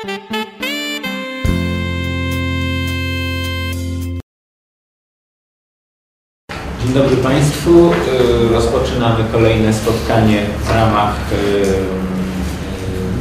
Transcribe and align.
Dzień 0.00 0.12
dobry 6.94 7.16
Państwu. 7.16 7.90
Y, 7.92 8.48
Rozpoczynamy 8.52 9.24
kolejne 9.32 9.74
spotkanie 9.74 10.46
w 10.64 10.70
ramach, 10.70 11.16
y, 11.32 11.36
y, 11.36 11.70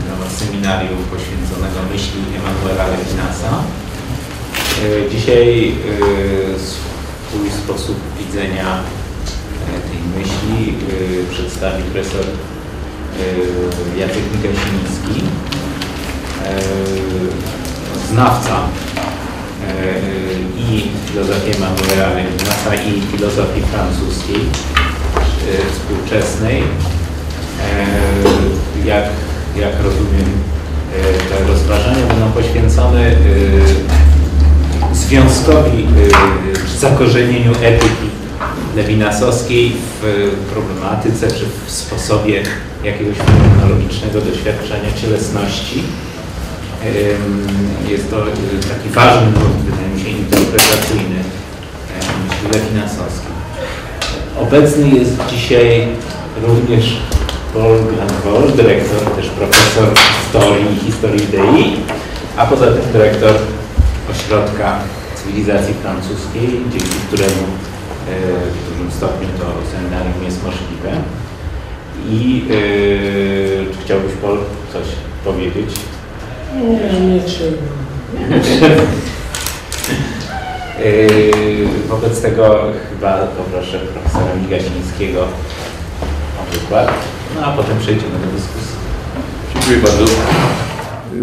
ramach 0.09 0.31
seminarium 0.31 1.03
poświęconego 1.03 1.79
myśli 1.93 2.21
Emanuela 2.37 2.87
Levinasa. 2.87 3.63
Dzisiaj 5.11 5.75
swój 6.57 7.49
sposób 7.49 7.97
widzenia 8.19 8.83
tej 9.65 10.21
myśli 10.21 10.73
przedstawi 11.31 11.83
profesor 11.83 12.25
Jacek 13.97 14.23
Mikasiński, 14.33 15.23
znawca 18.09 18.57
y, 18.57 18.59
i 20.59 20.89
filozofii 21.07 21.55
Emanuela 21.55 22.09
Levinasa 22.09 22.75
i 22.75 23.01
filozofii 23.01 23.61
francuskiej 23.61 24.39
współczesnej. 25.71 26.63
Jak, 28.85 29.03
jak 29.55 29.73
rozumiem, 29.83 30.29
te 31.29 31.47
rozważania 31.47 32.07
będą 32.07 32.31
poświęcone 32.31 33.11
związkowi 34.93 35.87
czy 36.73 36.79
zakorzenieniu 36.79 37.51
etyki 37.61 38.09
lewinasowskiej 38.75 39.75
w 40.01 40.31
problematyce 40.53 41.27
czy 41.27 41.45
w 41.65 41.71
sposobie 41.71 42.43
jakiegoś 42.83 43.17
fenomenologicznego 43.17 44.21
doświadczenia 44.21 44.93
cielesności. 45.01 45.83
Jest 47.89 48.09
to 48.09 48.27
y, 48.27 48.31
taki 48.69 48.89
ważny 48.89 49.31
nurt, 49.31 49.57
wydaje 49.65 49.89
mi 49.89 50.01
się, 50.01 50.09
interpretacyjny 50.09 51.19
e, 51.19 51.99
myśli 52.23 52.59
lewinasowskiej. 52.59 53.33
Obecny 54.37 54.89
jest 54.89 55.11
dzisiaj 55.29 55.87
również 56.41 56.97
Paul 57.53 57.77
Glanville, 57.77 58.55
dyrektor, 58.55 58.99
też 59.15 59.29
profesor 59.29 59.87
historii 60.21 60.65
i 60.73 60.85
historii 60.85 61.23
idei, 61.23 61.75
a 62.37 62.45
poza 62.45 62.65
tym 62.65 62.91
dyrektor 62.93 63.35
Ośrodka 64.11 64.79
Cywilizacji 65.15 65.73
Francuskiej, 65.73 66.49
dzięki 66.71 66.97
któremu 67.07 67.43
e, 67.43 68.15
w 68.51 68.69
dużym 68.69 68.91
stopniu 68.91 69.27
to 69.39 69.45
seminarium 69.71 70.23
jest 70.25 70.43
możliwe. 70.43 70.91
I 72.09 72.45
e, 72.49 73.73
czy 73.73 73.77
chciałbyś 73.85 74.11
Paul 74.21 74.37
coś 74.73 74.87
powiedzieć? 75.25 75.69
Nie, 76.55 76.99
nie 77.15 77.21
trzeba. 77.21 77.57
Yy, 80.83 81.67
Wobec 81.87 82.21
tego 82.21 82.59
chyba 82.89 83.17
poproszę 83.17 83.79
profesora 83.79 84.35
Migasińskiego 84.41 85.21
o 86.39 86.53
wykład, 86.59 86.91
no 87.35 87.45
a 87.45 87.51
potem 87.57 87.77
przejdziemy 87.79 88.11
do 88.13 88.31
dyskusji. 88.37 88.75
Dziękuję 89.53 89.77
bardzo. 89.77 90.03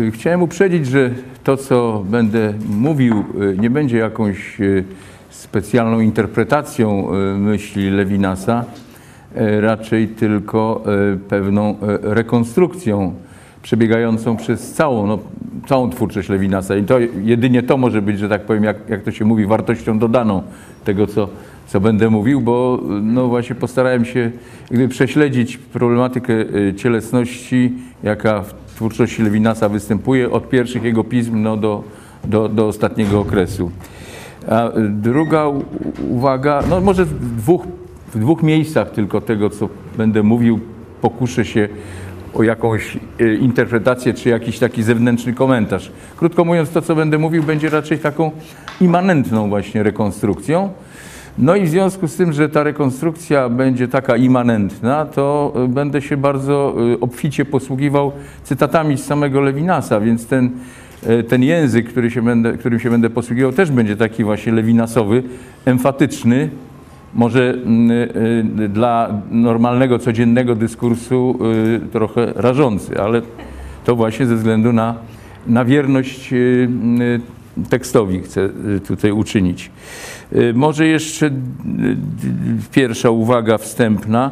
Y, 0.02 0.10
Chciałem 0.10 0.42
uprzedzić, 0.42 0.86
że 0.86 1.10
to, 1.44 1.56
co 1.56 2.02
będę 2.08 2.52
mówił, 2.68 3.24
y, 3.42 3.56
nie 3.58 3.70
będzie 3.70 3.98
jakąś 3.98 4.60
y, 4.60 4.84
specjalną 5.30 6.00
interpretacją 6.00 7.08
y, 7.14 7.38
myśli 7.38 7.90
Lewinasa, 7.90 8.64
y, 9.36 9.60
raczej 9.60 10.08
tylko 10.08 10.82
y, 11.14 11.18
pewną 11.18 11.70
y, 11.70 11.76
rekonstrukcją 12.02 13.14
przebiegającą 13.66 14.36
przez 14.36 14.72
całą, 14.72 15.06
no, 15.06 15.18
całą 15.68 15.90
twórczość 15.90 16.28
Lewinasa. 16.28 16.76
I 16.76 16.84
to 16.84 16.98
jedynie 17.22 17.62
to 17.62 17.76
może 17.76 18.02
być, 18.02 18.18
że 18.18 18.28
tak 18.28 18.42
powiem, 18.42 18.64
jak, 18.64 18.76
jak 18.88 19.02
to 19.02 19.12
się 19.12 19.24
mówi, 19.24 19.46
wartością 19.46 19.98
dodaną 19.98 20.42
tego, 20.84 21.06
co, 21.06 21.28
co 21.66 21.80
będę 21.80 22.10
mówił, 22.10 22.40
bo 22.40 22.80
no 23.02 23.28
właśnie 23.28 23.56
postarałem 23.56 24.04
się 24.04 24.30
prześledzić 24.88 25.56
problematykę 25.58 26.32
y, 26.32 26.74
cielesności, 26.76 27.72
jaka 28.02 28.42
w 28.42 28.54
twórczości 28.74 29.22
Lewinasa 29.22 29.68
występuje 29.68 30.30
od 30.30 30.48
pierwszych 30.48 30.82
jego 30.82 31.04
pism 31.04 31.42
no, 31.42 31.56
do, 31.56 31.84
do, 32.24 32.48
do 32.48 32.66
ostatniego 32.66 33.20
okresu. 33.20 33.70
A 34.48 34.68
y, 34.68 34.88
druga 34.88 35.44
uwaga, 36.10 36.62
no 36.70 36.80
może 36.80 37.04
w 37.04 37.36
dwóch, 37.36 37.64
w 38.14 38.18
dwóch 38.18 38.42
miejscach 38.42 38.90
tylko 38.90 39.20
tego, 39.20 39.50
co 39.50 39.68
będę 39.96 40.22
mówił, 40.22 40.60
pokuszę 41.00 41.44
się 41.44 41.68
o 42.38 42.42
jakąś 42.42 42.98
y, 43.20 43.34
interpretację 43.34 44.14
czy 44.14 44.28
jakiś 44.28 44.58
taki 44.58 44.82
zewnętrzny 44.82 45.32
komentarz. 45.32 45.92
Krótko 46.16 46.44
mówiąc, 46.44 46.70
to 46.70 46.82
co 46.82 46.94
będę 46.94 47.18
mówił 47.18 47.42
będzie 47.42 47.70
raczej 47.70 47.98
taką 47.98 48.30
immanentną 48.80 49.48
właśnie 49.48 49.82
rekonstrukcją. 49.82 50.72
No 51.38 51.56
i 51.56 51.64
w 51.64 51.68
związku 51.68 52.08
z 52.08 52.16
tym, 52.16 52.32
że 52.32 52.48
ta 52.48 52.62
rekonstrukcja 52.62 53.48
będzie 53.48 53.88
taka 53.88 54.16
immanentna, 54.16 55.04
to 55.04 55.52
y, 55.64 55.68
będę 55.68 56.02
się 56.02 56.16
bardzo 56.16 56.74
y, 56.94 57.00
obficie 57.00 57.44
posługiwał 57.44 58.12
cytatami 58.44 58.98
z 58.98 59.04
samego 59.04 59.40
Lewinasa, 59.40 60.00
więc 60.00 60.26
ten, 60.26 60.50
ten 61.28 61.42
język, 61.42 61.88
który 61.88 62.10
się 62.10 62.22
będę, 62.22 62.52
którym 62.52 62.80
się 62.80 62.90
będę 62.90 63.10
posługiwał, 63.10 63.52
też 63.52 63.70
będzie 63.70 63.96
taki 63.96 64.24
właśnie 64.24 64.52
lewinasowy, 64.52 65.22
emfatyczny, 65.64 66.50
może 67.16 67.50
mm, 67.50 67.90
y, 68.64 68.68
dla 68.68 69.08
normalnego, 69.30 69.98
codziennego 69.98 70.54
dyskursu 70.54 71.38
y, 71.84 71.88
trochę 71.92 72.32
rażący, 72.36 73.00
ale 73.00 73.22
to 73.84 73.96
właśnie 73.96 74.26
ze 74.26 74.36
względu 74.36 74.72
na, 74.72 74.94
na 75.46 75.64
wierność 75.64 76.32
y, 76.32 76.68
y, 77.00 77.20
tekstowi 77.70 78.20
chcę 78.20 78.40
y, 78.76 78.80
tutaj 78.80 79.12
uczynić. 79.12 79.70
Y, 80.32 80.52
Może 80.54 80.86
jeszcze 80.86 81.26
y, 81.26 81.30
y, 81.30 81.36
pierwsza 82.72 83.10
uwaga 83.10 83.58
wstępna, 83.58 84.30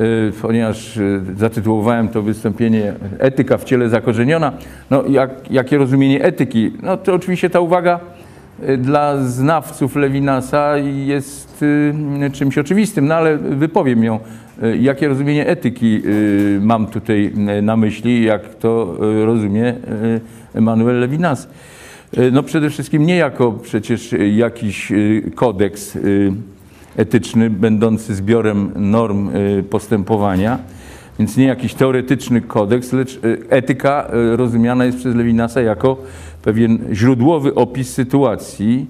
y, 0.00 0.32
ponieważ 0.42 0.96
y, 0.96 1.20
zatytułowałem 1.36 2.08
to 2.08 2.22
wystąpienie 2.22 2.94
Etyka 3.18 3.58
w 3.58 3.64
ciele 3.64 3.88
zakorzeniona. 3.88 4.52
No, 4.90 5.04
jak, 5.08 5.30
jakie 5.50 5.78
rozumienie 5.78 6.22
etyki? 6.24 6.72
No 6.82 6.96
to 6.96 7.14
oczywiście 7.14 7.50
ta 7.50 7.60
uwaga 7.60 8.00
y, 8.00 8.15
dla 8.78 9.24
znawców 9.24 9.96
Lewinasa 9.96 10.76
jest 11.06 11.62
y, 11.62 12.30
czymś 12.32 12.58
oczywistym, 12.58 13.06
no 13.06 13.14
ale 13.14 13.36
wypowiem 13.38 14.04
ją. 14.04 14.18
Y, 14.62 14.76
Jakie 14.78 15.08
rozumienie 15.08 15.46
etyki 15.46 16.02
y, 16.06 16.58
mam 16.62 16.86
tutaj 16.86 17.32
y, 17.58 17.62
na 17.62 17.76
myśli, 17.76 18.24
jak 18.24 18.54
to 18.54 18.96
y, 19.22 19.26
rozumie 19.26 19.68
y, 19.68 20.20
Emanuel 20.54 21.00
Levinas? 21.00 21.48
Y, 22.18 22.30
No 22.32 22.42
przede 22.42 22.70
wszystkim 22.70 23.06
nie 23.06 23.16
jako 23.16 23.52
przecież 23.52 24.12
y, 24.12 24.28
jakiś 24.28 24.92
y, 24.92 25.30
kodeks 25.34 25.96
y, 25.96 26.32
etyczny 26.96 27.50
będący 27.50 28.14
zbiorem 28.14 28.70
norm 28.76 29.28
y, 29.36 29.64
postępowania, 29.70 30.58
więc 31.18 31.36
nie 31.36 31.44
jakiś 31.44 31.74
teoretyczny 31.74 32.40
kodeks, 32.40 32.92
lecz 32.92 33.14
y, 33.24 33.38
etyka 33.48 34.08
y, 34.32 34.36
rozumiana 34.36 34.84
jest 34.84 34.98
przez 34.98 35.14
Lewinasa 35.14 35.60
jako 35.60 35.96
pewien 36.42 36.78
źródłowy 36.92 37.54
opis 37.54 37.92
sytuacji, 37.92 38.86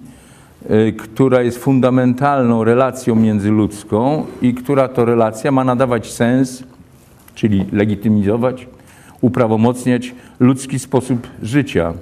y, 0.70 0.92
która 0.92 1.42
jest 1.42 1.58
fundamentalną 1.58 2.64
relacją 2.64 3.14
międzyludzką 3.14 4.26
i 4.42 4.54
która 4.54 4.88
to 4.88 5.04
relacja 5.04 5.52
ma 5.52 5.64
nadawać 5.64 6.12
sens, 6.12 6.64
czyli 7.34 7.64
legitymizować, 7.72 8.66
uprawomocniać 9.20 10.14
ludzki 10.40 10.78
sposób 10.78 11.26
życia. 11.42 11.92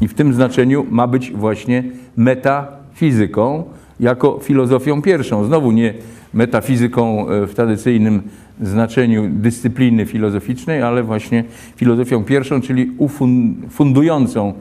I 0.00 0.08
w 0.08 0.14
tym 0.14 0.34
znaczeniu 0.34 0.86
ma 0.90 1.06
być 1.06 1.32
właśnie 1.32 1.84
metafizyką 2.16 3.64
jako 4.00 4.40
filozofią 4.42 5.02
pierwszą. 5.02 5.44
Znowu 5.44 5.72
nie 5.72 5.94
metafizyką 6.34 7.26
w 7.46 7.54
tradycyjnym 7.54 8.22
znaczeniu 8.62 9.28
dyscypliny 9.28 10.06
filozoficznej, 10.06 10.82
ale 10.82 11.02
właśnie 11.02 11.44
filozofią 11.76 12.24
pierwszą, 12.24 12.60
czyli 12.60 12.90
ufun- 12.98 13.54
fundującą 13.70 14.54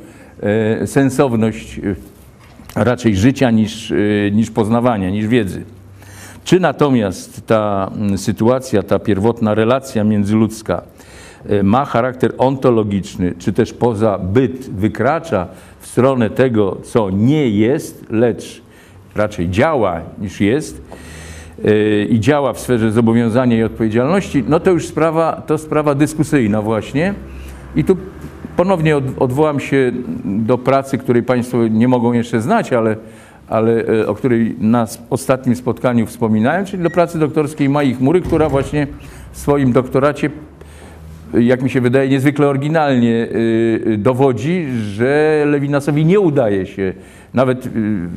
e, 0.44 0.88
sensowność 0.88 1.80
e, 1.80 1.96
raczej 2.84 3.16
życia 3.16 3.52
niż, 3.52 3.92
e, 3.92 3.96
niż 4.32 4.52
poznawania, 4.52 5.10
niż 5.10 5.28
wiedzy. 5.28 5.64
Czy 6.44 6.60
natomiast 6.60 7.48
ta 7.48 7.92
sytuacja, 8.16 8.84
ta 8.84 9.00
pierwotna 9.00 9.56
relacja 9.56 10.04
międzyludzka 10.04 10.82
ma 11.64 11.86
charakter 11.86 12.34
ontologiczny, 12.38 13.34
czy 13.40 13.54
też 13.54 13.74
poza 13.74 14.18
byt 14.18 14.70
wykracza 14.70 15.48
w 15.80 15.88
stronę 15.88 16.30
tego, 16.30 16.78
co 16.84 17.10
nie 17.10 17.50
jest, 17.50 18.06
lecz 18.10 18.62
raczej 19.16 19.50
działa 19.50 20.02
niż 20.20 20.42
jest 20.42 20.82
i 22.10 22.20
działa 22.20 22.54
w 22.54 22.60
sferze 22.60 22.92
zobowiązania 22.92 23.58
i 23.58 23.64
odpowiedzialności, 23.64 24.44
no 24.48 24.60
to 24.60 24.72
już 24.72 24.88
sprawa, 24.88 25.44
to 25.48 25.58
sprawa 25.58 25.96
dyskusyjna 25.96 26.62
właśnie. 26.62 27.14
I 27.76 27.84
tu 27.84 27.98
ponownie 28.58 28.98
od, 28.98 29.04
odwołam 29.18 29.60
się 29.60 29.92
do 30.26 30.58
pracy, 30.58 30.98
której 30.98 31.24
Państwo 31.24 31.68
nie 31.68 31.88
mogą 31.88 32.14
jeszcze 32.14 32.42
znać, 32.42 32.74
ale, 32.74 32.96
ale 33.48 33.86
e, 33.86 34.08
o 34.08 34.16
której 34.16 34.56
na 34.60 34.88
ostatnim 35.10 35.56
spotkaniu 35.56 36.06
wspominałem, 36.06 36.66
czyli 36.66 36.84
do 36.84 36.90
pracy 36.90 37.20
doktorskiej 37.20 37.70
Mai 37.70 37.94
Chmury, 37.94 38.22
która 38.22 38.50
właśnie 38.50 38.88
w 39.32 39.38
swoim 39.38 39.72
doktoracie 39.72 40.30
jak 41.40 41.62
mi 41.62 41.70
się 41.70 41.82
wydaje, 41.82 42.10
niezwykle 42.10 42.48
oryginalnie 42.48 43.10
y, 43.10 43.96
dowodzi, 43.98 44.68
że 44.78 45.44
Lewinasowi 45.48 46.06
nie 46.06 46.20
udaje 46.20 46.66
się 46.66 46.94
nawet 47.34 47.68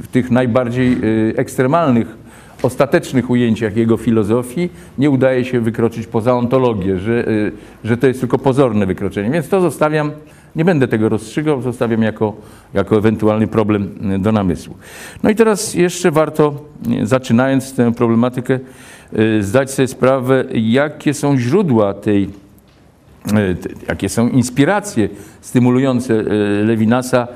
w 0.02 0.06
tych 0.06 0.30
najbardziej 0.30 0.96
ekstremalnych, 1.36 2.16
ostatecznych 2.64 3.30
ujęciach 3.30 3.76
jego 3.76 3.96
filozofii, 3.96 4.70
nie 4.98 5.10
udaje 5.10 5.44
się 5.44 5.60
wykroczyć 5.60 6.06
poza 6.06 6.34
ontologię, 6.34 6.98
że, 6.98 7.24
że 7.84 7.96
to 7.96 8.06
jest 8.06 8.20
tylko 8.20 8.38
pozorne 8.38 8.86
wykroczenie. 8.86 9.30
Więc 9.30 9.48
to 9.48 9.60
zostawiam, 9.60 10.10
nie 10.56 10.64
będę 10.64 10.88
tego 10.88 11.08
rozstrzygał, 11.08 11.62
zostawiam 11.62 12.02
jako, 12.02 12.36
jako 12.74 12.96
ewentualny 12.96 13.46
problem 13.46 13.94
do 14.18 14.32
namysłu. 14.32 14.74
No 15.22 15.30
i 15.30 15.34
teraz 15.34 15.74
jeszcze 15.74 16.10
warto, 16.10 16.54
zaczynając 17.02 17.74
tę 17.74 17.94
problematykę, 17.94 18.58
zdać 19.40 19.70
sobie 19.70 19.88
sprawę, 19.88 20.44
jakie 20.52 21.14
są 21.14 21.38
źródła 21.38 21.94
tej 21.94 22.28
jakie 23.88 24.08
są 24.08 24.28
inspiracje 24.28 25.08
stymulujące 25.40 26.22
Lewinasa 26.64 27.28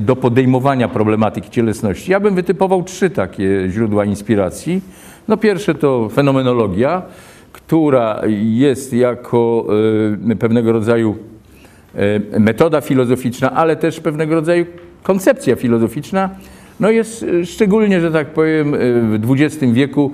do 0.00 0.16
podejmowania 0.16 0.88
problematyki 0.88 1.50
cielesności. 1.50 2.12
Ja 2.12 2.20
bym 2.20 2.34
wytypował 2.34 2.82
trzy 2.82 3.10
takie 3.10 3.68
źródła 3.70 4.04
inspiracji. 4.04 4.80
No 5.28 5.36
pierwsze 5.36 5.74
to 5.74 6.08
fenomenologia, 6.08 7.02
która 7.52 8.20
jest 8.38 8.92
jako 8.92 9.66
pewnego 10.38 10.72
rodzaju 10.72 11.16
metoda 12.38 12.80
filozoficzna, 12.80 13.50
ale 13.50 13.76
też 13.76 14.00
pewnego 14.00 14.34
rodzaju 14.34 14.66
koncepcja 15.02 15.56
filozoficzna, 15.56 16.30
no 16.80 16.90
jest 16.90 17.26
szczególnie, 17.44 18.00
że 18.00 18.10
tak 18.10 18.26
powiem, 18.26 18.72
w 19.20 19.32
XX 19.32 19.72
wieku 19.72 20.10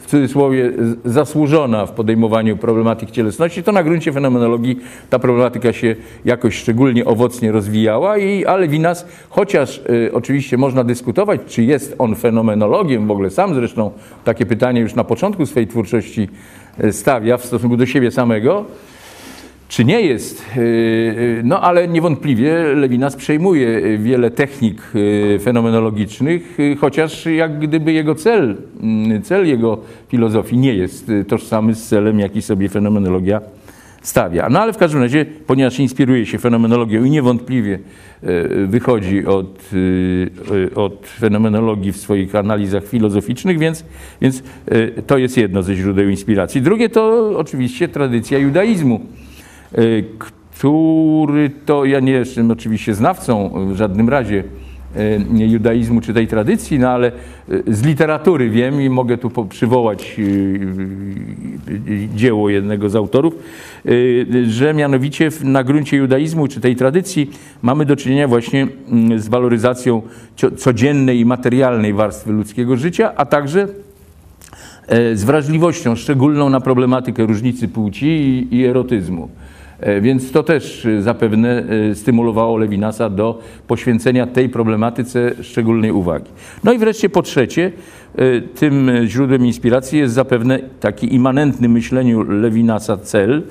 w 0.00 0.06
cudzysłowie 0.06 0.72
zasłużona 1.04 1.86
w 1.86 1.92
podejmowaniu 1.92 2.56
problematyk 2.56 3.10
cielesności, 3.10 3.62
to 3.62 3.72
na 3.72 3.82
gruncie 3.82 4.12
fenomenologii 4.12 4.80
ta 5.10 5.18
problematyka 5.18 5.72
się 5.72 5.96
jakoś 6.24 6.54
szczególnie 6.54 7.04
owocnie 7.04 7.52
rozwijała, 7.52 8.18
i, 8.18 8.44
ale 8.44 8.68
Winas, 8.68 9.06
chociaż 9.28 9.78
y, 9.90 10.10
oczywiście 10.12 10.56
można 10.56 10.84
dyskutować, 10.84 11.40
czy 11.46 11.62
jest 11.62 11.94
on 11.98 12.16
fenomenologiem, 12.16 13.06
w 13.06 13.10
ogóle 13.10 13.30
sam 13.30 13.54
zresztą 13.54 13.90
takie 14.24 14.46
pytanie 14.46 14.80
już 14.80 14.94
na 14.94 15.04
początku 15.04 15.46
swojej 15.46 15.66
twórczości 15.66 16.28
stawia 16.90 17.36
w 17.36 17.44
stosunku 17.44 17.76
do 17.76 17.86
siebie 17.86 18.10
samego, 18.10 18.64
czy 19.74 19.84
nie 19.84 20.00
jest. 20.00 20.42
Y, 20.56 20.60
y, 20.60 21.42
no 21.44 21.60
ale 21.60 21.88
niewątpliwie 21.88 22.62
Lewinas 22.74 23.16
przejmuje 23.16 23.98
wiele 23.98 24.30
technik 24.30 24.82
y, 24.94 25.38
fenomenologicznych, 25.42 26.58
chociaż 26.80 27.26
jak 27.26 27.58
gdyby 27.58 27.92
jego 27.92 28.14
cel, 28.14 28.56
mm, 28.82 29.22
cel 29.22 29.46
jego 29.46 29.78
filozofii 30.08 30.58
nie 30.58 30.74
jest 30.74 31.10
tożsamy 31.28 31.74
z 31.74 31.88
celem, 31.88 32.20
jaki 32.20 32.42
sobie 32.42 32.68
fenomenologia 32.68 33.40
stawia. 34.02 34.48
No 34.50 34.60
ale 34.60 34.72
w 34.72 34.76
każdym 34.76 35.02
razie, 35.02 35.26
ponieważ 35.46 35.78
inspiruje 35.80 36.26
się 36.26 36.38
fenomenologią 36.38 37.04
i 37.04 37.10
niewątpliwie 37.10 37.78
wychodzi 38.66 39.26
od, 39.26 39.70
od 40.74 41.06
fenomenologii 41.06 41.92
w 41.92 41.96
swoich 41.96 42.34
analizach 42.34 42.84
filozoficznych, 42.84 43.58
więc, 43.58 43.84
więc 44.20 44.42
to 45.06 45.18
jest 45.18 45.36
jedno 45.36 45.62
ze 45.62 45.74
źródeł 45.74 46.08
inspiracji. 46.08 46.62
Drugie 46.62 46.88
to 46.88 47.32
oczywiście 47.36 47.88
tradycja 47.88 48.38
judaizmu 48.38 49.00
Y, 49.00 49.23
który 50.58 51.50
to, 51.66 51.84
ja 51.84 52.00
nie 52.00 52.12
jestem 52.12 52.50
oczywiście 52.50 52.94
znawcą 52.94 53.50
w 53.72 53.76
żadnym 53.76 54.08
razie 54.08 54.44
y, 54.96 55.46
judaizmu 55.46 56.00
czy 56.00 56.14
tej 56.14 56.26
tradycji, 56.26 56.78
no 56.78 56.88
ale 56.88 57.12
y, 57.48 57.62
z 57.66 57.82
literatury 57.82 58.50
wiem 58.50 58.80
i 58.80 58.88
mogę 58.88 59.18
tu 59.18 59.30
przywołać 59.48 60.16
dzieło 62.14 62.50
jednego 62.50 62.88
z 62.88 62.96
autorów, 62.96 63.34
że 64.48 64.74
mianowicie 64.74 65.28
na 65.44 65.64
gruncie 65.64 65.96
judaizmu 65.96 66.48
czy 66.48 66.60
tej 66.60 66.76
tradycji 66.76 67.30
mamy 67.62 67.86
do 67.86 67.96
czynienia 67.96 68.28
właśnie 68.28 68.66
mm, 68.88 69.18
z 69.18 69.28
waloryzacją 69.28 70.02
codziennej 70.56 71.20
i 71.20 71.24
materialnej 71.24 71.92
warstwy 71.92 72.32
ludzkiego 72.32 72.76
życia, 72.76 73.12
a 73.16 73.26
także 73.26 73.68
e, 74.88 75.16
z 75.16 75.24
wrażliwością 75.24 75.96
szczególną 75.96 76.48
na 76.48 76.60
problematykę 76.60 77.26
różnicy 77.26 77.68
płci 77.68 78.46
i 78.50 78.64
erotyzmu. 78.64 79.28
E, 79.80 80.00
więc 80.00 80.32
to 80.32 80.42
też 80.42 80.86
e, 80.86 81.02
zapewne 81.02 81.64
e, 81.90 81.94
stymulowało 81.94 82.56
Lewinasa 82.56 83.10
do 83.10 83.38
poświęcenia 83.66 84.26
tej 84.26 84.48
problematyce 84.48 85.32
szczególnej 85.42 85.92
uwagi. 85.92 86.30
No 86.64 86.72
i 86.72 86.78
wreszcie 86.78 87.08
po 87.08 87.22
trzecie, 87.22 87.72
tym 88.54 88.90
źródłem 89.06 89.46
inspiracji 89.46 89.98
jest 89.98 90.14
zapewne 90.14 90.58
taki 90.80 91.14
immanentny 91.14 91.68
myśleniu 91.68 92.22
Lewinasa 92.22 92.96
cel, 92.96 93.42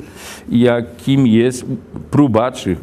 jakim 0.52 1.28
jest 1.28 1.66
próba, 2.12 2.52
czy 2.52 2.76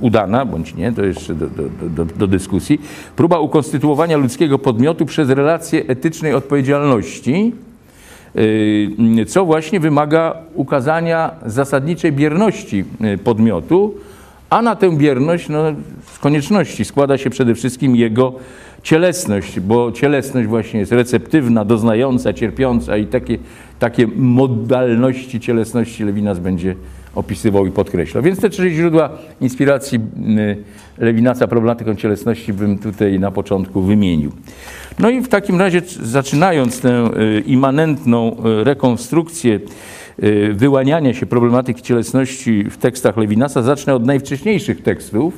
udana, 0.00 0.44
bądź 0.44 0.74
nie, 0.74 0.92
to 0.92 1.04
jeszcze 1.04 1.34
do, 1.34 1.46
do, 1.46 1.88
do, 1.88 2.04
do, 2.04 2.26
dyskusji, 2.26 2.80
próba 3.16 3.38
ukonstytuowania 3.38 4.16
ludzkiego 4.16 4.58
podmiotu 4.58 5.06
przez 5.06 5.30
relację 5.30 5.86
etycznej 5.86 6.34
odpowiedzialności 6.34 7.52
co 9.26 9.44
właśnie 9.44 9.80
wymaga 9.80 10.36
ukazania 10.54 11.30
zasadniczej 11.46 12.12
bierności 12.12 12.84
y, 13.14 13.18
podmiotu, 13.18 13.94
a 14.50 14.62
na 14.62 14.76
tę 14.76 14.96
bierność 14.96 15.48
no, 15.48 15.62
z 16.14 16.18
konieczności 16.18 16.84
składa 16.84 17.18
się 17.18 17.30
przede 17.30 17.54
wszystkim 17.54 17.96
jego 17.96 18.32
cielesność, 18.82 19.60
bo 19.60 19.92
cielesność 19.92 20.48
właśnie 20.48 20.80
jest 20.80 20.92
receptywna, 20.92 21.64
doznająca, 21.64 22.32
cierpiąca 22.32 22.96
i 22.96 23.06
takie, 23.06 23.38
takie 23.78 24.06
modalności 24.16 25.40
cielesności 25.40 26.04
Lewinas 26.04 26.38
będzie 26.38 26.74
opisywał 27.14 27.66
i 27.66 27.70
podkreślał. 27.70 28.22
Więc 28.22 28.40
te 28.40 28.50
trzy 28.50 28.70
źródła 28.70 29.10
inspiracji 29.40 30.00
y, 30.38 30.56
Lewinasa 30.98 31.46
problematyką 31.46 31.94
cielesności 31.94 32.52
bym 32.52 32.78
tutaj 32.78 33.20
na 33.20 33.30
początku 33.30 33.82
wymienił. 33.82 34.32
No 34.98 35.10
i 35.10 35.20
w 35.20 35.28
takim 35.28 35.58
razie, 35.58 35.82
zaczynając 36.02 36.80
tę 36.80 37.10
y, 37.38 37.40
immanentną 37.46 38.36
y, 38.60 38.64
rekonstrukcję 38.64 39.60
wyłaniania 40.52 41.14
się 41.14 41.26
problematyki 41.26 41.82
cielesności 41.82 42.64
w 42.70 42.76
tekstach 42.76 43.16
Lewinasa, 43.16 43.62
zacznę 43.62 43.94
od 43.94 44.06
najwcześniejszych 44.06 44.82
tekstów, 44.82 45.34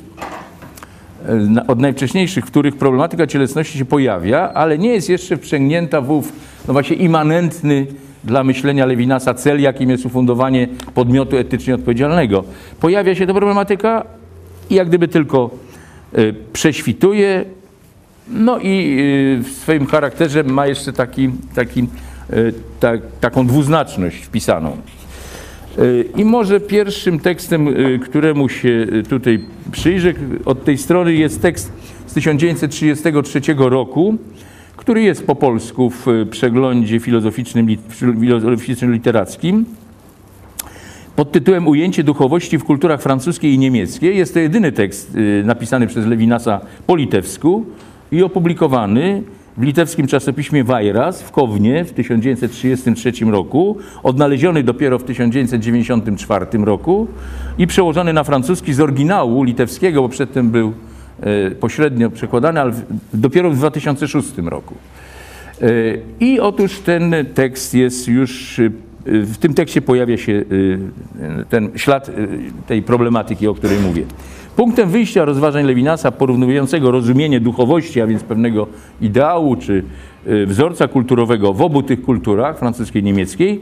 od 1.67 1.79
najwcześniejszych, 1.79 2.45
w 2.45 2.47
których 2.47 2.75
problematyka 2.75 3.27
cielesności 3.27 3.77
się 3.77 3.85
pojawia, 3.85 4.51
ale 4.53 4.77
nie 4.77 4.89
jest 4.89 5.09
jeszcze 5.09 5.37
wprzęgnięta 5.37 6.01
w 6.01 6.11
ów, 6.11 6.33
no 6.67 6.73
właśnie, 6.73 6.95
immanentny 6.95 7.87
dla 8.23 8.43
myślenia 8.43 8.85
Lewinasa 8.85 9.33
cel, 9.33 9.61
jakim 9.61 9.89
jest 9.89 10.05
ufundowanie 10.05 10.67
podmiotu 10.93 11.37
etycznie 11.37 11.75
odpowiedzialnego. 11.75 12.43
Pojawia 12.79 13.15
się 13.15 13.27
ta 13.27 13.33
problematyka 13.33 14.03
i 14.69 14.75
jak 14.75 14.87
gdyby 14.87 15.07
tylko 15.07 15.49
y, 16.17 16.35
prześwituje, 16.53 17.45
no 18.29 18.59
i 18.59 18.97
y, 19.39 19.43
w 19.43 19.51
swoim 19.51 19.85
charakterze 19.85 20.43
ma 20.43 20.67
jeszcze 20.67 20.93
taki, 20.93 21.29
taki, 21.55 21.87
y, 22.33 22.53
ta, 22.79 22.91
taką 23.21 23.47
dwuznaczność 23.47 24.17
wpisaną. 24.23 24.77
I 26.15 26.25
może 26.25 26.59
pierwszym 26.59 27.19
tekstem, 27.19 27.67
któremu 28.03 28.49
się 28.49 28.87
tutaj 29.09 29.39
przyjrzę 29.71 30.13
od 30.45 30.63
tej 30.63 30.77
strony 30.77 31.13
jest 31.13 31.41
tekst 31.41 31.71
z 32.07 32.13
1933 32.13 33.41
roku, 33.57 34.17
który 34.77 35.01
jest 35.01 35.27
po 35.27 35.35
polsku 35.35 35.89
w 35.89 36.05
przeglądzie 36.31 36.99
filozoficznym, 36.99 37.67
filozoficznym 37.89 38.93
literackim 38.93 39.65
pod 41.15 41.31
tytułem 41.31 41.67
Ujęcie 41.67 42.03
duchowości 42.03 42.57
w 42.57 42.63
kulturach 42.63 43.01
francuskiej 43.01 43.53
i 43.53 43.59
niemieckiej. 43.59 44.17
Jest 44.17 44.33
to 44.33 44.39
jedyny 44.39 44.71
tekst 44.71 45.15
y, 45.15 45.43
napisany 45.45 45.87
przez 45.87 46.05
Lewinasa 46.05 46.61
po 46.87 46.95
litewsku 46.95 47.65
i 48.11 48.23
opublikowany 48.23 49.23
w 49.57 49.63
litewskim 49.63 50.07
czasopiśmie 50.07 50.63
Wajras 50.63 51.21
w 51.21 51.31
Kownie 51.31 51.85
w 51.85 51.91
1933 51.91 53.11
roku, 53.25 53.77
odnaleziony 54.03 54.63
dopiero 54.63 54.99
w 54.99 55.03
1994 55.03 56.45
roku 56.57 57.07
i 57.57 57.67
przełożony 57.67 58.13
na 58.13 58.23
francuski 58.23 58.73
z 58.73 58.79
oryginału 58.79 59.43
litewskiego, 59.43 60.01
bo 60.01 60.09
przedtem 60.09 60.49
był 60.49 60.73
pośrednio 61.59 62.09
przekładany, 62.09 62.61
ale 62.61 62.71
dopiero 63.13 63.51
w 63.51 63.55
2006 63.55 64.37
roku. 64.37 64.75
E, 65.61 65.67
I 66.19 66.39
otóż 66.39 66.79
ten 66.79 67.15
tekst 67.33 67.73
jest 67.73 68.07
już, 68.07 68.59
e, 68.59 68.69
w 69.05 69.37
tym 69.37 69.53
tekście 69.53 69.81
pojawia 69.81 70.17
się 70.17 70.43
ten 71.49 71.69
ślad 71.75 72.11
tej 72.67 72.81
problematyki, 72.81 73.47
o 73.47 73.53
której 73.53 73.79
mówię. 73.79 74.03
Punktem 74.55 74.89
wyjścia 74.89 75.25
rozważań 75.25 75.65
Lewinasa 75.65 76.11
porównującego 76.11 76.91
rozumienie 76.91 77.39
duchowości, 77.39 78.01
a 78.01 78.07
więc 78.07 78.23
pewnego 78.23 78.67
ideału 79.01 79.55
czy 79.55 79.83
wzorca 80.45 80.87
kulturowego 80.87 81.53
w 81.53 81.61
obu 81.61 81.83
tych 81.83 82.01
kulturach, 82.01 82.59
francuskiej 82.59 83.01
i 83.01 83.05
niemieckiej, 83.05 83.59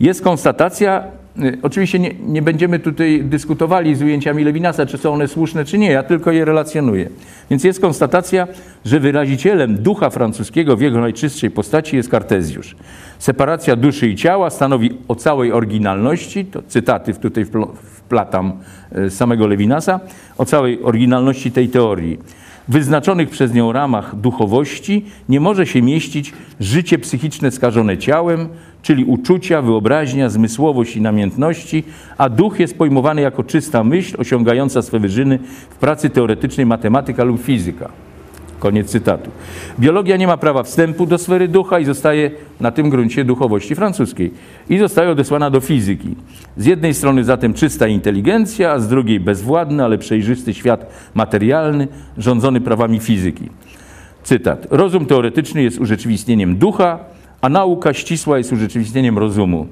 jest 0.00 0.22
konstatacja, 0.22 1.02
Y, 1.02 1.15
oczywiście 1.62 1.98
nie, 1.98 2.14
nie, 2.26 2.42
będziemy 2.42 2.78
tutaj 2.78 3.24
dyskutowali 3.24 3.94
z 3.94 4.02
ujęciami 4.02 4.44
Lewinasa, 4.44 4.86
czy 4.86 4.98
są 4.98 5.12
one 5.12 5.28
słuszne, 5.28 5.64
czy 5.64 5.78
nie. 5.78 5.90
Ja 5.90 6.02
tylko 6.02 6.32
je 6.32 6.44
relacjonuję. 6.44 7.10
Więc 7.50 7.64
jest 7.64 7.80
konstatacja, 7.80 8.48
że 8.84 9.00
wyrazicielem 9.00 9.76
ducha 9.76 10.10
francuskiego 10.10 10.76
w 10.76 10.80
jego 10.80 11.00
najczystszej 11.00 11.50
postaci 11.50 11.96
jest 11.96 12.08
Kartezjusz. 12.08 12.76
Separacja 13.18 13.76
duszy 13.76 14.08
i 14.08 14.16
ciała 14.16 14.50
stanowi 14.50 14.90
o 15.08 15.14
całej 15.14 15.52
oryginalności, 15.52 16.44
to 16.44 16.62
cytaty 16.68 17.14
tutaj 17.14 17.44
wplatam 17.82 18.52
z 18.92 19.14
samego 19.14 19.46
Lewinasa, 19.46 20.00
o 20.38 20.44
całej 20.44 20.82
oryginalności 20.82 21.52
tej 21.52 21.68
teorii. 21.68 22.18
W 22.68 22.72
wyznaczonych 22.72 23.30
przez 23.30 23.54
nią 23.54 23.72
ramach 23.72 24.16
duchowości 24.16 25.04
nie 25.28 25.40
może 25.40 25.66
się 25.66 25.82
mieścić 25.82 26.32
życie 26.60 26.98
psychiczne 26.98 27.50
skażone 27.50 27.98
ciałem, 27.98 28.48
czyli 28.86 29.04
uczucia, 29.04 29.62
wyobraźnia, 29.62 30.28
zmysłowość 30.28 30.96
i 30.96 31.00
namiętności, 31.00 31.84
a 32.18 32.28
duch 32.28 32.60
jest 32.60 32.78
pojmowany 32.78 33.20
jako 33.20 33.44
czysta 33.44 33.84
myśl 33.84 34.16
osiągająca 34.18 34.82
swe 34.82 35.00
wyżyny 35.00 35.38
w 35.70 35.76
pracy 35.76 36.10
teoretycznej 36.10 36.66
matematyka 36.66 37.24
lub 37.24 37.42
fizyka. 37.42 37.88
Koniec 38.58 38.90
cytatu. 38.90 39.30
Biologia 39.80 40.16
nie 40.16 40.26
ma 40.26 40.36
prawa 40.36 40.62
wstępu 40.62 41.06
do 41.06 41.18
sfery 41.18 41.48
ducha 41.48 41.78
i 41.78 41.84
zostaje 41.84 42.30
na 42.60 42.70
tym 42.70 42.90
gruncie 42.90 43.24
duchowości 43.24 43.74
francuskiej. 43.74 44.32
I 44.68 44.78
zostaje 44.78 45.10
odesłana 45.10 45.50
do 45.50 45.60
fizyki. 45.60 46.14
Z 46.56 46.66
jednej 46.66 46.94
strony 46.94 47.24
zatem 47.24 47.54
czysta 47.54 47.86
inteligencja, 47.86 48.72
a 48.72 48.78
z 48.78 48.88
drugiej 48.88 49.20
bezwładny, 49.20 49.84
ale 49.84 49.98
przejrzysty 49.98 50.54
świat 50.54 50.86
materialny, 51.14 51.88
rządzony 52.18 52.60
prawami 52.60 53.00
fizyki. 53.00 53.48
Cytat. 54.22 54.66
Rozum 54.70 55.06
teoretyczny 55.06 55.62
jest 55.62 55.80
urzeczywistnieniem 55.80 56.56
ducha, 56.56 57.15
a 57.40 57.48
nauka 57.48 57.94
ścisła 57.94 58.38
jest 58.38 58.52
urzeczywistnieniem 58.52 59.18
rozumu. 59.18 59.66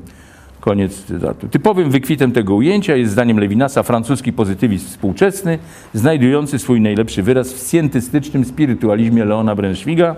Koniec 0.61 1.05
cytatu. 1.05 1.49
Typowym 1.49 1.91
wykwitem 1.91 2.33
tego 2.33 2.55
ujęcia 2.55 2.97
jest 2.97 3.13
zdaniem 3.13 3.41
Lewinasa 3.41 3.83
francuski 3.83 4.33
pozytywizm 4.33 4.87
współczesny, 4.87 5.59
znajdujący 5.95 6.59
swój 6.59 6.81
najlepszy 6.81 7.23
wyraz 7.23 7.53
w 7.53 7.69
scientystycznym 7.69 8.45
spirytualizmie 8.45 9.25
Leona 9.25 9.55
Brenzwiga, 9.55 10.17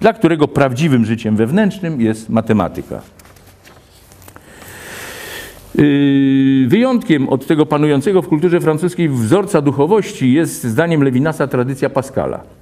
dla 0.00 0.12
którego 0.12 0.48
prawdziwym 0.48 1.04
życiem 1.04 1.36
wewnętrznym 1.36 2.00
jest 2.00 2.28
matematyka. 2.28 3.00
Yy, 5.74 6.68
wyjątkiem 6.68 7.28
od 7.28 7.46
tego 7.46 7.66
panującego 7.66 8.22
w 8.22 8.28
kulturze 8.28 8.60
francuskiej 8.60 9.08
wzorca 9.08 9.60
duchowości 9.62 10.32
jest 10.32 10.64
zdaniem 10.64 11.04
Lewinasa 11.04 11.46
tradycja 11.46 11.90
Pascala. 11.90 12.59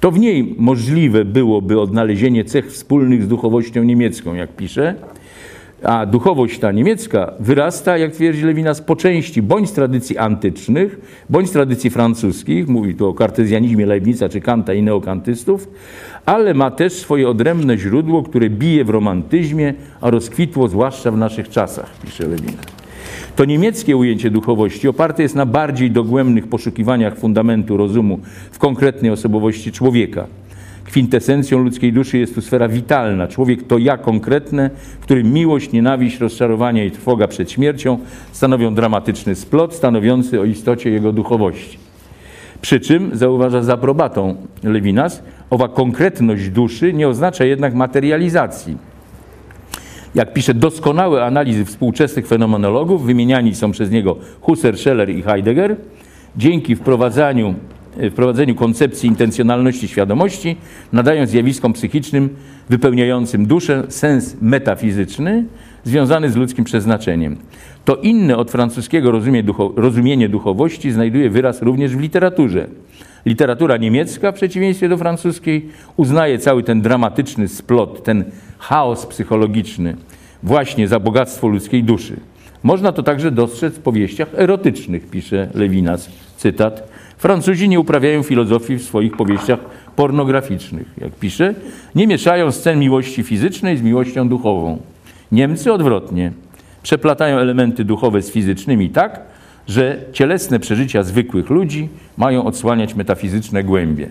To 0.00 0.10
w 0.10 0.18
niej 0.18 0.54
możliwe 0.58 1.24
byłoby 1.24 1.80
odnalezienie 1.80 2.44
cech 2.44 2.72
wspólnych 2.72 3.22
z 3.22 3.28
duchowością 3.28 3.82
niemiecką, 3.82 4.34
jak 4.34 4.56
pisze, 4.56 4.94
a 5.82 6.06
duchowość 6.06 6.58
ta 6.58 6.72
niemiecka 6.72 7.32
wyrasta, 7.40 7.98
jak 7.98 8.12
twierdzi 8.12 8.42
Lewinas, 8.42 8.80
po 8.80 8.96
części 8.96 9.42
bądź 9.42 9.68
z 9.68 9.72
tradycji 9.72 10.18
antycznych, 10.18 11.00
bądź 11.30 11.48
z 11.48 11.52
tradycji 11.52 11.90
francuskich, 11.90 12.68
mówi 12.68 12.94
tu 12.94 13.08
o 13.08 13.14
kartezjanizmie 13.14 13.86
Leibnica 13.86 14.28
czy 14.28 14.40
Kanta 14.40 14.74
i 14.74 14.82
neokantystów, 14.82 15.68
ale 16.26 16.54
ma 16.54 16.70
też 16.70 16.92
swoje 16.92 17.28
odrębne 17.28 17.78
źródło, 17.78 18.22
które 18.22 18.50
bije 18.50 18.84
w 18.84 18.90
romantyzmie, 18.90 19.74
a 20.00 20.10
rozkwitło 20.10 20.68
zwłaszcza 20.68 21.10
w 21.10 21.18
naszych 21.18 21.48
czasach, 21.48 21.90
pisze 22.04 22.28
Lewinas. 22.28 22.75
To 23.36 23.44
niemieckie 23.44 23.96
ujęcie 23.96 24.30
duchowości 24.30 24.88
oparte 24.88 25.22
jest 25.22 25.34
na 25.34 25.46
bardziej 25.46 25.90
dogłębnych 25.90 26.48
poszukiwaniach 26.48 27.18
fundamentu 27.18 27.76
rozumu 27.76 28.20
w 28.50 28.58
konkretnej 28.58 29.10
osobowości 29.10 29.72
człowieka. 29.72 30.26
Kwintesencją 30.84 31.58
ludzkiej 31.58 31.92
duszy 31.92 32.18
jest 32.18 32.34
tu 32.34 32.40
sfera 32.40 32.68
witalna. 32.68 33.28
Człowiek 33.28 33.62
to 33.62 33.78
ja 33.78 33.98
konkretne, 33.98 34.70
w 35.00 35.02
którym 35.02 35.32
miłość, 35.32 35.72
nienawiść, 35.72 36.20
rozczarowanie 36.20 36.86
i 36.86 36.90
trwoga 36.90 37.28
przed 37.28 37.50
śmiercią 37.50 37.98
stanowią 38.32 38.74
dramatyczny 38.74 39.34
splot 39.34 39.74
stanowiący 39.74 40.40
o 40.40 40.44
istocie 40.44 40.90
jego 40.90 41.12
duchowości. 41.12 41.78
Przy 42.60 42.80
czym, 42.80 43.10
zauważa 43.12 43.62
z 43.62 43.68
aprobatą 43.68 44.36
Lewinas, 44.62 45.22
owa 45.50 45.68
konkretność 45.68 46.48
duszy 46.48 46.92
nie 46.92 47.08
oznacza 47.08 47.44
jednak 47.44 47.74
materializacji. 47.74 48.95
Jak 50.16 50.32
pisze, 50.32 50.54
doskonałe 50.54 51.24
analizy 51.24 51.64
współczesnych 51.64 52.26
fenomenologów, 52.26 53.06
wymieniani 53.06 53.54
są 53.54 53.72
przez 53.72 53.90
niego 53.90 54.16
Husserl, 54.40 54.76
Scheller 54.76 55.10
i 55.10 55.22
Heidegger, 55.22 55.76
dzięki 56.36 56.76
wprowadzaniu 56.76 57.54
wprowadzeniu 58.10 58.54
koncepcji 58.54 59.08
intencjonalności 59.08 59.88
świadomości 59.88 60.56
nadają 60.92 61.26
zjawiskom 61.26 61.72
psychicznym 61.72 62.28
wypełniającym 62.68 63.46
duszę 63.46 63.84
sens 63.88 64.36
metafizyczny 64.40 65.44
związany 65.84 66.30
z 66.30 66.36
ludzkim 66.36 66.64
przeznaczeniem. 66.64 67.36
To 67.84 67.96
inne 67.96 68.36
od 68.36 68.50
francuskiego 68.50 69.10
rozumie 69.10 69.42
ducho, 69.42 69.72
rozumienie 69.76 70.28
duchowości 70.28 70.92
znajduje 70.92 71.30
wyraz 71.30 71.62
również 71.62 71.96
w 71.96 72.00
literaturze. 72.00 72.66
Literatura 73.26 73.76
niemiecka, 73.76 74.32
w 74.32 74.34
przeciwieństwie 74.34 74.88
do 74.88 74.96
francuskiej, 74.96 75.68
uznaje 75.96 76.38
cały 76.38 76.62
ten 76.62 76.82
dramatyczny 76.82 77.48
splot, 77.48 78.04
ten 78.04 78.24
chaos 78.58 79.06
psychologiczny 79.06 79.96
właśnie 80.42 80.88
za 80.88 81.00
bogactwo 81.00 81.48
ludzkiej 81.48 81.84
duszy. 81.84 82.16
Można 82.62 82.92
to 82.92 83.02
także 83.02 83.30
dostrzec 83.30 83.74
w 83.74 83.78
powieściach 83.80 84.28
erotycznych, 84.34 85.10
pisze 85.10 85.48
Lewinas, 85.54 86.10
cytat. 86.36 86.88
Francuzi 87.18 87.68
nie 87.68 87.80
uprawiają 87.80 88.22
filozofii 88.22 88.76
w 88.76 88.82
swoich 88.82 89.16
powieściach 89.16 89.58
pornograficznych, 89.96 90.86
jak 90.98 91.12
pisze, 91.12 91.54
nie 91.94 92.06
mieszają 92.06 92.52
scen 92.52 92.78
miłości 92.78 93.22
fizycznej 93.22 93.76
z 93.76 93.82
miłością 93.82 94.28
duchową. 94.28 94.78
Niemcy 95.32 95.72
odwrotnie. 95.72 96.32
Przeplatają 96.82 97.38
elementy 97.38 97.84
duchowe 97.84 98.22
z 98.22 98.30
fizycznymi 98.30 98.90
tak, 98.90 99.20
że 99.68 99.98
cielesne 100.12 100.60
przeżycia 100.60 101.02
zwykłych 101.02 101.50
ludzi 101.50 101.88
mają 102.16 102.44
odsłaniać 102.44 102.94
metafizyczne 102.94 103.64
głębie. 103.64 104.08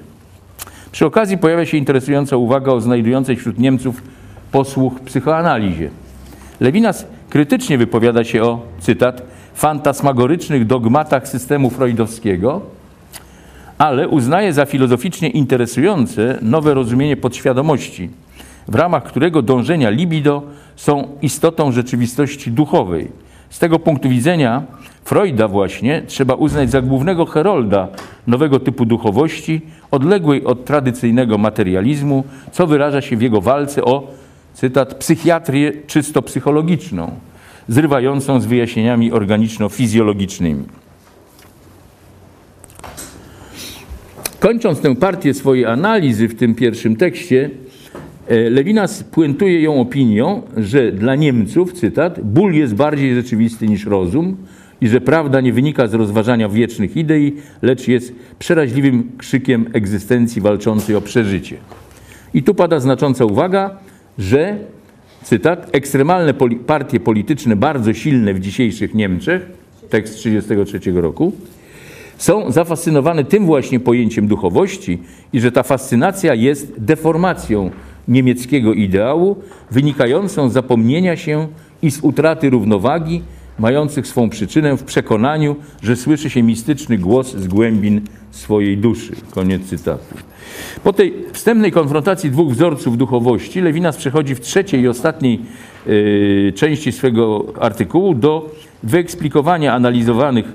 Przy 0.91 1.05
okazji 1.05 1.37
pojawia 1.37 1.65
się 1.65 1.77
interesująca 1.77 2.37
uwaga 2.37 2.71
o 2.71 2.81
znajdującej 2.81 3.35
wśród 3.35 3.59
Niemców 3.59 4.01
posłuch 4.55 4.99
psychoanalizie. 4.99 5.89
Lewinas 6.59 7.05
krytycznie 7.29 7.77
wypowiada 7.77 8.23
się 8.23 8.43
o, 8.43 8.61
cytat, 8.79 9.21
fantasmagorycznych 9.53 10.65
dogmatach 10.65 11.27
systemu 11.27 11.69
freudowskiego, 11.69 12.61
ale 13.77 14.07
uznaje 14.07 14.53
za 14.53 14.65
filozoficznie 14.65 15.29
interesujące 15.29 16.39
nowe 16.41 16.73
rozumienie 16.73 17.17
podświadomości, 17.17 18.09
w 18.67 18.75
ramach 18.75 19.03
którego 19.03 19.41
dążenia 19.41 19.89
libido 19.89 20.43
są 20.75 21.07
istotą 21.21 21.71
rzeczywistości 21.71 22.51
duchowej. 22.51 23.07
Z 23.49 23.59
tego 23.59 23.79
punktu 23.79 24.09
widzenia 24.09 24.63
Freuda 25.03 25.47
właśnie 25.47 26.01
trzeba 26.07 26.33
uznać 26.33 26.71
za 26.71 26.81
głównego 26.81 27.25
herolda 27.25 27.87
nowego 28.27 28.59
typu 28.59 28.85
duchowości, 28.85 29.61
odległej 29.91 30.45
od 30.45 30.65
tradycyjnego 30.65 31.37
materializmu, 31.37 32.23
co 32.51 32.67
wyraża 32.67 33.01
się 33.01 33.17
w 33.17 33.21
jego 33.21 33.41
walce 33.41 33.83
o, 33.83 34.24
cytat, 34.55 34.95
psychiatrię 34.95 35.73
czysto 35.87 36.21
psychologiczną, 36.21 37.11
zrywającą 37.67 38.39
z 38.39 38.45
wyjaśnieniami 38.45 39.11
organiczno-fizjologicznymi. 39.11 40.63
Kończąc 44.39 44.81
tę 44.81 44.95
partię 44.95 45.33
swojej 45.33 45.65
analizy 45.65 46.27
w 46.27 46.35
tym 46.35 46.55
pierwszym 46.55 46.95
tekście, 46.95 47.49
e, 48.27 48.49
Lewinas 48.49 49.03
puentuje 49.03 49.61
ją 49.61 49.81
opinią, 49.81 50.41
że 50.57 50.91
dla 50.91 51.15
Niemców, 51.15 51.73
cytat, 51.73 52.21
ból 52.21 52.53
jest 52.53 52.75
bardziej 52.75 53.15
rzeczywisty 53.15 53.67
niż 53.67 53.85
rozum 53.85 54.37
i 54.81 54.87
że 54.87 55.01
prawda 55.01 55.41
nie 55.41 55.53
wynika 55.53 55.87
z 55.87 55.93
rozważania 55.93 56.49
wiecznych 56.49 56.97
idei, 56.97 57.33
lecz 57.61 57.87
jest 57.87 58.15
przeraźliwym 58.39 59.11
krzykiem 59.17 59.65
egzystencji 59.73 60.41
walczącej 60.41 60.95
o 60.95 61.01
przeżycie. 61.01 61.57
I 62.33 62.43
tu 62.43 62.55
pada 62.55 62.79
znacząca 62.79 63.25
uwaga, 63.25 63.77
że, 64.17 64.57
cytat, 65.23 65.69
ekstremalne 65.71 66.33
poli 66.33 66.55
partie 66.55 66.99
polityczne 66.99 67.55
bardzo 67.55 67.93
silne 67.93 68.33
w 68.33 68.39
dzisiejszych 68.39 68.93
Niemczech, 68.93 69.45
tekst 69.89 70.13
1933 70.17 71.01
roku, 71.01 71.31
są 72.17 72.51
zafascynowane 72.51 73.23
tym 73.23 73.45
właśnie 73.45 73.79
pojęciem 73.79 74.27
duchowości 74.27 74.99
i 75.33 75.39
że 75.39 75.51
ta 75.51 75.63
fascynacja 75.63 76.33
jest 76.33 76.73
deformacją 76.77 77.71
niemieckiego 78.07 78.73
ideału, 78.73 79.35
wynikającą 79.71 80.49
z 80.49 80.53
zapomnienia 80.53 81.17
się 81.17 81.47
i 81.81 81.91
z 81.91 81.99
utraty 82.01 82.49
równowagi, 82.49 83.21
mających 83.59 84.07
swą 84.07 84.29
przyczynę 84.29 84.77
w 84.77 84.83
przekonaniu, 84.83 85.55
że 85.81 85.95
słyszy 85.95 86.29
się 86.29 86.43
mistyczny 86.43 86.97
głos 86.97 87.35
z 87.35 87.47
głębin 87.47 88.01
swojej 88.31 88.77
duszy. 88.77 89.13
Koniec 89.31 89.63
cytatu. 89.63 90.15
Po 90.83 90.93
tej 90.93 91.13
wstępnej 91.33 91.71
konfrontacji 91.71 92.31
dwóch 92.31 92.53
wzorców 92.53 92.97
duchowości, 92.97 93.61
Lewinas 93.61 93.97
przechodzi 93.97 94.35
w 94.35 94.39
trzeciej 94.39 94.81
i 94.81 94.87
ostatniej 94.87 95.39
yy, 95.85 96.53
części 96.55 96.91
swego 96.91 97.45
artykułu 97.59 98.13
do 98.13 98.51
wyeksplikowania 98.83 99.73
analizowanych 99.73 100.45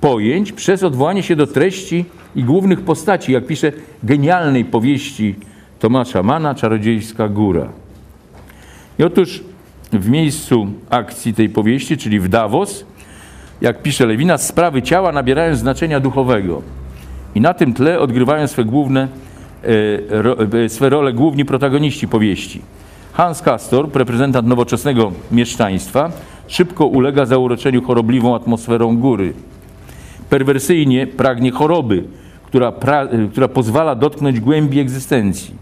pojęć 0.00 0.52
przez 0.52 0.82
odwołanie 0.82 1.22
się 1.22 1.36
do 1.36 1.46
treści 1.46 2.04
i 2.36 2.44
głównych 2.44 2.80
postaci, 2.80 3.32
jak 3.32 3.46
pisze 3.46 3.72
genialnej 4.02 4.64
powieści 4.64 5.34
Tomasza 5.78 6.22
Mana, 6.22 6.54
Czarodziejska 6.54 7.28
Góra. 7.28 7.68
I 8.98 9.02
otóż 9.02 9.42
w 9.92 10.08
miejscu 10.08 10.66
akcji 10.90 11.34
tej 11.34 11.48
powieści, 11.48 11.96
czyli 11.96 12.20
w 12.20 12.28
Davos, 12.28 12.84
jak 13.60 13.82
pisze 13.82 14.06
Lewina, 14.06 14.38
sprawy 14.38 14.82
ciała 14.82 15.12
nabierają 15.12 15.56
znaczenia 15.56 16.00
duchowego. 16.00 16.62
I 17.34 17.40
na 17.40 17.54
tym 17.54 17.74
tle 17.74 18.00
odgrywają 18.00 18.46
swe 18.46 18.64
główne, 18.64 19.08
swe 20.68 20.88
role 20.88 21.12
główni 21.12 21.44
protagoniści 21.44 22.08
powieści. 22.08 22.60
Hans 23.12 23.42
Castor, 23.42 23.88
reprezentant 23.94 24.48
nowoczesnego 24.48 25.12
mieszczaństwa, 25.32 26.12
szybko 26.46 26.86
ulega 26.86 27.26
zauroczeniu 27.26 27.82
chorobliwą 27.82 28.34
atmosferą 28.34 28.96
góry. 28.96 29.32
Perwersyjnie 30.30 31.06
pragnie 31.06 31.50
choroby, 31.50 32.04
która, 32.46 32.72
pra, 32.72 33.08
która 33.30 33.48
pozwala 33.48 33.94
dotknąć 33.94 34.40
głębi 34.40 34.80
egzystencji. 34.80 35.54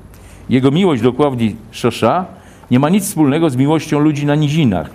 Jego 0.51 0.71
miłość 0.71 1.03
do 1.03 1.13
Kławdii 1.13 1.57
Szosza 1.71 2.27
nie 2.71 2.79
ma 2.79 2.89
nic 2.89 3.05
wspólnego 3.05 3.51
z 3.51 3.57
miłością 3.57 3.99
ludzi 3.99 4.27
na 4.27 4.35
nizinach. 4.35 4.91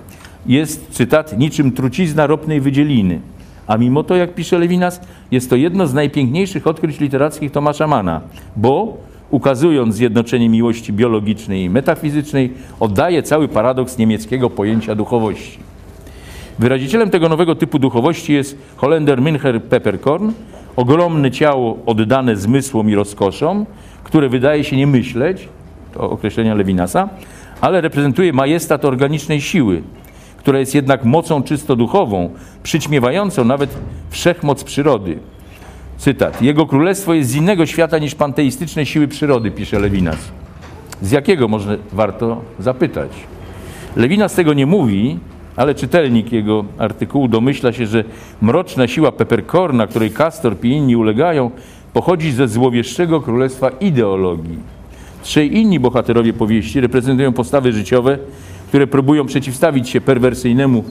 Jest, 0.45 0.87
cytat, 0.91 1.37
niczym 1.37 1.71
trucizna 1.71 2.27
ropnej 2.27 2.61
wydzieliny. 2.61 3.19
A 3.67 3.77
mimo 3.77 4.03
to, 4.03 4.15
jak 4.15 4.35
pisze 4.35 4.59
Lewinas, 4.59 5.01
jest 5.31 5.49
to 5.49 5.55
jedno 5.55 5.87
z 5.87 5.93
najpiękniejszych 5.93 6.67
odkryć 6.67 6.99
literackich 6.99 7.51
Tomasza 7.51 7.87
Mana, 7.87 8.21
bo 8.55 8.97
ukazując 9.31 9.95
zjednoczenie 9.95 10.49
miłości 10.49 10.93
biologicznej 10.93 11.63
i 11.63 11.69
metafizycznej, 11.69 12.53
oddaje 12.79 13.23
cały 13.23 13.47
paradoks 13.47 13.97
niemieckiego 13.97 14.49
pojęcia 14.49 14.95
duchowości. 14.95 15.59
Wyrazicielem 16.59 17.09
tego 17.09 17.29
nowego 17.29 17.55
typu 17.55 17.79
duchowości 17.79 18.33
jest 18.33 18.57
Holender 18.75 19.21
Müncher 19.21 19.59
Pepperkorn, 19.59 20.31
ogromne 20.75 21.31
ciało 21.31 21.77
oddane 21.85 22.35
zmysłom 22.35 22.89
i 22.89 22.95
rozkoszom, 22.95 23.65
które 24.03 24.29
wydaje 24.29 24.63
się 24.63 24.77
nie 24.77 24.87
myśleć, 24.87 25.49
to 25.93 26.09
określenia 26.09 26.55
Lewinasa, 26.55 27.09
ale 27.61 27.81
reprezentuje 27.81 28.33
majestat 28.33 28.85
organicznej 28.85 29.41
siły, 29.41 29.81
która 30.43 30.59
jest 30.59 30.75
jednak 30.75 31.05
mocą 31.05 31.43
czysto 31.43 31.75
duchową, 31.75 32.29
przyćmiewającą 32.63 33.45
nawet 33.45 33.69
wszechmoc 34.09 34.63
przyrody. 34.63 35.19
Cytat. 35.97 36.41
Jego 36.41 36.65
królestwo 36.65 37.13
jest 37.13 37.29
z 37.29 37.35
innego 37.35 37.65
świata 37.65 37.97
niż 37.99 38.15
panteistyczne 38.15 38.85
siły 38.85 39.07
przyrody, 39.07 39.51
pisze 39.51 39.79
Lewinas. 39.79 40.17
Z 41.01 41.11
jakiego 41.11 41.47
może 41.47 41.77
warto 41.91 42.41
zapytać? 42.59 43.11
Lewinas 43.95 44.33
tego 44.33 44.53
nie 44.53 44.65
mówi, 44.65 45.19
ale 45.55 45.75
czytelnik 45.75 46.31
jego 46.31 46.65
artykułu 46.77 47.27
domyśla 47.27 47.73
się, 47.73 47.87
że 47.87 48.03
mroczna 48.41 48.87
siła 48.87 49.11
Peppercorna, 49.11 49.87
której 49.87 50.11
Castor 50.11 50.55
i 50.63 50.67
inni 50.67 50.95
ulegają, 50.95 51.51
pochodzi 51.93 52.31
ze 52.31 52.47
złowieszczego 52.47 53.21
królestwa 53.21 53.69
ideologii. 53.69 54.57
Trzej 55.21 55.57
inni 55.57 55.79
bohaterowie 55.79 56.33
powieści 56.33 56.81
reprezentują 56.81 57.33
postawy 57.33 57.73
życiowe, 57.73 58.17
które 58.73 58.87
próbują 58.87 59.25
przeciwstawić 59.25 59.89
się 59.89 60.01
perwersyjnemu 60.01 60.83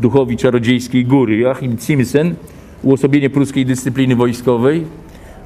duchowi 0.00 0.36
czarodziejskiej 0.36 1.04
góry. 1.04 1.36
Joachim 1.36 1.78
Simpson, 1.78 2.34
uosobienie 2.82 3.30
pruskiej 3.30 3.66
dyscypliny 3.66 4.16
wojskowej, 4.16 4.84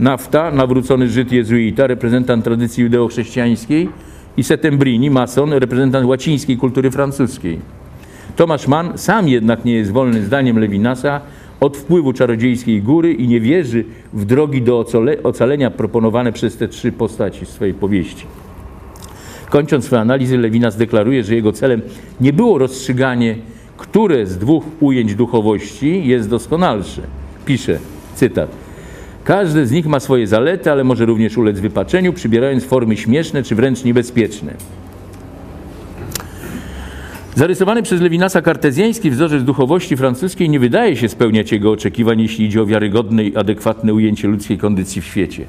Nafta, 0.01 0.51
nawrócony 0.51 1.09
Żyd 1.09 1.33
jezuita, 1.33 1.87
reprezentant 1.87 2.45
tradycji 2.45 2.85
judeo-chrześcijańskiej 2.85 3.89
i 4.37 4.45
Settembrini, 4.45 5.11
mason, 5.11 5.53
reprezentant 5.53 6.07
łacińskiej 6.07 6.57
kultury 6.57 6.91
francuskiej. 6.91 7.59
Tomasz 8.37 8.69
Mann 8.69 8.99
sam 8.99 9.29
jednak 9.29 9.65
nie 9.65 9.75
jest 9.75 9.93
wolny 9.93 10.23
zdaniem 10.23 10.59
Lewinasa 10.59 11.21
od 11.61 11.77
wpływu 11.77 12.13
czarodziejskiej 12.13 12.83
góry 12.83 13.13
i 13.13 13.29
nie 13.29 13.41
wierzy 13.41 13.85
w 14.13 14.25
drogi 14.25 14.63
do 14.63 14.87
ocalenia 15.23 15.71
proponowane 15.71 16.33
przez 16.33 16.57
te 16.57 16.69
trzy 16.69 16.93
postaci 16.93 17.47
swojej 17.47 17.75
powieści. 17.75 18.27
Kończąc 19.51 19.85
swoje 19.85 20.01
analizy, 20.01 20.39
Lewinas 20.39 20.77
deklaruje, 20.77 21.25
że 21.25 21.35
jego 21.35 21.53
celem 21.53 21.83
nie 22.21 22.33
było 22.33 22.59
rozstrzyganie, 22.59 23.37
które 23.77 24.27
z 24.27 24.39
dwóch 24.39 24.65
ujęć 24.81 25.15
duchowości 25.15 26.07
jest 26.07 26.29
doskonalsze. 26.29 27.03
Pisze, 27.45 27.79
cytat. 28.15 28.51
Każde 29.25 29.67
z 29.67 29.71
nich 29.73 29.87
ma 29.87 30.01
swoje 30.01 30.27
zalety, 30.27 30.71
ale 30.71 30.85
może 30.85 31.07
również 31.07 31.39
ulec 31.39 31.61
wypaczeniu, 31.61 32.13
przybierając 32.13 32.65
formy 32.65 32.97
śmieszne 32.97 33.43
czy 33.43 33.55
wręcz 33.55 33.85
niebezpieczne. 33.85 34.55
Zarysowany 37.35 37.83
przez 37.83 38.01
Lewinasa 38.01 38.43
kartezjański 38.43 39.11
wzorzec 39.11 39.43
duchowości 39.43 39.97
francuskiej 39.97 40.51
nie 40.51 40.61
wydaje 40.61 40.97
się 40.97 41.09
spełniać 41.09 41.53
jego 41.53 41.71
oczekiwań, 41.71 42.21
jeśli 42.21 42.47
idzie 42.47 42.63
o 42.63 42.67
wiarygodne 42.67 43.25
i 43.25 43.37
adekwatne 43.37 43.95
ujęcie 43.95 44.29
ludzkiej 44.29 44.59
kondycji 44.59 45.03
w 45.03 45.05
świecie. 45.05 45.45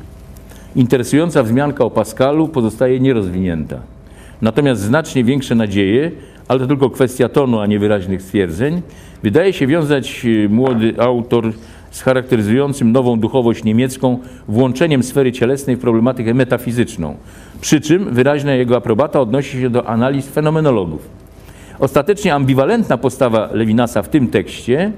Interesująca 0.78 1.44
wzmianka 1.44 1.86
o 1.86 1.90
Pascalu 1.90 2.48
pozostaje 2.48 3.00
nierozwinięta. 3.00 3.80
Natomiast 4.42 4.82
znacznie 4.82 5.24
większe 5.24 5.56
nadzieje, 5.56 6.12
ale 6.48 6.60
to 6.60 6.68
tylko 6.68 6.90
kwestia 6.90 7.30
tonu, 7.30 7.60
a 7.60 7.66
nie 7.66 7.80
wyraźnych 7.80 8.22
stwierdzeń, 8.22 8.82
wydaje 9.24 9.54
się 9.54 9.68
wiązać 9.68 10.26
y, 10.26 10.50
młody 10.50 10.94
autor 10.98 11.54
z 11.92 12.02
charakteryzującym 12.02 12.92
nową 12.92 13.20
duchowość 13.20 13.64
niemiecką 13.64 14.20
włączeniem 14.48 15.04
sfery 15.04 15.32
cielesnej 15.32 15.76
w 15.76 15.80
problematykę 15.80 16.34
metafizyczną. 16.34 17.16
Przy 17.62 17.82
czym 17.82 18.14
wyraźna 18.14 18.54
jego 18.54 18.78
aprobata 18.78 19.22
odnosi 19.22 19.62
się 19.62 19.70
do 19.70 19.88
analiz 19.88 20.28
fenomenologów. 20.28 21.10
Ostatecznie 21.80 22.34
ambiwalentna 22.36 22.98
postawa 22.98 23.50
Lewinasa 23.54 24.02
w 24.02 24.10
tym 24.10 24.28
tekście, 24.28 24.92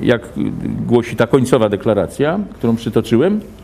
jak 0.00 0.28
głosi 0.86 1.16
ta 1.16 1.26
końcowa 1.26 1.68
deklaracja, 1.68 2.40
którą 2.54 2.76
przytoczyłem, 2.76 3.36
y, 3.36 3.57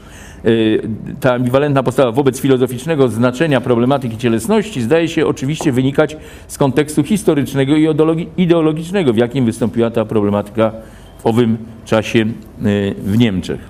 ta 1.21 1.35
ambiwalentna 1.35 1.83
postawa 1.83 2.13
wobec 2.13 2.41
filozoficznego 2.41 3.09
znaczenia 3.09 3.61
problematyki 3.61 4.19
cielesności 4.19 4.83
zdaje 4.83 5.09
się 5.09 5.27
oczywiście 5.27 5.73
wynikać 5.73 6.17
z 6.49 6.59
kontekstu 6.59 7.05
historycznego 7.05 7.77
i 7.77 7.89
ideologicznego, 8.37 9.13
w 9.13 9.17
jakim 9.17 9.45
wystąpiła 9.45 9.91
ta 9.91 10.05
problematyka 10.05 10.73
w 11.19 11.27
owym 11.27 11.57
czasie 11.85 12.19
y, 12.19 12.95
w 12.99 13.19
Niemczech. 13.19 13.61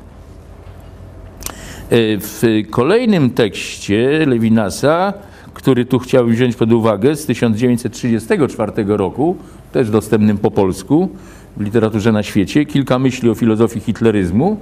Y, 1.93 2.19
w 2.21 2.43
kolejnym 2.71 3.31
tekście 3.31 4.27
Lewinasa 4.27 5.15
który 5.55 5.85
tu 5.85 5.99
chciałbym 5.99 6.35
wziąć 6.35 6.57
pod 6.57 6.73
uwagę 6.73 7.17
z 7.17 7.27
1934 7.27 8.73
roku, 8.87 9.37
też 9.73 9.91
dostępnym 9.91 10.39
po 10.39 10.51
polsku 10.51 11.09
w 11.57 11.61
literaturze 11.61 12.13
na 12.13 12.23
świecie, 12.23 12.65
kilka 12.65 12.99
myśli 12.99 13.31
o 13.31 13.35
filozofii 13.35 13.81
hitleryzmu. 13.81 14.57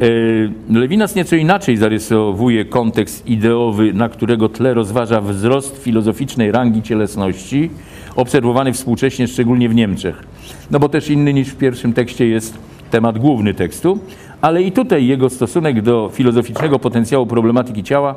E, 0.00 0.78
Lewinas 0.78 1.14
nieco 1.14 1.36
inaczej 1.36 1.76
zarysowuje 1.76 2.64
kontekst 2.64 3.26
ideowy, 3.26 3.92
na 3.92 4.08
którego 4.08 4.48
tle 4.48 4.74
rozważa 4.74 5.20
wzrost 5.20 5.82
filozoficznej 5.82 6.52
rangi 6.52 6.82
cielesności, 6.82 7.70
obserwowany 8.16 8.72
współcześnie 8.72 9.28
szczególnie 9.28 9.68
w 9.68 9.74
Niemczech. 9.74 10.24
No 10.70 10.78
bo 10.78 10.88
też 10.88 11.10
inny 11.10 11.34
niż 11.34 11.48
w 11.48 11.56
pierwszym 11.56 11.92
tekście 11.92 12.26
jest 12.26 12.58
temat 12.90 13.18
główny 13.18 13.54
tekstu, 13.54 13.98
ale 14.40 14.62
i 14.62 14.72
tutaj 14.72 15.06
jego 15.06 15.30
stosunek 15.30 15.82
do 15.82 16.10
filozoficznego 16.12 16.78
potencjału 16.78 17.26
problematyki 17.26 17.82
ciała 17.82 18.14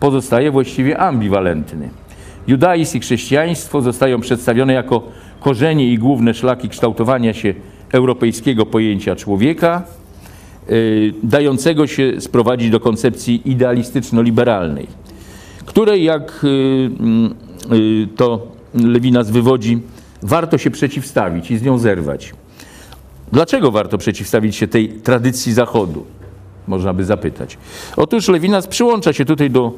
pozostaje 0.00 0.50
właściwie 0.50 0.98
ambiwalentny. 0.98 1.88
Judaizm 2.46 2.98
i 2.98 3.00
chrześcijaństwo 3.00 3.80
zostają 3.80 4.20
przedstawione 4.20 4.72
jako 4.72 5.02
korzenie 5.40 5.92
i 5.92 5.98
główne 5.98 6.34
szlaki 6.34 6.68
kształtowania 6.68 7.32
się 7.32 7.54
europejskiego 7.92 8.66
pojęcia 8.66 9.16
człowieka, 9.16 9.82
dającego 11.22 11.86
się 11.86 12.20
sprowadzić 12.20 12.70
do 12.70 12.80
koncepcji 12.80 13.42
idealistyczno-liberalnej, 13.44 14.86
której, 15.66 16.04
jak 16.04 16.40
yy, 17.70 17.78
yy, 17.78 18.08
to 18.16 18.46
Lewinas 18.74 19.30
wywodzi, 19.30 19.80
warto 20.22 20.58
się 20.58 20.70
przeciwstawić 20.70 21.50
i 21.50 21.58
z 21.58 21.62
nią 21.62 21.78
zerwać. 21.78 22.34
Dlaczego 23.32 23.70
warto 23.70 23.98
przeciwstawić 23.98 24.56
się 24.56 24.68
tej 24.68 24.88
tradycji 24.88 25.52
Zachodu? 25.52 26.04
można 26.66 26.94
by 26.94 27.04
zapytać. 27.04 27.58
Otóż 27.96 28.28
Lewinas 28.28 28.66
przyłącza 28.66 29.12
się 29.12 29.24
tutaj 29.24 29.50
do 29.50 29.72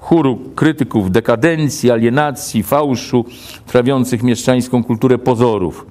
chóru 0.00 0.38
krytyków 0.54 1.10
dekadencji, 1.10 1.90
alienacji, 1.90 2.62
fałszu, 2.62 3.24
trawiących 3.66 4.22
mieszczańską 4.22 4.84
kulturę 4.84 5.18
pozorów. 5.18 5.86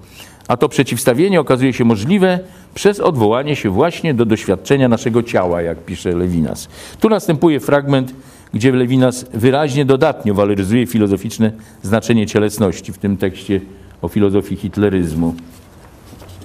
A 0.49 0.57
to 0.57 0.69
przeciwstawienie 0.69 1.39
okazuje 1.39 1.73
się 1.73 1.85
możliwe 1.85 2.39
przez 2.75 2.99
odwołanie 2.99 3.55
się 3.55 3.69
właśnie 3.69 4.13
do 4.13 4.25
doświadczenia 4.25 4.87
naszego 4.87 5.23
ciała, 5.23 5.61
jak 5.61 5.85
pisze 5.85 6.11
Lewinas. 6.11 6.69
Tu 6.99 7.09
następuje 7.09 7.59
fragment, 7.59 8.13
gdzie 8.53 8.71
Lewinas 8.71 9.25
wyraźnie 9.33 9.85
dodatnio 9.85 10.33
waloryzuje 10.33 10.87
filozoficzne 10.87 11.51
znaczenie 11.81 12.27
cielesności 12.27 12.93
w 12.93 12.97
tym 12.97 13.17
tekście 13.17 13.61
o 14.01 14.07
filozofii 14.07 14.55
hitleryzmu. 14.55 15.35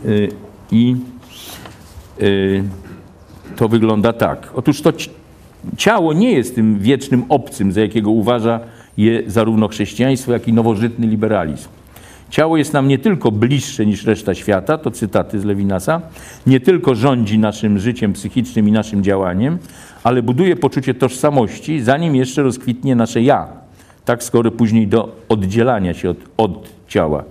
Y, 0.04 0.28
I 0.72 0.96
y, 2.22 2.64
to 3.56 3.68
wygląda 3.68 4.12
tak. 4.12 4.50
Otóż 4.54 4.80
to 4.80 4.92
ciało 5.76 6.12
nie 6.12 6.32
jest 6.32 6.54
tym 6.54 6.78
wiecznym 6.78 7.24
obcym, 7.28 7.72
za 7.72 7.80
jakiego 7.80 8.10
uważa 8.10 8.60
je 8.96 9.22
zarówno 9.26 9.68
chrześcijaństwo, 9.68 10.32
jak 10.32 10.48
i 10.48 10.52
nowożytny 10.52 11.06
liberalizm. 11.06 11.68
Ciało 12.34 12.56
jest 12.56 12.72
nam 12.72 12.88
nie 12.88 12.98
tylko 12.98 13.32
bliższe 13.32 13.86
niż 13.86 14.04
reszta 14.04 14.34
świata, 14.34 14.78
to 14.78 14.90
cytaty 14.90 15.40
z 15.40 15.44
Lewinasa, 15.44 16.00
nie 16.46 16.60
tylko 16.60 16.94
rządzi 16.94 17.38
naszym 17.38 17.78
życiem 17.78 18.12
psychicznym 18.12 18.68
i 18.68 18.72
naszym 18.72 19.02
działaniem, 19.02 19.58
ale 20.04 20.22
buduje 20.22 20.56
poczucie 20.56 20.94
tożsamości, 20.94 21.80
zanim 21.80 22.16
jeszcze 22.16 22.42
rozkwitnie 22.42 22.96
nasze 22.96 23.22
ja. 23.22 23.48
Tak 24.04 24.22
skoro 24.22 24.50
później 24.50 24.86
do 24.86 25.16
oddzielania 25.28 25.94
się 25.94 26.10
od, 26.10 26.16
od 26.36 26.68
ciała 26.88 27.24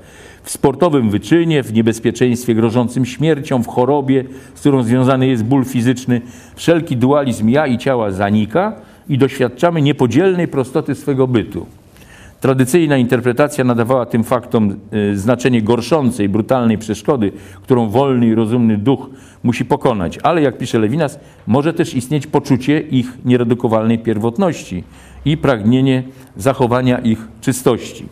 w 0.43 0.49
sportowym 0.49 1.09
wyczynie, 1.09 1.63
w 1.63 1.73
niebezpieczeństwie 1.73 2.55
grożącym 2.55 3.05
śmiercią, 3.05 3.63
w 3.63 3.67
chorobie, 3.67 4.23
z 4.55 4.59
którą 4.59 4.83
związany 4.83 5.27
jest 5.27 5.43
ból 5.43 5.65
fizyczny, 5.65 6.21
wszelki 6.55 6.97
dualizm 6.97 7.49
ja 7.49 7.67
i 7.67 7.77
ciała 7.77 8.11
zanika 8.11 8.75
i 9.09 9.17
doświadczamy 9.17 9.81
niepodzielnej 9.81 10.47
prostoty 10.47 10.95
swego 10.95 11.27
bytu. 11.27 11.65
Tradycyjna 12.43 12.97
interpretacja 12.97 13.63
nadawała 13.63 14.05
tym 14.05 14.23
faktom 14.23 14.75
y, 14.93 15.17
znaczenie 15.17 15.61
gorszącej, 15.61 16.29
brutalnej 16.29 16.77
przeszkody, 16.77 17.31
którą 17.61 17.89
wolny 17.89 18.27
i 18.27 18.35
rozumny 18.35 18.77
duch 18.77 19.09
musi 19.43 19.65
pokonać. 19.65 20.19
Ale 20.23 20.41
jak 20.41 20.57
pisze 20.57 20.79
Lewinas, 20.79 21.19
może 21.47 21.73
też 21.73 21.95
istnieć 21.95 22.27
poczucie 22.27 22.79
ich 22.79 23.17
nieredukowalnej 23.25 23.99
pierwotności 23.99 24.83
i 25.25 25.37
pragnienie 25.37 26.03
zachowania 26.37 26.97
ich 26.99 27.27
czystości. 27.41 28.05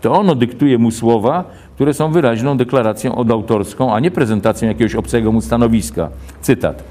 To 0.00 0.12
ono 0.12 0.34
dyktuje 0.34 0.78
mu 0.78 0.90
słowa, 0.90 1.44
które 1.74 1.94
są 1.94 2.12
wyraźną 2.12 2.56
deklaracją 2.56 3.14
odautorską, 3.14 3.94
a 3.94 4.00
nie 4.00 4.10
prezentacją 4.10 4.68
jakiegoś 4.68 4.94
obcego 4.94 5.32
mu 5.32 5.40
stanowiska. 5.40 6.10
Cytat. 6.40 6.84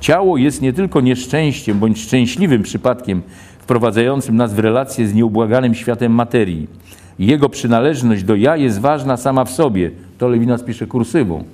Ciało 0.00 0.36
jest 0.36 0.62
nie 0.62 0.72
tylko 0.72 1.00
nieszczęściem 1.00 1.78
bądź 1.78 2.00
szczęśliwym 2.00 2.62
przypadkiem 2.62 3.22
wprowadzającym 3.66 4.36
nas 4.36 4.54
w 4.54 4.58
relacje 4.58 5.08
z 5.08 5.14
nieubłaganym 5.14 5.74
światem 5.74 6.12
materii. 6.12 6.66
Jego 7.18 7.48
przynależność 7.48 8.22
do 8.22 8.34
ja 8.34 8.56
jest 8.56 8.80
ważna 8.80 9.16
sama 9.16 9.44
w 9.44 9.50
sobie. 9.50 9.90
To 10.18 10.28
Lewinas 10.28 10.62
pisze 10.62 10.86
kursywą. 10.86 11.44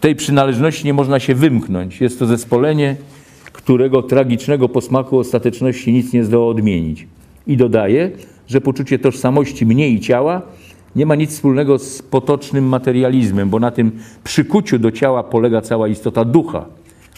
Tej 0.00 0.16
przynależności 0.16 0.86
nie 0.86 0.94
można 0.94 1.20
się 1.20 1.34
wymknąć. 1.34 2.00
Jest 2.00 2.18
to 2.18 2.26
zespolenie, 2.26 2.96
którego 3.52 4.02
tragicznego 4.02 4.68
posmaku 4.68 5.18
ostateczności 5.18 5.92
nic 5.92 6.12
nie 6.12 6.24
zdoła 6.24 6.46
odmienić. 6.46 7.06
I 7.46 7.56
dodaje, 7.56 8.10
że 8.48 8.60
poczucie 8.60 8.98
tożsamości 8.98 9.66
mnie 9.66 9.88
i 9.88 10.00
ciała 10.00 10.42
nie 10.96 11.06
ma 11.06 11.14
nic 11.14 11.30
wspólnego 11.30 11.78
z 11.78 12.02
potocznym 12.02 12.64
materializmem, 12.64 13.50
bo 13.50 13.58
na 13.58 13.70
tym 13.70 13.92
przykuciu 14.24 14.78
do 14.78 14.92
ciała 14.92 15.22
polega 15.22 15.60
cała 15.60 15.88
istota 15.88 16.24
ducha 16.24 16.64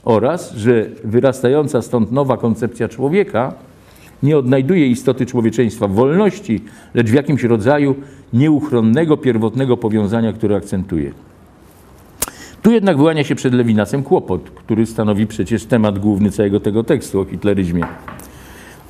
oraz, 0.05 0.55
że 0.55 0.87
wyrastająca 1.05 1.83
stąd 1.83 2.13
nowa 2.13 2.37
koncepcja 2.37 2.89
człowieka 2.89 3.55
nie 4.25 4.39
odnajduje 4.39 4.87
istoty 4.87 5.27
człowieczeństwa 5.27 5.89
w 5.89 5.93
wolności, 5.93 6.61
lecz 6.95 7.11
w 7.11 7.15
jakimś 7.15 7.43
rodzaju 7.43 7.95
nieuchronnego, 8.33 9.17
pierwotnego 9.17 9.77
powiązania, 9.77 10.33
które 10.33 10.57
akcentuje. 10.57 11.13
Tu 12.63 12.71
jednak 12.71 12.97
wyłania 12.97 13.25
się 13.25 13.35
przed 13.35 13.55
Lewinasem 13.55 14.03
kłopot, 14.03 14.51
który 14.51 14.87
stanowi 14.87 15.27
przecież 15.27 15.65
temat 15.65 15.99
główny 15.99 16.31
całego 16.31 16.61
tego 16.61 16.85
tekstu 16.85 17.21
o 17.21 17.25
hitleryzmie. 17.25 17.85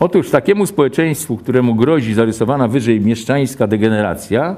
Otóż 0.01 0.31
takiemu 0.31 0.67
społeczeństwu, 0.67 1.37
któremu 1.37 1.75
grozi 1.75 2.15
zarysowana 2.15 2.69
wyżej 2.69 3.01
mieszczańska 3.01 3.67
degeneracja, 3.67 4.57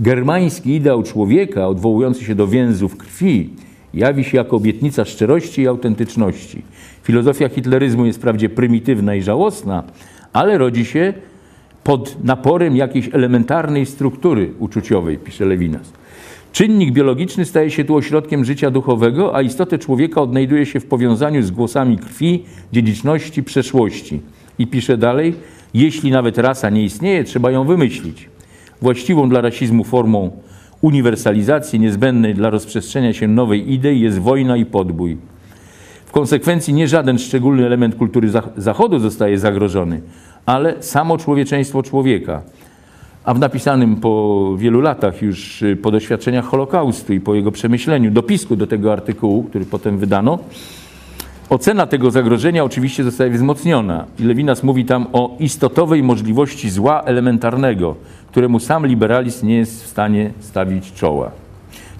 germański 0.00 0.74
ideał 0.74 1.02
człowieka, 1.02 1.68
odwołujący 1.68 2.24
się 2.24 2.34
do 2.34 2.46
więzów 2.46 2.96
krwi, 2.96 3.50
jawi 3.94 4.24
się 4.24 4.36
jako 4.36 4.56
obietnica 4.56 5.04
szczerości 5.04 5.62
i 5.62 5.68
autentyczności. 5.68 6.62
Filozofia 7.04 7.48
hitleryzmu 7.48 8.06
jest 8.06 8.18
wprawdzie 8.18 8.48
prymitywna 8.48 9.14
i 9.14 9.22
żałosna, 9.22 9.84
ale 10.32 10.58
rodzi 10.58 10.84
się 10.84 11.12
pod 11.84 12.24
naporem 12.24 12.76
jakiejś 12.76 13.08
elementarnej 13.12 13.86
struktury 13.86 14.52
uczuciowej, 14.58 15.18
pisze 15.18 15.44
Lewinas. 15.44 15.92
Czynnik 16.52 16.92
biologiczny 16.92 17.44
staje 17.44 17.70
się 17.70 17.84
tu 17.84 17.96
ośrodkiem 17.96 18.44
życia 18.44 18.70
duchowego, 18.70 19.36
a 19.36 19.42
istotę 19.42 19.78
człowieka 19.78 20.20
odnajduje 20.20 20.66
się 20.66 20.80
w 20.80 20.86
powiązaniu 20.86 21.42
z 21.42 21.50
głosami 21.50 21.98
krwi, 21.98 22.44
dziedziczności, 22.72 23.42
przeszłości. 23.42 24.20
I 24.58 24.66
pisze 24.66 24.96
dalej, 24.96 25.34
jeśli 25.74 26.10
nawet 26.10 26.38
rasa 26.38 26.70
nie 26.70 26.84
istnieje, 26.84 27.24
trzeba 27.24 27.50
ją 27.50 27.64
wymyślić. 27.64 28.28
Właściwą 28.82 29.28
dla 29.28 29.40
rasizmu 29.40 29.84
formą 29.84 30.30
uniwersalizacji 30.80 31.80
niezbędnej 31.80 32.34
dla 32.34 32.50
rozprzestrzenia 32.50 33.12
się 33.12 33.28
nowej 33.28 33.72
idei 33.72 34.00
jest 34.00 34.18
wojna 34.18 34.56
i 34.56 34.66
podbój. 34.66 35.33
Konsekwencji 36.14 36.74
nie 36.74 36.88
żaden 36.88 37.18
szczególny 37.18 37.66
element 37.66 37.94
kultury 37.94 38.30
Zachodu 38.56 38.98
zostaje 38.98 39.38
zagrożony, 39.38 40.00
ale 40.46 40.82
samo 40.82 41.18
człowieczeństwo 41.18 41.82
człowieka. 41.82 42.42
A 43.24 43.34
w 43.34 43.38
napisanym 43.38 43.96
po 43.96 44.54
wielu 44.58 44.80
latach 44.80 45.22
już 45.22 45.62
y, 45.62 45.76
po 45.76 45.90
doświadczeniach 45.90 46.44
Holokaustu 46.44 47.12
i 47.12 47.20
po 47.20 47.34
jego 47.34 47.52
przemyśleniu 47.52 48.10
dopisku 48.10 48.56
do 48.56 48.66
tego 48.66 48.92
artykułu, 48.92 49.42
który 49.42 49.64
potem 49.64 49.98
wydano, 49.98 50.38
ocena 51.50 51.86
tego 51.86 52.10
zagrożenia 52.10 52.64
oczywiście 52.64 53.04
zostaje 53.04 53.30
wzmocniona. 53.30 54.04
I 54.18 54.22
Lewinas 54.22 54.62
mówi 54.62 54.84
tam 54.84 55.06
o 55.12 55.36
istotowej 55.38 56.02
możliwości 56.02 56.70
zła 56.70 57.02
elementarnego, 57.02 57.94
któremu 58.30 58.60
sam 58.60 58.86
liberalizm 58.86 59.46
nie 59.46 59.56
jest 59.56 59.84
w 59.84 59.86
stanie 59.86 60.30
stawić 60.40 60.92
czoła. 60.92 61.30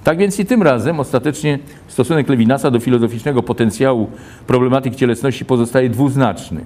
Tak 0.04 0.18
więc 0.18 0.40
i 0.40 0.46
tym 0.46 0.62
razem 0.62 1.00
ostatecznie 1.00 1.58
stosunek 1.94 2.28
Lewinasa 2.28 2.70
do 2.70 2.80
filozoficznego 2.80 3.42
potencjału 3.42 4.10
problematyki 4.46 4.96
cielesności 4.96 5.44
pozostaje 5.44 5.90
dwuznaczny. 5.90 6.60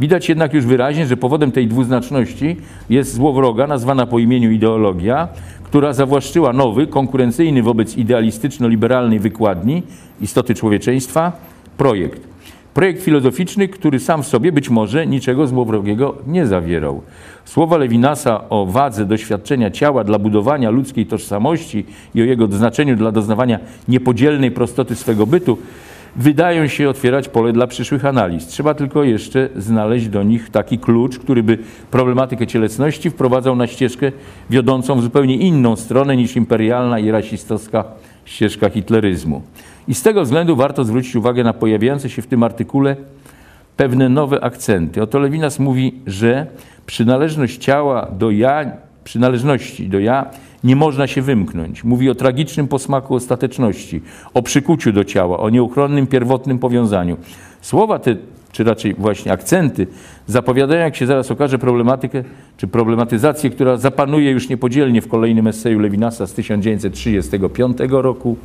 Widać 0.00 0.28
jednak 0.28 0.54
już 0.54 0.64
wyraźnie, 0.66 1.06
że 1.06 1.16
powodem 1.16 1.52
tej 1.52 1.66
dwuznaczności 1.66 2.56
jest 2.90 3.14
złowroga, 3.14 3.66
nazwana 3.66 4.06
po 4.06 4.18
imieniu 4.18 4.50
ideologia, 4.50 5.28
która 5.64 5.92
zawłaszczyła 5.92 6.52
nowy, 6.52 6.86
konkurencyjny 6.86 7.62
wobec 7.62 7.96
idealistyczno-liberalnej 7.96 9.18
wykładni 9.18 9.82
istoty 10.20 10.54
człowieczeństwa 10.54 11.32
projekt. 11.76 12.28
Projekt 12.74 13.02
filozoficzny, 13.02 13.68
który 13.68 13.98
sam 13.98 14.22
w 14.22 14.26
sobie 14.26 14.52
być 14.52 14.70
może 14.70 15.06
niczego 15.06 15.46
złowrogiego 15.46 16.14
nie 16.26 16.46
zawierał. 16.46 17.02
Słowa 17.50 17.76
Lewinasa 17.76 18.48
o 18.48 18.66
wadze 18.66 19.06
doświadczenia 19.06 19.70
ciała 19.70 20.04
dla 20.04 20.18
budowania 20.18 20.70
ludzkiej 20.70 21.06
tożsamości 21.06 21.84
i 22.14 22.22
o 22.22 22.24
jego 22.24 22.46
znaczeniu 22.46 22.96
dla 22.96 23.12
doznawania 23.12 23.58
niepodzielnej 23.88 24.50
prostoty 24.50 24.96
swego 24.96 25.26
bytu 25.26 25.58
wydają 26.16 26.66
się 26.66 26.88
otwierać 26.88 27.28
pole 27.28 27.52
dla 27.52 27.66
przyszłych 27.66 28.04
analiz. 28.04 28.46
Trzeba 28.46 28.74
tylko 28.74 29.04
jeszcze 29.04 29.48
znaleźć 29.56 30.08
do 30.08 30.22
nich 30.22 30.50
taki 30.50 30.78
klucz, 30.78 31.18
który 31.18 31.42
by 31.42 31.58
problematykę 31.90 32.46
cielesności 32.46 33.10
wprowadzał 33.10 33.56
na 33.56 33.66
ścieżkę 33.66 34.12
wiodącą 34.50 34.96
w 34.96 35.02
zupełnie 35.02 35.36
inną 35.36 35.76
stronę 35.76 36.16
niż 36.16 36.36
imperialna 36.36 36.98
i 36.98 37.10
rasistowska 37.10 37.84
ścieżka 38.24 38.70
hitleryzmu. 38.70 39.42
I 39.88 39.94
z 39.94 40.02
tego 40.02 40.22
względu 40.22 40.56
warto 40.56 40.84
zwrócić 40.84 41.16
uwagę 41.16 41.44
na 41.44 41.52
pojawiające 41.52 42.10
się 42.10 42.22
w 42.22 42.26
tym 42.26 42.42
artykule 42.42 42.96
pewne 43.76 44.08
nowe 44.08 44.44
akcenty. 44.44 45.02
Oto 45.02 45.18
Lewinas 45.18 45.58
mówi, 45.58 45.94
że 46.06 46.46
przynależność 46.90 47.58
ciała 47.58 48.06
do 48.18 48.30
ja, 48.30 48.72
przynależności 49.04 49.88
do 49.88 49.98
ja 49.98 50.30
nie 50.64 50.76
można 50.76 51.06
się 51.06 51.22
wymknąć. 51.22 51.84
Mówi 51.84 52.10
o 52.10 52.14
tragicznym 52.14 52.68
posmaku 52.68 53.14
ostateczności, 53.14 54.00
o 54.34 54.42
przykuciu 54.42 54.92
do 54.92 55.04
ciała, 55.04 55.38
o 55.38 55.50
nieuchronnym 55.50 56.06
pierwotnym 56.06 56.58
powiązaniu. 56.58 57.16
Słowa 57.60 57.98
te, 57.98 58.16
czy 58.52 58.64
raczej 58.64 58.94
właśnie 58.94 59.32
akcenty, 59.32 59.86
zapowiadają, 60.26 60.80
jak 60.80 60.96
się 60.96 61.06
zaraz 61.06 61.30
okaże, 61.30 61.58
problematykę, 61.58 62.24
czy 62.56 62.66
problematyzację, 62.66 63.50
która 63.50 63.76
zapanuje 63.76 64.30
już 64.30 64.48
niepodzielnie 64.48 65.02
w 65.02 65.08
kolejnym 65.08 65.46
eseju 65.46 65.78
Lewinasa 65.78 66.26
z 66.26 66.32
1935 66.32 67.78
roku 67.90 68.36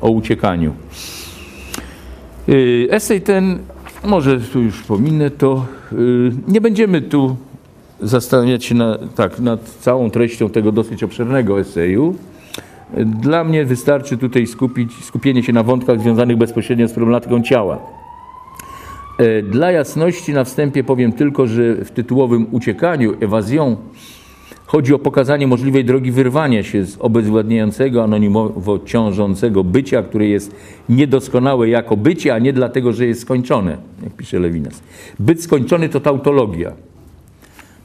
o 0.00 0.10
uciekaniu. 0.10 0.72
Y, 2.48 2.88
esej 2.90 3.20
ten, 3.20 3.58
może 4.04 4.40
tu 4.40 4.60
już 4.60 4.82
pominę 4.82 5.30
to, 5.30 5.66
y, 5.92 6.32
nie 6.48 6.60
będziemy 6.60 7.02
tu 7.02 7.36
zastanawiać 8.02 8.64
się 8.64 8.74
na, 8.74 8.98
tak, 9.14 9.40
nad 9.40 9.60
całą 9.60 10.10
treścią 10.10 10.50
tego 10.50 10.72
dosyć 10.72 11.02
obszernego 11.02 11.60
eseju. 11.60 12.14
Dla 13.04 13.44
mnie 13.44 13.64
wystarczy 13.64 14.18
tutaj 14.18 14.46
skupić, 14.46 15.04
skupienie 15.04 15.42
się 15.42 15.52
na 15.52 15.62
wątkach 15.62 16.00
związanych 16.00 16.36
bezpośrednio 16.36 16.88
z 16.88 16.92
problematyką 16.92 17.42
ciała. 17.42 17.78
E, 19.18 19.42
dla 19.42 19.70
jasności 19.70 20.32
na 20.32 20.44
wstępie 20.44 20.84
powiem 20.84 21.12
tylko, 21.12 21.46
że 21.46 21.84
w 21.84 21.90
tytułowym 21.90 22.46
uciekaniu, 22.50 23.14
ewasion, 23.20 23.76
chodzi 24.66 24.94
o 24.94 24.98
pokazanie 24.98 25.46
możliwej 25.46 25.84
drogi 25.84 26.10
wyrwania 26.10 26.62
się 26.62 26.84
z 26.84 26.96
obezwładniającego, 27.00 28.04
anonimowo 28.04 28.78
ciążącego 28.78 29.64
bycia, 29.64 30.02
które 30.02 30.26
jest 30.26 30.54
niedoskonałe 30.88 31.68
jako 31.68 31.96
bycie, 31.96 32.34
a 32.34 32.38
nie 32.38 32.52
dlatego, 32.52 32.92
że 32.92 33.06
jest 33.06 33.20
skończone, 33.20 33.76
jak 34.02 34.12
pisze 34.12 34.38
Lewinas. 34.38 34.82
Być 35.18 35.42
skończony 35.42 35.88
to 35.88 36.00
tautologia. 36.00 36.72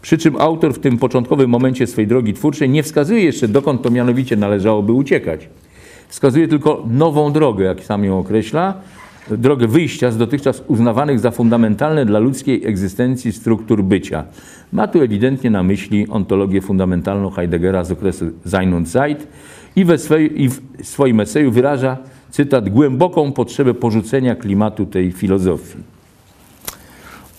Przy 0.08 0.18
czym 0.18 0.36
autor 0.36 0.74
w 0.74 0.80
tym 0.80 0.98
początkowym 0.98 1.50
momencie 1.50 1.88
swojej 1.88 2.08
drogi 2.08 2.34
twórczej 2.34 2.70
nie 2.70 2.84
wskazuje 2.84 3.24
jeszcze, 3.24 3.48
dokąd 3.48 3.82
to 3.82 3.90
mianowicie 3.90 4.36
należałoby 4.36 4.92
uciekać. 4.92 5.50
Wskazuje 6.08 6.48
tylko 6.48 6.86
nową 6.90 7.32
drogę, 7.32 7.66
jak 7.66 7.84
sam 7.84 8.04
ją 8.04 8.20
określa, 8.20 8.74
drogę 9.30 9.68
wyjścia 9.68 10.12
z 10.12 10.18
dotychczas 10.18 10.64
uznawanych 10.68 11.20
za 11.20 11.32
fundamentalne 11.32 12.06
dla 12.06 12.20
ludzkiej 12.20 12.68
egzystencji 12.68 13.32
struktur 13.32 13.84
bycia. 13.84 14.24
Ma 14.74 14.88
tu 14.88 15.02
ewidentnie 15.02 15.50
na 15.50 15.64
myśli 15.64 16.08
ontologię 16.10 16.62
fundamentalną 16.62 17.30
Heideggera 17.30 17.84
z 17.84 17.92
okresu 17.92 18.26
Sein 18.46 18.74
und 18.74 18.90
Zeit 18.90 19.28
i, 19.76 19.86
we 19.86 19.98
swej, 19.98 20.42
i 20.42 20.50
w 20.50 20.62
swoim 20.84 21.20
eseju 21.20 21.52
wyraża, 21.52 21.98
cytat, 22.32 22.70
głęboką 22.70 23.32
potrzebę 23.32 23.74
porzucenia 23.74 24.36
klimatu 24.36 24.86
tej 24.86 25.12
filozofii. 25.12 25.97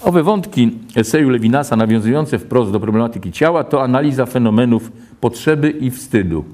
Owe 0.04 0.22
wątki 0.22 0.70
eseju 0.96 1.30
Lewinasa 1.30 1.76
nawiązujące 1.76 2.38
wprost 2.38 2.72
do 2.72 2.80
problematyki 2.80 3.32
ciała 3.32 3.64
to 3.64 3.82
analiza 3.82 4.26
fenomenów 4.26 4.92
potrzeby 5.20 5.70
i 5.70 5.90
wstydu. 5.90 6.44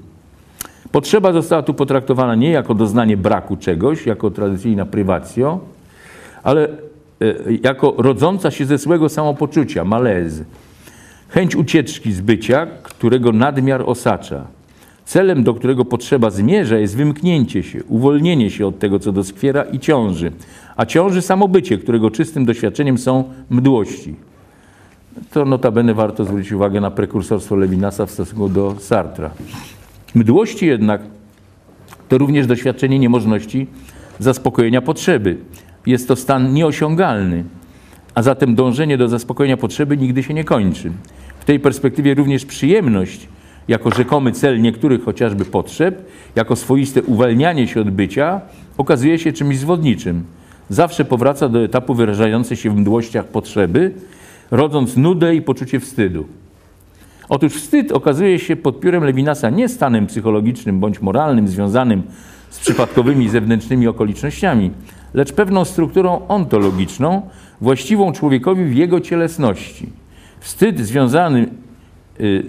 Potrzeba 0.91 1.33
została 1.33 1.63
tu 1.63 1.73
potraktowana 1.73 2.35
nie 2.35 2.51
jako 2.51 2.73
doznanie 2.73 3.17
braku 3.17 3.57
czegoś, 3.57 4.05
jako 4.05 4.31
tradycyjna 4.31 4.85
prywacjo, 4.85 5.59
ale 6.43 6.63
e, 6.67 6.69
jako 7.63 7.93
rodząca 7.97 8.51
się 8.51 8.65
ze 8.65 8.77
złego 8.77 9.09
samopoczucia, 9.09 9.85
malaise. 9.85 10.43
Chęć 11.29 11.55
ucieczki 11.55 12.13
z 12.13 12.21
bycia, 12.21 12.67
którego 12.83 13.31
nadmiar 13.31 13.83
osacza. 13.85 14.47
Celem, 15.05 15.43
do 15.43 15.53
którego 15.53 15.85
potrzeba 15.85 16.29
zmierza, 16.29 16.77
jest 16.77 16.97
wymknięcie 16.97 17.63
się, 17.63 17.83
uwolnienie 17.83 18.49
się 18.49 18.67
od 18.67 18.79
tego, 18.79 18.99
co 18.99 19.11
doskwiera 19.11 19.63
i 19.63 19.79
ciąży. 19.79 20.31
A 20.75 20.85
ciąży 20.85 21.21
samobycie, 21.21 21.77
którego 21.77 22.11
czystym 22.11 22.45
doświadczeniem 22.45 22.97
są 22.97 23.23
mdłości. 23.49 24.15
To 25.31 25.45
notabene 25.45 25.93
warto 25.93 26.25
zwrócić 26.25 26.51
uwagę 26.51 26.81
na 26.81 26.91
prekursorstwo 26.91 27.55
Levinasa 27.55 28.05
w 28.05 28.11
stosunku 28.11 28.49
do 28.49 28.75
Sartra. 28.79 29.31
Mdłości 30.15 30.65
jednak 30.65 31.01
to 32.09 32.17
również 32.17 32.47
doświadczenie 32.47 32.99
niemożności 32.99 33.67
zaspokojenia 34.19 34.81
potrzeby. 34.81 35.37
Jest 35.85 36.07
to 36.07 36.15
stan 36.15 36.53
nieosiągalny, 36.53 37.43
a 38.15 38.23
zatem 38.23 38.55
dążenie 38.55 38.97
do 38.97 39.07
zaspokojenia 39.07 39.57
potrzeby 39.57 39.97
nigdy 39.97 40.23
się 40.23 40.33
nie 40.33 40.43
kończy. 40.43 40.91
W 41.39 41.45
tej 41.45 41.59
perspektywie 41.59 42.13
również 42.13 42.45
przyjemność, 42.45 43.27
jako 43.67 43.91
rzekomy 43.91 44.31
cel 44.31 44.61
niektórych 44.61 45.03
chociażby 45.03 45.45
potrzeb, 45.45 46.05
jako 46.35 46.55
swoiste 46.55 47.03
uwalnianie 47.03 47.67
się 47.67 47.81
od 47.81 47.89
bycia, 47.89 48.41
okazuje 48.77 49.19
się 49.19 49.33
czymś 49.33 49.57
zwodniczym. 49.57 50.23
Zawsze 50.69 51.05
powraca 51.05 51.49
do 51.49 51.63
etapu 51.63 51.93
wyrażającej 51.93 52.57
się 52.57 52.69
w 52.69 52.75
mdłościach 52.75 53.25
potrzeby, 53.25 53.91
rodząc 54.51 54.97
nudę 54.97 55.35
i 55.35 55.41
poczucie 55.41 55.79
wstydu. 55.79 56.25
Otóż 57.29 57.53
wstyd 57.53 57.91
okazuje 57.91 58.39
się 58.39 58.55
pod 58.55 58.79
piórem 58.79 59.03
Lewinasa 59.03 59.49
nie 59.49 59.69
stanem 59.69 60.07
psychologicznym 60.07 60.79
bądź 60.79 61.01
moralnym 61.01 61.47
związanym 61.47 62.03
z 62.49 62.59
przypadkowymi 62.59 63.29
zewnętrznymi 63.29 63.87
okolicznościami, 63.87 64.71
lecz 65.13 65.33
pewną 65.33 65.65
strukturą 65.65 66.27
ontologiczną, 66.27 67.21
właściwą 67.61 68.11
człowiekowi 68.11 68.65
w 68.65 68.75
jego 68.75 69.01
cielesności. 69.01 69.89
Wstyd 70.39 70.79
związany 70.79 71.47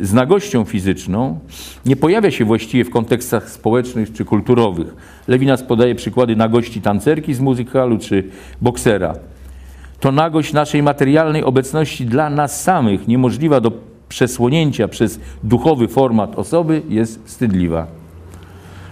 z 0.01 0.13
nagością 0.13 0.65
fizyczną 0.65 1.39
nie 1.87 1.97
pojawia 1.97 2.31
się 2.31 2.45
właściwie 2.45 2.85
w 2.85 2.91
kontekstach 2.91 3.51
społecznych 3.51 4.13
czy 4.13 4.25
kulturowych. 4.25 4.95
Lewinas 5.29 5.63
podaje 5.63 5.95
przykłady 5.95 6.37
nagości 6.37 6.81
tancerki 6.81 7.35
z 7.35 7.41
muzykalu 7.41 7.99
czy 7.99 8.25
boksera. 8.63 9.15
To 10.01 10.13
nagość 10.13 10.53
naszej 10.53 10.83
materialnej 10.83 11.45
obecności 11.45 12.07
dla 12.07 12.31
nas 12.31 12.63
samych, 12.63 13.09
niemożliwa 13.09 13.61
do 13.61 13.73
przesłonięcia 14.09 14.89
przez 14.89 15.21
duchowy 15.43 15.89
format 15.89 16.39
osoby, 16.39 16.83
jest 16.89 17.25
wstydliwa. 17.25 17.87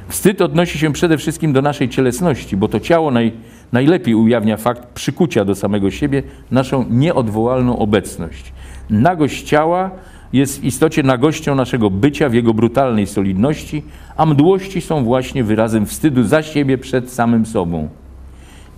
Wstyd 0.09 0.43
odnosi 0.43 0.79
się 0.79 0.93
przede 0.93 1.19
wszystkim 1.19 1.53
do 1.53 1.63
naszej 1.63 1.89
cielesności, 1.89 2.57
bo 2.57 2.69
to 2.69 2.81
ciało 2.81 3.11
naj, 3.11 3.33
najlepiej 3.73 4.15
ujawnia 4.15 4.57
fakt 4.57 4.89
przykucia 4.95 5.45
do 5.45 5.55
samego 5.55 5.91
siebie, 5.91 6.23
naszą 6.51 6.85
nieodwołalną 6.91 7.79
obecność. 7.79 8.53
Nagość 8.91 9.43
ciała 9.43 9.91
jest 10.35 10.61
w 10.61 10.65
istocie 10.65 11.03
nagością 11.03 11.55
naszego 11.55 11.91
bycia 11.91 12.29
w 12.29 12.35
jego 12.35 12.55
brutalnej 12.55 13.07
solidności, 13.07 13.83
a 14.17 14.27
mdłości 14.27 14.81
są 14.81 15.05
właśnie 15.05 15.45
wyrazem 15.45 15.87
wstydu 15.87 16.23
za 16.25 16.43
siebie 16.43 16.79
przed 16.79 17.11
samym 17.11 17.47
sobą. 17.47 17.89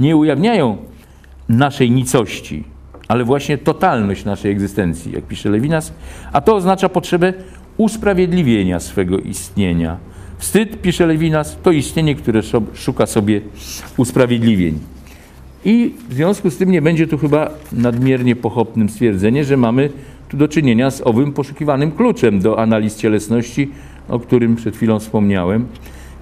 Nie 0.00 0.16
ujawniają 0.16 0.76
naszej 1.48 1.90
nicości, 1.90 2.64
ale 3.08 3.24
właśnie 3.24 3.58
totalność 3.58 4.24
naszej 4.24 4.52
egzystencji, 4.52 5.12
jak 5.12 5.24
pisze 5.24 5.50
Lewinas, 5.50 5.92
a 6.32 6.40
to 6.40 6.54
oznacza 6.54 6.88
potrzebę 6.88 7.32
usprawiedliwienia 7.76 8.80
swego 8.80 9.18
istnienia. 9.18 9.96
Wstyd, 10.38 10.82
pisze 10.82 11.06
Lewinas, 11.06 11.58
to 11.62 11.72
istnienie, 11.72 12.14
które 12.14 12.40
szuka 12.74 13.06
sobie 13.06 13.40
usprawiedliwień. 13.96 14.78
I 15.64 15.94
w 16.08 16.14
związku 16.14 16.50
z 16.50 16.56
tym 16.56 16.70
nie 16.70 16.82
będzie 16.82 17.06
tu 17.06 17.18
chyba 17.18 17.50
nadmiernie 17.72 18.36
pochopnym 18.36 18.88
stwierdzenie, 18.88 19.44
że 19.44 19.56
mamy 19.56 19.90
tu 20.28 20.36
do 20.36 20.48
czynienia 20.48 20.90
z 20.90 21.02
owym 21.06 21.32
poszukiwanym 21.32 21.92
kluczem 21.92 22.40
do 22.40 22.58
analiz 22.58 22.96
cielesności, 22.96 23.70
o 24.08 24.18
którym 24.18 24.56
przed 24.56 24.76
chwilą 24.76 24.98
wspomniałem. 24.98 25.66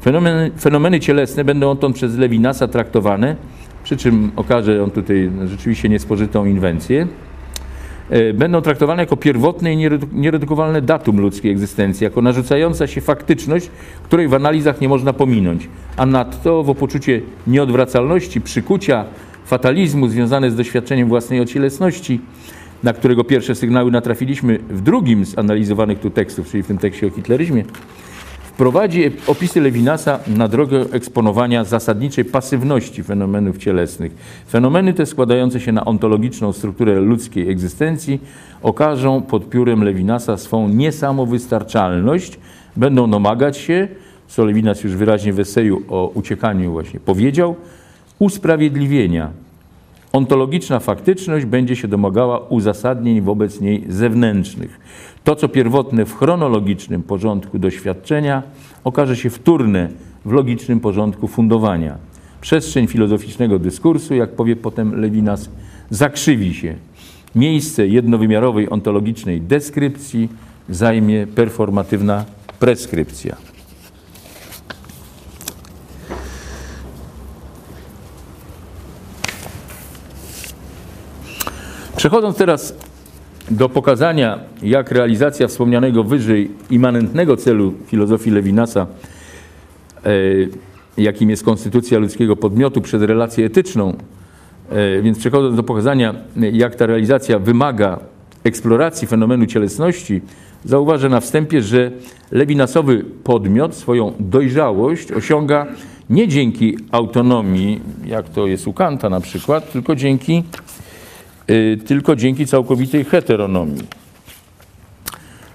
Fenomeny, 0.02 0.50
fenomeny 0.60 1.00
cielesne 1.00 1.44
będą 1.44 1.70
odtąd 1.70 1.96
przez 1.96 2.16
Lewinasa 2.16 2.68
traktowane 2.68 3.36
przy 3.84 3.96
czym 3.96 4.30
okaże 4.36 4.82
on 4.84 4.90
tutaj 4.90 5.30
rzeczywiście 5.46 5.88
niespożytą 5.88 6.44
inwencję, 6.44 7.06
e, 8.10 8.32
będą 8.32 8.60
traktowane 8.60 9.02
jako 9.02 9.16
pierwotne 9.16 9.72
i 9.72 9.88
nieredukowalne 10.12 10.82
datum 10.82 11.20
ludzkiej 11.20 11.52
egzystencji, 11.52 12.04
jako 12.04 12.22
narzucająca 12.22 12.86
się 12.86 13.00
faktyczność, 13.00 13.70
której 14.02 14.28
w 14.28 14.34
analizach 14.34 14.80
nie 14.80 14.88
można 14.88 15.12
pominąć, 15.12 15.68
a 15.96 16.06
nadto 16.06 16.62
w 16.62 16.74
poczucie 16.74 17.20
nieodwracalności, 17.46 18.40
przykucia, 18.40 19.04
fatalizmu 19.44 20.08
związane 20.08 20.50
z 20.50 20.56
doświadczeniem 20.56 21.08
własnej 21.08 21.40
ocielesności, 21.40 22.20
na 22.82 22.92
którego 22.92 23.24
pierwsze 23.24 23.54
sygnały 23.54 23.90
natrafiliśmy 23.90 24.58
w 24.58 24.80
drugim 24.80 25.26
z 25.26 25.38
analizowanych 25.38 26.00
tu 26.00 26.10
tekstów, 26.10 26.50
czyli 26.50 26.62
w 26.62 26.66
tym 26.66 26.78
tekście 26.78 27.06
o 27.06 27.10
hitleryzmie, 27.10 27.64
prowadzi 28.56 29.10
opisy 29.26 29.60
Lewinasa 29.60 30.18
na 30.26 30.48
drogę 30.48 30.84
eksponowania 30.92 31.64
zasadniczej 31.64 32.24
pasywności 32.24 33.02
fenomenów 33.02 33.58
cielesnych. 33.58 34.12
Fenomeny 34.50 34.92
te 34.92 35.06
składające 35.06 35.60
się 35.60 35.72
na 35.72 35.84
ontologiczną 35.84 36.52
strukturę 36.52 37.00
ludzkiej 37.00 37.50
egzystencji 37.50 38.20
okażą 38.62 39.22
pod 39.22 39.50
piórem 39.50 39.84
Lewinasa 39.84 40.37
swą 40.37 40.68
niesamowystarczalność, 40.68 42.38
będą 42.76 43.10
domagać 43.10 43.56
się, 43.56 43.88
co 44.28 44.44
Lewinas 44.44 44.84
już 44.84 44.92
wyraźnie 44.92 45.32
w 45.32 45.40
eseju 45.40 45.82
o 45.88 46.10
uciekaniu 46.14 46.72
właśnie 46.72 47.00
powiedział, 47.00 47.56
usprawiedliwienia. 48.18 49.43
Ontologiczna 50.14 50.81
faktyczność 50.81 51.46
będzie 51.46 51.77
się 51.77 51.88
domagała 51.88 52.38
uzasadnień 52.38 53.20
wobec 53.20 53.61
niej 53.61 53.85
zewnętrznych. 53.88 54.81
To, 55.24 55.37
co 55.37 55.48
pierwotne 55.48 56.05
w 56.05 56.16
chronologicznym 56.16 57.03
porządku 57.03 57.59
doświadczenia, 57.59 58.42
okaże 58.85 59.16
się 59.16 59.31
wtórne 59.31 59.88
w 60.24 60.33
logicznym 60.33 60.81
porządku 60.81 61.29
fundowania. 61.29 61.96
Przestrzeń 62.40 62.87
filozoficznego 62.87 63.59
dyskursu, 63.59 64.14
jak 64.14 64.31
powie 64.31 64.57
potem 64.57 65.00
Lewinas, 65.00 65.50
zakrzywi 65.90 66.55
się. 66.55 66.74
Miejsce 67.35 67.87
jednowymiarowej 67.87 68.70
ontologicznej 68.70 69.40
deskrypcji 69.40 70.29
zajmie 70.68 71.27
performatywna 71.27 72.24
preskrypcja. 72.61 73.53
Przechodząc 82.04 82.36
teraz 82.36 82.76
do 83.50 83.68
pokazania, 83.68 84.38
jak 84.62 84.90
realizacja 84.90 85.48
wspomnianego 85.48 86.04
wyżej 86.04 86.50
immanentnego 86.70 87.36
celu 87.36 87.74
filozofii 87.86 88.30
Lewinasa, 88.30 88.86
e, 90.04 90.10
jakim 90.96 91.30
jest 91.30 91.44
konstytucja 91.44 91.98
ludzkiego 91.98 92.36
podmiotu 92.36 92.80
przez 92.80 93.02
relację 93.02 93.46
etyczną, 93.46 93.96
e, 94.70 95.02
więc 95.02 95.18
przechodząc 95.18 95.56
do 95.56 95.62
pokazania, 95.62 96.14
jak 96.36 96.74
ta 96.74 96.86
realizacja 96.86 97.38
wymaga 97.38 97.98
eksploracji 98.44 99.08
fenomenu 99.08 99.46
cielesności, 99.46 100.20
zauważę 100.64 101.08
na 101.08 101.20
wstępie, 101.20 101.62
że 101.62 101.90
lewinasowy 102.30 103.04
podmiot 103.24 103.74
swoją 103.74 104.12
dojrzałość 104.20 105.12
osiąga 105.12 105.66
nie 106.10 106.28
dzięki 106.28 106.78
autonomii, 106.90 107.80
jak 108.06 108.28
to 108.28 108.46
jest 108.46 108.66
u 108.66 108.72
Kanta 108.72 109.10
na 109.10 109.20
przykład, 109.20 109.72
tylko 109.72 109.96
dzięki 109.96 110.42
tylko 111.87 112.16
dzięki 112.16 112.46
całkowitej 112.46 113.04
heteronomii. 113.04 113.83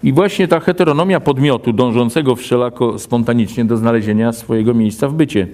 I 0.04 0.14
właśnie 0.14 0.48
ta 0.48 0.60
heteronomia 0.60 1.20
podmiotu 1.20 1.74
dążącego 1.74 2.36
wszelako 2.36 3.00
spontanicznie 3.00 3.66
do 3.66 3.78
znalezienia 3.78 4.34
swojego 4.34 4.74
miejsca 4.74 5.08
w 5.08 5.14
bycie. 5.14 5.48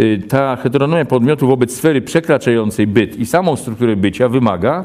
Y, 0.00 0.22
ta 0.28 0.56
heteronomia 0.56 1.04
podmiotu 1.04 1.46
wobec 1.46 1.76
sfery 1.76 2.02
przekraczającej 2.02 2.86
byt 2.86 3.16
i 3.16 3.26
samą 3.26 3.56
strukturę 3.56 3.96
bycia 3.96 4.28
wymaga, 4.28 4.84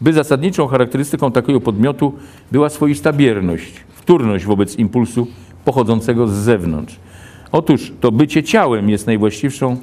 by 0.00 0.12
zasadniczą 0.12 0.66
charakterystyką 0.66 1.32
takiego 1.32 1.60
podmiotu 1.60 2.12
była 2.52 2.68
swoista 2.68 3.12
bierność, 3.12 3.72
wtórność 3.90 4.44
wobec 4.44 4.78
impulsu 4.78 5.26
pochodzącego 5.64 6.28
z 6.28 6.32
zewnątrz. 6.32 6.96
Otóż 7.52 7.92
to 8.00 8.12
bycie 8.12 8.42
ciałem 8.42 8.90
jest 8.90 9.06
najwłaściwszą 9.06 9.76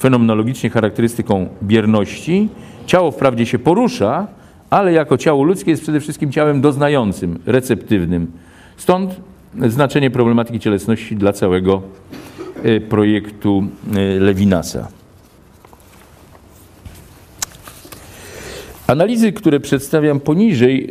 fenomenologicznie 0.00 0.70
charakterystyką 0.70 1.48
bierności, 1.62 2.48
Ciało 2.90 3.10
wprawdzie 3.10 3.46
się 3.46 3.58
porusza, 3.58 4.26
ale 4.70 4.92
jako 4.92 5.18
ciało 5.18 5.44
ludzkie 5.44 5.70
jest 5.70 5.82
przede 5.82 6.00
wszystkim 6.00 6.32
ciałem 6.32 6.60
doznającym, 6.60 7.38
receptywnym. 7.46 8.32
Stąd 8.76 9.20
znaczenie 9.68 10.10
problematyki 10.10 10.60
cielesności 10.60 11.16
dla 11.16 11.32
całego 11.32 11.82
e, 12.62 12.80
projektu 12.80 13.64
e, 13.94 14.20
Lewinasa. 14.20 14.88
Analizy, 18.86 19.32
które 19.32 19.60
przedstawiam 19.60 20.20
poniżej, 20.20 20.90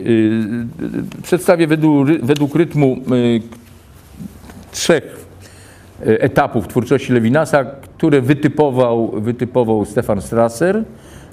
e, 1.20 1.22
przedstawię 1.24 1.68
według, 1.68 2.08
według 2.22 2.56
rytmu 2.56 2.98
trzech 4.72 5.19
etapów 6.02 6.68
twórczości 6.68 7.14
Lewinasa, 7.14 7.66
które 7.66 8.22
wytypował, 8.22 9.12
wytypował 9.22 9.86
Stefan 9.86 10.22
Strasser 10.22 10.84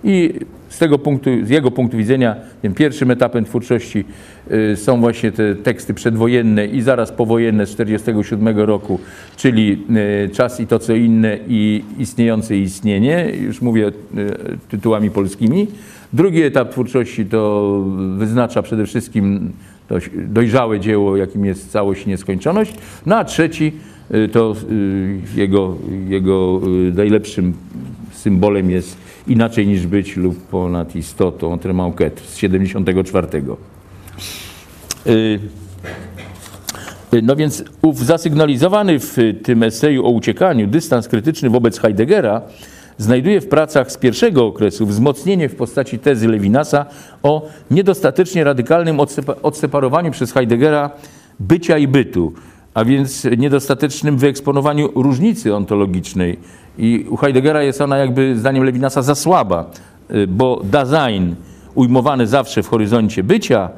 I 0.04 0.34
z 0.68 0.78
tego 0.78 0.98
punktu, 0.98 1.30
z 1.44 1.50
jego 1.50 1.70
punktu 1.70 1.96
widzenia, 1.96 2.36
tym 2.62 2.74
pierwszym 2.74 3.10
etapem 3.10 3.44
twórczości 3.44 4.04
y, 4.50 4.76
są 4.76 5.00
właśnie 5.00 5.32
te 5.32 5.54
teksty 5.54 5.94
przedwojenne 5.94 6.66
i 6.66 6.82
zaraz 6.82 7.12
powojenne 7.12 7.66
z 7.66 7.70
1947 7.70 8.66
roku, 8.66 9.00
czyli 9.36 9.84
y, 10.26 10.30
Czas 10.34 10.60
i 10.60 10.66
to, 10.66 10.78
co 10.78 10.94
inne 10.94 11.38
i 11.48 11.84
Istniejące 11.98 12.56
istnienie, 12.56 13.32
już 13.40 13.62
mówię 13.62 13.92
tytułami 14.68 15.10
polskimi. 15.10 15.66
Drugi 16.12 16.42
etap 16.42 16.70
twórczości 16.70 17.26
to 17.26 17.82
wyznacza 18.16 18.62
przede 18.62 18.86
wszystkim 18.86 19.52
dojrzałe 20.14 20.80
dzieło, 20.80 21.16
jakim 21.16 21.44
jest 21.44 21.70
całość 21.70 22.06
i 22.06 22.08
nieskończoność. 22.08 22.74
No 23.06 23.16
a 23.16 23.24
trzeci 23.24 23.72
to 24.32 24.56
jego, 25.36 25.76
jego 26.08 26.60
najlepszym 26.94 27.54
symbolem 28.12 28.70
jest 28.70 28.96
inaczej 29.28 29.66
niż 29.66 29.86
być 29.86 30.16
lub 30.16 30.42
ponad 30.42 30.96
istotą, 30.96 31.58
Tremauquet 31.58 32.20
z 32.20 32.36
74. 32.36 33.28
Y, 35.06 35.38
y, 37.14 37.22
no 37.22 37.36
więc 37.36 37.64
ów 37.82 38.04
zasygnalizowany 38.04 38.98
w 38.98 39.16
tym 39.42 39.62
eseju 39.62 40.06
o 40.06 40.10
uciekaniu 40.10 40.66
dystans 40.66 41.08
krytyczny 41.08 41.50
wobec 41.50 41.78
Heideggera 41.78 42.42
znajduje 42.98 43.40
w 43.40 43.48
pracach 43.48 43.92
z 43.92 43.96
pierwszego 43.96 44.46
okresu 44.46 44.86
wzmocnienie 44.86 45.48
w 45.48 45.54
postaci 45.56 45.98
tezy 45.98 46.28
Lewinasa 46.28 46.86
o 47.22 47.48
niedostatecznie 47.70 48.44
radykalnym 48.44 49.00
odseparowaniu 49.42 50.10
przez 50.10 50.32
Heideggera 50.32 50.90
bycia 51.40 51.78
i 51.78 51.88
bytu, 51.88 52.32
a 52.76 52.84
więc 52.84 53.26
niedostatecznym 53.38 54.16
wyeksponowaniu 54.18 55.02
różnicy 55.02 55.54
ontologicznej 55.54 56.38
i 56.78 57.06
u 57.10 57.16
Heideggera 57.16 57.62
jest 57.62 57.80
ona 57.80 57.96
jakby 57.96 58.38
zdaniem 58.38 58.64
Lewinasa 58.64 59.02
za 59.02 59.14
słaba, 59.14 59.70
y, 60.10 60.26
bo 60.26 60.60
Dasein 60.64 61.34
ujmowany 61.74 62.26
zawsze 62.26 62.62
w 62.62 62.68
horyzoncie 62.68 63.22
bycia 63.22 63.70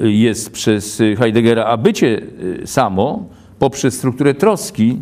y, 0.00 0.12
jest 0.12 0.50
przez 0.50 1.02
Heideggera, 1.18 1.64
a 1.64 1.76
bycie 1.76 2.06
y, 2.06 2.66
samo 2.66 3.24
poprzez 3.58 3.94
strukturę 3.94 4.34
troski 4.34 4.98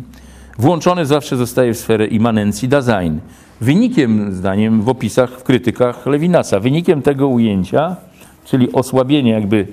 włączone 0.59 1.05
zawsze 1.05 1.37
zostaje 1.37 1.73
w 1.73 1.77
sferę 1.77 2.07
immanencji 2.07 2.67
Dasein. 2.67 3.19
Wynikiem, 3.61 4.33
zdaniem 4.33 4.81
w 4.81 4.89
opisach, 4.89 5.39
w 5.39 5.43
krytykach 5.43 6.05
Lewinasa, 6.05 6.59
wynikiem 6.59 7.01
tego 7.01 7.27
ujęcia, 7.27 7.95
czyli 8.45 8.71
osłabienie 8.71 9.31
jakby 9.31 9.67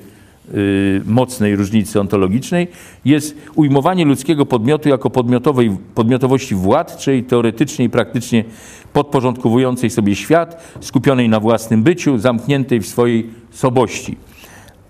mocnej 1.05 1.57
różnicy 1.57 2.01
ontologicznej 2.01 2.69
jest 3.05 3.37
ujmowanie 3.55 4.05
ludzkiego 4.05 4.47
podmiotu 4.47 4.89
jako 4.89 5.11
podmiotowej, 5.11 5.77
podmiotowości 5.95 6.55
władczej, 6.55 7.25
teoretycznie 7.25 7.85
i 7.85 7.91
praktycznie 7.91 8.45
podporządkowującej 8.93 9.91
sobie 9.91 10.17
świat, 10.17 10.77
skupionej 10.81 11.29
na 11.29 11.41
własnym 11.41 11.83
byciu, 11.83 12.19
zamkniętej 12.19 12.81
w 12.81 12.87
swojej 12.87 13.31
sobości 13.51 14.17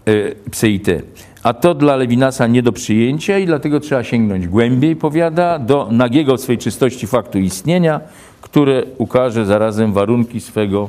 y, 0.08 0.34
pseite. 0.50 1.02
A 1.42 1.54
to 1.54 1.74
dla 1.74 1.96
Lewinasa 1.96 2.46
nie 2.46 2.62
do 2.62 2.72
przyjęcia 2.72 3.38
i 3.38 3.46
dlatego 3.46 3.80
trzeba 3.80 4.04
sięgnąć 4.04 4.48
głębiej, 4.48 4.96
powiada, 4.96 5.58
do 5.58 5.88
nagiego 5.90 6.36
w 6.36 6.40
swej 6.40 6.58
czystości 6.58 7.06
faktu 7.06 7.38
istnienia, 7.38 8.00
które 8.40 8.82
ukaże 8.98 9.46
zarazem 9.46 9.92
warunki 9.92 10.40
swego 10.40 10.88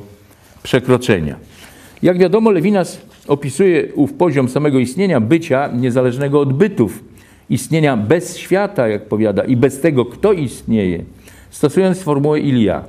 przekroczenia. 0.64 1.36
Jak 2.02 2.18
wiadomo, 2.18 2.52
Lewinas 2.52 3.02
opisuje 3.30 3.94
ów 3.96 4.14
poziom 4.14 4.50
samego 4.50 4.80
istnienia, 4.80 5.20
bycia 5.20 5.70
niezależnego 5.76 6.42
od 6.42 6.54
bytów, 6.54 7.04
istnienia 7.50 7.98
bez 7.98 8.38
świata, 8.38 8.88
jak 8.88 9.06
powiada, 9.06 9.44
i 9.44 9.56
bez 9.56 9.82
tego, 9.82 10.06
kto 10.06 10.34
istnieje, 10.34 11.04
stosując 11.50 12.02
formułę 12.02 12.40
Ilia. 12.40 12.84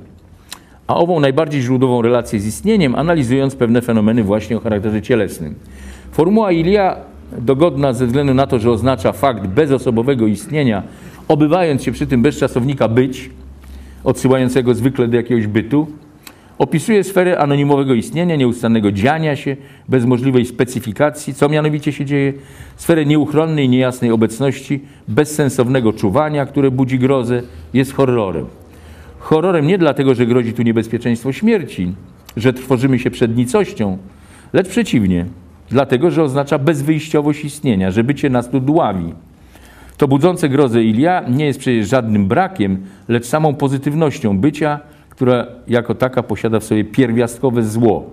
A 0.87 0.97
ową 0.97 1.21
najbardziej 1.21 1.63
źródłową 1.63 2.03
relację 2.03 2.41
z 2.41 2.47
istnieniem, 2.47 2.95
analizując 2.95 3.55
pewne 3.55 3.83
fenomeny 3.83 4.23
właśnie 4.23 4.57
o 4.57 4.61
charakterze 4.61 5.03
cielesnym. 5.03 5.55
Formuła 6.13 6.53
Ilia, 6.53 6.97
dogodna 7.39 7.93
ze 7.93 8.07
względu 8.07 8.35
na 8.35 8.47
to, 8.47 8.59
że 8.59 8.71
oznacza 8.71 9.13
fakt 9.13 9.47
bezosobowego 9.47 10.27
istnienia, 10.27 10.83
obywając 11.29 11.83
się 11.83 11.93
przy 11.93 12.07
tym 12.07 12.23
bez 12.23 12.39
czasownika 12.39 12.89
być, 12.89 13.31
odsyłającego 14.05 14.75
zwykle 14.75 15.09
do 15.09 15.17
jakiegoś 15.17 15.47
bytu, 15.47 15.87
Opisuje 16.61 17.05
sferę 17.05 17.39
anonimowego 17.39 17.95
istnienia, 17.95 18.37
nieustannego 18.37 18.93
dziania 18.93 19.37
się, 19.37 19.57
bez 19.89 20.05
możliwej 20.05 20.47
specyfikacji, 20.47 21.35
co 21.35 21.49
mianowicie 21.49 21.93
się 21.93 22.05
dzieje, 22.05 22.33
sferę 22.77 23.07
nieuchronnej, 23.07 23.69
niejasnej 23.69 24.11
obecności, 24.11 24.81
bezsensownego 25.09 25.93
czuwania, 25.93 26.47
które 26.47 26.71
budzi 26.71 26.99
grozę, 26.99 27.43
jest 27.75 27.93
horrorem. 27.93 28.47
Horrorem 29.19 29.67
nie 29.67 29.79
dlatego, 29.79 30.15
że 30.15 30.27
grozi 30.27 30.53
tu 30.53 30.63
niebezpieczeństwo 30.63 31.33
śmierci, 31.33 31.93
że 32.37 32.53
trwożymy 32.53 32.99
się 32.99 33.11
przed 33.11 33.37
nicością, 33.37 33.99
lecz 34.53 34.69
przeciwnie, 34.69 35.27
dlatego, 35.71 36.11
że 36.11 36.23
oznacza 36.23 36.59
bezwyjściowość 36.59 37.45
istnienia, 37.45 37.91
że 37.91 38.05
bycie 38.05 38.31
nas 38.31 38.51
tu 38.51 38.61
dławi. 38.61 39.15
To 39.97 40.09
budzące 40.09 40.49
grozę 40.49 40.85
Ilia 40.85 41.25
nie 41.29 41.47
jest 41.47 41.59
przecież 41.59 41.89
żadnym 41.89 42.29
brakiem, 42.29 42.79
lecz 43.09 43.27
samą 43.27 43.55
pozytywnością 43.55 44.39
bycia, 44.39 44.81
która 45.21 45.47
jako 45.69 45.95
taka 45.95 46.23
posiada 46.23 46.61
w 46.61 46.65
sobie 46.65 46.85
pierwiastkowe 46.85 47.63
zło. 47.63 48.11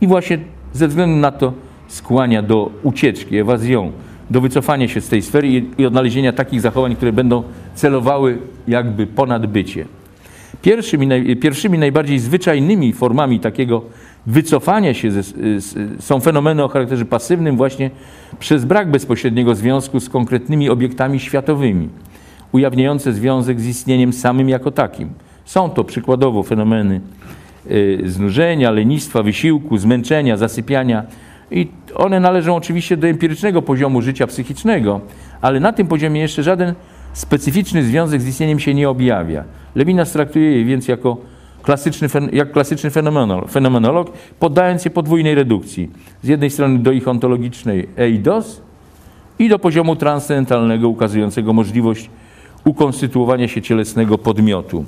I 0.00 0.06
właśnie 0.06 0.38
ze 0.72 0.88
względu 0.88 1.16
na 1.16 1.30
to 1.30 1.52
skłania 1.88 2.42
do 2.42 2.70
ucieczki, 2.82 3.36
ewazją, 3.36 3.92
do 4.30 4.40
wycofania 4.40 4.88
się 4.88 5.00
z 5.00 5.08
tej 5.08 5.22
sfery 5.22 5.48
i 5.78 5.86
odnalezienia 5.86 6.32
takich 6.32 6.60
zachowań, 6.60 6.96
które 6.96 7.12
będą 7.12 7.42
celowały 7.74 8.38
jakby 8.68 9.06
ponad 9.06 9.46
bycie. 9.46 9.84
Pierwszymi, 10.62 11.36
pierwszymi 11.36 11.78
najbardziej 11.78 12.18
zwyczajnymi 12.18 12.92
formami 12.92 13.40
takiego 13.40 13.82
wycofania 14.26 14.94
się 14.94 15.10
ze, 15.10 15.22
są 16.00 16.20
fenomeny 16.20 16.64
o 16.64 16.68
charakterze 16.68 17.04
pasywnym 17.04 17.56
właśnie 17.56 17.90
przez 18.38 18.64
brak 18.64 18.90
bezpośredniego 18.90 19.54
związku 19.54 20.00
z 20.00 20.08
konkretnymi 20.08 20.70
obiektami 20.70 21.20
światowymi, 21.20 21.88
ujawniające 22.52 23.12
związek 23.12 23.60
z 23.60 23.66
istnieniem 23.66 24.12
samym 24.12 24.48
jako 24.48 24.70
takim– 24.70 25.10
są 25.44 25.70
to 25.70 25.84
przykładowo 25.84 26.42
fenomeny 26.42 27.00
y, 27.70 28.02
znużenia, 28.04 28.70
lenistwa, 28.70 29.22
wysiłku, 29.22 29.78
zmęczenia, 29.78 30.36
zasypiania 30.36 31.04
i 31.50 31.68
one 31.94 32.20
należą 32.20 32.56
oczywiście 32.56 32.96
do 32.96 33.06
empirycznego 33.08 33.62
poziomu 33.62 34.02
życia 34.02 34.26
psychicznego, 34.26 35.00
ale 35.40 35.60
na 35.60 35.72
tym 35.72 35.86
poziomie 35.86 36.20
jeszcze 36.20 36.42
żaden 36.42 36.74
specyficzny 37.12 37.82
związek 37.84 38.22
z 38.22 38.28
istnieniem 38.28 38.60
się 38.60 38.74
nie 38.74 38.88
objawia. 38.88 39.44
Lewinas 39.74 40.12
traktuje 40.12 40.58
je 40.58 40.64
więc 40.64 40.88
jako 40.88 41.16
klasyczny, 41.62 42.08
jak 42.32 42.52
klasyczny 42.52 42.90
fenomenolog, 42.90 43.50
fenomenolog, 43.50 44.12
poddając 44.38 44.84
je 44.84 44.90
podwójnej 44.90 45.34
redukcji. 45.34 45.90
Z 46.22 46.28
jednej 46.28 46.50
strony 46.50 46.78
do 46.78 46.92
ich 46.92 47.08
ontologicznej 47.08 47.88
eidos 47.96 48.62
i 49.38 49.48
do 49.48 49.58
poziomu 49.58 49.96
transcendentalnego 49.96 50.88
ukazującego 50.88 51.52
możliwość 51.52 52.10
ukonstytuowania 52.64 53.48
się 53.48 53.62
cielesnego 53.62 54.18
podmiotu. 54.18 54.84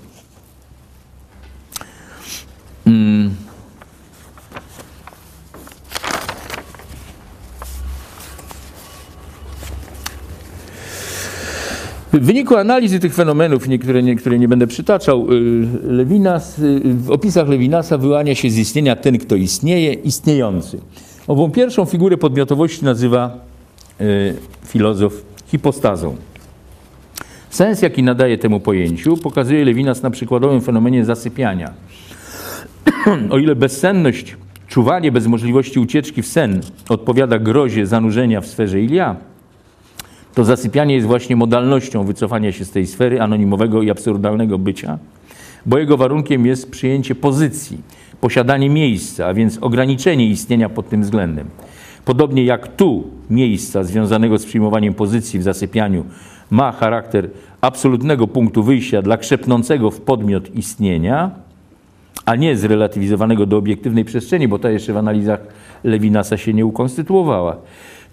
W 12.21 12.25
wyniku 12.25 12.57
analizy 12.57 13.01
tych 13.01 13.15
fenomenów, 13.15 13.69
niektóre, 13.69 14.03
niektóre 14.03 14.39
nie 14.39 14.49
będę 14.49 14.67
przytaczał, 14.67 15.33
y, 15.33 15.69
Lewinas, 15.83 16.59
y, 16.59 16.81
w 16.85 17.11
opisach 17.11 17.49
Lewinasa 17.49 17.99
wyłania 17.99 18.35
się 18.35 18.51
z 18.51 18.59
istnienia 18.59 18.97
ten, 18.97 19.19
kto 19.19 19.37
istnieje, 19.37 19.93
istniejący. 19.93 20.79
Ową 21.27 21.51
pierwszą 21.51 21.85
figurę 21.85 22.17
podmiotowości 22.17 22.85
nazywa 22.85 23.39
y, 24.01 24.35
filozof 24.67 25.23
hipostazą. 25.47 26.17
Sens, 27.51 27.83
jaki 27.83 28.03
nadaje 28.03 28.39
temu 28.39 28.61
pojęciu, 28.61 29.17
pokazuje 29.17 29.65
Lewinas 29.65 30.03
na 30.03 30.11
przykładowym 30.11 30.61
fenomenie 30.61 31.05
zasypiania– 31.05 31.73
o 33.31 33.39
ile 33.39 33.57
bezsenność, 33.57 34.37
czuwanie 34.69 35.13
bez 35.13 35.27
możliwości 35.27 35.79
ucieczki 35.79 36.23
w 36.23 36.27
sen 36.27 36.61
odpowiada 36.89 37.39
grozie 37.39 37.87
zanurzenia 37.87 38.41
w 38.41 38.47
sferze 38.47 38.81
Ilia, 38.81 39.17
to 40.37 40.45
zasypianie 40.45 40.95
jest 40.95 41.07
właśnie 41.07 41.37
modalnością 41.37 42.05
wycofania 42.05 42.53
się 42.53 42.65
z 42.65 42.71
tej 42.71 42.87
sfery 42.87 43.23
anonimowego 43.23 43.83
i 43.83 43.91
absurdalnego 43.91 44.59
bycia, 44.59 44.99
bo 45.67 45.79
jego 45.79 45.97
warunkiem 45.97 46.47
jest 46.47 46.71
przyjęcie 46.71 47.15
pozycji, 47.15 47.79
posiadanie 48.21 48.71
miejsca, 48.71 49.27
a 49.27 49.35
więc 49.35 49.59
ograniczenie 49.61 50.27
istnienia 50.27 50.69
pod 50.69 50.89
tym 50.89 51.03
względem. 51.03 51.47
Podobnie 52.05 52.45
jak 52.45 52.77
tu 52.77 53.05
miejsca 53.31 53.85
związanego 53.85 54.39
z 54.39 54.47
przyjmowaniem 54.47 54.95
pozycji 54.95 55.39
w 55.39 55.43
zasypianiu 55.43 56.05
ma 56.51 56.73
charakter 56.73 57.31
absolutnego 57.61 58.27
punktu 58.27 58.63
wyjścia 58.63 59.03
dla 59.03 59.17
krzepnącego 59.17 59.91
w 59.91 60.01
podmiot 60.01 60.55
istnienia, 60.55 61.31
a 62.25 62.37
nie 62.37 62.57
zrelatywizowanego 62.57 63.47
do 63.47 63.57
obiektywnej 63.57 64.05
przestrzeni, 64.05 64.49
bo 64.49 64.59
ta 64.59 64.71
jeszcze 64.71 64.93
w 64.93 64.97
analizach 64.97 65.41
Lewinasa 65.85 66.37
się 66.37 66.55
nie 66.55 66.67
ukonstytuowała. 66.67 67.57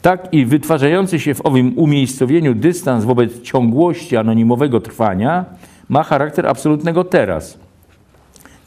Tak 0.03 0.27
i 0.31 0.45
wytwarzający 0.45 1.19
się 1.19 1.33
w 1.33 1.45
owym 1.45 1.73
umiejscowieniu 1.75 2.55
dystans 2.55 3.05
wobec 3.05 3.41
ciągłości 3.41 4.17
anonimowego 4.17 4.79
trwania 4.79 5.45
ma 5.89 6.03
charakter 6.03 6.47
absolutnego 6.47 7.03
teraz. 7.03 7.59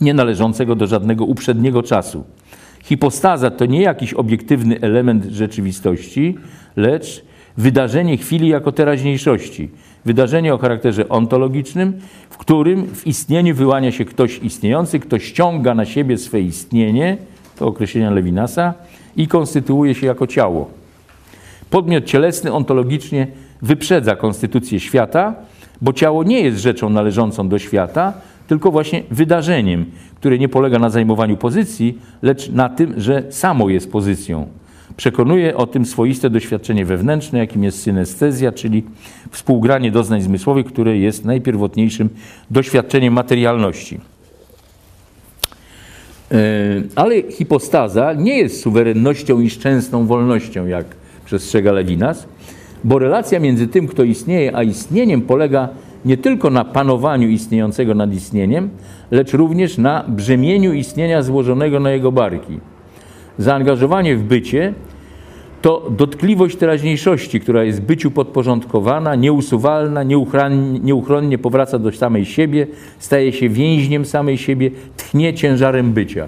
nie 0.00 0.14
należącego 0.14 0.74
do 0.74 0.86
żadnego 0.86 1.24
uprzedniego 1.24 1.82
czasu. 1.82 2.24
Hipostaza 2.82 3.50
to 3.50 3.66
nie 3.66 3.82
jakiś 3.82 4.14
obiektywny 4.14 4.80
element 4.80 5.24
rzeczywistości, 5.24 6.38
lecz 6.76 7.24
wydarzenie 7.56 8.16
chwili 8.16 8.48
jako 8.48 8.72
teraźniejszości. 8.72 9.70
Wydarzenie 10.04 10.54
o 10.54 10.58
charakterze 10.58 11.08
ontologicznym, 11.08 12.00
w 12.30 12.36
którym 12.36 12.86
w 12.86 13.06
istnieniu 13.06 13.54
wyłania 13.54 13.92
się 13.92 14.04
ktoś 14.04 14.38
istniejący, 14.38 15.00
kto 15.00 15.18
ściąga 15.18 15.74
na 15.74 15.84
siebie 15.84 16.18
swe 16.18 16.40
istnienie, 16.40 17.16
to 17.56 17.66
określenia 17.66 18.10
Lewinasa, 18.10 18.74
i 19.16 19.28
konstytuuje 19.28 19.94
się 19.94 20.06
jako 20.06 20.26
ciało. 20.26 20.85
Podmiot 21.70 22.04
cielesny 22.04 22.52
ontologicznie 22.52 23.26
wyprzedza 23.62 24.16
konstytucję 24.16 24.80
świata, 24.80 25.34
bo 25.82 25.92
ciało 25.92 26.24
nie 26.24 26.40
jest 26.40 26.58
rzeczą 26.58 26.90
należącą 26.90 27.48
do 27.48 27.58
świata, 27.58 28.12
tylko 28.46 28.70
właśnie 28.70 29.02
wydarzeniem, 29.10 29.84
które 30.16 30.38
nie 30.38 30.48
polega 30.48 30.78
na 30.78 30.90
zajmowaniu 30.90 31.36
pozycji, 31.36 31.98
lecz 32.22 32.50
na 32.50 32.68
tym, 32.68 32.94
że 33.00 33.22
samo 33.30 33.68
jest 33.68 33.92
pozycją. 33.92 34.46
Przekonuje 34.96 35.56
o 35.56 35.66
tym 35.66 35.86
swoiste 35.86 36.30
doświadczenie 36.30 36.84
wewnętrzne, 36.84 37.38
jakim 37.38 37.64
jest 37.64 37.82
synestezja, 37.82 38.52
czyli 38.52 38.84
współgranie 39.30 39.90
doznań 39.90 40.22
zmysłowych, 40.22 40.66
które 40.66 40.98
jest 40.98 41.24
najpierwotniejszym 41.24 42.08
doświadczeniem 42.50 43.14
materialności. 43.14 44.00
E, 46.32 46.36
ale 46.96 47.22
hipostaza 47.32 48.12
nie 48.12 48.38
jest 48.38 48.60
suwerennością 48.60 49.40
i 49.40 49.50
szczęsną 49.50 50.06
wolnością, 50.06 50.66
jak 50.66 50.86
przestrzega 51.26 51.72
Lewinas, 51.72 52.28
bo 52.84 52.98
relacja 52.98 53.40
między 53.40 53.68
tym, 53.68 53.86
kto 53.86 54.04
istnieje, 54.04 54.56
a 54.56 54.62
istnieniem 54.62 55.22
polega 55.22 55.68
nie 56.04 56.16
tylko 56.16 56.50
na 56.50 56.64
panowaniu 56.64 57.28
istniejącego 57.28 57.94
nad 57.94 58.14
istnieniem, 58.14 58.70
lecz 59.10 59.32
również 59.32 59.78
na 59.78 60.04
brzemieniu 60.08 60.72
istnienia 60.72 61.22
złożonego 61.22 61.80
na 61.80 61.90
jego 61.90 62.12
barki. 62.12 62.60
Zaangażowanie 63.38 64.16
w 64.16 64.22
bycie 64.22 64.74
to 65.62 65.90
dotkliwość 65.90 66.56
teraźniejszości, 66.56 67.40
która 67.40 67.64
jest 67.64 67.80
byciu 67.80 68.10
podporządkowana, 68.10 69.14
nieusuwalna, 69.14 70.02
nieuchronnie 70.82 71.38
powraca 71.38 71.78
do 71.78 71.92
samej 71.92 72.24
siebie, 72.24 72.66
staje 72.98 73.32
się 73.32 73.48
więźniem 73.48 74.04
samej 74.04 74.38
siebie, 74.38 74.70
tchnie 74.96 75.34
ciężarem 75.34 75.92
bycia. 75.92 76.26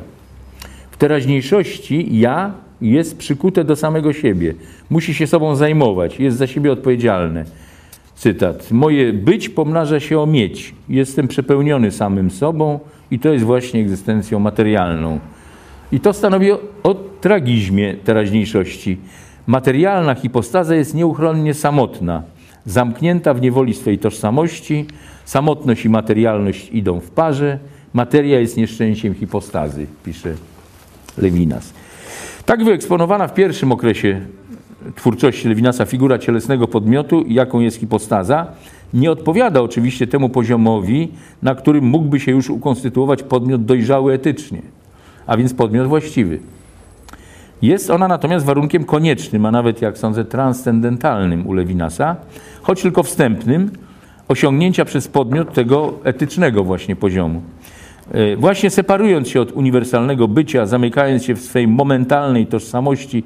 W 0.90 0.96
teraźniejszości 0.96 2.18
ja 2.18 2.52
jest 2.80 3.18
przykute 3.18 3.64
do 3.64 3.76
samego 3.76 4.12
siebie, 4.12 4.54
musi 4.90 5.14
się 5.14 5.26
sobą 5.26 5.56
zajmować, 5.56 6.20
jest 6.20 6.36
za 6.36 6.46
siebie 6.46 6.72
odpowiedzialne. 6.72 7.44
Cytat. 8.14 8.70
Moje 8.70 9.12
być 9.12 9.48
pomnaża 9.48 10.00
się 10.00 10.20
o 10.20 10.26
mieć. 10.26 10.74
Jestem 10.88 11.28
przepełniony 11.28 11.90
samym 11.90 12.30
sobą 12.30 12.80
i 13.10 13.18
to 13.18 13.32
jest 13.32 13.44
właśnie 13.44 13.80
egzystencją 13.80 14.38
materialną. 14.38 15.18
I 15.92 16.00
to 16.00 16.12
stanowi 16.12 16.52
o, 16.52 16.60
o 16.82 16.94
tragizmie 16.94 17.94
teraźniejszości. 17.94 18.98
Materialna 19.46 20.14
hipostaza 20.14 20.74
jest 20.74 20.94
nieuchronnie 20.94 21.54
samotna, 21.54 22.22
zamknięta 22.66 23.34
w 23.34 23.40
niewoli 23.40 23.74
swej 23.74 23.98
tożsamości. 23.98 24.86
Samotność 25.24 25.84
i 25.84 25.88
materialność 25.88 26.70
idą 26.72 27.00
w 27.00 27.10
parze. 27.10 27.58
Materia 27.92 28.40
jest 28.40 28.56
nieszczęściem 28.56 29.14
hipostazy, 29.14 29.86
pisze 30.04 30.34
Lewinas. 31.18 31.72
Tak 32.48 32.64
wyeksponowana 32.64 33.28
w 33.28 33.34
pierwszym 33.34 33.72
okresie 33.72 34.20
twórczości 34.94 35.48
Lewinasa 35.48 35.84
figura 35.84 36.18
cielesnego 36.18 36.68
podmiotu, 36.68 37.24
jaką 37.26 37.60
jest 37.60 37.76
hipostaza, 37.76 38.46
nie 38.94 39.10
odpowiada 39.10 39.60
oczywiście 39.60 40.06
temu 40.06 40.28
poziomowi, 40.28 41.08
na 41.42 41.54
którym 41.54 41.84
mógłby 41.84 42.20
się 42.20 42.32
już 42.32 42.50
ukonstytuować 42.50 43.22
podmiot 43.22 43.64
dojrzały 43.64 44.12
etycznie, 44.12 44.62
a 45.26 45.36
więc 45.36 45.54
podmiot 45.54 45.86
właściwy. 45.86 46.38
Jest 47.62 47.90
ona 47.90 48.08
natomiast 48.08 48.46
warunkiem 48.46 48.84
koniecznym, 48.84 49.46
a 49.46 49.50
nawet 49.50 49.82
jak 49.82 49.98
sądzę 49.98 50.24
transcendentalnym 50.24 51.46
u 51.46 51.52
Lewinasa, 51.52 52.16
choć 52.62 52.82
tylko 52.82 53.02
wstępnym, 53.02 53.70
osiągnięcia 54.28 54.84
przez 54.84 55.08
podmiot 55.08 55.52
tego 55.52 55.94
etycznego 56.04 56.64
właśnie 56.64 56.96
poziomu. 56.96 57.42
E, 58.12 58.36
właśnie 58.36 58.70
separując 58.70 59.28
się 59.28 59.40
od 59.40 59.52
uniwersalnego 59.52 60.28
bycia, 60.28 60.66
zamykając 60.66 61.24
się 61.24 61.34
w 61.34 61.40
swej 61.40 61.68
momentalnej 61.68 62.46
tożsamości, 62.46 63.24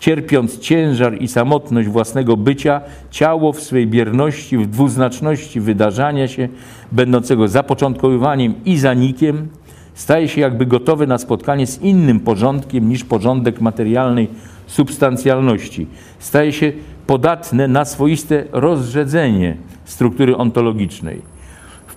cierpiąc 0.00 0.58
ciężar 0.58 1.22
i 1.22 1.28
samotność 1.28 1.88
własnego 1.88 2.36
bycia, 2.36 2.80
ciało 3.10 3.52
w 3.52 3.60
swej 3.60 3.86
bierności, 3.86 4.58
w 4.58 4.66
dwuznaczności 4.66 5.60
wydarzania 5.60 6.28
się, 6.28 6.48
będącego 6.92 7.48
zapoczątkowywaniem 7.48 8.54
i 8.64 8.78
zanikiem, 8.78 9.48
staje 9.94 10.28
się 10.28 10.40
jakby 10.40 10.66
gotowy 10.66 11.06
na 11.06 11.18
spotkanie 11.18 11.66
z 11.66 11.82
innym 11.82 12.20
porządkiem 12.20 12.88
niż 12.88 13.04
porządek 13.04 13.60
materialnej 13.60 14.28
substancjalności. 14.66 15.86
Staje 16.18 16.52
się 16.52 16.72
podatne 17.06 17.68
na 17.68 17.84
swoiste 17.84 18.44
rozrzedzenie 18.52 19.56
struktury 19.84 20.36
ontologicznej. 20.36 21.37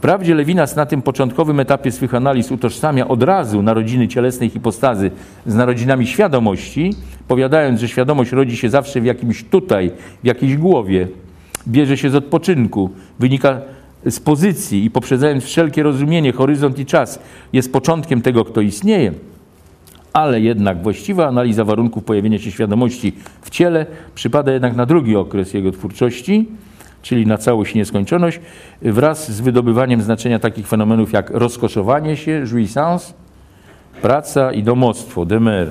Wprawdzie 0.02 0.36
Lewinas 0.36 0.76
na 0.76 0.86
tym 0.86 1.02
początkowym 1.02 1.60
etapie 1.60 1.92
swych 1.92 2.16
analiz 2.16 2.52
utożsamia 2.52 3.08
od 3.08 3.24
razu 3.24 3.62
narodziny 3.62 4.08
cielesnej 4.08 4.50
hipostazy 4.50 5.12
z 5.46 5.56
narodzinami 5.56 6.08
świadomości, 6.08 6.94
powiadając, 7.28 7.80
że 7.80 7.88
świadomość 7.88 8.32
rodzi 8.32 8.58
się 8.58 8.70
zawsze 8.70 9.02
w 9.02 9.06
jakimś 9.06 9.44
tutaj, 9.44 9.92
w 10.24 10.28
jakiejś 10.28 10.58
głowie, 10.58 11.08
bierze 11.68 11.98
się 11.98 12.10
z 12.10 12.16
odpoczynku, 12.16 12.90
wynika 13.20 13.62
z 14.06 14.20
pozycji 14.20 14.86
i 14.86 14.92
poprzedzając 14.92 15.44
wszelkie 15.44 15.84
rozumienie, 15.84 16.32
horyzont 16.34 16.80
i 16.80 16.86
czas, 16.86 17.20
jest 17.54 17.74
początkiem 17.74 18.22
tego, 18.22 18.46
kto 18.46 18.62
istnieje, 18.62 19.14
ale 20.14 20.42
jednak 20.42 20.84
właściwa 20.84 21.28
analiza 21.28 21.66
warunków 21.66 22.04
pojawienia 22.04 22.40
się 22.40 22.52
świadomości 22.52 23.14
w 23.42 23.50
ciele 23.50 23.86
przypada 24.16 24.52
jednak 24.52 24.76
na 24.76 24.86
drugi 24.86 25.16
okres 25.16 25.54
jego 25.54 25.72
twórczości, 25.72 26.48
czyli 27.02 27.28
na 27.28 27.38
całość 27.38 27.76
nieskończoność, 27.76 28.40
wraz 28.82 29.32
z 29.32 29.42
wydobywaniem 29.42 30.02
znaczenia 30.02 30.40
takich 30.40 30.68
fenomenów 30.68 31.14
jak 31.14 31.30
rozkoszowanie 31.30 32.18
się, 32.18 32.46
jouissance, 32.52 33.14
praca 34.02 34.52
i 34.52 34.64
domostwo, 34.64 35.26
demer. 35.26 35.70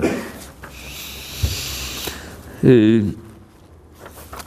Y, 2.63 3.03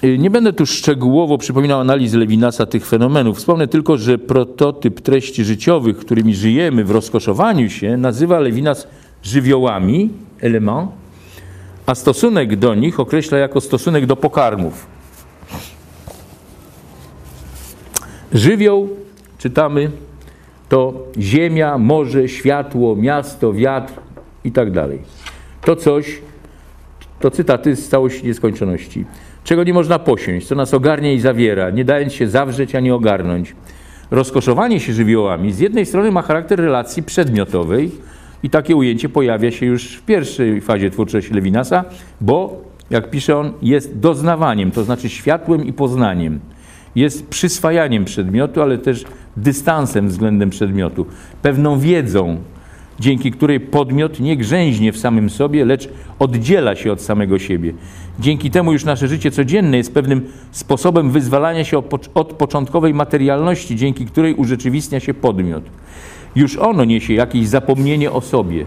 y, 0.04 0.18
nie 0.18 0.30
będę 0.30 0.52
tu 0.52 0.66
szczegółowo 0.66 1.38
przypominał 1.38 1.80
analizy 1.80 2.18
Lewinasa 2.18 2.66
tych 2.66 2.86
fenomenów. 2.86 3.38
Wspomnę 3.38 3.68
tylko, 3.68 3.98
że 3.98 4.18
prototyp 4.18 5.00
treści 5.00 5.44
życiowych, 5.44 5.96
którymi 5.96 6.34
żyjemy 6.34 6.84
w 6.84 6.90
rozkoszowaniu 6.90 7.70
się, 7.70 7.96
nazywa 7.96 8.40
Lewinas 8.40 8.88
żywiołami, 9.22 10.10
element, 10.40 10.90
a 11.86 11.94
stosunek 11.94 12.56
do 12.56 12.74
nich 12.74 13.00
określa 13.00 13.38
jako 13.38 13.60
stosunek 13.60 14.06
do 14.06 14.16
pokarmów. 14.16 14.93
Żywioł, 18.34 18.88
czytamy, 19.38 19.90
to 20.68 21.06
ziemia, 21.18 21.78
morze, 21.78 22.28
światło, 22.28 22.96
miasto, 22.96 23.52
wiatr 23.52 23.94
i 24.44 24.52
tak 24.52 24.70
dalej. 24.70 24.98
To 25.64 25.76
coś, 25.76 26.18
to 27.20 27.30
cytaty 27.30 27.76
z 27.76 27.88
całości 27.88 28.26
nieskończoności. 28.26 29.04
Czego 29.44 29.64
nie 29.64 29.74
można 29.74 29.98
posiąść, 29.98 30.46
co 30.46 30.54
nas 30.54 30.74
ogarnia 30.74 31.12
i 31.12 31.20
zawiera, 31.20 31.70
nie 31.70 31.84
dając 31.84 32.12
się 32.12 32.28
zawrzeć 32.28 32.74
ani 32.74 32.90
ogarnąć. 32.90 33.54
Rozkoszowanie 34.10 34.80
się 34.80 34.92
żywiołami 34.92 35.52
z 35.52 35.58
jednej 35.58 35.86
strony 35.86 36.10
ma 36.10 36.22
charakter 36.22 36.60
relacji 36.60 37.02
przedmiotowej 37.02 37.90
i 38.42 38.50
takie 38.50 38.76
ujęcie 38.76 39.08
pojawia 39.08 39.50
się 39.50 39.66
już 39.66 39.96
w 39.96 40.02
pierwszej 40.02 40.60
fazie 40.60 40.90
twórczości 40.90 41.34
Lewinasa, 41.34 41.84
bo, 42.20 42.62
jak 42.90 43.10
pisze 43.10 43.36
on, 43.36 43.52
jest 43.62 43.98
doznawaniem, 43.98 44.70
to 44.70 44.84
znaczy 44.84 45.08
światłem 45.08 45.64
i 45.64 45.72
poznaniem 45.72 46.40
jest 46.96 47.28
przyswajaniem 47.28 48.04
przedmiotu, 48.04 48.62
ale 48.62 48.78
też 48.78 49.04
dystansem 49.36 50.08
względem 50.08 50.50
przedmiotu, 50.50 51.06
pewną 51.42 51.78
wiedzą, 51.78 52.36
dzięki 53.00 53.30
której 53.30 53.60
podmiot 53.60 54.20
nie 54.20 54.36
grzęźnie 54.36 54.92
w 54.92 54.98
samym 54.98 55.30
sobie, 55.30 55.64
lecz 55.64 55.88
oddziela 56.18 56.76
się 56.76 56.92
od 56.92 57.02
samego 57.02 57.38
siebie. 57.38 57.72
Dzięki 58.20 58.50
temu 58.50 58.72
już 58.72 58.84
nasze 58.84 59.08
życie 59.08 59.30
codzienne 59.30 59.76
jest 59.76 59.94
pewnym 59.94 60.22
sposobem 60.50 61.10
wyzwalania 61.10 61.64
się 61.64 61.82
od 62.14 62.32
początkowej 62.32 62.94
materialności, 62.94 63.76
dzięki 63.76 64.06
której 64.06 64.34
urzeczywistnia 64.34 65.00
się 65.00 65.14
podmiot. 65.14 65.64
Już 66.36 66.56
ono 66.56 66.84
niesie 66.84 67.14
jakieś 67.14 67.48
zapomnienie 67.48 68.12
o 68.12 68.20
sobie. 68.20 68.64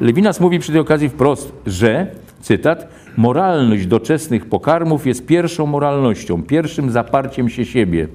Lewinas 0.00 0.40
mówi 0.40 0.58
przy 0.58 0.72
tej 0.72 0.80
okazji 0.80 1.08
wprost, 1.08 1.52
że, 1.66 2.06
cytat, 2.40 2.88
Moralność 3.16 3.86
doczesnych 3.86 4.46
pokarmów 4.46 5.06
jest 5.06 5.26
pierwszą 5.26 5.66
moralnością, 5.66 6.42
pierwszym 6.42 6.90
zaparciem 6.90 7.48
się 7.48 7.64
siebie 7.64 8.08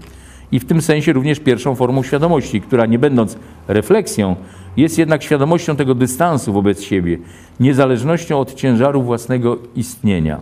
i 0.52 0.60
w 0.60 0.66
tym 0.66 0.82
sensie 0.82 1.14
również 1.14 1.40
pierwszą 1.40 1.76
formą 1.76 2.04
świadomości, 2.04 2.62
która 2.62 2.86
nie 2.86 3.00
będąc 3.00 3.38
refleksją, 3.68 4.36
jest 4.78 4.98
jednak 4.98 5.24
świadomością 5.24 5.76
tego 5.76 5.96
dystansu 5.96 6.54
wobec 6.54 6.82
siebie, 6.82 7.18
niezależnością 7.60 8.40
od 8.40 8.54
ciężaru 8.54 9.02
własnego 9.02 9.58
istnienia. 9.76 10.40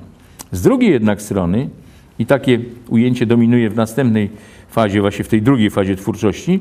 Z 0.52 0.62
drugiej 0.62 0.92
jednak 0.92 1.22
strony, 1.22 1.70
i 2.20 2.26
takie 2.26 2.60
ujęcie 2.90 3.26
dominuje 3.26 3.70
w 3.70 3.76
następnej 3.76 4.30
fazie, 4.76 5.02
właśnie 5.02 5.24
w 5.26 5.28
tej 5.28 5.42
drugiej 5.42 5.70
fazie 5.70 5.96
twórczości, 5.96 6.60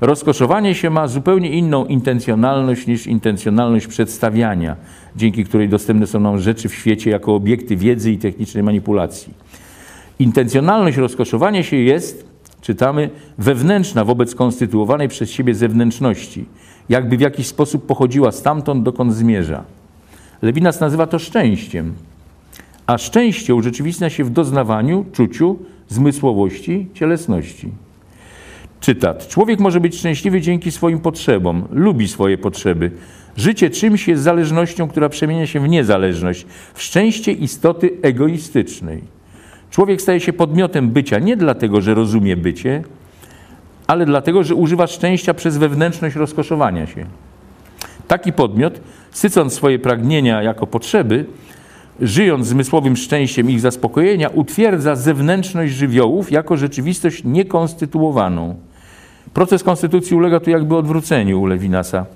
rozkoszowanie 0.00 0.74
się 0.74 0.90
ma 0.90 1.08
zupełnie 1.08 1.50
inną 1.50 1.86
intencjonalność 1.86 2.86
niż 2.86 3.06
intencjonalność 3.06 3.86
przedstawiania, 3.86 4.76
dzięki 5.16 5.44
której 5.44 5.68
dostępne 5.68 6.06
są 6.06 6.20
nam 6.20 6.38
rzeczy 6.38 6.68
w 6.68 6.74
świecie 6.74 7.10
jako 7.10 7.34
obiekty 7.34 7.76
wiedzy 7.76 8.12
i 8.12 8.18
technicznej 8.18 8.62
manipulacji. 8.62 9.34
Intencjonalność 10.18 10.96
rozkoszowania 10.96 11.62
się 11.62 11.76
jest, 11.76 12.26
czytamy, 12.60 13.10
wewnętrzna 13.38 14.04
wobec 14.04 14.34
konstytuowanej 14.34 15.08
przez 15.08 15.30
siebie 15.30 15.54
zewnętrzności, 15.54 16.44
jakby 16.88 17.16
w 17.16 17.20
jakiś 17.20 17.46
sposób 17.46 17.86
pochodziła 17.86 18.32
stamtąd, 18.32 18.82
dokąd 18.82 19.14
zmierza. 19.14 19.64
Lewinas 20.42 20.80
nazywa 20.80 21.06
to 21.06 21.18
szczęściem, 21.18 21.94
a 22.86 22.98
szczęście 22.98 23.54
urzeczywistnia 23.54 24.10
się 24.10 24.24
w 24.24 24.30
doznawaniu, 24.30 25.04
czuciu, 25.12 25.58
zmysłowości, 25.94 26.86
cielesności. 26.94 27.68
Czytat. 28.80 29.28
Człowiek 29.28 29.60
może 29.60 29.80
być 29.80 29.96
szczęśliwy 29.98 30.40
dzięki 30.40 30.70
swoim 30.70 31.00
potrzebom, 31.00 31.64
lubi 31.70 32.08
swoje 32.08 32.38
potrzeby. 32.38 32.90
Życie 33.36 33.70
czymś 33.70 34.08
jest 34.08 34.22
zależnością, 34.22 34.88
która 34.88 35.08
przemienia 35.08 35.46
się 35.46 35.60
w 35.60 35.68
niezależność, 35.68 36.46
w 36.74 36.82
szczęście 36.82 37.32
istoty 37.32 37.90
egoistycznej. 38.02 39.02
Człowiek 39.70 40.02
staje 40.02 40.20
się 40.20 40.32
podmiotem 40.32 40.90
bycia 40.90 41.18
nie 41.18 41.36
dlatego, 41.36 41.80
że 41.80 41.94
rozumie 41.94 42.36
bycie, 42.36 42.82
ale 43.86 44.06
dlatego, 44.06 44.44
że 44.44 44.54
używa 44.54 44.86
szczęścia 44.86 45.34
przez 45.34 45.56
wewnętrzność 45.56 46.16
rozkoszowania 46.16 46.86
się. 46.86 47.06
Taki 48.08 48.32
podmiot, 48.32 48.80
sycąc 49.10 49.52
swoje 49.52 49.78
pragnienia 49.78 50.42
jako 50.42 50.66
potrzeby, 50.66 51.26
żyjąc 52.00 52.46
zmysłowym 52.46 52.96
szczęściem 52.96 53.50
ich 53.50 53.60
zaspokojenia, 53.60 54.28
utwierdza 54.28 54.96
zewnętrzność 54.96 55.74
żywiołów 55.74 56.32
jako 56.32 56.56
rzeczywistość 56.56 57.24
niekonstytuowaną. 57.24 58.54
Proces 59.34 59.62
konstytucji 59.62 60.16
ulega 60.16 60.40
tu 60.40 60.50
jakby 60.50 60.76
odwróceniu 60.76 61.40
u 61.40 61.46
Lewinasa 61.46 62.06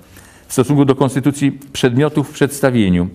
w 0.47 0.53
stosunku 0.53 0.85
do 0.85 0.95
konstytucji 0.95 1.51
przedmiotów 1.73 2.29
w 2.29 2.33
przedstawieniu, 2.33 3.07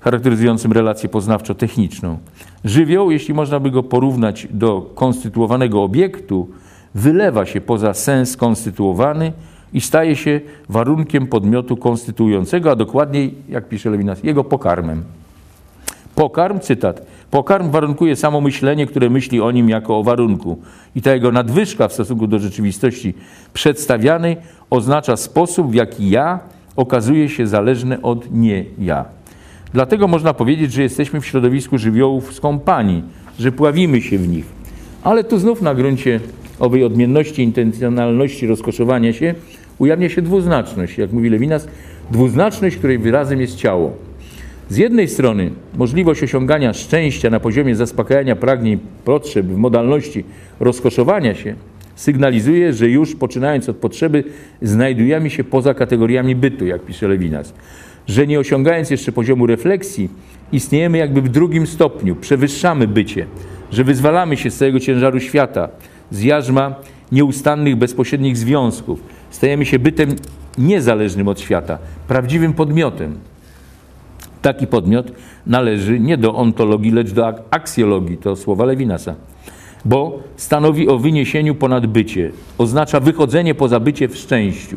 charakteryzującym 0.00 0.72
relację 0.72 1.08
poznawczo-techniczną. 1.08 2.16
Żywioł, 2.64 3.10
jeśli 3.10 3.34
można 3.34 3.60
by 3.60 3.70
go 3.70 3.82
porównać 3.82 4.48
do 4.50 4.90
konstytuowanego 4.94 5.82
obiektu, 5.82 6.48
wylewa 6.94 7.46
się 7.46 7.60
poza 7.60 7.94
sens 7.94 8.36
konstytuowany 8.36 9.32
i 9.72 9.80
staje 9.80 10.16
się 10.16 10.40
warunkiem 10.68 11.26
podmiotu 11.26 11.76
konstytuującego, 11.76 12.70
a 12.70 12.76
dokładniej, 12.76 13.34
jak 13.48 13.68
pisze 13.68 13.90
Lewinas, 13.90 14.24
jego 14.24 14.44
pokarmem. 14.44 15.04
Pokarm, 16.16 16.60
cytat, 16.60 17.06
pokarm 17.30 17.70
warunkuje 17.70 18.16
samo 18.16 18.40
myślenie, 18.40 18.86
które 18.86 19.10
myśli 19.10 19.40
o 19.40 19.50
nim 19.50 19.68
jako 19.68 19.98
o 19.98 20.02
warunku. 20.02 20.58
I 20.94 21.02
ta 21.02 21.14
jego 21.14 21.32
nadwyżka 21.32 21.88
w 21.88 21.92
stosunku 21.92 22.26
do 22.26 22.38
rzeczywistości 22.38 23.14
przedstawianej 23.52 24.36
oznacza 24.70 25.16
sposób, 25.16 25.70
w 25.70 25.74
jaki 25.74 26.10
ja 26.10 26.38
okazuje 26.76 27.28
się 27.28 27.46
zależny 27.46 28.02
od 28.02 28.32
nie 28.32 28.64
ja. 28.78 29.04
Dlatego 29.72 30.08
można 30.08 30.34
powiedzieć, 30.34 30.72
że 30.72 30.82
jesteśmy 30.82 31.20
w 31.20 31.26
środowisku 31.26 31.78
żywiołów 31.78 32.34
z 32.34 32.40
kompanii, 32.40 33.02
że 33.38 33.52
pławimy 33.52 34.02
się 34.02 34.18
w 34.18 34.28
nich. 34.28 34.46
Ale 35.02 35.24
tu 35.24 35.38
znów 35.38 35.62
na 35.62 35.74
gruncie 35.74 36.20
owej 36.58 36.84
odmienności, 36.84 37.42
intencjonalności 37.42 38.46
rozkoszowania 38.46 39.12
się 39.12 39.34
ujawnia 39.78 40.08
się 40.08 40.22
dwuznaczność. 40.22 40.98
Jak 40.98 41.12
mówi 41.12 41.30
Lewinas, 41.30 41.68
dwuznaczność, 42.10 42.76
której 42.76 42.98
wyrazem 42.98 43.40
jest 43.40 43.56
ciało. 43.56 44.05
Z 44.68 44.76
jednej 44.76 45.08
strony 45.08 45.50
możliwość 45.76 46.22
osiągania 46.22 46.72
szczęścia 46.72 47.30
na 47.30 47.40
poziomie 47.40 47.76
zaspokajania 47.76 48.36
pragnień, 48.36 48.78
potrzeb 49.04 49.46
w 49.46 49.56
modalności 49.56 50.24
rozkoszowania 50.60 51.34
się 51.34 51.54
sygnalizuje, 51.94 52.72
że 52.72 52.88
już 52.88 53.14
poczynając 53.14 53.68
od 53.68 53.76
potrzeby 53.76 54.24
znajdujemy 54.62 55.30
się 55.30 55.44
poza 55.44 55.74
kategoriami 55.74 56.36
bytu, 56.36 56.66
jak 56.66 56.84
pisze 56.84 57.08
Lewinas. 57.08 57.54
Że 58.06 58.26
nie 58.26 58.40
osiągając 58.40 58.90
jeszcze 58.90 59.12
poziomu 59.12 59.46
refleksji, 59.46 60.08
istniejemy 60.52 60.98
jakby 60.98 61.22
w 61.22 61.28
drugim 61.28 61.66
stopniu, 61.66 62.16
przewyższamy 62.16 62.88
bycie, 62.88 63.26
że 63.70 63.84
wyzwalamy 63.84 64.36
się 64.36 64.50
z 64.50 64.56
całego 64.56 64.80
ciężaru 64.80 65.20
świata, 65.20 65.68
z 66.10 66.22
jarzma 66.22 66.74
nieustannych, 67.12 67.76
bezpośrednich 67.76 68.36
związków. 68.36 69.02
Stajemy 69.30 69.66
się 69.66 69.78
bytem 69.78 70.16
niezależnym 70.58 71.28
od 71.28 71.40
świata, 71.40 71.78
prawdziwym 72.08 72.52
podmiotem. 72.52 73.18
Taki 74.46 74.66
podmiot 74.66 75.12
należy 75.46 76.00
nie 76.00 76.16
do 76.16 76.34
ontologii, 76.34 76.90
lecz 76.90 77.10
do 77.10 77.34
aksjologii, 77.50 78.16
to 78.16 78.36
słowa 78.36 78.64
Lewinasa, 78.64 79.14
bo 79.84 80.18
stanowi 80.36 80.88
o 80.88 80.98
wyniesieniu 80.98 81.54
ponad 81.54 81.86
bycie, 81.86 82.30
oznacza 82.58 83.00
wychodzenie 83.00 83.54
poza 83.54 83.80
bycie 83.80 84.08
w 84.08 84.16
szczęściu. 84.16 84.76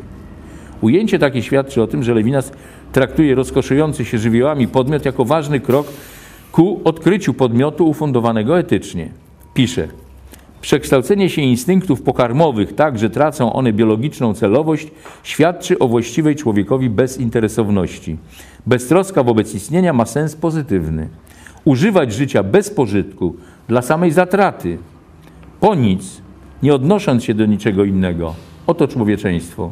Ujęcie 0.82 1.20
takie 1.20 1.42
świadczy 1.44 1.82
o 1.82 1.88
tym, 1.88 2.04
że 2.04 2.14
Lewinas 2.14 2.52
traktuje 2.92 3.36
rozkoszujący 3.36 4.06
się 4.06 4.18
żywiołami 4.18 4.68
podmiot 4.68 5.06
jako 5.06 5.26
ważny 5.26 5.60
krok 5.60 5.88
ku 6.52 6.82
odkryciu 6.84 7.34
podmiotu 7.34 7.90
ufundowanego 7.90 8.60
etycznie. 8.60 9.10
Pisze, 9.54 9.88
Przekształcenie 10.62 11.30
się 11.30 11.42
instynktów 11.42 12.02
pokarmowych 12.02 12.76
tak, 12.76 13.00
że 13.00 13.10
tracą 13.10 13.54
one 13.54 13.74
biologiczną 13.74 14.34
celowość, 14.34 14.88
świadczy 15.24 15.80
o 15.80 15.88
właściwej 15.88 16.36
człowiekowi 16.36 16.90
bezinteresowności. 16.90 18.18
Beztroska 18.66 19.24
wobec 19.24 19.56
istnienia 19.56 19.94
ma 19.94 20.06
sens 20.06 20.36
pozytywny. 20.36 21.10
Używać 21.66 22.14
życia 22.14 22.44
bez 22.44 22.70
pożytku, 22.70 23.36
dla 23.68 23.82
samej 23.82 24.12
zatraty, 24.12 24.78
po 25.60 25.76
nic, 25.76 26.22
nie 26.64 26.74
odnosząc 26.74 27.24
się 27.24 27.34
do 27.34 27.46
niczego 27.46 27.84
innego. 27.84 28.36
Oto 28.68 28.88
człowieczeństwo. 28.88 29.72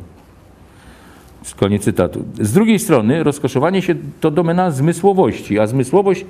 Koniec 1.56 1.84
cytatu. 1.84 2.26
Z 2.40 2.54
drugiej 2.54 2.80
strony 2.80 3.24
rozkoszowanie 3.24 3.82
się 3.82 3.96
to 4.20 4.32
domena 4.32 4.72
zmysłowości, 4.72 5.60
a 5.60 5.68
zmysłowość 5.68 6.26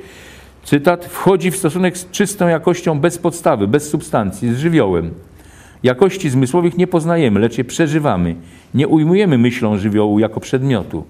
cytat, 0.64 1.06
wchodzi 1.06 1.52
w 1.52 1.58
stosunek 1.58 1.98
z 1.98 2.12
czystą 2.12 2.48
jakością 2.48 3.00
bez 3.00 3.18
podstawy, 3.18 3.68
bez 3.68 3.90
substancji, 3.90 4.54
z 4.54 4.58
żywiołem. 4.58 5.12
Jakości 5.84 6.30
zmysłowych 6.30 6.78
nie 6.78 6.88
poznajemy, 6.88 7.40
lecz 7.40 7.58
je 7.58 7.64
przeżywamy. 7.64 8.36
Nie 8.74 8.88
ujmujemy 8.88 9.38
myślą 9.38 9.78
żywiołu 9.78 10.20
jako 10.20 10.40
przedmiotu. 10.40 11.04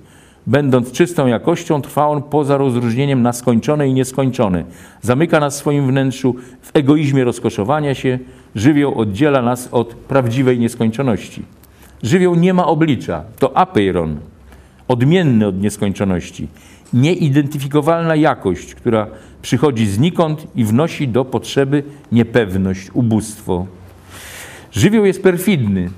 Będąc 0.48 0.92
czystą 0.92 1.28
jakością, 1.28 1.82
trwa 1.82 2.08
on 2.08 2.24
poza 2.24 2.58
rozróżnieniem 2.58 3.22
na 3.22 3.34
skończone 3.34 3.88
i 3.88 3.94
nieskończone. 3.94 4.64
Zamyka 5.02 5.40
nas 5.40 5.56
w 5.56 5.60
swoim 5.60 5.88
wnętrzu 5.88 6.36
w 6.62 6.72
egoizmie 6.74 7.24
rozkoszowania 7.24 7.96
się. 7.96 8.20
Żywioł 8.56 9.00
oddziela 9.00 9.42
nas 9.42 9.70
od 9.72 9.94
prawdziwej 9.94 10.60
nieskończoności. 10.60 11.44
Żywioł 12.04 12.36
nie 12.36 12.54
ma 12.54 12.66
oblicza, 12.66 13.24
to 13.40 13.58
apeiron, 13.58 14.18
odmienny 14.88 15.48
od 15.48 15.62
nieskończoności. 15.62 16.48
Nieidentyfikowalna 16.94 18.16
jakość, 18.16 18.76
która 18.76 19.08
przychodzi 19.42 19.88
znikąd 19.88 20.48
i 20.56 20.64
wnosi 20.66 21.08
do 21.08 21.26
potrzeby 21.26 21.84
niepewność, 22.12 22.90
ubóstwo. 22.94 23.66
Żywioł 24.72 25.06
jest 25.06 25.24
perfidny, 25.24 25.90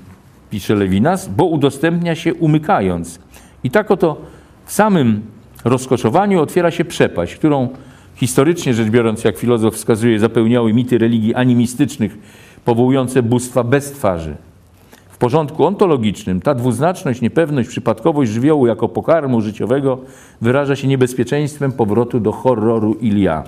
pisze 0.50 0.74
Lewinas, 0.74 1.28
bo 1.28 1.44
udostępnia 1.44 2.14
się 2.14 2.34
umykając. 2.34 3.20
I 3.64 3.70
tak 3.70 3.90
oto 3.90 4.39
w 4.70 4.72
samym 4.72 5.20
rozkoszowaniu 5.64 6.40
otwiera 6.40 6.70
się 6.70 6.84
przepaść, 6.84 7.34
którą 7.34 7.68
historycznie 8.14 8.74
rzecz 8.74 8.88
biorąc, 8.88 9.24
jak 9.24 9.38
filozof 9.38 9.74
wskazuje, 9.74 10.18
zapełniały 10.18 10.72
mity 10.72 10.98
religii 10.98 11.34
animistycznych, 11.34 12.18
powołujące 12.64 13.22
bóstwa 13.22 13.64
bez 13.64 13.92
twarzy 13.92 14.36
porządku 15.20 15.64
ontologicznym 15.64 16.40
ta 16.40 16.54
dwuznaczność, 16.54 17.20
niepewność, 17.20 17.68
przypadkowość 17.68 18.30
żywiołu 18.30 18.66
jako 18.66 18.88
pokarmu 18.88 19.40
życiowego 19.40 19.98
wyraża 20.40 20.76
się 20.76 20.88
niebezpieczeństwem 20.88 21.72
powrotu 21.72 22.20
do 22.20 22.32
horroru 22.32 22.94
Ilia. 22.94 23.44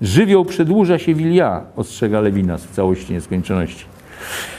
Żywioł 0.00 0.44
przedłuża 0.44 0.98
się 0.98 1.14
w 1.14 1.20
Ilia, 1.20 1.62
ostrzega 1.76 2.20
Lewinas 2.20 2.64
w 2.64 2.70
całości 2.70 3.12
nieskończoności. 3.12 3.84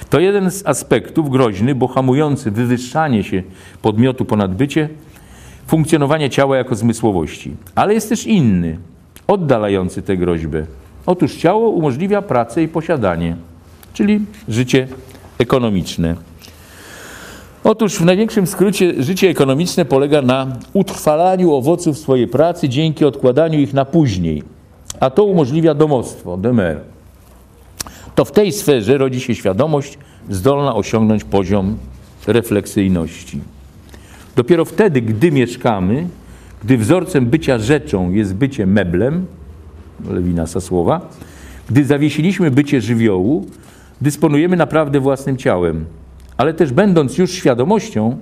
To 0.10 0.20
jeden 0.20 0.52
z 0.52 0.68
aspektów 0.68 1.30
groźny, 1.30 1.76
bo 1.76 1.88
hamujący 1.88 2.52
wywyższanie 2.52 3.24
się 3.24 3.44
podmiotu 3.82 4.26
ponad 4.26 4.56
bycie, 4.56 4.90
funkcjonowanie 5.70 6.30
ciała 6.30 6.58
jako 6.58 6.76
zmysłowości. 6.76 7.56
Ale 7.76 7.94
jest 7.94 8.10
też 8.10 8.26
inny, 8.26 8.78
oddalający 9.28 10.02
tę 10.02 10.18
groźbę. 10.18 10.66
Otóż 11.06 11.36
ciało 11.36 11.70
umożliwia 11.70 12.22
pracę 12.22 12.64
i 12.64 12.68
posiadanie, 12.68 13.36
czyli 13.94 14.20
życie 14.48 14.88
ekonomiczne. 15.38 16.16
Otóż 17.64 17.96
w 17.96 18.06
największym 18.06 18.48
skrócie 18.48 19.04
życie 19.04 19.30
ekonomiczne 19.30 19.86
polega 19.86 20.22
na 20.22 20.48
utrwalaniu 20.74 21.54
owoców 21.54 21.98
swojej 21.98 22.28
pracy 22.28 22.70
dzięki 22.70 23.06
odkładaniu 23.06 23.60
ich 23.60 23.74
na 23.74 23.86
później, 23.86 24.44
a 25.00 25.10
to 25.10 25.24
umożliwia 25.24 25.74
domostwo, 25.74 26.38
demer. 26.38 26.80
To 28.16 28.26
w 28.26 28.32
tej 28.32 28.52
sferze 28.52 28.98
rodzi 28.98 29.22
się 29.22 29.36
świadomość 29.36 29.98
zdolna 30.30 30.76
osiągnąć 30.76 31.24
poziom 31.24 31.78
refleksyjności. 32.28 33.42
Dopiero 34.36 34.66
wtedy, 34.66 35.02
gdy 35.02 35.32
mieszkamy, 35.32 36.08
gdy 36.64 36.78
wzorcem 36.78 37.26
bycia 37.26 37.60
rzeczą 37.60 38.12
jest 38.12 38.36
bycie 38.36 38.66
meblem, 38.66 39.26
Lewinasa 40.10 40.62
słowa, 40.62 41.10
gdy 41.70 41.86
zawiesiliśmy 41.86 42.52
bycie 42.52 42.82
żywiołu, 42.82 43.46
dysponujemy 44.02 44.58
naprawdę 44.58 45.00
własnym 45.00 45.38
ciałem, 45.38 45.86
ale 46.38 46.54
też 46.54 46.72
będąc 46.72 47.18
już 47.18 47.32
świadomością, 47.32 48.18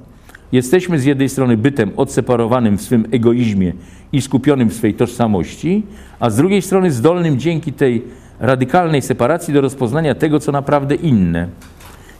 jesteśmy 0.52 1.00
z 1.00 1.06
jednej 1.06 1.30
strony 1.30 1.58
bytem 1.58 1.92
odseparowanym 1.98 2.78
w 2.78 2.82
swym 2.82 3.06
egoizmie 3.12 3.74
i 4.12 4.22
skupionym 4.22 4.70
w 4.70 4.74
swej 4.74 4.94
tożsamości, 4.94 5.84
a 6.20 6.30
z 6.30 6.36
drugiej 6.36 6.62
strony 6.62 6.92
zdolnym 6.92 7.40
dzięki 7.40 7.74
tej 7.74 8.04
radykalnej 8.40 9.02
separacji 9.02 9.54
do 9.54 9.62
rozpoznania 9.62 10.16
tego, 10.16 10.40
co 10.40 10.52
naprawdę 10.52 10.96
inne, 10.96 11.48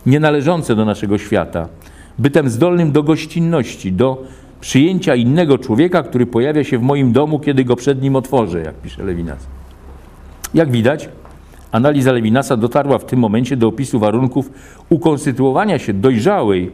nienależące 0.06 0.76
do 0.76 0.86
naszego 0.86 1.18
świata, 1.18 1.68
bytem 2.20 2.50
zdolnym 2.50 2.92
do 2.92 3.04
gościnności, 3.04 3.92
do 3.92 4.24
przyjęcia 4.62 5.16
innego 5.16 5.58
człowieka, 5.58 6.04
który 6.04 6.26
pojawia 6.26 6.64
się 6.64 6.78
w 6.78 6.82
moim 6.82 7.12
domu, 7.12 7.40
kiedy 7.40 7.64
go 7.64 7.76
przed 7.76 8.02
nim 8.02 8.16
otworzę, 8.16 8.62
jak 8.62 8.76
pisze 8.76 9.04
Lewinas. 9.04 9.48
Jak 10.54 10.72
widać, 10.72 11.10
analiza 11.72 12.12
Lewinasa 12.12 12.58
dotarła 12.58 12.98
w 12.98 13.06
tym 13.06 13.20
momencie 13.20 13.58
do 13.58 13.68
opisu 13.68 14.00
warunków 14.00 14.52
ukonstytuowania 14.90 15.80
się 15.80 15.94
dojrzałej, 15.94 16.72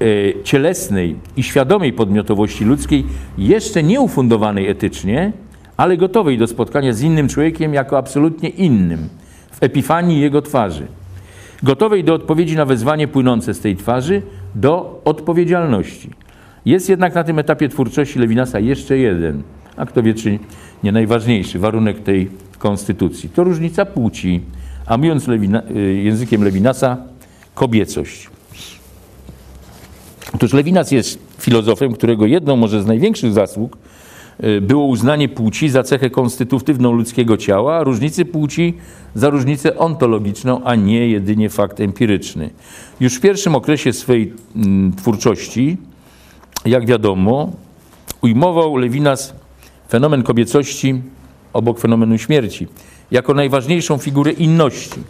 e, 0.00 0.42
cielesnej 0.44 1.16
i 1.36 1.42
świadomej 1.42 1.92
podmiotowości 1.92 2.64
ludzkiej, 2.64 3.06
jeszcze 3.38 3.82
nie 3.82 4.00
ufundowanej 4.00 4.68
etycznie, 4.68 5.32
ale 5.76 5.96
gotowej 5.96 6.38
do 6.38 6.46
spotkania 6.46 6.92
z 6.92 7.02
innym 7.02 7.28
człowiekiem 7.28 7.74
jako 7.74 7.98
absolutnie 7.98 8.48
innym, 8.48 9.08
w 9.50 9.62
epifanii 9.62 10.20
jego 10.20 10.42
twarzy. 10.42 10.86
Gotowej 11.62 12.04
do 12.04 12.14
odpowiedzi 12.14 12.56
na 12.56 12.64
wezwanie 12.64 13.08
płynące 13.08 13.54
z 13.54 13.60
tej 13.60 13.76
twarzy, 13.76 14.22
do 14.54 15.00
odpowiedzialności. 15.04 16.10
Jest 16.64 16.88
jednak 16.88 17.14
na 17.14 17.24
tym 17.24 17.38
etapie 17.38 17.68
twórczości 17.68 18.18
Lewinasa 18.18 18.60
jeszcze 18.60 18.98
jeden, 18.98 19.42
a 19.76 19.86
kto 19.86 20.02
wie, 20.02 20.14
czy 20.14 20.38
nie 20.84 20.92
najważniejszy 20.92 21.58
warunek 21.58 22.02
tej 22.02 22.30
konstytucji. 22.58 23.28
To 23.28 23.44
różnica 23.44 23.84
płci, 23.84 24.40
a 24.86 24.96
mówiąc 24.96 25.28
Lewina, 25.28 25.62
y, 25.76 25.94
językiem 25.94 26.44
Lewinasa, 26.44 26.96
kobiecość. 27.54 28.30
Otóż 30.34 30.52
Lewinas 30.52 30.90
jest 30.90 31.18
filozofem, 31.38 31.92
którego 31.92 32.26
jedną 32.26 32.56
może 32.56 32.82
z 32.82 32.86
największych 32.86 33.32
zasług 33.32 33.76
było 34.60 34.84
uznanie 34.84 35.28
płci 35.28 35.68
za 35.68 35.82
cechę 35.82 36.10
konstytutywną 36.10 36.92
ludzkiego 36.92 37.36
ciała, 37.36 37.76
a 37.76 37.84
różnicy 37.84 38.24
płci 38.24 38.74
za 39.14 39.30
różnicę 39.30 39.78
ontologiczną, 39.78 40.64
a 40.64 40.74
nie 40.74 41.08
jedynie 41.08 41.50
fakt 41.50 41.80
empiryczny. 41.80 42.50
Już 43.00 43.14
w 43.14 43.20
pierwszym 43.20 43.54
okresie 43.54 43.92
swojej 43.92 44.32
mm, 44.56 44.92
twórczości, 44.96 45.76
jak 46.64 46.86
wiadomo, 46.86 47.52
ujmował 48.22 48.76
Lewinas 48.76 49.34
fenomen 49.88 50.22
kobiecości 50.22 51.02
obok 51.52 51.80
fenomenu 51.80 52.18
śmierci 52.18 52.66
jako 53.10 53.34
najważniejszą 53.34 53.98
figurę 53.98 54.32
inności. 54.32 55.00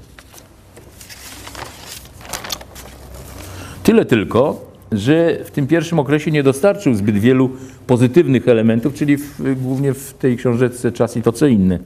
Tyle 3.83 4.05
tylko, 4.05 4.70
że 4.93 5.39
w 5.45 5.51
tym 5.51 5.67
pierwszym 5.67 5.99
okresie 5.99 6.31
nie 6.31 6.43
dostarczył 6.43 6.95
zbyt 6.95 7.19
wielu 7.19 7.51
pozytywnych 7.87 8.49
elementów, 8.49 8.95
czyli 8.95 9.17
w, 9.17 9.61
głównie 9.63 9.95
w 9.95 10.13
tej 10.13 10.37
książeczce 10.37 10.93
Czas 10.93 11.17
i 11.17 11.23
to 11.23 11.33
co 11.33 11.47
inne. 11.47 11.79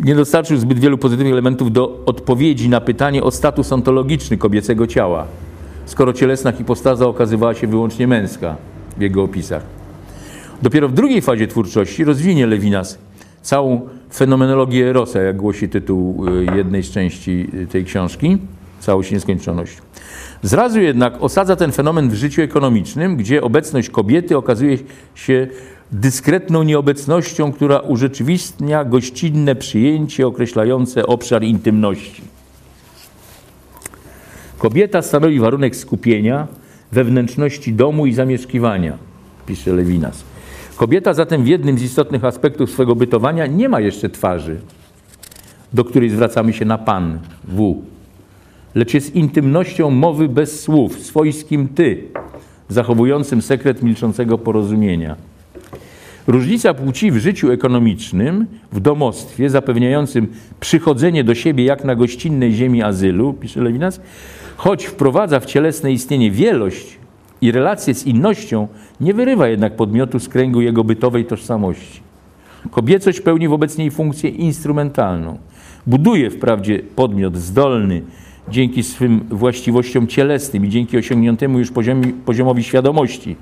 Nie 0.00 0.14
dostarczył 0.14 0.56
zbyt 0.56 0.78
wielu 0.78 0.98
pozytywnych 0.98 1.32
elementów 1.32 1.72
do 1.72 2.02
odpowiedzi 2.06 2.68
na 2.68 2.80
pytanie 2.80 3.22
o 3.22 3.30
status 3.30 3.72
ontologiczny 3.72 4.36
kobiecego 4.36 4.86
ciała, 4.86 5.26
skoro 5.86 6.12
cielesna 6.12 6.52
hipostaza 6.52 7.06
okazywała 7.06 7.54
się 7.54 7.66
wyłącznie 7.66 8.06
męska 8.06 8.56
w 8.96 9.00
jego 9.00 9.22
opisach. 9.22 9.62
Dopiero 10.62 10.88
w 10.88 10.92
drugiej 10.92 11.22
fazie 11.22 11.46
twórczości 11.46 12.04
rozwinie 12.04 12.46
Lewinas 12.46 12.98
całą 13.42 13.80
fenomenologię 14.14 14.90
Erosa, 14.90 15.20
jak 15.20 15.36
głosi 15.36 15.68
tytuł 15.68 16.26
y, 16.28 16.46
jednej 16.56 16.82
z 16.82 16.90
części 16.90 17.46
y, 17.54 17.66
tej 17.66 17.84
książki, 17.84 18.38
całość 18.80 19.12
nieskończoność. 19.12 19.78
Zrazu 20.42 20.80
jednak 20.80 21.22
osadza 21.22 21.56
ten 21.56 21.72
fenomen 21.72 22.10
w 22.10 22.14
życiu 22.14 22.42
ekonomicznym, 22.42 23.16
gdzie 23.16 23.42
obecność 23.42 23.90
kobiety 23.90 24.36
okazuje 24.36 24.78
się 25.14 25.48
dyskretną 25.92 26.62
nieobecnością, 26.62 27.52
która 27.52 27.78
urzeczywistnia 27.78 28.84
gościnne 28.84 29.54
przyjęcie 29.54 30.26
określające 30.26 31.06
obszar 31.06 31.42
intymności. 31.42 32.22
Kobieta 34.58 35.02
stanowi 35.02 35.40
warunek 35.40 35.76
skupienia 35.76 36.46
wewnętrzności 36.92 37.72
domu 37.72 38.06
i 38.06 38.12
zamieszkiwania, 38.12 38.98
pisze 39.46 39.72
Lewinas. 39.72 40.24
Kobieta 40.76 41.14
zatem 41.14 41.44
w 41.44 41.46
jednym 41.46 41.78
z 41.78 41.82
istotnych 41.82 42.24
aspektów 42.24 42.70
swego 42.70 42.94
bytowania 42.94 43.46
nie 43.46 43.68
ma 43.68 43.80
jeszcze 43.80 44.10
twarzy, 44.10 44.60
do 45.72 45.84
której 45.84 46.10
zwracamy 46.10 46.52
się 46.52 46.64
na 46.64 46.78
pan, 46.78 47.18
w, 47.44 47.74
lecz 48.74 48.94
jest 48.94 49.14
intymnością 49.14 49.90
mowy 49.90 50.28
bez 50.28 50.60
słów, 50.60 50.98
swojskim 50.98 51.68
ty, 51.68 52.04
zachowującym 52.68 53.42
sekret 53.42 53.82
milczącego 53.82 54.38
porozumienia. 54.38 55.16
Różnica 56.26 56.74
płci 56.74 57.10
w 57.10 57.16
życiu 57.16 57.52
ekonomicznym, 57.52 58.46
w 58.72 58.80
domostwie, 58.80 59.50
zapewniającym 59.50 60.26
przychodzenie 60.60 61.24
do 61.24 61.34
siebie 61.34 61.64
jak 61.64 61.84
na 61.84 61.94
gościnnej 61.94 62.52
ziemi 62.52 62.82
azylu, 62.82 63.32
pisze 63.32 63.60
Lewinas, 63.60 64.00
choć 64.56 64.84
wprowadza 64.84 65.40
w 65.40 65.46
cielesne 65.46 65.92
istnienie 65.92 66.30
wielość 66.30 66.98
i 67.40 67.52
relacje 67.52 67.94
z 67.94 68.06
innością, 68.06 68.68
nie 69.00 69.14
wyrywa 69.14 69.48
jednak 69.48 69.76
podmiotu 69.76 70.20
z 70.20 70.28
kręgu 70.28 70.60
jego 70.60 70.84
bytowej 70.84 71.24
tożsamości. 71.24 72.00
Kobiecość 72.70 73.20
pełni 73.20 73.48
wobec 73.48 73.78
niej 73.78 73.90
funkcję 73.90 74.30
instrumentalną. 74.30 75.38
Buduje 75.86 76.30
wprawdzie 76.30 76.78
podmiot 76.78 77.36
zdolny 77.36 78.02
dzięki 78.50 78.82
swym 78.82 79.20
właściwościom 79.30 80.06
cielesnym 80.06 80.66
i 80.66 80.68
dzięki 80.68 80.98
osiągniętemu 80.98 81.58
już 81.58 81.72
poziomowi 82.24 82.62
świadomości, 82.62 83.36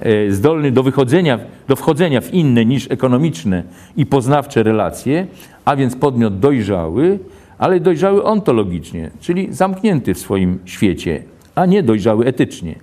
e, 0.00 0.32
zdolny 0.32 0.72
do 0.72 0.82
wychodzenia, 0.82 1.38
do 1.68 1.76
wchodzenia 1.76 2.20
w 2.20 2.34
inne 2.34 2.64
niż 2.64 2.90
ekonomiczne 2.90 3.62
i 3.96 4.06
poznawcze 4.06 4.62
relacje, 4.62 5.26
a 5.64 5.76
więc 5.76 5.96
podmiot 5.96 6.38
dojrzały, 6.38 7.18
ale 7.58 7.80
dojrzały 7.80 8.24
ontologicznie, 8.24 9.10
czyli 9.20 9.54
zamknięty 9.54 10.14
w 10.14 10.18
swoim 10.18 10.58
świecie, 10.64 11.22
a 11.54 11.66
nie 11.66 11.82
dojrzały 11.82 12.26
etycznie. 12.26 12.74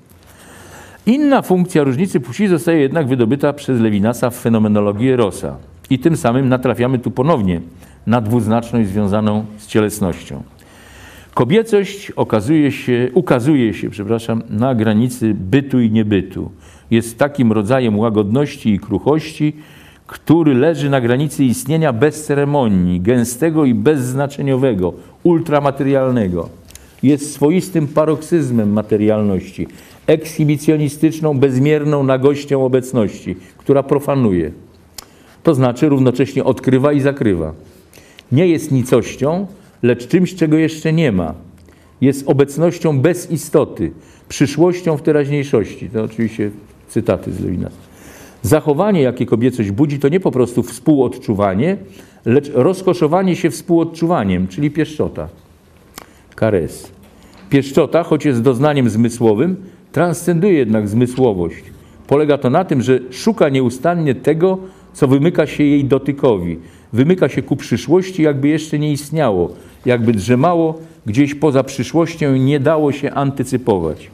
Inna 1.05 1.41
funkcja 1.41 1.83
różnicy 1.83 2.19
płci 2.19 2.47
zostaje 2.47 2.79
jednak 2.79 3.07
wydobyta 3.07 3.53
przez 3.53 3.81
Lewinasa 3.81 4.29
w 4.29 4.35
fenomenologii 4.35 5.15
Rosa. 5.15 5.57
I 5.89 5.99
tym 5.99 6.17
samym 6.17 6.49
natrafiamy 6.49 6.99
tu 6.99 7.11
ponownie 7.11 7.61
na 8.07 8.21
dwuznaczność 8.21 8.89
związaną 8.89 9.45
z 9.57 9.67
cielesnością. 9.67 10.43
Kobiecość 11.37 12.11
okazuje 12.11 12.71
się, 12.71 13.09
ukazuje 13.13 13.73
się 13.73 13.89
przepraszam, 13.89 14.43
na 14.49 14.75
granicy 14.75 15.33
bytu 15.33 15.79
i 15.79 15.91
niebytu. 15.91 16.51
Jest 16.91 17.17
takim 17.17 17.51
rodzajem 17.51 17.99
łagodności 17.99 18.73
i 18.73 18.79
kruchości, 18.79 19.53
który 20.07 20.53
leży 20.53 20.89
na 20.89 21.01
granicy 21.01 21.43
istnienia 21.43 21.93
bez 21.93 22.25
ceremonii, 22.25 23.01
gęstego 23.01 23.65
i 23.65 23.73
bezznaczeniowego, 23.73 24.93
ultramaterialnego. 25.23 26.49
Jest 27.03 27.33
swoistym 27.33 27.87
paroksyzmem 27.87 28.73
materialności, 28.73 29.67
ekshibicjonistyczną, 30.07 31.39
bezmierną 31.39 32.03
nagością 32.03 32.65
obecności, 32.65 33.35
która 33.57 33.83
profanuje. 33.83 34.51
To 35.43 35.55
znaczy 35.55 35.89
równocześnie 35.89 36.43
odkrywa 36.43 36.93
i 36.93 37.01
zakrywa. 37.01 37.53
Nie 38.31 38.47
jest 38.47 38.71
nicością, 38.71 39.47
lecz 39.83 40.07
czymś, 40.07 40.35
czego 40.35 40.57
jeszcze 40.57 40.93
nie 40.93 41.11
ma. 41.11 41.33
Jest 42.01 42.29
obecnością 42.29 42.99
bez 42.99 43.31
istoty, 43.31 43.91
przyszłością 44.29 44.97
w 44.97 45.01
teraźniejszości. 45.01 45.89
To 45.89 46.03
oczywiście 46.03 46.51
cytaty 46.87 47.33
z 47.33 47.39
Lewina. 47.39 47.69
Zachowanie, 48.41 49.01
jakie 49.01 49.25
kobiecość 49.25 49.71
budzi, 49.71 49.99
to 49.99 50.09
nie 50.09 50.19
po 50.19 50.31
prostu 50.31 50.63
współodczuwanie, 50.63 51.77
lecz 52.25 52.51
rozkoszowanie 52.53 53.35
się 53.35 53.49
współodczuwaniem, 53.49 54.47
czyli 54.47 54.71
pieszczota. 54.71 55.29
Kares. 56.35 56.91
Pieszczota, 57.49 58.03
choć 58.03 58.25
jest 58.25 58.41
doznaniem 58.41 58.89
zmysłowym, 58.89 59.55
transcenduje 59.91 60.53
jednak 60.53 60.87
zmysłowość. 60.87 61.63
Polega 62.07 62.37
to 62.37 62.49
na 62.49 62.65
tym, 62.65 62.81
że 62.81 62.99
szuka 63.11 63.49
nieustannie 63.49 64.15
tego, 64.15 64.57
co 64.93 65.07
wymyka 65.07 65.47
się 65.47 65.63
jej 65.63 65.85
dotykowi. 65.85 66.59
Wymyka 66.97 67.29
się 67.29 67.41
ku 67.41 67.55
przyszłości, 67.55 68.23
jakby 68.23 68.47
jeszcze 68.47 68.79
nie 68.79 68.91
istniało, 68.91 69.49
jakby 69.85 70.13
drzemało 70.13 70.79
gdzieś 71.05 71.35
poza 71.35 71.63
przyszłością 71.63 72.33
i 72.33 72.39
nie 72.39 72.59
dało 72.59 72.91
się 72.91 73.11
antycypować. 73.11 74.11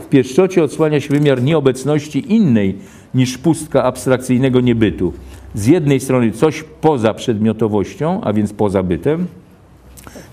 W 0.00 0.06
pieszczocie 0.06 0.64
odsłania 0.64 1.00
się 1.00 1.08
wymiar 1.08 1.42
nieobecności 1.42 2.32
innej 2.32 2.78
niż 3.14 3.38
pustka 3.38 3.84
abstrakcyjnego 3.84 4.60
niebytu. 4.60 5.12
Z 5.54 5.66
jednej 5.66 6.00
strony 6.00 6.32
coś 6.32 6.64
poza 6.80 7.14
przedmiotowością, 7.14 8.20
a 8.22 8.32
więc 8.32 8.52
poza 8.52 8.82
bytem, 8.82 9.26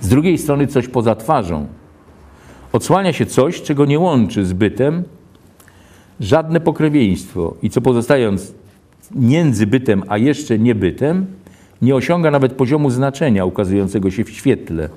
z 0.02 0.08
drugiej 0.08 0.38
strony 0.38 0.68
coś 0.68 0.88
poza 0.88 1.16
twarzą. 1.16 1.68
Odsłania 2.74 3.14
się 3.14 3.26
coś, 3.26 3.62
czego 3.62 3.86
nie 3.86 4.00
łączy 4.00 4.46
z 4.46 4.54
bytem 4.54 5.04
żadne 6.20 6.60
pokrewieństwo 6.60 7.56
i 7.62 7.70
co 7.70 7.82
pozostając 7.82 8.54
między 9.16 9.68
bytem 9.68 10.04
a 10.08 10.18
jeszcze 10.18 10.60
niebytem, 10.60 11.26
nie 11.82 11.96
osiąga 11.96 12.32
nawet 12.32 12.54
poziomu 12.54 12.90
znaczenia 12.90 13.46
ukazującego 13.46 14.12
się 14.12 14.24
w 14.24 14.30
świetle. 14.30 14.90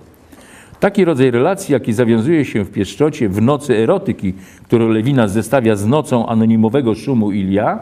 Taki 0.81 1.05
rodzaj 1.05 1.31
relacji, 1.31 1.73
jaki 1.73 1.93
zawiązuje 1.93 2.45
się 2.45 2.65
w 2.65 2.71
pieszczocie 2.71 3.29
w 3.29 3.43
nocy 3.43 3.77
erotyki, 3.77 4.35
którą 4.65 4.89
Lewinas 4.89 5.33
zestawia 5.33 5.77
z 5.77 5.87
nocą 5.87 6.27
anonimowego 6.27 6.95
szumu 6.95 7.33
Ilia, 7.33 7.81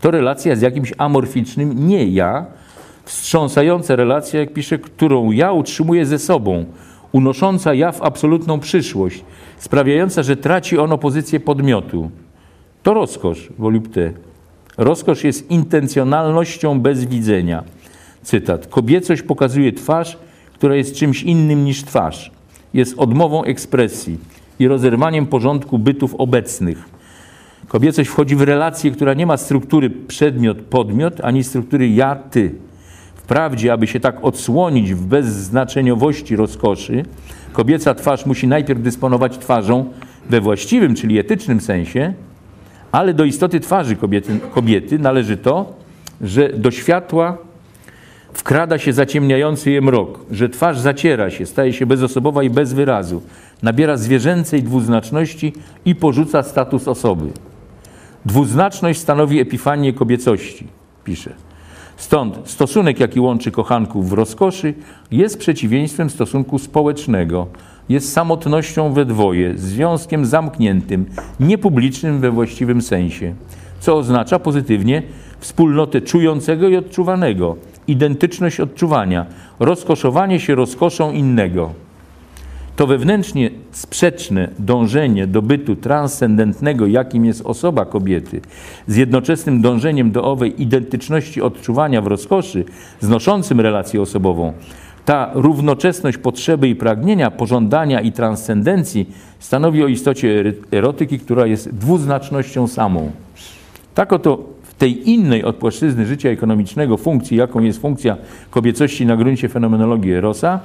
to 0.00 0.10
relacja 0.10 0.56
z 0.56 0.60
jakimś 0.60 0.92
amorficznym 0.98 1.88
nie 1.88 2.04
ja, 2.04 2.46
wstrząsająca 3.04 3.96
relacja, 3.96 4.40
jak 4.40 4.52
pisze, 4.52 4.78
którą 4.78 5.30
ja 5.30 5.52
utrzymuję 5.52 6.06
ze 6.06 6.18
sobą, 6.18 6.64
unosząca 7.12 7.74
ja 7.74 7.92
w 7.92 8.02
absolutną 8.02 8.60
przyszłość, 8.60 9.24
sprawiająca, 9.58 10.22
że 10.22 10.36
traci 10.36 10.78
ono 10.78 10.98
pozycję 10.98 11.40
podmiotu. 11.40 12.10
To 12.82 12.94
rozkosz, 12.94 13.48
volupté. 13.58 14.12
Rozkosz 14.78 15.24
jest 15.24 15.50
intencjonalnością 15.50 16.80
bez 16.80 17.04
widzenia. 17.04 17.64
Cytat. 18.22 18.66
Kobiecość 18.66 19.22
pokazuje 19.22 19.72
twarz, 19.72 20.18
która 20.54 20.76
jest 20.76 20.94
czymś 20.94 21.22
innym 21.22 21.64
niż 21.64 21.84
twarz. 21.84 22.30
Jest 22.74 22.98
odmową 22.98 23.44
ekspresji 23.44 24.18
i 24.58 24.68
rozerwaniem 24.68 25.26
porządku 25.26 25.78
bytów 25.78 26.14
obecnych. 26.14 26.84
Kobiecość 27.68 28.10
wchodzi 28.10 28.36
w 28.36 28.42
relację, 28.42 28.90
która 28.90 29.14
nie 29.14 29.26
ma 29.26 29.36
struktury 29.36 29.90
przedmiot-podmiot, 29.90 31.20
ani 31.22 31.44
struktury 31.44 31.88
ja-ty. 31.88 32.54
Wprawdzie, 33.14 33.72
aby 33.72 33.86
się 33.86 34.00
tak 34.00 34.24
odsłonić 34.24 34.94
w 34.94 35.06
bezznaczeniowości 35.06 36.36
rozkoszy, 36.36 37.04
kobieca 37.52 37.94
twarz 37.94 38.26
musi 38.26 38.48
najpierw 38.48 38.82
dysponować 38.82 39.38
twarzą 39.38 39.90
we 40.30 40.40
właściwym, 40.40 40.94
czyli 40.94 41.18
etycznym 41.18 41.60
sensie, 41.60 42.14
ale 42.94 43.14
do 43.14 43.24
istoty 43.24 43.60
twarzy 43.60 43.96
kobiety, 43.96 44.40
kobiety 44.50 44.98
należy 44.98 45.36
to, 45.36 45.72
że 46.20 46.48
do 46.48 46.70
światła 46.70 47.38
wkrada 48.32 48.78
się 48.78 48.92
zaciemniający 48.92 49.70
je 49.70 49.80
mrok, 49.80 50.20
że 50.30 50.48
twarz 50.48 50.78
zaciera 50.78 51.30
się, 51.30 51.46
staje 51.46 51.72
się 51.72 51.86
bezosobowa 51.86 52.42
i 52.42 52.50
bez 52.50 52.72
wyrazu, 52.72 53.22
nabiera 53.62 53.96
zwierzęcej 53.96 54.62
dwuznaczności 54.62 55.52
i 55.84 55.94
porzuca 55.94 56.42
status 56.42 56.88
osoby. 56.88 57.30
Dwuznaczność 58.26 59.00
stanowi 59.00 59.40
epifanię 59.40 59.92
kobiecości, 59.92 60.66
pisze. 61.04 61.34
Stąd 61.96 62.38
stosunek, 62.44 63.00
jaki 63.00 63.20
łączy 63.20 63.50
kochanków 63.50 64.10
w 64.10 64.12
rozkoszy, 64.12 64.74
jest 65.10 65.38
przeciwieństwem 65.38 66.10
stosunku 66.10 66.58
społecznego. 66.58 67.46
Jest 67.88 68.12
samotnością 68.12 68.92
we 68.92 69.04
dwoje, 69.04 69.58
związkiem 69.58 70.26
zamkniętym, 70.26 71.06
niepublicznym 71.40 72.20
we 72.20 72.30
właściwym 72.30 72.82
sensie, 72.82 73.34
co 73.80 73.96
oznacza 73.96 74.38
pozytywnie 74.38 75.02
wspólnotę 75.40 76.00
czującego 76.00 76.68
i 76.68 76.76
odczuwanego, 76.76 77.56
identyczność 77.86 78.60
odczuwania, 78.60 79.26
rozkoszowanie 79.58 80.40
się 80.40 80.54
rozkoszą 80.54 81.12
innego. 81.12 81.70
To 82.76 82.86
wewnętrznie 82.86 83.50
sprzeczne 83.70 84.48
dążenie 84.58 85.26
do 85.26 85.42
bytu 85.42 85.76
transcendentnego, 85.76 86.86
jakim 86.86 87.24
jest 87.24 87.46
osoba 87.46 87.84
kobiety, 87.84 88.40
z 88.86 88.96
jednoczesnym 88.96 89.60
dążeniem 89.60 90.10
do 90.10 90.24
owej 90.24 90.62
identyczności 90.62 91.42
odczuwania 91.42 92.02
w 92.02 92.06
rozkoszy, 92.06 92.64
znoszącym 93.00 93.60
relację 93.60 94.02
osobową, 94.02 94.52
ta 95.04 95.30
równoczesność 95.34 96.18
potrzeby 96.18 96.68
i 96.68 96.76
pragnienia, 96.76 97.30
pożądania 97.30 98.00
i 98.00 98.12
transcendencji 98.12 99.10
stanowi 99.38 99.84
o 99.84 99.88
istocie 99.88 100.52
erotyki, 100.72 101.18
która 101.18 101.46
jest 101.46 101.74
dwuznacznością 101.74 102.68
samą. 102.68 103.10
Tak 103.94 104.12
oto 104.12 104.38
w 104.62 104.74
tej 104.74 105.10
innej 105.10 105.44
od 105.44 105.56
płaszczyzny 105.56 106.06
życia 106.06 106.28
ekonomicznego 106.28 106.96
funkcji, 106.96 107.36
jaką 107.36 107.60
jest 107.60 107.80
funkcja 107.80 108.16
kobiecości 108.50 109.06
na 109.06 109.16
gruncie 109.16 109.48
fenomenologii 109.48 110.12
Erosa, 110.12 110.60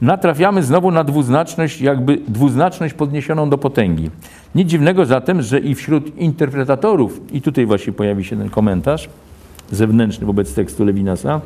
natrafiamy 0.00 0.62
znowu 0.62 0.90
na 0.90 1.04
dwuznaczność, 1.04 1.80
jakby 1.80 2.18
dwuznaczność 2.28 2.94
podniesioną 2.94 3.50
do 3.50 3.58
potęgi. 3.58 4.10
Nic 4.54 4.68
dziwnego 4.68 5.06
zatem, 5.06 5.42
że 5.42 5.58
i 5.58 5.74
wśród 5.74 6.18
interpretatorów, 6.18 7.20
i 7.32 7.42
tutaj 7.42 7.66
właśnie 7.66 7.92
pojawi 7.92 8.24
się 8.24 8.36
ten 8.36 8.50
komentarz 8.50 9.08
zewnętrzny 9.70 10.26
wobec 10.26 10.54
tekstu 10.54 10.84
Lewinasa, 10.84 11.40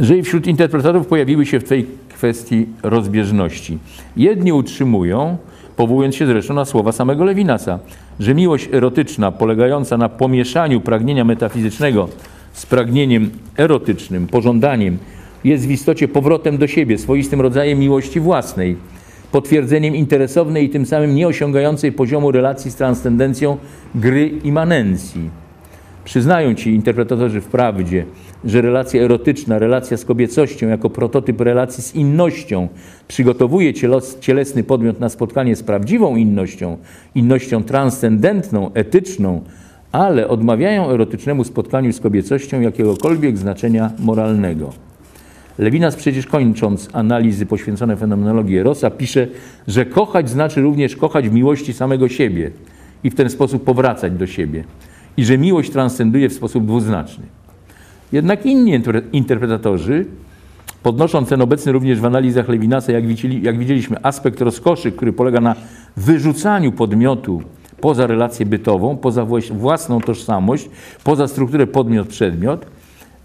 że 0.00 0.18
i 0.18 0.22
wśród 0.22 0.46
interpretatorów 0.46 1.06
pojawiły 1.06 1.46
się 1.46 1.60
w 1.60 1.64
tej 1.64 1.86
kwestii 2.08 2.66
rozbieżności. 2.82 3.78
Jedni 4.16 4.52
utrzymują, 4.52 5.36
powołując 5.76 6.14
się 6.14 6.26
zresztą 6.26 6.54
na 6.54 6.64
słowa 6.64 6.92
samego 6.92 7.24
Lewinasa, 7.24 7.78
że 8.20 8.34
miłość 8.34 8.68
erotyczna 8.72 9.32
polegająca 9.32 9.96
na 9.96 10.08
pomieszaniu 10.08 10.80
pragnienia 10.80 11.24
metafizycznego 11.24 12.08
z 12.52 12.66
pragnieniem 12.66 13.30
erotycznym, 13.58 14.26
pożądaniem, 14.26 14.98
jest 15.44 15.66
w 15.66 15.70
istocie 15.70 16.08
powrotem 16.08 16.58
do 16.58 16.66
siebie, 16.66 16.98
swoistym 16.98 17.40
rodzajem 17.40 17.78
miłości 17.78 18.20
własnej, 18.20 18.76
potwierdzeniem 19.32 19.96
interesownej 19.96 20.64
i 20.64 20.68
tym 20.68 20.86
samym 20.86 21.14
nieosiągającej 21.14 21.92
poziomu 21.92 22.32
relacji 22.32 22.70
z 22.70 22.74
transcendencją 22.74 23.56
gry 23.94 24.26
immanencji. 24.44 25.30
Przyznają 26.04 26.54
ci 26.54 26.74
interpretatorzy 26.74 27.40
wprawdzie, 27.40 28.04
że 28.44 28.62
relacja 28.62 29.02
erotyczna, 29.02 29.58
relacja 29.58 29.96
z 29.96 30.04
kobiecością 30.04 30.68
jako 30.68 30.90
prototyp 30.90 31.40
relacji 31.40 31.82
z 31.82 31.94
innością 31.94 32.68
przygotowuje 33.08 33.72
cielesny 34.20 34.62
podmiot 34.62 35.00
na 35.00 35.08
spotkanie 35.08 35.56
z 35.56 35.62
prawdziwą 35.62 36.16
innością, 36.16 36.76
innością 37.14 37.62
transcendentną, 37.62 38.70
etyczną, 38.74 39.40
ale 39.92 40.28
odmawiają 40.28 40.90
erotycznemu 40.90 41.44
spotkaniu 41.44 41.92
z 41.92 42.00
kobiecością 42.00 42.60
jakiegokolwiek 42.60 43.38
znaczenia 43.38 43.90
moralnego. 43.98 44.72
Lewinas 45.58 45.96
przecież 45.96 46.26
kończąc 46.26 46.88
analizy 46.92 47.46
poświęcone 47.46 47.96
fenomenologii 47.96 48.58
Erosa 48.58 48.90
pisze, 48.90 49.26
że 49.68 49.86
kochać 49.86 50.30
znaczy 50.30 50.60
również 50.60 50.96
kochać 50.96 51.28
w 51.28 51.32
miłości 51.32 51.72
samego 51.72 52.08
siebie 52.08 52.50
i 53.04 53.10
w 53.10 53.14
ten 53.14 53.30
sposób 53.30 53.64
powracać 53.64 54.12
do 54.12 54.26
siebie 54.26 54.64
i 55.16 55.24
że 55.24 55.38
miłość 55.38 55.70
transcenduje 55.70 56.28
w 56.28 56.32
sposób 56.32 56.66
dwuznaczny. 56.66 57.24
Jednak 58.12 58.46
inni 58.46 58.72
interpretatorzy, 59.12 60.06
podnosząc 60.82 61.28
ten 61.28 61.42
obecny 61.42 61.72
również 61.72 62.00
w 62.00 62.04
analizach 62.04 62.48
Lewinasa, 62.48 62.92
jak, 62.92 63.06
widzieli, 63.06 63.42
jak 63.42 63.58
widzieliśmy, 63.58 63.96
aspekt 64.02 64.40
rozkoszy, 64.40 64.92
który 64.92 65.12
polega 65.12 65.40
na 65.40 65.54
wyrzucaniu 65.96 66.72
podmiotu 66.72 67.42
poza 67.80 68.06
relację 68.06 68.46
bytową, 68.46 68.96
poza 68.96 69.26
własną 69.52 70.00
tożsamość, 70.00 70.70
poza 71.04 71.28
strukturę 71.28 71.66
podmiot-przedmiot, 71.66 72.66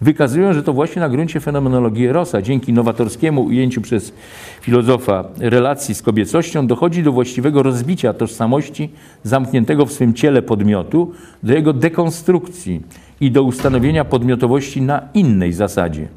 wykazują, 0.02 0.54
że 0.54 0.64
to 0.64 0.74
właśnie 0.74 1.00
na 1.00 1.10
gruncie 1.10 1.40
fenomenologii 1.40 2.08
Rosa, 2.08 2.42
dzięki 2.42 2.74
nowatorskiemu 2.74 3.44
ujęciu 3.44 3.82
przez 3.82 4.14
filozofa 4.62 5.24
relacji 5.40 5.96
z 5.96 6.02
kobiecością, 6.02 6.68
dochodzi 6.68 7.04
do 7.04 7.12
właściwego 7.12 7.64
rozbicia 7.64 8.14
tożsamości 8.14 8.90
zamkniętego 9.24 9.86
w 9.86 9.92
swym 9.92 10.14
ciele 10.14 10.42
podmiotu, 10.42 11.12
do 11.44 11.54
jego 11.54 11.74
dekonstrukcji 11.74 12.82
i 13.22 13.32
do 13.32 13.44
ustanowienia 13.44 14.06
podmiotowości 14.06 14.82
na 14.82 15.02
innej 15.14 15.54
zasadzie. 15.54 16.08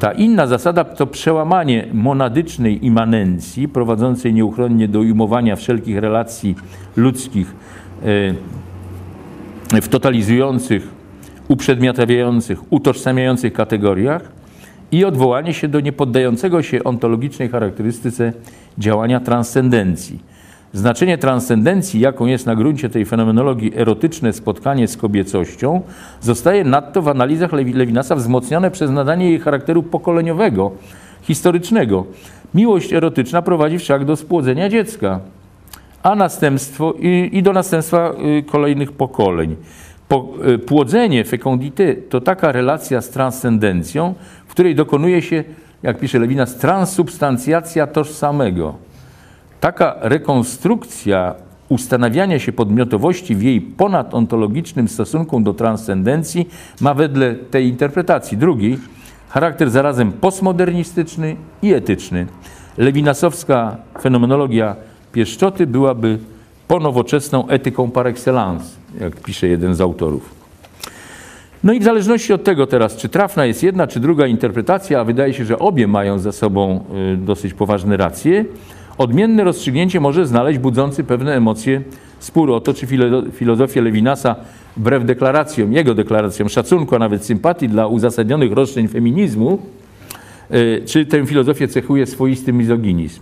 Ta 0.00 0.12
inna 0.12 0.46
zasada 0.46 0.84
to 0.84 1.06
przełamanie 1.06 1.86
monadycznej 1.92 2.86
immanencji, 2.86 3.68
prowadzącej 3.68 4.34
nieuchronnie 4.34 4.88
do 4.88 5.00
ujmowania 5.00 5.56
wszelkich 5.56 5.98
relacji 5.98 6.54
ludzkich 6.96 7.54
e, 9.72 9.80
w 9.80 9.88
totalizujących 9.88 10.88
uprzedmiotawiających, 11.48 12.72
utożsamiających 12.72 13.52
kategoriach 13.52 14.32
i 14.92 15.04
odwołanie 15.04 15.54
się 15.54 15.68
do 15.68 15.80
niepoddającego 15.80 16.62
się 16.62 16.84
ontologicznej 16.84 17.48
charakterystyce 17.48 18.32
działania 18.78 19.20
transcendencji. 19.20 20.35
Znaczenie 20.76 21.18
transcendencji, 21.18 22.00
jaką 22.00 22.26
jest 22.26 22.46
na 22.46 22.56
gruncie 22.56 22.88
tej 22.88 23.04
fenomenologii 23.04 23.72
erotyczne 23.76 24.32
spotkanie 24.32 24.88
z 24.88 24.96
kobiecością, 24.96 25.80
zostaje 26.20 26.64
nadto 26.64 27.02
w 27.02 27.08
analizach 27.08 27.52
Lewinasa 27.52 28.16
wzmocnione 28.16 28.70
przez 28.70 28.90
nadanie 28.90 29.30
jej 29.30 29.40
charakteru 29.40 29.82
pokoleniowego, 29.82 30.70
historycznego. 31.22 32.04
Miłość 32.54 32.92
erotyczna 32.92 33.42
prowadzi 33.42 33.78
wszak 33.78 34.04
do 34.04 34.16
spłodzenia 34.16 34.68
dziecka, 34.68 35.20
a 36.02 36.14
następstwo 36.14 36.94
i, 36.98 37.30
i 37.32 37.42
do 37.42 37.52
następstwa 37.52 38.12
y, 38.38 38.42
kolejnych 38.42 38.92
pokoleń. 38.92 39.56
Po, 40.08 40.28
y, 40.54 40.58
płodzenie, 40.58 41.24
fecundité, 41.24 41.94
to 42.08 42.20
taka 42.20 42.52
relacja 42.52 43.00
z 43.00 43.10
transcendencją, 43.10 44.14
w 44.46 44.50
której 44.50 44.74
dokonuje 44.74 45.22
się, 45.22 45.44
jak 45.82 45.98
pisze 45.98 46.18
Lewinas, 46.18 46.56
transsubstancjacja 46.56 47.86
tożsamego. 47.86 48.85
Taka 49.66 49.96
rekonstrukcja 50.00 51.34
ustanawiania 51.68 52.38
się 52.38 52.52
podmiotowości 52.52 53.34
w 53.34 53.42
jej 53.42 53.60
ponadontologicznym 53.60 54.88
stosunku 54.88 55.40
do 55.40 55.54
transcendencji 55.54 56.48
ma 56.80 56.94
wedle 56.94 57.34
tej 57.34 57.68
interpretacji 57.68 58.38
drugiej 58.38 58.78
charakter 59.28 59.70
zarazem 59.70 60.12
postmodernistyczny 60.12 61.36
i 61.62 61.72
etyczny. 61.74 62.26
Lewinasowska 62.78 63.76
fenomenologia 64.00 64.76
pieszczoty 65.12 65.66
byłaby 65.66 66.18
ponowoczesną 66.68 67.48
etyką 67.48 67.90
par 67.90 68.06
excellence 68.06 68.64
jak 69.00 69.16
pisze 69.16 69.48
jeden 69.48 69.74
z 69.74 69.80
autorów. 69.80 70.34
No 71.64 71.72
i 71.72 71.80
w 71.80 71.84
zależności 71.84 72.32
od 72.32 72.44
tego 72.44 72.66
teraz, 72.66 72.96
czy 72.96 73.08
trafna 73.08 73.46
jest 73.46 73.62
jedna, 73.62 73.86
czy 73.86 74.00
druga 74.00 74.26
interpretacja, 74.26 75.00
a 75.00 75.04
wydaje 75.04 75.34
się, 75.34 75.44
że 75.44 75.58
obie 75.58 75.86
mają 75.86 76.18
za 76.18 76.32
sobą 76.32 76.84
y, 77.14 77.16
dosyć 77.16 77.54
poważne 77.54 77.96
racje, 77.96 78.44
odmienne 78.98 79.44
rozstrzygnięcie 79.44 80.00
może 80.00 80.26
znaleźć 80.26 80.58
budzący 80.58 81.04
pewne 81.04 81.36
emocje 81.36 81.82
spór 82.18 82.62
to, 82.62 82.74
czy 82.74 82.86
filo- 82.86 83.30
filozofia 83.32 83.82
Lewinasa, 83.82 84.36
wbrew 84.76 85.04
deklaracjom, 85.04 85.72
jego 85.72 85.94
deklaracjom 85.94 86.48
szacunku, 86.48 86.96
a 86.96 86.98
nawet 86.98 87.24
sympatii 87.24 87.68
dla 87.68 87.86
uzasadnionych 87.86 88.52
roszczeń 88.52 88.88
feminizmu, 88.88 89.58
y, 90.54 90.82
czy 90.86 91.06
tę 91.06 91.26
filozofię 91.26 91.68
cechuje 91.68 92.06
swoisty 92.06 92.52
mizoginizm. 92.52 93.20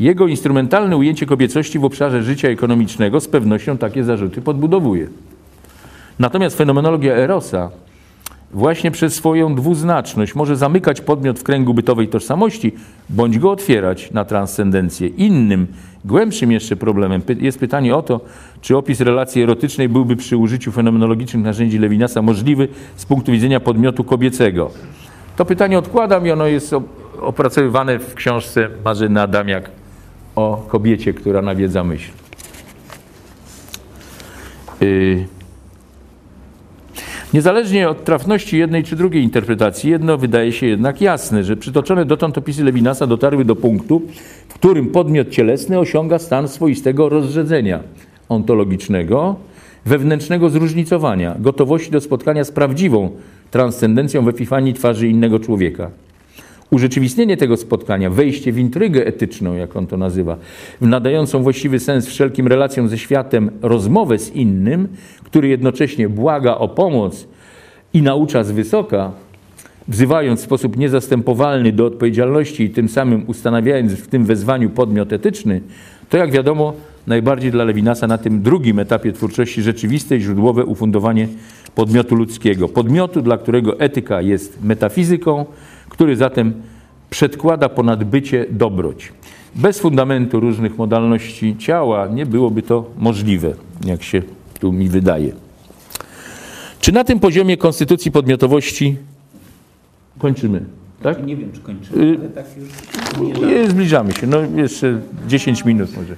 Jego 0.00 0.26
instrumentalne 0.26 0.96
ujęcie 0.96 1.26
kobiecości 1.26 1.78
w 1.78 1.84
obszarze 1.84 2.22
życia 2.22 2.48
ekonomicznego 2.48 3.20
z 3.20 3.28
pewnością 3.28 3.78
takie 3.78 4.04
zarzuty 4.04 4.42
podbudowuje. 4.42 5.08
Natomiast 6.18 6.58
fenomenologia 6.58 7.14
Erosa 7.14 7.70
właśnie 8.52 8.90
przez 8.90 9.14
swoją 9.14 9.54
dwuznaczność 9.54 10.34
może 10.34 10.56
zamykać 10.56 11.00
podmiot 11.00 11.38
w 11.38 11.42
kręgu 11.42 11.74
bytowej 11.74 12.08
tożsamości, 12.08 12.72
bądź 13.10 13.38
go 13.38 13.50
otwierać 13.50 14.10
na 14.10 14.24
transcendencję. 14.24 15.08
Innym, 15.08 15.66
głębszym 16.04 16.52
jeszcze 16.52 16.76
problemem 16.76 17.22
jest 17.40 17.58
pytanie 17.58 17.96
o 17.96 18.02
to, 18.02 18.20
czy 18.60 18.76
opis 18.76 19.00
relacji 19.00 19.42
erotycznej 19.42 19.88
byłby 19.88 20.16
przy 20.16 20.36
użyciu 20.36 20.72
fenomenologicznych 20.72 21.44
narzędzi 21.44 21.78
Lewinasa 21.78 22.22
możliwy 22.22 22.68
z 22.96 23.04
punktu 23.04 23.32
widzenia 23.32 23.60
podmiotu 23.60 24.04
kobiecego. 24.04 24.70
To 25.36 25.44
pytanie 25.44 25.78
odkładam 25.78 26.26
i 26.26 26.30
ono 26.30 26.46
jest 26.46 26.72
op- 26.72 26.82
opracowywane 27.20 27.98
w 27.98 28.14
książce 28.14 28.68
Marzyny 28.84 29.22
Adamiak 29.22 29.70
o 30.36 30.66
kobiecie, 30.68 31.14
która 31.14 31.42
nawiedza 31.42 31.84
myśl. 31.84 32.10
Yy. 34.80 35.35
Niezależnie 37.34 37.88
od 37.88 38.04
trafności 38.04 38.58
jednej 38.58 38.84
czy 38.84 38.96
drugiej 38.96 39.22
interpretacji, 39.22 39.90
jedno 39.90 40.18
wydaje 40.18 40.52
się 40.52 40.66
jednak 40.66 41.00
jasne, 41.00 41.44
że 41.44 41.56
przytoczone 41.56 42.04
dotąd 42.04 42.38
opisy 42.38 42.64
Lewinasa 42.64 43.06
dotarły 43.06 43.44
do 43.44 43.56
punktu, 43.56 44.02
w 44.48 44.54
którym 44.54 44.86
podmiot 44.86 45.30
cielesny 45.30 45.78
osiąga 45.78 46.18
stan 46.18 46.48
swoistego 46.48 47.08
rozrzedzenia 47.08 47.80
ontologicznego, 48.28 49.36
wewnętrznego 49.86 50.50
zróżnicowania, 50.50 51.36
gotowości 51.38 51.90
do 51.90 52.00
spotkania 52.00 52.44
z 52.44 52.50
prawdziwą 52.50 53.10
transcendencją 53.50 54.24
w 54.24 54.28
epifanii 54.28 54.74
twarzy 54.74 55.08
innego 55.08 55.40
człowieka. 55.40 55.90
Urzeczywistnienie 56.70 57.36
tego 57.36 57.56
spotkania, 57.56 58.10
wejście 58.10 58.52
w 58.52 58.58
intrygę 58.58 59.06
etyczną, 59.06 59.54
jak 59.54 59.76
on 59.76 59.86
to 59.86 59.96
nazywa, 59.96 60.36
w 60.80 60.86
nadającą 60.86 61.42
właściwy 61.42 61.80
sens 61.80 62.06
wszelkim 62.06 62.46
relacjom 62.46 62.88
ze 62.88 62.98
światem 62.98 63.50
rozmowę 63.62 64.18
z 64.18 64.34
innym, 64.34 64.88
który 65.24 65.48
jednocześnie 65.48 66.08
błaga 66.08 66.54
o 66.54 66.68
pomoc 66.68 67.28
i 67.92 68.02
naucza 68.02 68.44
z 68.44 68.50
wysoka, 68.50 69.12
wzywając 69.88 70.40
w 70.40 70.44
sposób 70.44 70.76
niezastępowalny 70.76 71.72
do 71.72 71.86
odpowiedzialności 71.86 72.64
i 72.64 72.70
tym 72.70 72.88
samym 72.88 73.24
ustanawiając 73.26 73.92
w 73.92 74.08
tym 74.08 74.24
wezwaniu 74.24 74.70
podmiot 74.70 75.12
etyczny, 75.12 75.60
to 76.08 76.16
jak 76.16 76.30
wiadomo, 76.30 76.72
najbardziej 77.06 77.50
dla 77.50 77.64
Lewinasa 77.64 78.06
na 78.06 78.18
tym 78.18 78.42
drugim 78.42 78.78
etapie 78.78 79.12
twórczości 79.12 79.62
rzeczywiste 79.62 80.16
i 80.16 80.20
źródłowe 80.20 80.64
ufundowanie 80.64 81.28
podmiotu 81.74 82.14
ludzkiego. 82.14 82.68
Podmiotu, 82.68 83.22
dla 83.22 83.38
którego 83.38 83.80
etyka 83.80 84.22
jest 84.22 84.64
metafizyką, 84.64 85.44
który 85.88 86.16
zatem 86.16 86.52
przedkłada 87.10 87.68
ponad 87.68 88.04
bycie 88.04 88.46
dobroć. 88.50 89.12
Bez 89.54 89.78
fundamentu 89.78 90.40
różnych 90.40 90.78
modalności 90.78 91.56
ciała 91.58 92.06
nie 92.06 92.26
byłoby 92.26 92.62
to 92.62 92.90
możliwe, 92.98 93.52
jak 93.84 94.02
się 94.02 94.22
tu 94.60 94.72
mi 94.72 94.88
wydaje. 94.88 95.32
Czy 96.80 96.92
na 96.92 97.04
tym 97.04 97.20
poziomie 97.20 97.56
konstytucji 97.56 98.10
podmiotowości 98.12 98.96
kończymy? 100.18 100.64
Tak? 101.02 101.26
Nie 101.26 101.36
wiem, 101.36 101.52
czy 101.52 101.60
kończymy, 101.60 102.04
Y- 102.04 102.18
ale 102.20 102.28
tak 102.28 102.44
już 102.56 103.40
Nie, 103.40 103.70
Zbliżamy 103.70 104.12
się, 104.12 104.26
no 104.26 104.38
jeszcze 104.56 105.00
10 105.28 105.64
minut 105.64 105.96
może. 105.96 106.16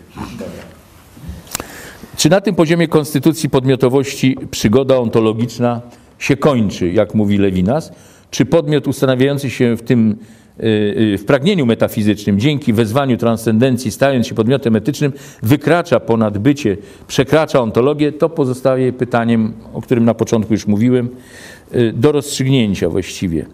Czy 2.17 2.31
na 2.31 2.41
tym 2.41 2.55
poziomie 2.55 2.89
konstytucji 2.89 3.51
podmiotowości 3.51 4.37
przygoda 4.51 4.97
ontologiczna 4.99 5.81
się 6.19 6.37
kończy, 6.37 6.93
jak 6.93 7.15
mówi 7.15 7.39
Lewinas? 7.39 7.93
Czy 8.31 8.47
podmiot 8.47 8.89
ustanawiający 8.89 9.51
się 9.51 9.77
w 9.77 9.83
tym 9.83 10.17
y, 10.61 10.65
y, 11.15 11.19
w 11.19 11.25
pragnieniu 11.25 11.67
metafizycznym, 11.67 12.41
dzięki 12.41 12.73
wezwaniu 12.73 13.17
transcendencji, 13.17 13.91
stając 13.91 14.27
się 14.27 14.35
podmiotem 14.35 14.77
etycznym, 14.77 15.13
wykracza 15.43 16.01
ponad 16.01 16.39
bycie, 16.39 16.77
przekracza 17.07 17.61
ontologię, 17.61 18.13
to 18.13 18.29
pozostaje 18.29 18.93
pytaniem, 18.93 19.53
o 19.75 19.83
którym 19.83 20.05
na 20.05 20.15
początku 20.15 20.53
już 20.53 20.67
mówiłem, 20.67 21.09
y, 21.75 21.93
do 21.93 22.13
rozstrzygnięcia 22.13 22.89
właściwie. 22.89 23.47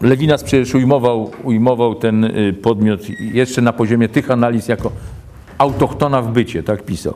Lewinas 0.00 0.44
przecież 0.44 0.74
ujmował, 0.74 1.30
ujmował 1.44 1.94
ten 1.94 2.32
podmiot 2.62 3.00
jeszcze 3.20 3.62
na 3.62 3.72
poziomie 3.72 4.08
tych 4.08 4.30
analiz 4.30 4.68
jako 4.68 4.92
autochtona 5.58 6.22
w 6.22 6.32
bycie, 6.32 6.62
tak 6.62 6.82
pisał. 6.82 7.14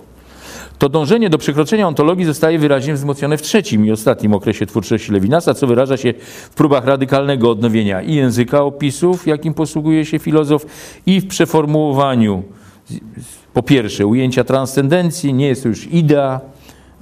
To 0.85 0.89
dążenie 0.89 1.31
do 1.31 1.39
przekroczenia 1.39 1.89
ontologii 1.89 2.25
zostaje 2.25 2.59
wyraźnie 2.59 2.95
wzmocnione 2.95 3.37
w 3.37 3.43
trzecim 3.43 3.87
i 3.87 3.93
ostatnim 3.93 4.35
okresie 4.35 4.67
twórczości 4.67 5.13
Lewinasa, 5.13 5.55
co 5.55 5.67
wyraża 5.67 5.97
się 5.97 6.15
w 6.51 6.55
próbach 6.55 6.85
radykalnego 6.85 7.51
odnowienia 7.51 8.03
i 8.03 8.15
języka 8.15 8.63
opisów, 8.63 9.27
jakim 9.27 9.55
posługuje 9.55 10.05
się 10.05 10.19
filozof, 10.19 10.67
i 11.07 11.21
w 11.21 11.27
przeformułowaniu 11.27 12.43
po 13.55 13.63
pierwsze 13.63 14.07
ujęcia 14.07 14.45
transcendencji, 14.45 15.35
nie 15.35 15.47
jest 15.47 15.63
to 15.63 15.69
już 15.69 15.87
idea, 15.87 16.41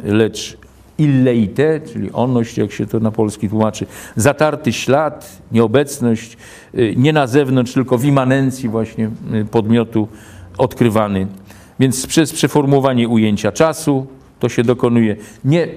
lecz 0.05 0.57
illeite, 0.99 1.81
czyli 1.93 2.13
onność, 2.13 2.59
jak 2.59 2.73
się 2.73 2.87
to 2.87 3.01
na 3.01 3.11
polski 3.11 3.49
tłumaczy, 3.49 3.87
zatarty 4.17 4.73
ślad, 4.73 5.43
nieobecność, 5.53 6.37
y, 6.75 6.95
nie 6.97 7.13
na 7.13 7.27
zewnątrz, 7.27 7.73
tylko 7.73 7.99
w 7.99 8.05
immanencji 8.05 8.69
właśnie 8.69 9.11
y, 9.35 9.45
podmiotu 9.45 10.09
odkrywany. 10.59 11.27
Więc 11.83 12.07
przez 12.07 12.33
przeformułowanie 12.33 13.09
ujęcia 13.09 13.53
czasu 13.53 14.07
to 14.41 14.49
się 14.49 14.65
dokonuje. 14.65 15.17
Nie 15.45 15.69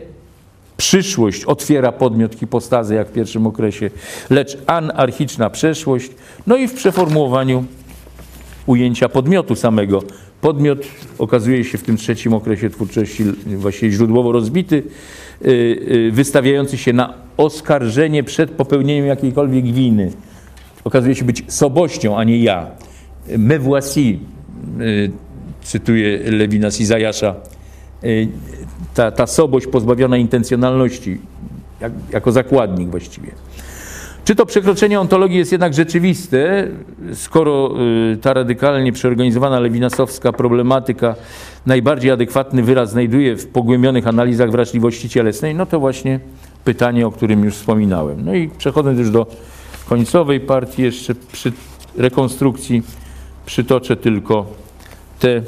przyszłość 0.77 1.43
otwiera 1.43 1.91
podmiot 1.91 2.35
hipostazy, 2.35 2.95
jak 2.95 3.09
w 3.09 3.11
pierwszym 3.11 3.47
okresie, 3.47 3.89
lecz 4.29 4.57
anarchiczna 4.67 5.49
przeszłość. 5.49 6.11
No 6.47 6.57
i 6.57 6.67
w 6.67 6.73
przeformułowaniu 6.73 7.65
ujęcia 8.65 9.09
podmiotu 9.09 9.55
samego. 9.55 10.03
Podmiot 10.41 10.79
okazuje 11.17 11.63
się 11.63 11.77
w 11.77 11.83
tym 11.83 11.97
trzecim 11.97 12.33
okresie 12.33 12.69
twórczości 12.69 13.23
właściwie 13.45 13.91
źródłowo 13.91 14.31
rozbity, 14.31 14.83
y, 15.41 15.49
y, 15.49 16.11
wystawiający 16.11 16.77
się 16.77 16.93
na 16.93 17.13
oskarżenie 17.37 18.23
przed 18.23 18.51
popełnieniem 18.51 19.05
jakiejkolwiek 19.05 19.65
winy. 19.65 20.11
Okazuje 20.83 21.15
się 21.15 21.25
być 21.25 21.43
sobością, 21.47 22.17
a 22.17 22.23
nie 22.23 22.37
ja. 22.37 22.67
Me 23.37 23.59
voici, 23.59 24.19
y, 24.81 25.24
cytuję 25.65 26.31
Lewina 26.31 26.71
z 26.71 26.79
Izajasza, 26.79 27.35
y, 28.03 28.27
ta, 28.93 29.11
ta 29.11 29.27
sobość 29.27 29.67
pozbawiona 29.67 30.17
intencjonalności, 30.17 31.17
jak, 31.81 31.91
jako 32.11 32.31
zakładnik 32.31 32.89
właściwie. 32.89 33.31
Czy 34.25 34.35
to 34.35 34.45
przekroczenie 34.45 34.99
ontologii 34.99 35.37
jest 35.37 35.51
jednak 35.51 35.73
rzeczywiste, 35.73 36.67
skoro 37.13 37.75
y, 38.13 38.17
ta 38.17 38.33
radykalnie 38.33 38.91
przeorganizowana 38.91 39.59
lewinasowska 39.59 40.31
problematyka 40.31 41.15
najbardziej 41.65 42.11
adekwatny 42.11 42.63
wyraz 42.63 42.91
znajduje 42.91 43.35
w 43.35 43.47
pogłębionych 43.47 44.07
analizach 44.07 44.51
wrażliwości 44.51 45.09
cielesnej, 45.09 45.55
no 45.55 45.65
to 45.65 45.79
właśnie 45.79 46.19
pytanie, 46.63 47.07
o 47.07 47.11
którym 47.11 47.43
już 47.43 47.55
wspominałem. 47.55 48.25
No 48.25 48.35
i 48.35 48.49
przechodząc 48.49 48.99
już 48.99 49.09
do 49.09 49.27
końcowej 49.89 50.39
partii, 50.39 50.81
jeszcze 50.81 51.15
przy 51.15 51.51
rekonstrukcji 51.97 52.83
przytoczę 53.45 53.95
tylko 53.95 54.64
te 55.25 55.41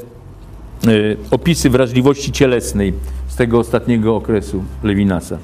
y, 0.90 1.18
opisy 1.32 1.70
wrażliwości 1.70 2.32
cielesnej 2.32 2.94
z 3.28 3.36
tego 3.36 3.60
ostatniego 3.60 4.16
okresu 4.16 4.64
Lewinasa. 4.84 5.38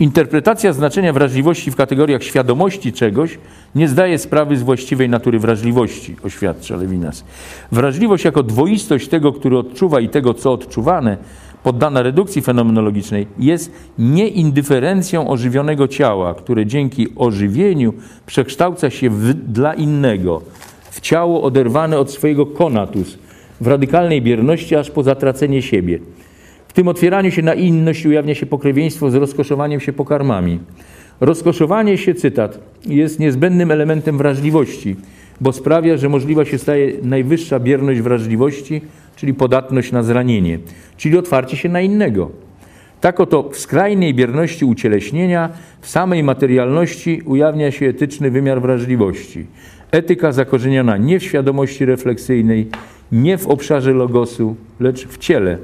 Interpretacja 0.00 0.72
znaczenia 0.72 1.12
wrażliwości 1.12 1.70
w 1.70 1.76
kategoriach 1.76 2.22
świadomości 2.22 2.92
czegoś 2.92 3.38
nie 3.74 3.88
zdaje 3.88 4.18
sprawy 4.18 4.56
z 4.56 4.62
właściwej 4.62 5.08
natury 5.08 5.38
wrażliwości, 5.38 6.16
oświadcza 6.22 6.76
Lewinas. 6.76 7.24
Wrażliwość 7.72 8.24
jako 8.24 8.42
dwoistość 8.42 9.08
tego, 9.08 9.32
który 9.32 9.58
odczuwa 9.58 10.00
i 10.00 10.08
tego, 10.08 10.34
co 10.34 10.52
odczuwane, 10.52 11.16
poddana 11.62 12.02
redukcji 12.02 12.42
fenomenologicznej, 12.42 13.26
jest 13.38 13.72
nieindyferencją 13.98 15.28
ożywionego 15.28 15.88
ciała, 15.88 16.34
które 16.34 16.66
dzięki 16.66 17.06
ożywieniu 17.16 17.94
przekształca 18.26 18.90
się 18.90 19.10
w, 19.10 19.34
dla 19.34 19.74
innego, 19.74 20.42
w 20.90 21.00
ciało 21.00 21.42
oderwane 21.42 21.98
od 21.98 22.10
swojego 22.10 22.46
konatus, 22.46 23.18
w 23.60 23.66
radykalnej 23.66 24.22
bierności 24.22 24.76
aż 24.76 24.90
po 24.90 25.02
zatracenie 25.02 25.62
siebie. 25.62 25.98
W 26.68 26.72
tym 26.72 26.88
otwieraniu 26.88 27.30
się 27.30 27.42
na 27.42 27.54
inność 27.54 28.06
ujawnia 28.06 28.34
się 28.34 28.46
pokrewieństwo 28.46 29.10
z 29.10 29.14
rozkoszowaniem 29.14 29.80
się 29.80 29.92
pokarmami. 29.92 30.58
Rozkoszowanie 31.20 31.98
się, 31.98 32.14
cytat, 32.14 32.58
jest 32.86 33.20
niezbędnym 33.20 33.70
elementem 33.70 34.18
wrażliwości, 34.18 34.96
bo 35.40 35.52
sprawia, 35.52 35.96
że 35.96 36.08
możliwa 36.08 36.44
się 36.44 36.58
staje 36.58 36.92
najwyższa 37.02 37.60
bierność 37.60 38.00
wrażliwości, 38.00 38.80
czyli 39.16 39.34
podatność 39.34 39.92
na 39.92 40.02
zranienie, 40.02 40.58
czyli 40.96 41.18
otwarcie 41.18 41.56
się 41.56 41.68
na 41.68 41.80
innego. 41.80 42.30
Tak 43.00 43.20
oto 43.20 43.50
w 43.52 43.58
skrajnej 43.58 44.14
bierności 44.14 44.64
ucieleśnienia, 44.64 45.48
w 45.80 45.88
samej 45.88 46.22
materialności 46.22 47.22
ujawnia 47.24 47.70
się 47.70 47.86
etyczny 47.86 48.30
wymiar 48.30 48.62
wrażliwości. 48.62 49.46
Etyka 49.90 50.32
zakorzeniona 50.32 50.96
nie 50.96 51.20
w 51.20 51.24
świadomości 51.24 51.84
refleksyjnej, 51.84 52.66
nie 53.12 53.38
w 53.38 53.46
obszarze 53.46 53.92
logosu, 53.92 54.56
lecz 54.80 55.06
w 55.06 55.18
ciele. 55.18 55.58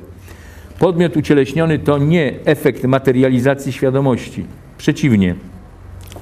Podmiot 0.78 1.16
ucieleśniony 1.16 1.78
to 1.78 1.98
nie 1.98 2.34
efekt 2.44 2.84
materializacji 2.84 3.72
świadomości. 3.72 4.44
Przeciwnie, 4.78 5.34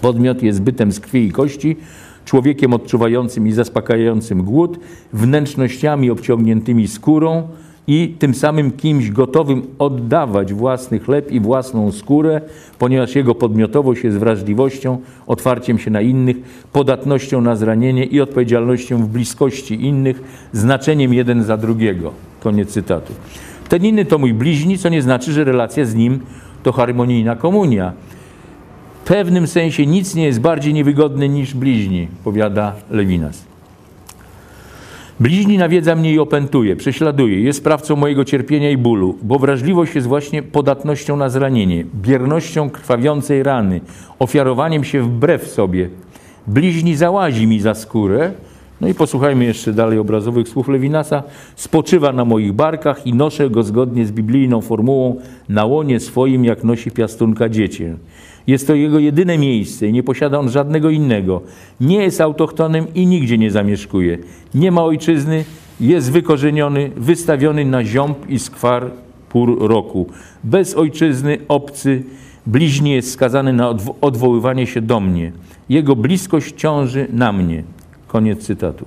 podmiot 0.01 0.43
jest 0.43 0.63
bytem 0.63 0.93
z 0.93 1.01
krwi 1.01 1.27
i 1.27 1.33
kości, 1.33 1.77
człowiekiem 2.25 2.75
odczuwającym 2.75 3.47
i 3.49 3.53
zaspokajającym 3.53 4.43
głód, 4.45 4.79
wnętrznościami 5.13 6.11
obciągniętymi 6.11 6.89
skórą 6.89 7.49
i 7.87 8.15
tym 8.19 8.35
samym 8.35 8.71
kimś 8.71 9.11
gotowym 9.11 9.63
oddawać 9.79 10.53
własny 10.53 10.99
chleb 10.99 11.33
i 11.33 11.41
własną 11.41 11.93
skórę, 11.93 12.41
ponieważ 12.79 13.15
jego 13.15 13.35
podmiotowość 13.35 14.05
jest 14.05 14.19
wrażliwością, 14.19 14.99
otwarciem 15.27 15.79
się 15.79 15.91
na 15.91 16.01
innych, 16.01 16.37
podatnością 16.73 17.41
na 17.41 17.57
zranienie 17.57 18.05
i 18.05 18.21
odpowiedzialnością 18.21 18.99
w 18.99 19.09
bliskości 19.09 19.87
innych, 19.87 20.23
znaczeniem 20.53 21.15
jeden 21.15 21.43
za 21.43 21.57
drugiego. 21.57 22.13
Koniec 22.41 22.71
cytatu. 22.71 23.13
Ten 23.69 23.85
inny 23.85 24.05
to 24.05 24.19
mój 24.19 24.35
bliźni, 24.35 24.79
co 24.79 24.89
nie 24.89 25.03
znaczy, 25.03 25.33
że 25.33 25.45
relacja 25.45 25.85
z 25.85 25.95
nim 25.95 26.21
to 26.63 26.73
harmonijna 26.73 27.37
komunia. 27.37 27.93
W 29.05 29.05
pewnym 29.05 29.47
sensie 29.47 29.87
nic 29.87 30.15
nie 30.15 30.25
jest 30.25 30.41
bardziej 30.41 30.75
niewygodne 30.75 31.29
niż 31.29 31.55
bliźni, 31.55 32.09
powiada 32.25 32.75
Lewinas. 32.91 33.52
Bliźni 35.21 35.59
nawiedza 35.59 35.95
mnie 35.95 36.13
i 36.13 36.19
opętuje, 36.19 36.77
prześladuje, 36.77 37.41
jest 37.41 37.59
sprawcą 37.59 37.97
mojego 37.97 38.25
cierpienia 38.25 38.71
i 38.71 38.77
bólu, 38.77 39.19
bo 39.23 39.39
wrażliwość 39.39 39.95
jest 39.95 40.07
właśnie 40.07 40.43
podatnością 40.43 41.17
na 41.17 41.29
zranienie, 41.29 41.85
biernością 41.95 42.71
krwawiącej 42.71 43.43
rany, 43.43 43.81
ofiarowaniem 44.19 44.85
się 44.85 45.03
wbrew 45.03 45.49
sobie. 45.49 45.89
Bliźni 46.47 46.97
załazi 46.97 47.47
mi 47.47 47.61
za 47.61 47.75
skórę, 47.75 48.33
no 48.81 48.89
i 48.89 48.95
posłuchajmy 48.95 49.45
jeszcze 49.45 49.73
dalej 49.73 49.99
obrazowych 49.99 50.49
słów 50.49 50.69
Lewinasa. 50.69 51.23
Spoczywa 51.57 52.13
na 52.13 52.25
moich 52.25 52.53
barkach 52.53 53.07
i 53.07 53.15
noszę 53.15 53.51
go 53.51 53.63
zgodnie 53.63 54.07
z 54.07 54.13
biblijną 54.13 54.61
formułą 54.61 55.17
na 55.49 55.65
łonie 55.65 56.01
swoim, 56.01 56.45
jak 56.45 56.65
nosi 56.65 56.91
piastunka 56.91 57.49
dziecię. 57.49 57.97
Jest 58.47 58.67
to 58.67 58.75
jego 58.75 58.99
jedyne 58.99 59.39
miejsce 59.39 59.87
i 59.87 59.93
nie 59.93 60.03
posiada 60.03 60.39
on 60.39 60.51
żadnego 60.51 60.91
innego. 60.91 61.43
Nie 61.81 62.03
jest 62.03 62.21
autochtonem 62.21 62.87
i 62.95 63.07
nigdzie 63.07 63.39
nie 63.39 63.51
zamieszkuje. 63.51 64.19
Nie 64.55 64.73
ma 64.73 64.85
ojczyzny, 64.85 65.45
jest 65.81 66.13
wykorzeniony, 66.13 66.91
wystawiony 66.97 67.65
na 67.65 67.85
ziąb 67.85 68.31
i 68.31 68.39
skwar 68.39 68.91
pór 69.29 69.69
roku. 69.69 70.07
Bez 70.45 70.75
ojczyzny, 70.75 71.39
obcy, 71.49 72.03
bliźni 72.47 72.91
jest 72.91 73.13
skazany 73.13 73.53
na 73.53 73.75
odwoływanie 74.01 74.67
się 74.67 74.81
do 74.81 75.01
mnie. 75.01 75.33
Jego 75.69 75.97
bliskość 75.97 76.55
ciąży 76.57 77.07
na 77.13 77.33
mnie. 77.33 77.63
Koniec 78.09 78.47
cytatu. 78.47 78.85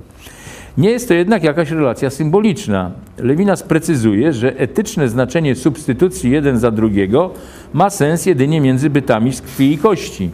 Nie 0.78 0.90
jest 0.90 1.08
to 1.08 1.14
jednak 1.14 1.44
jakaś 1.44 1.72
relacja 1.72 2.10
symboliczna. 2.10 2.92
Lewinas 3.18 3.64
precyzuje, 3.64 4.34
że 4.34 4.60
etyczne 4.60 5.10
znaczenie 5.10 5.56
substytucji 5.56 6.32
jeden 6.32 6.60
za 6.60 6.72
drugiego 6.72 7.32
ma 7.74 7.90
sens 7.90 8.26
jedynie 8.26 8.62
między 8.62 8.90
bytami 8.90 9.34
z 9.34 9.42
krwi 9.42 9.74
i 9.74 9.78
kości. 9.78 10.30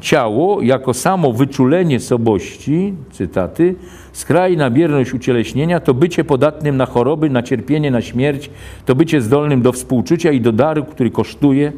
Ciało 0.00 0.62
jako 0.62 0.94
samo 0.94 1.32
wyczulenie 1.32 2.00
sobości, 2.00 2.94
cytaty, 3.12 3.74
skrajna 4.12 4.70
bierność 4.70 5.14
ucieleśnienia 5.14 5.80
to 5.80 5.94
bycie 5.94 6.24
podatnym 6.24 6.76
na 6.76 6.86
choroby, 6.86 7.30
na 7.30 7.42
cierpienie, 7.42 7.90
na 7.90 8.00
śmierć, 8.02 8.50
to 8.86 8.94
bycie 8.94 9.20
zdolnym 9.20 9.62
do 9.62 9.72
współczucia 9.72 10.32
i 10.32 10.40
do 10.40 10.52
daru, 10.52 10.84
który 10.84 11.10
kosztuje, 11.10 11.72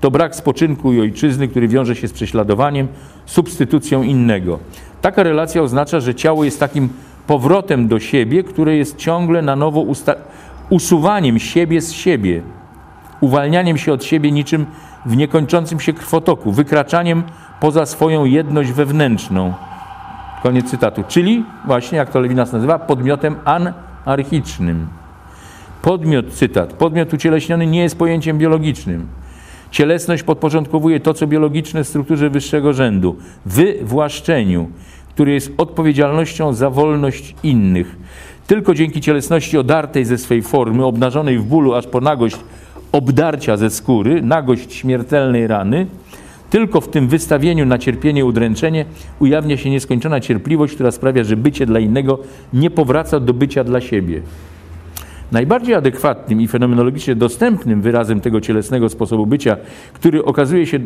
to 0.00 0.10
brak 0.10 0.36
spoczynku 0.36 0.92
i 0.92 1.00
ojczyzny, 1.00 1.48
który 1.48 1.68
wiąże 1.68 1.96
się 1.96 2.08
z 2.08 2.12
prześladowaniem, 2.12 2.88
substytucją 3.26 4.02
innego. 4.02 4.58
Taka 5.02 5.22
relacja 5.22 5.62
oznacza, 5.62 6.00
że 6.00 6.14
ciało 6.14 6.44
jest 6.44 6.60
takim 6.60 6.88
powrotem 7.26 7.88
do 7.88 8.00
siebie, 8.00 8.42
które 8.42 8.76
jest 8.76 8.96
ciągle 8.96 9.42
na 9.42 9.56
nowo 9.56 9.84
usuwaniem 10.70 11.38
siebie 11.38 11.80
z 11.80 11.92
siebie, 11.92 12.42
uwalnianiem 13.20 13.78
się 13.78 13.92
od 13.92 14.04
siebie 14.04 14.32
niczym 14.32 14.66
w 15.06 15.16
niekończącym 15.16 15.80
się 15.80 15.92
krwotoku, 15.92 16.52
wykraczaniem 16.52 17.22
poza 17.60 17.86
swoją 17.86 18.24
jedność 18.24 18.72
wewnętrzną. 18.72 19.54
Koniec 20.42 20.70
cytatu. 20.70 21.04
Czyli 21.08 21.44
właśnie, 21.64 21.98
jak 21.98 22.10
to 22.10 22.20
Lewinas 22.20 22.52
nazywa, 22.52 22.78
podmiotem 22.78 23.36
anarchicznym. 23.44 24.86
Podmiot, 25.82 26.32
cytat, 26.32 26.72
podmiot 26.72 27.14
ucieleśniony 27.14 27.66
nie 27.66 27.82
jest 27.82 27.98
pojęciem 27.98 28.38
biologicznym. 28.38 29.06
Cielesność 29.70 30.22
podporządkowuje 30.22 31.00
to, 31.00 31.14
co 31.14 31.26
biologiczne 31.26 31.84
w 31.84 31.88
strukturze 31.88 32.30
wyższego 32.30 32.72
rzędu, 32.72 33.16
wywłaszczeniu, 33.46 34.70
który 35.16 35.32
jest 35.32 35.52
odpowiedzialnością 35.56 36.52
za 36.52 36.70
wolność 36.70 37.34
innych. 37.42 37.96
Tylko 38.46 38.74
dzięki 38.74 39.00
cielesności 39.00 39.58
odartej 39.58 40.04
ze 40.04 40.18
swej 40.18 40.42
formy, 40.42 40.84
obnażonej 40.84 41.38
w 41.38 41.44
bólu 41.44 41.74
aż 41.74 41.86
po 41.86 42.00
nagość 42.00 42.36
obdarcia 42.92 43.56
ze 43.56 43.70
skóry, 43.70 44.22
nagość 44.22 44.74
śmiertelnej 44.74 45.46
rany, 45.46 45.86
tylko 46.50 46.80
w 46.80 46.88
tym 46.88 47.08
wystawieniu 47.08 47.66
na 47.66 47.78
cierpienie, 47.78 48.24
udręczenie 48.24 48.84
ujawnia 49.20 49.56
się 49.56 49.70
nieskończona 49.70 50.20
cierpliwość, 50.20 50.74
która 50.74 50.90
sprawia, 50.90 51.24
że 51.24 51.36
bycie 51.36 51.66
dla 51.66 51.78
innego 51.78 52.18
nie 52.52 52.70
powraca 52.70 53.20
do 53.20 53.34
bycia 53.34 53.64
dla 53.64 53.80
siebie. 53.80 54.22
Najbardziej 55.32 55.74
adekwatnym 55.74 56.40
i 56.40 56.48
fenomenologicznie 56.48 57.14
dostępnym 57.14 57.82
wyrazem 57.82 58.20
tego 58.20 58.40
cielesnego 58.40 58.88
sposobu 58.88 59.26
bycia, 59.26 59.56
który 59.92 60.24
okazuje 60.24 60.66
się 60.66 60.78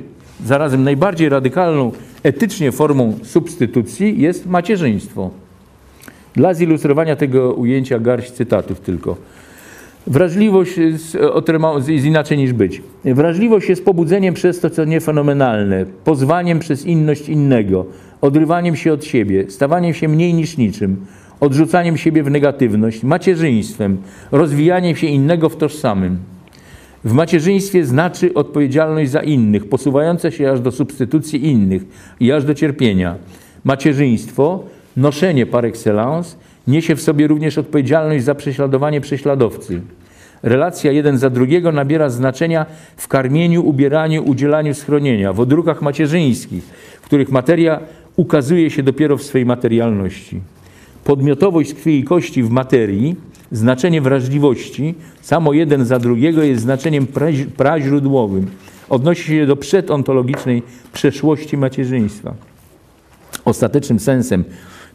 zarazem 0.44 0.84
najbardziej 0.84 1.28
radykalną 1.28 1.92
etycznie 2.22 2.72
formą 2.72 3.18
substytucji, 3.22 4.20
jest 4.20 4.46
macierzyństwo. 4.46 5.30
Dla 6.34 6.54
zilustrowania 6.54 7.16
tego 7.16 7.54
ujęcia 7.54 7.98
garść 7.98 8.30
cytatów 8.30 8.80
tylko. 8.80 9.16
Wrażliwość 10.06 10.78
jest, 10.78 11.18
jest 11.88 12.06
inaczej 12.06 12.38
niż 12.38 12.52
być. 12.52 12.82
Wrażliwość 13.04 13.68
jest 13.68 13.84
pobudzeniem 13.84 14.34
przez 14.34 14.60
to, 14.60 14.70
co 14.70 14.84
niefenomenalne, 14.84 15.86
pozwaniem 16.04 16.58
przez 16.58 16.86
inność 16.86 17.28
innego, 17.28 17.86
odrywaniem 18.20 18.76
się 18.76 18.92
od 18.92 19.04
siebie, 19.04 19.44
stawaniem 19.48 19.94
się 19.94 20.08
mniej 20.08 20.34
niż 20.34 20.56
niczym, 20.56 21.06
odrzucaniem 21.40 21.96
siebie 21.96 22.22
w 22.22 22.30
negatywność, 22.30 23.02
macierzyństwem, 23.02 23.96
rozwijaniem 24.32 24.96
się 24.96 25.06
innego 25.06 25.48
w 25.48 25.56
tożsamym. 25.56 26.18
W 27.04 27.12
macierzyństwie 27.12 27.84
znaczy 27.84 28.34
odpowiedzialność 28.34 29.10
za 29.10 29.22
innych, 29.22 29.68
posuwające 29.68 30.32
się 30.32 30.50
aż 30.50 30.60
do 30.60 30.72
substytucji 30.72 31.46
innych 31.46 31.82
i 32.20 32.32
aż 32.32 32.44
do 32.44 32.54
cierpienia. 32.54 33.14
Macierzyństwo, 33.64 34.64
noszenie 34.96 35.46
par 35.46 35.64
excellence, 35.66 36.36
niesie 36.66 36.96
w 36.96 37.02
sobie 37.02 37.26
również 37.26 37.58
odpowiedzialność 37.58 38.24
za 38.24 38.34
prześladowanie 38.34 39.00
prześladowcy. 39.00 39.80
Relacja 40.42 40.92
jeden 40.92 41.18
za 41.18 41.30
drugiego 41.30 41.72
nabiera 41.72 42.10
znaczenia 42.10 42.66
w 42.96 43.08
karmieniu, 43.08 43.66
ubieraniu, 43.66 44.24
udzielaniu 44.24 44.74
schronienia, 44.74 45.32
w 45.32 45.40
odrukach 45.40 45.82
macierzyńskich, 45.82 46.64
w 47.02 47.04
których 47.04 47.30
materia 47.30 47.80
ukazuje 48.16 48.70
się 48.70 48.82
dopiero 48.82 49.16
w 49.16 49.22
swej 49.22 49.46
materialności 49.46 50.40
podmiotowość 51.10 51.74
krwi 51.74 51.98
i 51.98 52.04
kości 52.04 52.42
w 52.42 52.50
materii, 52.50 53.16
znaczenie 53.52 54.00
wrażliwości, 54.00 54.94
samo 55.22 55.52
jeden 55.52 55.84
za 55.84 55.98
drugiego 55.98 56.42
jest 56.42 56.62
znaczeniem 56.62 57.06
praźródłowym. 57.56 58.46
Odnosi 58.88 59.24
się 59.24 59.46
do 59.46 59.56
przedontologicznej 59.56 60.62
przeszłości 60.92 61.56
macierzyństwa. 61.56 62.34
Ostatecznym 63.44 64.00
sensem 64.00 64.44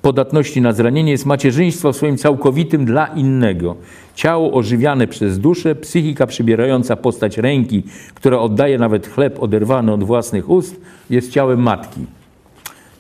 podatności 0.02 0.62
na 0.62 0.74
zranienie 0.74 1.12
jest 1.12 1.26
macierzyństwo 1.26 1.94
w 1.94 1.96
swoim 1.96 2.18
całkowitym 2.18 2.86
dla 2.86 3.08
innego. 3.08 3.76
Ciało 4.16 4.54
ożywiane 4.54 5.08
przez 5.08 5.40
duszę, 5.40 5.76
psychika 5.76 6.28
przybierająca 6.28 6.96
postać 6.96 7.38
ręki, 7.38 7.84
która 8.14 8.40
oddaje 8.40 8.78
nawet 8.78 9.08
chleb 9.08 9.44
oderwany 9.44 9.94
od 9.94 10.04
własnych 10.04 10.50
ust, 10.50 10.82
jest 11.10 11.32
ciałem 11.32 11.62
matki. 11.62 12.02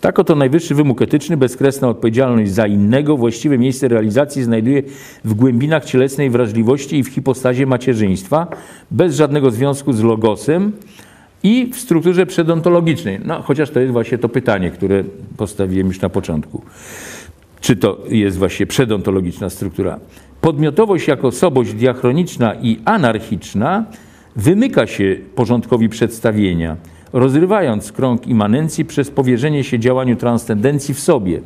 Tak 0.06 0.20
oto 0.20 0.36
najwyższy 0.36 0.76
wymóg 0.76 1.02
etyczny, 1.02 1.38
bezkresna 1.38 1.88
odpowiedzialność 1.88 2.52
za 2.52 2.68
innego, 2.68 3.18
właściwe 3.18 3.58
miejsce 3.58 3.88
realizacji 3.88 4.44
znajduje 4.44 4.84
w 5.24 5.34
głębinach 5.34 5.86
cielesnej 5.86 6.30
wrażliwości 6.30 6.98
i 6.98 7.04
w 7.04 7.08
hipostazie 7.08 7.66
macierzyństwa, 7.66 8.48
bez 8.92 9.16
żadnego 9.16 9.52
związku 9.52 9.94
z 9.94 10.04
logosem 10.04 10.72
i 11.44 11.72
w 11.74 11.80
strukturze 11.80 12.26
przedontologicznej. 12.26 13.20
No, 13.26 13.42
chociaż 13.42 13.70
to 13.70 13.80
jest 13.80 13.94
właśnie 13.94 14.18
to 14.18 14.30
pytanie, 14.30 14.72
które 14.72 15.04
postawiłem 15.38 15.88
już 15.88 16.02
na 16.02 16.10
początku. 16.10 16.62
Czy 17.62 17.76
to 17.76 17.98
jest 18.10 18.38
właśnie 18.38 18.66
przedontologiczna 18.66 19.50
struktura? 19.50 20.00
Podmiotowość 20.42 21.08
jako 21.08 21.28
osobość 21.28 21.74
diachroniczna 21.74 22.56
i 22.56 22.80
anarchiczna 22.86 23.86
wymyka 24.36 24.88
się 24.88 25.16
porządkowi 25.36 25.90
przedstawienia– 25.90 26.78
rozrywając 27.16 27.92
krąg 27.92 28.28
immanencji 28.28 28.86
przez 28.86 29.12
powierzenie 29.12 29.64
się 29.64 29.80
działaniu 29.80 30.16
transcendencji 30.16 30.94
w 30.94 31.00
sobie. 31.00 31.42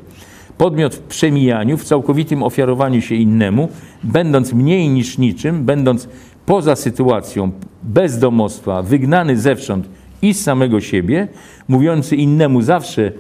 Podmiot 0.58 0.96
w 0.96 1.00
przemijaniu, 1.00 1.78
w 1.78 1.84
całkowitym 1.84 2.44
ofiarowaniu 2.44 3.02
się 3.02 3.16
innemu, 3.16 3.70
będąc 4.04 4.54
mniej 4.54 4.90
niż 4.90 5.18
niczym, 5.18 5.66
będąc 5.66 6.10
poza 6.46 6.76
sytuacją 6.76 7.52
bezdomostwa, 7.84 8.84
wygnany 8.84 9.38
zewsząd 9.38 9.90
i 10.22 10.34
z 10.34 10.44
samego 10.44 10.82
siebie, 10.82 11.28
mówiący 11.68 12.16
innemu 12.16 12.62
zawsze 12.62 13.12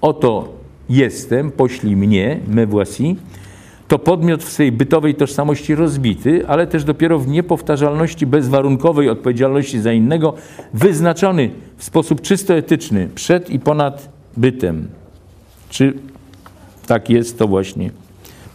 oto 0.00 0.48
jestem, 0.88 1.50
poślij 1.50 1.96
mnie, 1.96 2.40
me 2.48 2.66
voici, 2.66 3.16
to 3.94 3.98
podmiot 3.98 4.44
w 4.44 4.52
swojej 4.52 4.72
bytowej 4.72 5.14
tożsamości 5.14 5.74
rozbity, 5.74 6.46
ale 6.48 6.66
też 6.66 6.84
dopiero 6.84 7.18
w 7.18 7.28
niepowtarzalności 7.28 8.26
bezwarunkowej 8.26 9.08
odpowiedzialności 9.08 9.80
za 9.80 9.92
innego, 9.92 10.34
wyznaczony 10.72 11.50
w 11.76 11.84
sposób 11.84 12.20
czysto 12.20 12.54
etyczny 12.54 13.08
przed 13.14 13.50
i 13.50 13.58
ponad 13.58 14.08
bytem. 14.36 14.88
Czy 15.68 15.92
tak 16.86 17.10
jest, 17.10 17.38
to 17.38 17.48
właśnie 17.48 17.90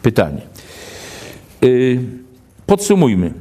pytanie. 0.01 0.41
Yy, 1.61 1.99
podsumujmy. 2.65 3.33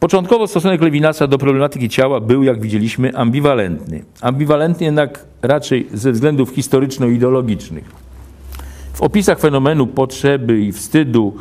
Początkowo 0.00 0.46
stosunek 0.46 0.82
Lewinasa 0.82 1.26
do 1.26 1.38
problematyki 1.38 1.88
ciała 1.88 2.20
był, 2.20 2.42
jak 2.42 2.60
widzieliśmy, 2.60 3.16
ambiwalentny. 3.16 4.04
Ambiwalentny 4.20 4.86
jednak 4.86 5.24
raczej 5.42 5.86
ze 5.92 6.12
względów 6.12 6.50
historyczno-ideologicznych. 6.50 8.05
W 8.96 9.02
opisach 9.02 9.38
fenomenu 9.38 9.86
potrzeby 9.86 10.60
i 10.60 10.72
wstydu 10.72 11.34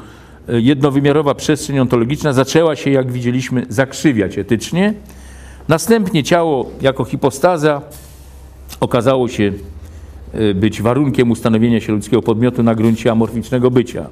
e, 0.49 0.62
jednowymiarowa 0.62 1.36
przestrzeń 1.36 1.80
ontologiczna 1.80 2.34
zaczęła 2.34 2.76
się, 2.76 2.89
jak 2.89 3.12
widzieliśmy, 3.12 3.66
zakrzywiać 3.70 4.38
etycznie. 4.38 4.93
Następnie 5.68 6.24
ciało 6.24 6.72
jako 6.82 7.06
hipostaza 7.06 7.82
okazało 8.80 9.28
się 9.28 9.53
e, 10.34 10.53
być 10.53 10.82
warunkiem 10.82 11.32
ustanowienia 11.32 11.80
się 11.80 11.93
ludzkiego 11.93 12.22
podmiotu 12.22 12.64
na 12.64 12.76
gruncie 12.76 13.12
amorficznego 13.12 13.72
bycia. 13.72 14.10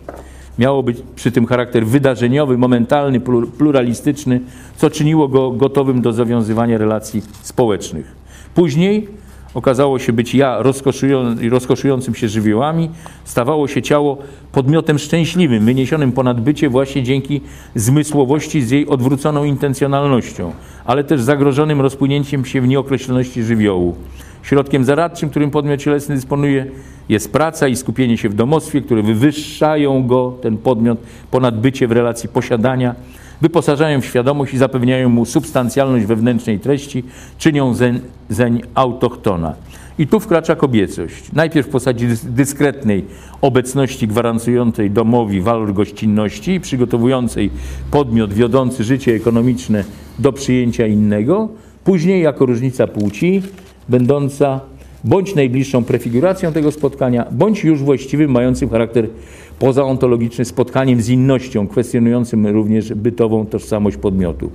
Miało 0.59 0.83
być 0.83 0.97
przy 1.15 1.31
tym 1.31 1.45
charakter 1.45 1.85
wydarzeniowy, 1.87 2.57
momentalny, 2.57 3.21
pluralistyczny, 3.57 4.41
co 4.77 4.89
czyniło 4.89 5.27
go 5.27 5.51
gotowym 5.51 6.01
do 6.01 6.13
zawiązywania 6.13 6.77
relacji 6.77 7.21
społecznych. 7.41 8.15
Później 8.55 9.07
okazało 9.53 9.99
się 9.99 10.13
być 10.13 10.35
ja 10.35 10.59
rozkoszującym 11.49 12.15
się 12.15 12.27
żywiołami, 12.27 12.89
stawało 13.23 13.67
się 13.67 13.81
ciało 13.81 14.17
podmiotem 14.51 14.99
szczęśliwym, 14.99 15.65
wyniesionym 15.65 16.11
ponad 16.11 16.41
bycie 16.41 16.69
właśnie 16.69 17.03
dzięki 17.03 17.41
zmysłowości 17.75 18.61
z 18.61 18.71
jej 18.71 18.87
odwróconą 18.87 19.43
intencjonalnością, 19.43 20.51
ale 20.85 21.03
też 21.03 21.21
zagrożonym 21.21 21.81
rozpłynięciem 21.81 22.45
się 22.45 22.61
w 22.61 22.67
nieokreśloności 22.67 23.43
żywiołu. 23.43 23.95
Środkiem 24.43 24.83
zaradczym, 24.83 25.29
którym 25.29 25.51
podmiot 25.51 25.79
cielesny 25.79 26.15
dysponuje, 26.15 26.65
jest 27.09 27.31
praca 27.31 27.67
i 27.67 27.75
skupienie 27.75 28.17
się 28.17 28.29
w 28.29 28.33
domostwie, 28.33 28.81
które 28.81 29.03
wywyższają 29.03 30.07
go, 30.07 30.33
ten 30.41 30.57
podmiot, 30.57 30.99
ponad 31.31 31.61
bycie 31.61 31.87
w 31.87 31.91
relacji 31.91 32.29
posiadania, 32.29 32.95
wyposażają 33.43 34.01
w 34.01 34.05
świadomość 34.05 34.53
i 34.53 34.57
zapewniają 34.57 35.09
mu 35.09 35.25
substancjalność 35.25 36.05
wewnętrznej 36.05 36.59
treści, 36.59 37.03
czynią 37.37 37.73
zeń, 37.73 37.99
zeń 38.29 38.61
autochtona. 38.75 39.53
I 39.99 40.07
tu 40.07 40.19
wkracza 40.19 40.55
kobiecość. 40.55 41.31
Najpierw 41.33 41.67
w 41.67 41.69
postaci 41.69 42.07
dyskretnej 42.23 43.05
obecności 43.41 44.07
gwarantującej 44.07 44.91
domowi 44.91 45.41
walor 45.41 45.73
gościnności 45.73 46.51
i 46.51 46.59
przygotowującej 46.59 47.49
podmiot 47.91 48.33
wiodący 48.33 48.83
życie 48.83 49.15
ekonomiczne 49.15 49.83
do 50.19 50.33
przyjęcia 50.33 50.87
innego, 50.87 51.49
później 51.83 52.23
jako 52.23 52.45
różnica 52.45 52.87
płci, 52.87 53.41
będąca 53.89 54.59
bądź 55.03 55.35
najbliższą 55.35 55.83
prefiguracją 55.83 56.53
tego 56.53 56.71
spotkania, 56.71 57.25
bądź 57.31 57.63
już 57.63 57.83
właściwym, 57.83 58.31
mającym 58.31 58.69
charakter 58.69 59.07
pozaontologiczny 59.59 60.45
spotkaniem 60.45 61.01
z 61.01 61.09
innością, 61.09 61.67
kwestionującym 61.67 62.47
również 62.47 62.93
bytową 62.93 63.45
tożsamość 63.45 63.97
podmiotu. 63.97 64.51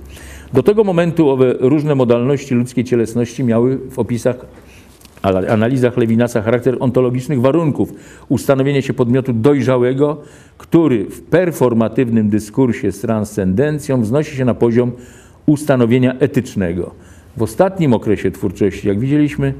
Do 0.53 0.63
tego 0.63 0.83
momentu 0.83 1.29
owe 1.29 1.53
różne 1.59 1.95
modalności 1.95 2.55
ludzkiej 2.55 2.83
cielesności 2.83 3.43
miały 3.43 3.79
w 3.91 3.99
opisach, 3.99 4.45
analizach 5.49 5.97
Lewinasa 5.97 6.41
charakter 6.41 6.77
ontologicznych 6.79 7.41
warunków 7.41 7.93
ustanowienia 8.29 8.81
się 8.81 8.93
podmiotu 8.93 9.33
dojrzałego, 9.33 10.21
który 10.57 11.05
w 11.05 11.21
performatywnym 11.21 12.29
dyskursie 12.29 12.91
z 12.91 12.99
transcendencją 12.99 14.01
wznosi 14.01 14.35
się 14.35 14.45
na 14.45 14.53
poziom 14.53 14.91
ustanowienia 15.45 16.13
etycznego. 16.19 16.91
W 17.37 17.43
ostatnim 17.43 17.93
okresie 17.93 18.31
twórczości, 18.31 18.87
jak 18.87 18.99
widzieliśmy, 18.99 19.53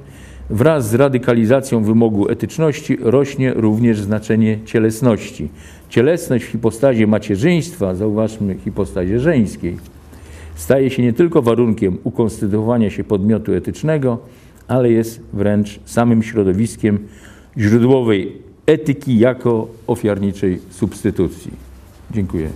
Wraz 0.49 0.89
z 0.89 0.93
radykalizacją 0.93 1.83
wymogu 1.83 2.29
etyczności 2.29 2.97
rośnie 3.01 3.53
również 3.53 4.01
znaczenie 4.01 4.59
cielesności. 4.65 5.49
Cielesność 5.89 6.45
w 6.45 6.47
hipostazie 6.47 7.07
macierzyństwa, 7.07 7.95
zauważmy 7.95 8.55
hipostazie 8.55 9.19
żeńskiej, 9.19 9.77
staje 10.55 10.89
się 10.89 11.03
nie 11.03 11.13
tylko 11.13 11.41
warunkiem 11.41 11.97
ukonstytuowania 12.03 12.89
się 12.89 13.03
podmiotu 13.03 13.53
etycznego, 13.53 14.17
ale 14.67 14.91
jest 14.91 15.21
wręcz 15.33 15.79
samym 15.85 16.23
środowiskiem 16.23 16.99
źródłowej 17.57 18.37
etyki 18.65 19.19
jako 19.19 19.67
ofiarniczej 19.87 20.59
substytucji. 20.69 21.51
Dziękuję. 22.11 22.49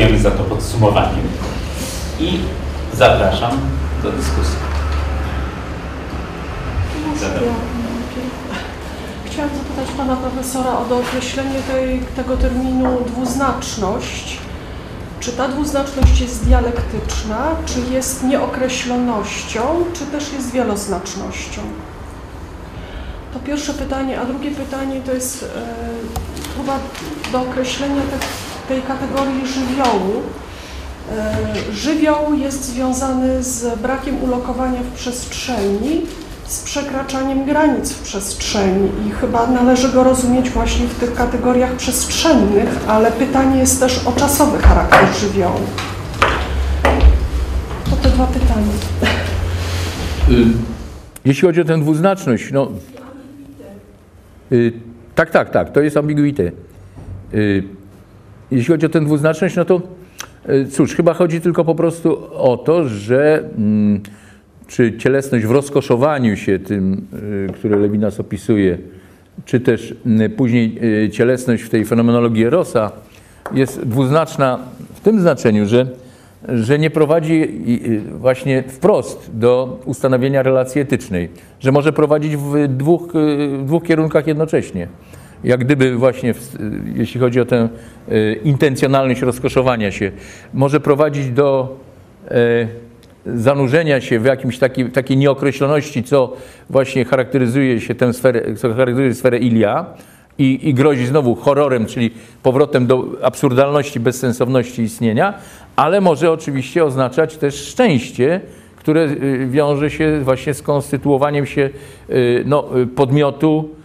Dziękujemy 0.00 0.22
za 0.22 0.30
to 0.30 0.44
podsumowanie 0.44 1.18
i 2.20 2.38
zapraszam 2.94 3.50
do 4.02 4.12
dyskusji. 4.12 4.56
Chciałam 9.26 9.50
zapytać 9.50 9.96
Pana 9.96 10.16
Profesora 10.16 10.78
o 10.78 10.84
dookreślenie 10.84 11.62
tej, 11.72 12.00
tego 12.16 12.36
terminu 12.36 13.00
dwuznaczność. 13.06 14.38
Czy 15.20 15.32
ta 15.32 15.48
dwuznaczność 15.48 16.20
jest 16.20 16.44
dialektyczna, 16.44 17.46
czy 17.66 17.94
jest 17.94 18.24
nieokreślonością, 18.24 19.60
czy 19.92 20.06
też 20.06 20.32
jest 20.32 20.52
wieloznacznością? 20.52 21.60
To 23.32 23.38
pierwsze 23.38 23.74
pytanie, 23.74 24.20
a 24.20 24.24
drugie 24.24 24.50
pytanie 24.50 25.00
to 25.00 25.12
jest 25.12 25.42
e, 25.42 26.56
chyba 26.56 26.78
do 27.32 27.40
określenia 27.40 28.02
tak 28.10 28.49
tej 28.70 28.82
kategorii 28.82 29.46
żywiołu. 29.46 30.22
E, 31.12 31.36
żywioł 31.72 32.34
jest 32.34 32.64
związany 32.64 33.42
z 33.42 33.78
brakiem 33.78 34.22
ulokowania 34.22 34.80
w 34.80 34.94
przestrzeni, 34.98 36.02
z 36.46 36.62
przekraczaniem 36.62 37.44
granic 37.44 37.92
w 37.92 38.02
przestrzeni 38.02 38.90
i 39.08 39.10
chyba 39.10 39.46
należy 39.46 39.92
go 39.92 40.04
rozumieć 40.04 40.50
właśnie 40.50 40.86
w 40.86 40.94
tych 40.94 41.14
kategoriach 41.14 41.72
przestrzennych, 41.72 42.68
ale 42.88 43.12
pytanie 43.12 43.58
jest 43.58 43.80
też 43.80 44.06
o 44.06 44.12
czasowy 44.12 44.58
charakter 44.58 45.14
żywiołu. 45.20 45.60
To 47.90 47.96
te 47.96 48.08
dwa 48.08 48.26
pytania. 48.26 48.72
Y, 50.28 50.44
jeśli 51.24 51.42
chodzi 51.48 51.60
o 51.60 51.64
tę 51.64 51.80
dwuznaczność, 51.80 52.52
no... 52.52 52.68
Y, 54.52 54.72
tak, 55.14 55.30
tak, 55.30 55.50
tak, 55.50 55.72
to 55.72 55.80
jest 55.80 55.96
ambiguité. 55.96 56.52
Jeśli 58.50 58.72
chodzi 58.72 58.86
o 58.86 58.88
tę 58.88 59.00
dwuznaczność, 59.00 59.56
no 59.56 59.64
to 59.64 59.80
e, 60.46 60.64
cóż, 60.64 60.94
chyba 60.94 61.14
chodzi 61.14 61.40
tylko 61.40 61.64
po 61.64 61.74
prostu 61.74 62.18
o 62.34 62.56
to, 62.56 62.88
że 62.88 63.44
mm, 63.58 64.00
czy 64.66 64.98
cielesność 64.98 65.46
w 65.46 65.50
rozkoszowaniu 65.50 66.36
się 66.36 66.58
tym, 66.58 67.06
e, 67.48 67.52
które 67.52 67.76
Lewinas 67.76 68.20
opisuje, 68.20 68.78
czy 69.44 69.60
też 69.60 69.94
później 70.36 70.78
e, 71.04 71.10
cielesność 71.10 71.62
w 71.62 71.68
tej 71.68 71.84
fenomenologii 71.84 72.44
Erosa 72.44 72.92
jest 73.54 73.80
dwuznaczna 73.80 74.58
w 74.94 75.00
tym 75.00 75.20
znaczeniu, 75.20 75.66
że, 75.66 75.86
że 76.48 76.78
nie 76.78 76.90
prowadzi 76.90 77.60
właśnie 78.18 78.62
wprost 78.62 79.30
do 79.34 79.80
ustanowienia 79.84 80.42
relacji 80.42 80.80
etycznej, 80.80 81.28
że 81.60 81.72
może 81.72 81.92
prowadzić 81.92 82.36
w 82.36 82.68
dwóch, 82.68 83.12
w 83.58 83.64
dwóch 83.64 83.82
kierunkach 83.82 84.26
jednocześnie 84.26 84.88
jak 85.44 85.64
gdyby 85.64 85.96
właśnie, 85.96 86.34
jeśli 86.94 87.20
chodzi 87.20 87.40
o 87.40 87.44
tę 87.44 87.68
e, 88.08 88.32
intencjonalność 88.32 89.20
rozkoszowania 89.20 89.90
się, 89.90 90.12
może 90.54 90.80
prowadzić 90.80 91.30
do 91.30 91.76
e, 92.28 92.68
zanurzenia 93.26 94.00
się 94.00 94.20
w 94.20 94.24
jakimś 94.24 94.58
takiej, 94.58 94.90
takiej 94.90 95.16
nieokreśloności, 95.16 96.04
co 96.04 96.36
właśnie 96.70 97.04
charakteryzuje 97.04 97.80
się 97.80 97.94
tę 97.94 98.12
sferę, 98.12 98.54
co 98.54 98.68
charakteryzuje 98.68 99.14
sferę 99.14 99.38
Ilia 99.38 99.86
i, 100.38 100.68
i 100.68 100.74
grozi 100.74 101.06
znowu 101.06 101.34
horrorem, 101.34 101.86
czyli 101.86 102.10
powrotem 102.42 102.86
do 102.86 103.04
absurdalności, 103.22 104.00
bezsensowności 104.00 104.82
istnienia, 104.82 105.34
ale 105.76 106.00
może 106.00 106.32
oczywiście 106.32 106.84
oznaczać 106.84 107.36
też 107.36 107.54
szczęście, 107.54 108.40
które 108.76 109.08
wiąże 109.46 109.90
się 109.90 110.20
właśnie 110.20 110.54
z 110.54 110.62
konstytuowaniem 110.62 111.46
się 111.46 111.70
no, 112.44 112.68
podmiotu, 112.96 113.68
Y, 113.68 113.79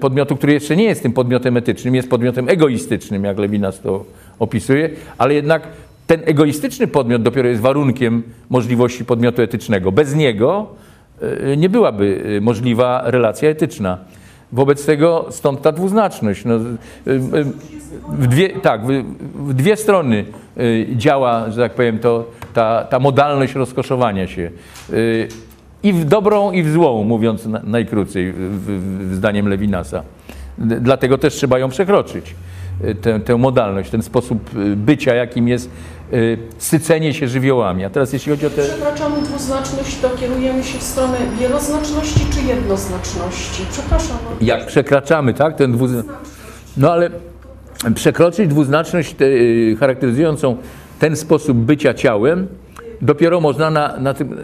podmiotu, 0.00 0.36
który 0.36 0.52
jeszcze 0.52 0.76
nie 0.76 0.84
jest 0.84 1.02
tym 1.02 1.12
podmiotem 1.12 1.56
etycznym, 1.56 1.94
jest 1.94 2.10
podmiotem 2.10 2.48
egoistycznym, 2.48 3.24
jak 3.24 3.38
Lewinas 3.38 3.80
to 3.80 4.04
opisuje, 4.38 4.90
ale 5.18 5.34
jednak 5.34 5.62
ten 6.06 6.20
egoistyczny 6.24 6.86
podmiot 6.86 7.22
dopiero 7.22 7.48
jest 7.48 7.60
warunkiem 7.60 8.22
możliwości 8.50 9.04
podmiotu 9.04 9.42
etycznego. 9.42 9.92
Bez 9.92 10.14
niego 10.14 10.66
y, 11.22 11.56
nie 11.56 11.68
byłaby 11.68 12.22
y, 12.36 12.40
możliwa 12.40 13.02
relacja 13.04 13.50
etyczna. 13.50 13.98
Wobec 14.52 14.86
tego 14.86 15.26
stąd 15.30 15.62
ta 15.62 15.72
dwuznaczność. 15.72 16.44
No, 16.44 16.54
y, 16.54 16.58
y, 17.10 17.44
w 18.08 18.26
dwie, 18.26 18.48
tak, 18.48 18.80
w, 19.34 19.54
dwie 19.54 19.76
strony 19.76 20.24
y, 20.58 20.86
działa, 20.96 21.50
że 21.50 21.60
tak 21.60 21.74
powiem, 21.74 21.98
to, 21.98 22.30
ta, 22.54 22.84
ta 22.90 22.98
modalność 22.98 23.54
rozkoszowania 23.54 24.26
się. 24.26 24.50
I 25.82 25.92
w 25.92 26.04
dobrą, 26.04 26.52
i 26.52 26.62
w 26.62 26.72
złą, 26.72 27.04
mówiąc 27.04 27.46
na, 27.46 27.60
najkrócej, 27.64 28.32
w, 28.32 28.38
w, 29.10 29.14
zdaniem 29.14 29.48
Lewinasa. 29.48 30.02
Dlatego 30.58 31.18
też 31.18 31.34
trzeba 31.34 31.58
ją 31.58 31.68
przekroczyć, 31.68 32.34
y, 32.84 32.94
tę, 32.94 33.20
tę 33.20 33.36
modalność, 33.36 33.90
ten 33.90 34.02
sposób 34.02 34.56
y, 34.56 34.76
bycia, 34.76 35.14
jakim 35.14 35.48
jest 35.48 35.70
y, 36.12 36.38
sycenie 36.58 37.14
się 37.14 37.28
żywiołami. 37.28 37.84
A 37.84 37.90
teraz 37.90 38.12
jeśli 38.12 38.32
chodzi 38.32 38.46
o 38.46 38.50
te... 38.50 38.62
Przekraczamy 38.62 39.22
dwuznaczność, 39.22 40.00
to 40.00 40.10
kierujemy 40.10 40.64
się 40.64 40.78
w 40.78 40.82
stronę 40.82 41.18
wieloznaczności 41.40 42.20
czy 42.32 42.46
jednoznaczności? 42.48 43.62
Przepraszam. 43.70 44.16
no. 44.24 44.46
Jak 44.46 44.66
przekraczamy, 44.66 45.34
tak, 45.34 45.56
ten 45.56 45.72
dwu... 45.72 45.86
No 46.76 46.92
ale 46.92 47.10
przekroczyć 47.94 48.48
dwuznaczność 48.48 49.14
te, 49.14 49.24
charakteryzującą 49.80 50.56
ten 50.98 51.16
sposób 51.16 51.56
bycia 51.56 51.94
ciałem 51.94 52.46
dopiero 53.00 53.40
można 53.40 53.70
na, 53.70 53.96
na, 53.96 54.14
tym, 54.14 54.36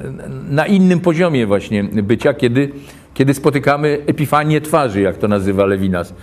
na 0.51 0.67
innym 0.67 1.01
poziomie 1.01 1.47
właśnie 1.47 1.85
bycia, 1.85 2.35
kiedy, 2.35 2.71
kiedy 3.15 3.35
spotykamy 3.35 3.99
epifanię 4.07 4.61
twarzy, 4.61 5.01
jak 5.01 5.17
to 5.17 5.29
nazywa 5.29 5.67
Lewinas. 5.67 6.15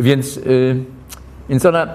Więc, 0.00 0.36
y, 0.36 0.76
więc 1.48 1.66
ona, 1.66 1.88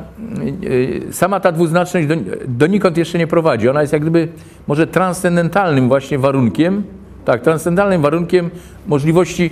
y, 0.64 1.02
sama 1.12 1.40
ta 1.40 1.52
dwuznaczność 1.52 2.08
do, 2.08 2.16
donikąd 2.48 2.98
jeszcze 2.98 3.18
nie 3.18 3.28
prowadzi. 3.28 3.70
Ona 3.70 3.82
jest 3.82 3.94
jak 3.94 4.02
gdyby 4.02 4.28
może 4.68 4.88
transcendentalnym 4.88 5.88
właśnie 5.88 6.20
warunkiem, 6.20 6.84
tak, 7.26 7.42
transcendentalnym 7.42 8.02
warunkiem 8.02 8.50
możliwości 8.88 9.50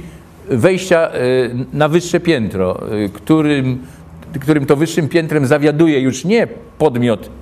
wejścia 0.50 1.16
y, 1.16 1.66
na 1.74 1.88
wyższe 1.88 2.20
piętro, 2.20 2.94
y, 2.94 3.10
którym, 3.10 3.80
którym 4.40 4.66
to 4.66 4.76
wyższym 4.76 5.10
piętrem 5.10 5.46
zawiaduje 5.46 6.00
już 6.00 6.26
nie 6.26 6.48
podmiot 6.78 7.26
y, 7.26 7.41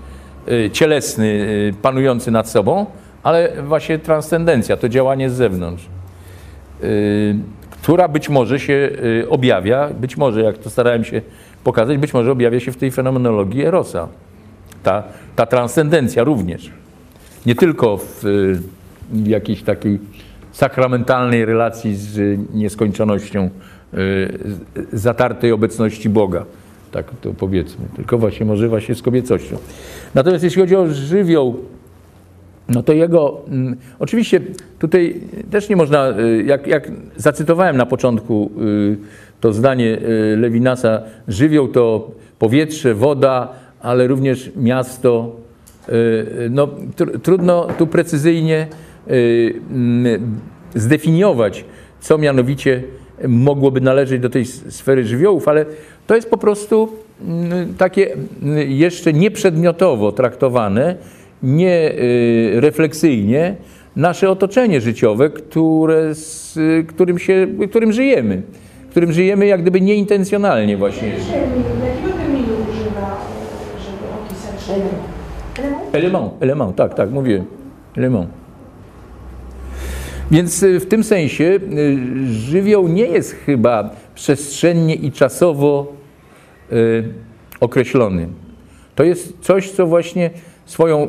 cielesny 0.73 1.25
y, 1.25 1.73
panujący 1.81 2.31
nad 2.31 2.49
sobą, 2.49 2.85
ale 3.23 3.63
właśnie 3.63 3.99
transcendencja, 3.99 4.77
to 4.77 4.89
działanie 4.89 5.29
z 5.29 5.33
zewnątrz, 5.33 5.87
y, 6.83 7.35
która 7.71 8.07
być 8.07 8.29
może 8.29 8.59
się 8.59 8.89
y, 9.23 9.29
objawia, 9.29 9.89
być 9.99 10.17
może, 10.17 10.41
jak 10.41 10.57
to 10.57 10.69
starałem 10.69 11.03
się 11.03 11.21
pokazać, 11.63 11.97
być 11.97 12.13
może 12.13 12.31
objawia 12.31 12.59
się 12.59 12.71
w 12.71 12.77
tej 12.77 12.91
fenomenologii 12.91 13.65
Erosa. 13.65 14.07
Ta, 14.83 15.03
ta 15.35 15.45
transcendencja 15.45 16.23
również. 16.23 16.71
Nie 17.45 17.55
tylko 17.55 17.97
w, 17.97 18.25
y, 18.25 18.59
jakiejś 19.25 19.63
takiej 19.63 19.99
sakramentalnej 20.51 21.45
relacji 21.45 21.95
z 21.95 22.17
y, 22.17 22.39
nieskończonością 22.53 23.49
y, 23.93 24.39
zatartej 24.93 25.51
obecności 25.51 26.09
Boga. 26.09 26.45
Tak 26.91 27.05
to 27.21 27.33
powiedzmy. 27.33 27.85
Tylko 27.95 28.17
właśnie 28.17 28.45
może 28.45 28.67
właśnie 28.67 28.95
z 28.95 29.01
kobiecością. 29.01 29.57
Natomiast 30.15 30.43
jeśli 30.43 30.61
chodzi 30.61 30.75
o 30.75 30.87
żywioł, 30.87 31.59
no 32.69 32.83
to 32.83 32.93
jego, 32.93 33.41
mm, 33.47 33.77
oczywiście 33.99 34.41
tutaj 34.79 35.21
też 35.51 35.69
nie 35.69 35.75
można, 35.75 36.19
y, 36.19 36.43
jak, 36.43 36.67
jak 36.67 36.91
zacytowałem 37.15 37.77
na 37.77 37.85
początku 37.85 38.51
y, 38.61 38.97
to 39.39 39.53
zdanie 39.53 39.97
y, 40.33 40.37
Lewinasa, 40.37 41.01
żywioł 41.27 41.67
to 41.67 42.11
powietrze, 42.39 42.93
woda, 42.93 43.53
ale 43.81 44.07
również 44.07 44.51
miasto. 44.55 45.35
Y, 45.89 45.91
y, 45.91 46.49
No, 46.49 46.67
tr, 46.95 47.19
trudno 47.23 47.67
tu 47.77 47.87
precyzyjnie 47.87 48.67
y, 49.07 49.53
mm, 49.71 50.39
zdefiniować, 50.75 51.65
co 51.99 52.17
mianowicie 52.17 52.83
mogłoby 53.27 53.81
należeć 53.81 54.21
do 54.21 54.29
tej 54.29 54.45
sfery 54.45 55.05
żywiołów, 55.05 55.47
ale 55.47 55.65
to 56.07 56.15
jest 56.15 56.29
po 56.29 56.37
prostu 56.37 56.89
mm, 57.27 57.73
takie 57.77 58.13
mm, 58.13 58.71
jeszcze 58.71 59.13
nieprzedmiotowo 59.13 60.11
traktowane, 60.11 60.95
nie 61.43 61.91
y, 61.91 62.51
refleksyjnie 62.55 63.55
nasze 63.95 64.29
otoczenie 64.29 64.81
życiowe, 64.81 65.29
które, 65.29 66.15
z 66.15 66.57
którym, 66.87 67.19
się, 67.19 67.47
którym 67.69 67.91
żyjemy, 67.91 68.41
którym 68.89 69.11
żyjemy 69.11 69.45
jak 69.45 69.61
gdyby 69.61 69.81
nieintencjonalnie 69.81 70.77
właśnie. 70.77 71.07
Jakiego 71.07 72.17
terminu 72.17 72.53
używa, 72.69 73.17
żeby 73.85 74.13
opisać 74.25 74.61
życie? 74.61 75.09
Element, 75.91 76.33
element, 76.39 76.75
tak, 76.75 76.93
tak, 76.93 77.11
mówię. 77.11 77.43
Element. 77.97 78.38
Więc 80.31 80.63
y, 80.63 80.79
w 80.79 80.87
tym 80.87 81.03
sensie 81.03 81.43
y, 81.43 81.97
żywioł 82.33 82.87
nie 82.87 83.05
jest 83.05 83.35
chyba 83.45 83.89
przestrzennie 84.15 84.95
i 84.95 85.11
czasowo 85.11 85.93
y, 86.71 87.03
określony. 87.59 88.27
To 88.95 89.03
jest 89.03 89.33
coś, 89.41 89.71
co 89.71 89.87
właśnie 89.87 90.29
swoją, 90.65 91.07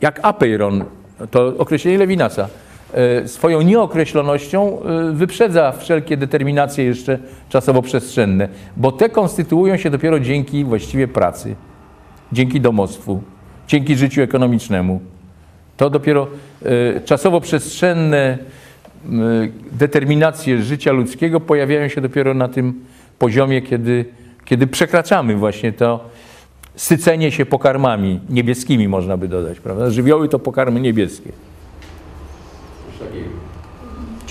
jak 0.00 0.20
apeiron, 0.22 0.84
to 1.30 1.54
określenie 1.58 1.98
Lewinasa, 1.98 2.48
swoją 3.26 3.62
nieokreślonością 3.62 4.78
wyprzedza 5.12 5.72
wszelkie 5.72 6.16
determinacje 6.16 6.84
jeszcze 6.84 7.18
czasowo-przestrzenne, 7.48 8.48
bo 8.76 8.92
te 8.92 9.08
konstytuują 9.08 9.76
się 9.76 9.90
dopiero 9.90 10.20
dzięki 10.20 10.64
właściwie 10.64 11.08
pracy, 11.08 11.56
dzięki 12.32 12.60
domostwu, 12.60 13.22
dzięki 13.66 13.96
życiu 13.96 14.22
ekonomicznemu. 14.22 15.00
To 15.82 15.90
dopiero 15.90 16.28
e, 16.62 17.00
czasowo-przestrzenne 17.00 18.38
determinacje 19.72 20.62
życia 20.62 20.92
ludzkiego 20.92 21.40
pojawiają 21.40 21.88
się 21.88 22.00
dopiero 22.00 22.34
na 22.34 22.48
tym 22.48 22.84
poziomie, 23.18 23.62
kiedy, 23.62 24.04
kiedy 24.44 24.66
przekraczamy 24.66 25.36
właśnie 25.36 25.72
to 25.72 26.04
sycenie 26.76 27.32
się 27.32 27.46
pokarmami 27.46 28.20
niebieskimi, 28.30 28.88
można 28.88 29.16
by 29.16 29.28
dodać. 29.28 29.60
Prawda? 29.60 29.90
Żywioły 29.90 30.28
to 30.28 30.38
pokarmy 30.38 30.80
niebieskie. 30.80 31.32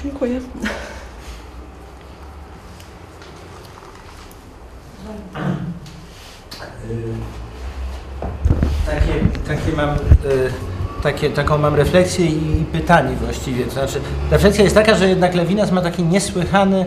Dziękuję. 0.04 0.40
Takie, 8.86 9.14
takie 9.48 9.76
mam, 9.78 9.90
e, 9.90 10.71
takie, 11.04 11.30
taką 11.30 11.58
mam 11.58 11.76
refleksję 11.76 12.26
i 12.26 12.66
pytanie 12.72 13.16
właściwie. 13.24 13.66
To 13.66 13.72
znaczy, 13.72 14.00
refleksja 14.32 14.64
jest 14.64 14.76
taka, 14.76 14.96
że 14.96 15.10
jednak 15.10 15.36
Lewinas 15.36 15.72
ma 15.72 15.82
taki 15.82 16.04
niesłychany 16.04 16.86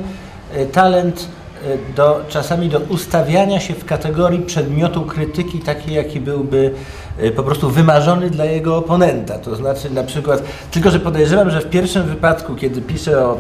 e, 0.55 0.67
talent 0.67 1.29
e, 1.65 1.95
do, 1.95 2.21
czasami 2.29 2.69
do 2.69 2.79
ustawiania 2.79 3.61
się 3.61 3.75
w 3.75 3.85
kategorii 3.85 4.41
przedmiotu 4.41 5.03
krytyki, 5.03 5.59
takiej 5.59 5.95
jaki 5.95 6.21
byłby 6.21 6.75
e, 7.19 7.31
po 7.31 7.43
prostu 7.43 7.71
wymarzony 7.71 8.31
dla 8.31 8.45
jego 8.45 8.77
oponenta. 8.77 9.39
To 9.39 9.57
znaczy 9.57 9.91
na 9.91 10.03
przykład, 10.03 10.43
tylko 10.71 10.91
że 10.91 11.01
podejrzewam, 11.01 11.51
że 11.51 11.61
w 11.61 11.71
pierwszym 11.71 12.03
wypadku, 12.03 12.55
kiedy 12.55 12.83
pisze 12.83 13.27
o 13.27 13.37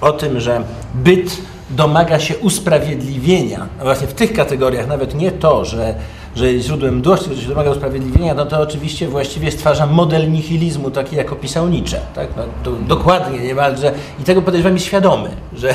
o 0.00 0.12
tym, 0.12 0.40
że 0.40 0.62
byt 0.94 1.36
domaga 1.70 2.20
się 2.20 2.38
usprawiedliwienia, 2.38 3.66
właśnie 3.82 4.06
w 4.06 4.14
tych 4.14 4.32
kategoriach, 4.32 4.86
nawet 4.86 5.14
nie 5.14 5.32
to, 5.32 5.64
że, 5.64 5.94
że 6.36 6.58
źródłem 6.58 6.96
mdłości, 6.96 7.42
się 7.42 7.48
domaga 7.48 7.70
usprawiedliwienia, 7.70 8.34
no 8.34 8.46
to 8.46 8.60
oczywiście 8.60 9.08
właściwie 9.08 9.50
stwarza 9.50 9.86
model 9.86 10.32
nihilizmu, 10.32 10.90
taki 10.90 11.16
jak 11.16 11.32
opisał 11.32 11.68
Nietzsche. 11.68 12.00
Tak? 12.14 12.28
No, 12.36 12.42
to 12.62 12.72
dokładnie 12.72 13.38
niemalże 13.38 13.92
i 14.20 14.24
tego 14.24 14.42
podejrzewam 14.42 14.74
jest 14.74 14.86
świadomy, 14.86 15.30
że, 15.56 15.74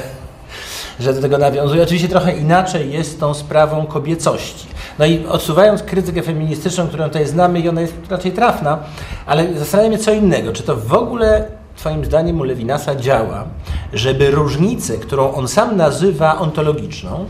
że 1.00 1.14
do 1.14 1.22
tego 1.22 1.38
nawiązuje. 1.38 1.84
Oczywiście 1.84 2.08
trochę 2.08 2.38
inaczej 2.38 2.92
jest 2.92 3.20
tą 3.20 3.34
sprawą 3.34 3.86
kobiecości. 3.86 4.68
No 5.00 5.06
i 5.06 5.26
odsuwając 5.26 5.84
krytykę 5.84 6.22
feministyczną, 6.22 6.88
którą 6.88 7.04
tutaj 7.04 7.28
znamy 7.28 7.60
i 7.60 7.70
ona 7.70 7.82
jest 7.82 7.94
raczej 8.10 8.32
trafna, 8.32 8.80
ale 9.26 9.58
zastanawia 9.58 9.90
mnie 9.90 9.98
co 9.98 10.12
innego. 10.14 10.54
Czy 10.54 10.64
to 10.64 10.76
w 10.76 10.94
ogóle 10.94 11.48
Twoim 11.76 12.06
zdaniem 12.06 12.40
u 12.40 12.44
Lewinasa 12.44 12.96
działa, 12.96 13.46
żeby 13.94 14.32
różnicę, 14.32 14.98
którą 14.98 15.34
on 15.34 15.48
sam 15.48 15.78
nazywa 15.78 16.40
ontologiczną, 16.40 17.26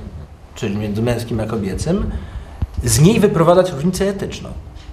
czyli 0.56 0.78
między 0.78 1.02
męskim 1.02 1.40
a 1.40 1.45
kobiecym, 1.45 2.12
z 2.84 2.99
niej 2.99 3.20
wyprowadzać 3.20 3.72
różnicę 3.72 4.10
etyczną? 4.10 4.49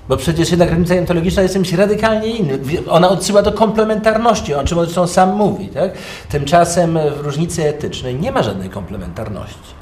Bo 0.09 0.17
przecież 0.17 0.51
jednak 0.51 0.71
różnica 0.71 0.95
ontologiczna 0.95 1.43
jest 1.43 1.55
czymś 1.55 1.73
radykalnie 1.73 2.29
innym. 2.29 2.61
Ona 2.89 3.09
odsyła 3.09 3.43
do 3.43 3.53
komplementarności, 3.53 4.55
o 4.55 4.65
czym 4.65 4.79
zresztą 4.79 5.07
sam 5.07 5.37
mówi. 5.37 5.69
Tak? 5.69 5.93
Tymczasem 6.29 6.99
w 7.17 7.21
różnicy 7.21 7.69
etycznej 7.69 8.15
nie 8.15 8.33
ma 8.33 8.43
żadnej 8.43 8.71
komplementarności. 8.71 9.79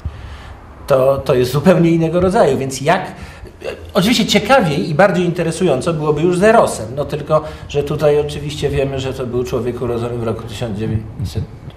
To, 0.87 1.17
to 1.17 1.35
jest 1.35 1.51
zupełnie 1.51 1.91
innego 1.91 2.19
rodzaju, 2.19 2.57
więc 2.57 2.81
jak... 2.81 3.11
Oczywiście 3.93 4.25
ciekawiej 4.25 4.89
i 4.89 4.95
bardziej 4.95 5.25
interesująco 5.25 5.93
byłoby 5.93 6.21
już 6.21 6.37
z 6.37 6.43
Erosem, 6.43 6.85
no 6.95 7.05
tylko, 7.05 7.43
że 7.69 7.83
tutaj 7.83 8.19
oczywiście 8.19 8.69
wiemy, 8.69 8.99
że 8.99 9.13
to 9.13 9.25
był 9.25 9.43
człowiek 9.43 9.81
urodzony 9.81 10.17
w 10.17 10.23
roku 10.23 10.43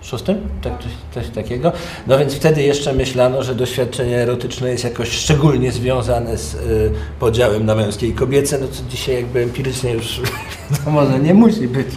1906, 0.00 0.24
tak, 0.62 0.72
coś, 1.14 1.28
takiego. 1.34 1.72
No 2.06 2.18
więc 2.18 2.34
wtedy 2.34 2.62
jeszcze 2.62 2.92
myślano, 2.92 3.42
że 3.42 3.54
doświadczenie 3.54 4.16
erotyczne 4.16 4.70
jest 4.70 4.84
jakoś 4.84 5.10
szczególnie 5.10 5.72
związane 5.72 6.36
z 6.36 6.54
y, 6.54 6.92
podziałem 7.20 7.66
na 7.66 7.74
męskie 7.74 8.06
i 8.06 8.12
kobiece, 8.12 8.58
no 8.58 8.66
co 8.68 8.82
dzisiaj 8.90 9.14
jakby 9.14 9.42
empirycznie 9.42 9.92
już 9.92 10.20
wiadomo, 10.70 11.06
że 11.06 11.18
nie 11.18 11.34
musi 11.34 11.68
być. 11.68 11.88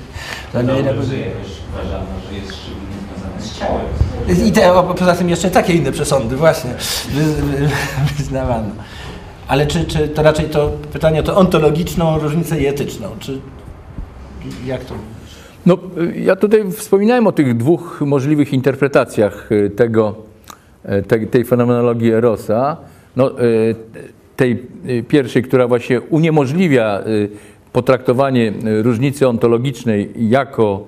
No, 0.54 0.62
nie, 0.62 0.74
że 0.74 0.84
jakoś 0.84 1.06
uważano, 1.74 2.06
że 2.30 2.38
jest 2.38 2.54
szczególnie 2.56 2.96
związane 3.08 3.42
z 3.42 3.60
ciałem. 3.60 4.48
I 4.48 4.52
te, 4.52 4.74
o, 4.74 4.84
poza 4.84 5.16
tym 5.16 5.30
jeszcze 5.30 5.52
takie 5.52 5.74
inne 5.74 5.92
przesądy 5.92 6.36
właśnie 6.36 6.72
wy, 7.10 7.24
wy, 7.24 7.70
wyznawano. 8.18 8.70
Ale 9.48 9.68
czy, 9.68 9.86
czy 9.86 10.08
to 10.08 10.24
raczej 10.24 10.50
to 10.50 10.72
pytanie 10.94 11.20
o 11.20 11.24
to 11.24 11.36
ontologiczną 11.36 12.20
różnicę 12.20 12.62
i 12.62 12.68
etyczną? 12.68 13.10
Czy 13.20 13.40
jak 14.66 14.86
to? 14.86 14.94
No, 15.66 15.78
ja 16.16 16.36
tutaj 16.36 16.72
wspominałem 16.72 17.28
o 17.28 17.32
tych 17.32 17.58
dwóch 17.58 18.02
możliwych 18.06 18.54
interpretacjach 18.54 19.52
y, 19.52 19.70
tego, 19.70 20.16
y, 20.86 21.04
tej, 21.04 21.28
tej 21.28 21.46
fenomenologii 21.46 22.12
Erosa. 22.12 22.78
No, 23.16 23.42
y, 23.42 23.76
tej 24.36 24.68
pierwszej, 25.08 25.44
która 25.44 25.68
właśnie 25.68 26.02
uniemożliwia 26.02 27.04
potraktowanie 27.74 28.54
różnicy 28.82 29.28
ontologicznej 29.28 30.10
jako, 30.16 30.88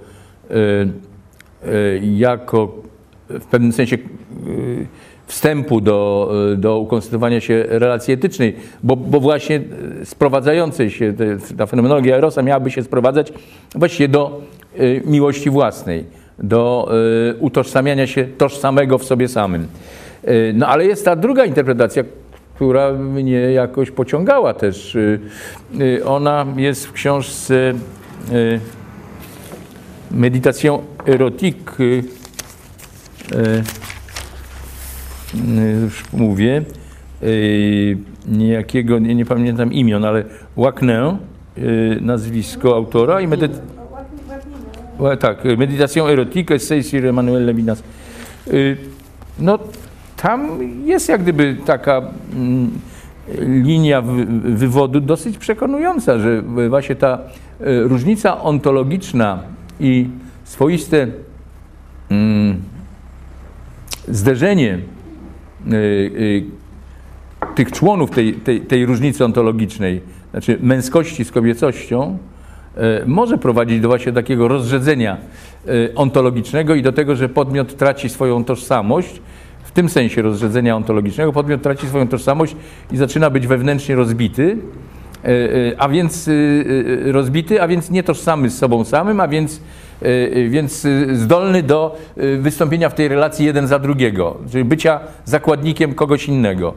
jako 2.02 2.76
w 3.30 3.46
pewnym 3.46 3.74
sensie 3.74 3.98
wstępu 5.28 5.82
do, 5.82 6.32
do 6.58 6.80
ukonstytuowania 6.80 7.42
się 7.42 7.66
relacji 7.68 8.14
etycznej, 8.14 8.56
bo, 8.84 8.96
bo 8.96 9.20
właśnie 9.20 9.62
sprowadzającej 10.04 10.92
się, 10.92 11.14
ta 11.58 11.66
fenomenologia 11.66 12.16
Erosa 12.16 12.42
miałaby 12.42 12.72
się 12.72 12.84
sprowadzać 12.84 13.34
właściwie 13.76 14.08
do 14.08 14.42
miłości 15.06 15.50
własnej, 15.50 16.06
do 16.40 16.92
y, 17.32 17.36
utożsamiania 17.40 18.08
się 18.08 18.24
tożsamego 18.26 18.98
w 18.98 19.04
sobie 19.04 19.28
samym. 19.28 19.68
Y, 20.28 20.54
No 20.56 20.68
ale 20.68 20.86
jest 20.86 21.06
ta 21.06 21.16
druga 21.16 21.46
interpretacja, 21.46 22.04
która 22.56 22.92
mnie 22.94 23.40
jakoś 23.40 23.92
pociągała 23.92 24.54
też. 24.54 24.96
Y, 24.96 25.20
y, 25.82 26.06
Ona 26.06 26.46
jest 26.58 26.86
w 26.88 26.92
książce 26.92 27.74
y, 28.32 28.36
y, 28.36 28.60
y, 31.80 32.04
y, 35.36 35.82
już 35.82 36.04
mówię, 36.14 36.62
y, 37.24 37.98
niejakiego, 38.28 39.00
nie, 39.00 39.16
nie 39.16 39.26
pamiętam 39.26 39.74
imion, 39.74 40.06
ale 40.06 40.24
y, 41.58 41.98
nazwisko 42.02 42.76
autora 42.76 43.22
i 43.22 43.28
medyt... 43.28 43.52
Tak, 45.20 45.46
y, 45.46 45.58
Méditation 45.58 46.08
érotique, 46.10 46.52
essai 46.52 46.84
sur 46.84 47.06
Emmanuel 47.06 47.46
Levinas. 47.46 47.84
Y, 48.54 48.78
No, 49.40 49.60
tam 50.18 50.60
jest 50.86 51.10
jak 51.10 51.22
gdyby 51.22 51.56
taka 51.66 52.02
mm, 52.34 52.72
linia 53.64 54.02
wy- 54.02 54.26
wywodu 54.56 55.00
dosyć 55.02 55.38
przekonująca, 55.38 56.20
że 56.20 56.42
właśnie 56.70 56.96
ta 56.96 57.20
y, 57.62 57.84
różnica 57.88 58.42
ontologiczna 58.42 59.40
i 59.80 60.08
swoiste 60.44 61.08
mm, 62.10 62.62
zderzenie 64.08 64.80
tych 67.56 67.72
członów 67.72 68.12
tej, 68.12 68.34
tej, 68.34 68.62
tej 68.62 68.86
różnicy 68.86 69.26
ontologicznej, 69.26 70.02
znaczy 70.32 70.58
męskości 70.62 71.26
z 71.26 71.32
kobiecością, 71.32 72.18
może 73.06 73.38
prowadzić 73.38 73.80
do 73.80 73.88
właśnie 73.88 74.12
takiego 74.12 74.48
rozrzedzenia 74.48 75.18
y, 75.68 75.92
ontologicznego 75.96 76.76
i 76.76 76.82
do 76.82 76.92
tego, 76.92 77.16
że 77.16 77.30
podmiot 77.30 77.78
traci 77.78 78.10
swoją 78.10 78.44
tożsamość, 78.44 79.22
w 79.64 79.72
tym 79.72 79.90
sensie 79.90 80.22
rozrzedzenia 80.22 80.76
ontologicznego, 80.76 81.34
podmiot 81.34 81.62
traci 81.62 81.88
swoją 81.88 82.08
tożsamość 82.08 82.56
i 82.92 82.98
zaczyna 82.98 83.30
być 83.30 83.48
wewnętrznie 83.48 83.96
rozbity, 83.96 84.58
y, 85.26 85.76
a 85.78 85.90
więc 85.90 86.30
rozbity, 87.06 87.62
a 87.62 87.68
więc 87.68 87.92
nietożsamy 87.92 88.50
z 88.50 88.58
sobą 88.58 88.84
samym, 88.84 89.20
a 89.20 89.28
więc, 89.28 89.62
więc 90.50 90.88
zdolny 91.14 91.64
do 91.64 91.98
wystąpienia 92.40 92.90
w 92.90 92.96
tej 92.96 93.08
relacji 93.08 93.46
jeden 93.46 93.68
za 93.68 93.80
drugiego, 93.80 94.38
czyli 94.52 94.66
bycia 94.66 95.00
zakładnikiem 95.26 95.94
kogoś 95.94 96.28
innego. 96.28 96.74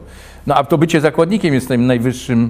No 0.47 0.55
a 0.55 0.63
to 0.63 0.77
bycie 0.77 1.01
zakładnikiem 1.01 1.53
jest 1.53 1.67
tym 1.67 1.85
najwyższym, 1.85 2.49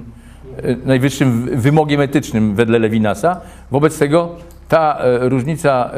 najwyższym 0.84 1.44
wy- 1.44 1.56
wymogiem 1.56 2.00
etycznym 2.00 2.54
wedle 2.54 2.78
Lewinasa. 2.78 3.40
Wobec 3.70 3.98
tego 3.98 4.28
ta 4.68 4.98
e, 4.98 5.28
różnica 5.28 5.90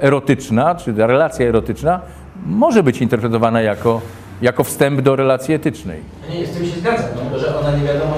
e, 0.00 0.04
erotyczna, 0.06 0.74
czy 0.74 0.94
ta 0.94 1.06
relacja 1.06 1.46
erotyczna 1.46 2.00
może 2.46 2.82
być 2.82 3.00
interpretowana 3.00 3.60
jako, 3.60 4.00
jako 4.42 4.64
wstęp 4.64 5.00
do 5.00 5.16
relacji 5.16 5.54
etycznej. 5.54 6.00
Nie, 6.30 6.46
z 6.46 6.50
tym 6.50 6.64
się 6.66 6.80
zgadzam, 6.80 7.04
no, 7.32 7.38
że 7.38 7.58
ona 7.58 7.76
nie 7.76 7.84
wiadomo, 7.84 8.14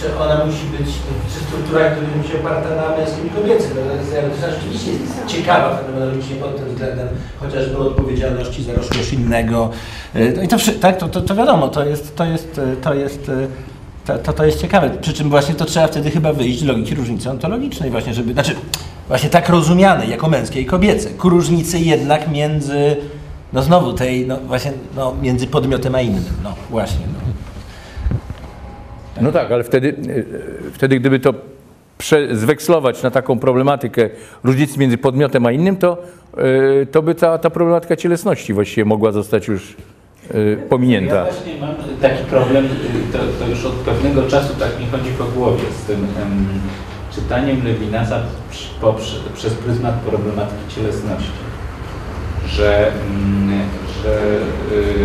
czy 0.00 0.18
ona 0.18 0.44
musi 0.44 0.66
być, 0.78 0.86
czy 1.34 1.40
struktura, 1.44 1.90
która 1.90 2.06
musi 2.22 2.36
oparta 2.36 2.68
na 2.76 2.96
męskim 2.96 3.26
i 3.26 3.30
kobiecym. 3.30 3.70
No, 3.74 3.90
to 3.92 3.96
jest 3.96 4.14
erotyczna 4.14 4.50
rzeczywiście 4.50 4.90
jest 4.92 5.26
ciekawa 5.26 5.76
fenomenologicznie 5.76 6.36
pod 6.36 6.56
tym 6.56 6.68
względem, 6.68 7.08
chociażby 7.40 7.78
odpowiedzialności 7.78 8.62
za 8.62 8.72
rozkosz 8.72 9.12
innego. 9.12 9.70
No 10.36 10.42
i 10.42 10.48
to, 10.48 10.56
tak, 10.80 10.96
to, 10.96 11.08
to, 11.08 11.20
to 11.20 11.34
wiadomo, 11.34 11.68
to 11.68 11.84
jest, 11.84 12.16
to 12.16 12.24
jest, 12.24 12.60
to 12.82 12.94
jest, 12.94 13.28
y, 13.28 13.48
to, 14.10 14.18
to, 14.18 14.32
to 14.32 14.44
jest 14.44 14.60
ciekawe. 14.60 14.90
Przy 15.00 15.12
czym 15.12 15.30
właśnie 15.30 15.54
to 15.54 15.64
trzeba 15.64 15.86
wtedy 15.86 16.10
chyba 16.10 16.32
wyjść 16.32 16.60
z 16.60 16.64
logiki 16.64 16.94
różnicy 16.94 17.30
ontologicznej 17.30 17.90
właśnie, 17.90 18.14
żeby, 18.14 18.32
znaczy 18.32 18.54
właśnie 19.08 19.30
tak 19.30 19.48
rozumianej 19.48 20.10
jako 20.10 20.28
męskie 20.28 20.60
i 20.60 20.66
kobiece, 20.66 21.10
ku 21.10 21.28
różnicy 21.28 21.78
jednak 21.78 22.30
między, 22.30 22.96
no 23.52 23.62
znowu 23.62 23.92
tej, 23.92 24.26
no 24.26 24.36
właśnie, 24.36 24.72
no 24.96 25.14
między 25.22 25.46
podmiotem 25.46 25.94
a 25.94 26.00
innym, 26.00 26.24
no 26.44 26.54
właśnie, 26.70 27.06
no. 27.06 27.20
No 29.20 29.32
tak, 29.32 29.52
ale 29.52 29.64
wtedy, 29.64 29.88
e, 29.88 30.70
wtedy 30.72 31.00
gdyby 31.00 31.20
to 31.20 31.34
zwekslować 32.32 33.02
na 33.02 33.10
taką 33.10 33.38
problematykę 33.38 34.10
różnicy 34.44 34.78
między 34.78 34.98
podmiotem 34.98 35.46
a 35.46 35.52
innym, 35.52 35.76
to, 35.76 35.98
e, 36.36 36.86
to 36.86 37.02
by 37.02 37.14
ta, 37.14 37.38
ta 37.38 37.50
problematyka 37.50 37.96
cielesności 37.96 38.52
właściwie 38.52 38.84
mogła 38.84 39.12
zostać 39.12 39.48
już 39.48 39.76
pominięta. 40.68 41.14
Ja 41.14 41.24
właśnie 41.24 41.52
mam 41.60 41.74
taki 42.02 42.24
problem, 42.24 42.64
y, 42.64 43.12
to, 43.12 43.18
to 43.38 43.50
już 43.50 43.64
od 43.64 43.72
pewnego 43.72 44.22
czasu 44.22 44.54
tak 44.58 44.80
mi 44.80 44.86
chodzi 44.86 45.10
po 45.18 45.24
głowie 45.24 45.62
z 45.82 45.86
tym 45.86 45.96
em, 46.22 46.48
czytaniem 47.14 47.64
Lewinasa 47.64 48.20
poprze- 48.82 49.32
przez 49.34 49.54
pryzmat 49.54 49.94
problematyki 49.94 50.74
cielesności. 50.74 51.30
Że, 52.48 52.92
mm, 52.92 53.60
że 54.04 54.10
y, 54.76 54.96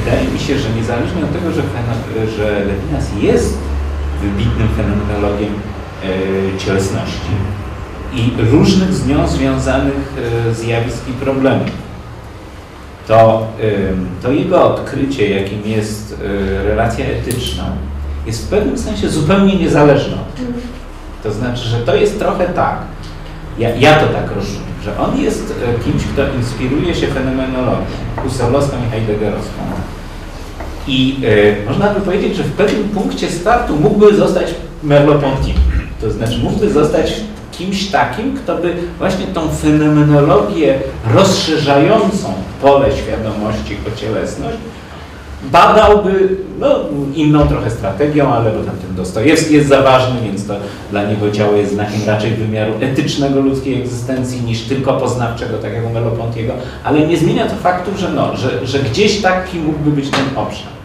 wydaje 0.00 0.28
mi 0.28 0.38
się, 0.38 0.58
że 0.58 0.70
niezależnie 0.70 1.24
od 1.24 1.32
tego, 1.32 1.52
że, 1.52 1.62
że 2.36 2.64
Lewinas 2.64 3.06
jest 3.22 3.58
wybitnym 4.22 4.68
fenomenologiem 4.68 5.52
y, 5.54 6.58
cielesności 6.58 7.32
i 8.14 8.32
różnych 8.50 8.94
z 8.94 9.06
nią 9.06 9.28
związanych 9.28 10.14
y, 10.50 10.54
zjawisk 10.54 11.08
i 11.08 11.12
problemów, 11.12 11.70
to, 13.08 13.46
to 14.22 14.32
jego 14.32 14.74
odkrycie, 14.74 15.30
jakim 15.30 15.62
jest 15.66 16.12
y, 16.12 16.62
relacja 16.62 17.06
etyczna, 17.06 17.64
jest 18.26 18.46
w 18.46 18.48
pewnym 18.48 18.78
sensie 18.78 19.08
zupełnie 19.08 19.56
niezależne 19.56 20.14
od 20.14 20.34
tego. 20.34 20.52
To 21.22 21.32
znaczy, 21.32 21.68
że 21.68 21.78
to 21.78 21.96
jest 21.96 22.18
trochę 22.18 22.46
tak, 22.46 22.78
ja, 23.58 23.76
ja 23.76 23.94
to 23.94 24.06
tak 24.06 24.36
rozumiem, 24.36 24.62
że 24.84 24.98
on 24.98 25.20
jest 25.20 25.50
y, 25.50 25.84
kimś, 25.84 26.02
kto 26.04 26.22
inspiruje 26.38 26.94
się 26.94 27.06
fenomenologią 27.06 27.84
Husserlowską 28.16 28.76
i 28.88 28.90
Heideggerowską. 28.90 29.60
I 30.86 31.16
y, 31.24 31.68
można 31.68 31.94
by 31.94 32.00
powiedzieć, 32.00 32.36
że 32.36 32.42
w 32.42 32.52
pewnym 32.52 32.88
punkcie 32.88 33.30
startu 33.30 33.76
mógłby 33.76 34.16
zostać 34.16 34.46
Merleau-Ponty. 34.84 35.52
To 36.00 36.10
znaczy 36.10 36.38
mógłby 36.38 36.70
zostać 36.70 37.12
kimś 37.58 37.86
takim, 37.86 38.36
kto 38.36 38.56
by 38.56 38.74
właśnie 38.98 39.26
tą 39.26 39.48
fenomenologię 39.48 40.78
rozszerzającą 41.14 42.34
pole 42.62 42.86
świadomości 42.92 43.76
o 43.88 44.00
cielesność 44.00 44.58
badałby 45.42 46.36
no, 46.58 46.68
inną 47.14 47.48
trochę 47.48 47.70
strategią, 47.70 48.32
ale 48.32 48.50
bo 48.50 48.64
tam 48.64 48.76
ten 48.76 48.94
Dostojewski 48.96 49.54
jest 49.54 49.68
za 49.68 49.82
ważny, 49.82 50.20
więc 50.24 50.46
to 50.46 50.54
dla 50.90 51.04
niego 51.04 51.30
ciało 51.30 51.56
jest 51.56 51.72
znakiem 51.72 52.00
raczej 52.06 52.30
wymiaru 52.30 52.72
etycznego 52.80 53.40
ludzkiej 53.40 53.82
egzystencji 53.82 54.40
niż 54.42 54.62
tylko 54.62 54.94
poznawczego, 54.94 55.58
tak 55.58 55.72
jak 55.72 55.82
ale 56.84 57.06
nie 57.06 57.16
zmienia 57.16 57.46
to 57.46 57.56
faktu, 57.56 57.90
że, 57.98 58.10
no, 58.10 58.36
że, 58.36 58.66
że 58.66 58.78
gdzieś 58.78 59.22
taki 59.22 59.58
mógłby 59.58 59.90
być 59.90 60.10
ten 60.10 60.24
obszar. 60.36 60.77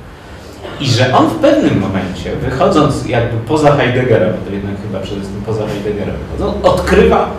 I 0.84 0.88
że 0.88 1.18
on 1.18 1.30
w 1.30 1.36
pewnym 1.36 1.80
momencie, 1.80 2.36
wychodząc 2.42 3.08
jakby 3.08 3.38
poza 3.38 3.76
Heideggera, 3.76 4.26
bo 4.26 4.46
to 4.48 4.54
jednak 4.54 4.76
chyba 4.82 5.00
przede 5.00 5.22
wszystkim 5.22 5.42
poza 5.46 5.64
Heideggera 5.68 6.14
wychodząc, 6.14 6.66
odkrywa 6.66 7.30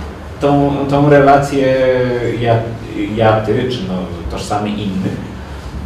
tą, 0.41 0.75
tą 0.91 1.11
relację 1.11 1.77
ja, 2.41 2.55
ja, 3.17 3.41
ty, 3.41 3.69
czy 3.71 3.79
no, 3.89 3.95
tożsamy 4.31 4.69
innych. 4.69 5.17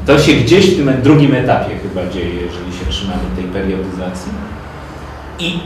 To 0.07 0.19
się 0.19 0.33
gdzieś 0.33 0.71
w 0.71 0.77
tym 0.77 0.93
drugim 1.03 1.35
etapie 1.35 1.71
chyba 1.83 2.11
dzieje, 2.11 2.35
jeżeli 2.35 2.73
się 2.73 2.87
trzymamy 2.91 3.23
tej 3.37 3.45
periodyzacji. 3.45 4.33
I 5.39 5.59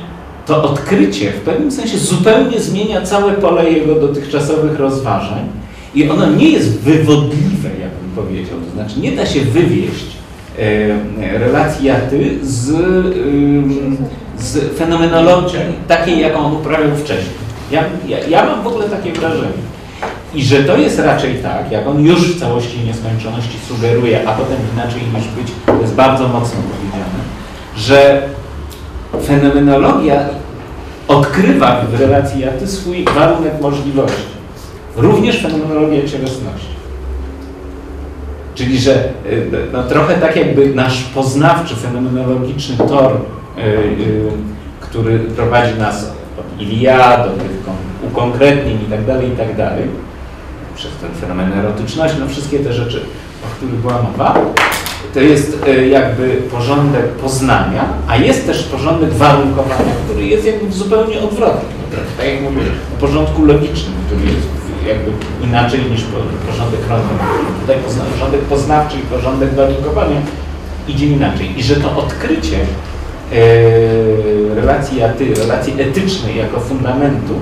to 0.47 0.65
odkrycie 0.65 1.31
w 1.31 1.41
pewnym 1.41 1.73
sensie 1.73 1.99
zupełnie 1.99 2.61
zmienia 2.61 3.03
całe 3.03 3.33
pole 3.33 3.71
jego 3.71 3.95
dotychczasowych 3.95 4.79
rozważań 4.79 5.49
i 5.95 6.11
ono 6.11 6.27
nie 6.27 6.51
jest 6.51 6.81
wywodliwe, 6.81 7.69
jak 7.69 7.91
bym 7.91 8.25
powiedział, 8.25 8.59
to 8.67 8.71
znaczy 8.71 9.01
nie 9.01 9.13
da 9.13 9.27
się 9.27 9.41
wywieść 9.41 10.07
e, 10.07 10.12
relacji 11.39 11.87
jaty 11.87 12.39
z, 12.43 12.71
ym, 12.71 13.97
z 14.39 14.77
takiej, 15.89 16.21
jaką 16.21 16.39
on 16.39 16.57
uprawiał 16.57 16.97
wcześniej. 16.97 17.35
Ja, 17.71 17.85
ja, 18.09 18.19
ja 18.19 18.45
mam 18.45 18.63
w 18.63 18.67
ogóle 18.67 18.89
takie 18.89 19.13
wrażenie. 19.13 19.63
I 20.35 20.45
że 20.45 20.65
to 20.65 20.77
jest 20.77 20.99
raczej 20.99 21.35
tak, 21.35 21.73
jak 21.73 21.87
on 21.87 22.05
już 22.05 22.21
w 22.21 22.41
całości 22.41 22.81
nieskończoności 22.81 23.59
sugeruje, 23.69 24.29
a 24.29 24.33
potem 24.33 24.57
inaczej 24.75 25.03
niż 25.03 25.29
być, 25.29 25.53
to 25.67 25.81
jest 25.81 25.95
bardzo 25.95 26.29
mocno 26.29 26.61
powiedziane, 26.63 27.23
że 27.77 28.23
fenomenologia 29.27 30.29
odkrywa 31.09 31.85
w 31.93 32.01
relacji 32.01 32.41
jaty 32.41 32.67
swój 32.67 33.05
warunek 33.05 33.61
możliwości. 33.61 34.33
Również 34.97 35.43
fenomenologia 35.43 36.09
cielesności. 36.09 36.72
Czyli, 38.55 38.79
że 38.79 39.05
y, 39.27 39.47
no, 39.73 39.83
trochę 39.83 40.15
tak 40.15 40.37
jakby 40.37 40.75
nasz 40.75 41.03
poznawczy, 41.03 41.77
fenomenologiczny 41.77 42.77
tor, 42.77 43.13
y, 43.59 43.61
y, 43.63 44.23
który 44.81 45.19
prowadzi 45.19 45.79
nas 45.79 46.11
od 46.39 46.63
Ilia 46.63 47.19
do 47.25 47.31
tych 47.31 47.65
kon- 47.65 48.11
ukonkretnień 48.11 48.79
i 48.87 48.91
tak 48.91 49.05
dalej, 49.07 49.29
i 49.29 49.37
tak 49.37 49.57
dalej, 49.57 49.85
przez 50.77 50.91
ten 51.01 51.11
fenomen 51.21 51.53
erotyczności, 51.53 52.17
no 52.21 52.27
wszystkie 52.29 52.59
te 52.59 52.73
rzeczy, 52.73 53.01
o 53.45 53.57
których 53.57 53.75
była 53.75 54.03
mowa, 54.03 54.35
to 55.15 55.21
jest 55.21 55.67
y, 55.69 55.89
jakby 55.89 56.29
porządek 56.51 57.09
poznania, 57.09 57.85
a 58.09 58.17
jest 58.17 58.47
też 58.47 58.63
porządek 58.63 59.13
warunkowania, 59.13 59.93
który 60.05 60.27
jest 60.27 60.47
jakby 60.47 60.73
zupełnie 60.73 61.21
odwrotny. 61.21 61.69
No, 61.83 61.97
trochę 61.97 62.07
tak 62.17 62.27
jak 62.27 62.43
mówię, 62.43 62.63
o 62.97 63.01
porządku 63.01 63.45
logicznym, 63.45 63.93
który 64.07 64.25
jest 64.35 64.49
jakby 64.89 65.11
inaczej 65.45 65.81
niż 65.91 66.03
po- 66.03 66.47
porządek 66.53 66.81
chronologiczny. 66.81 67.61
Tutaj 67.61 67.77
porządek 68.13 68.41
poznawczy 68.41 68.97
i 68.99 69.03
porządek 69.03 69.55
warunkowania 69.55 70.17
idzie 70.89 71.07
inaczej. 71.07 71.59
I 71.59 71.63
że 71.63 71.77
to 71.77 71.97
odkrycie 71.97 72.57
e, 73.33 74.55
relacji 74.55 75.01
relacji 75.41 75.81
etycznej 75.83 76.37
jako 76.39 76.61
fundamentu 76.61 77.35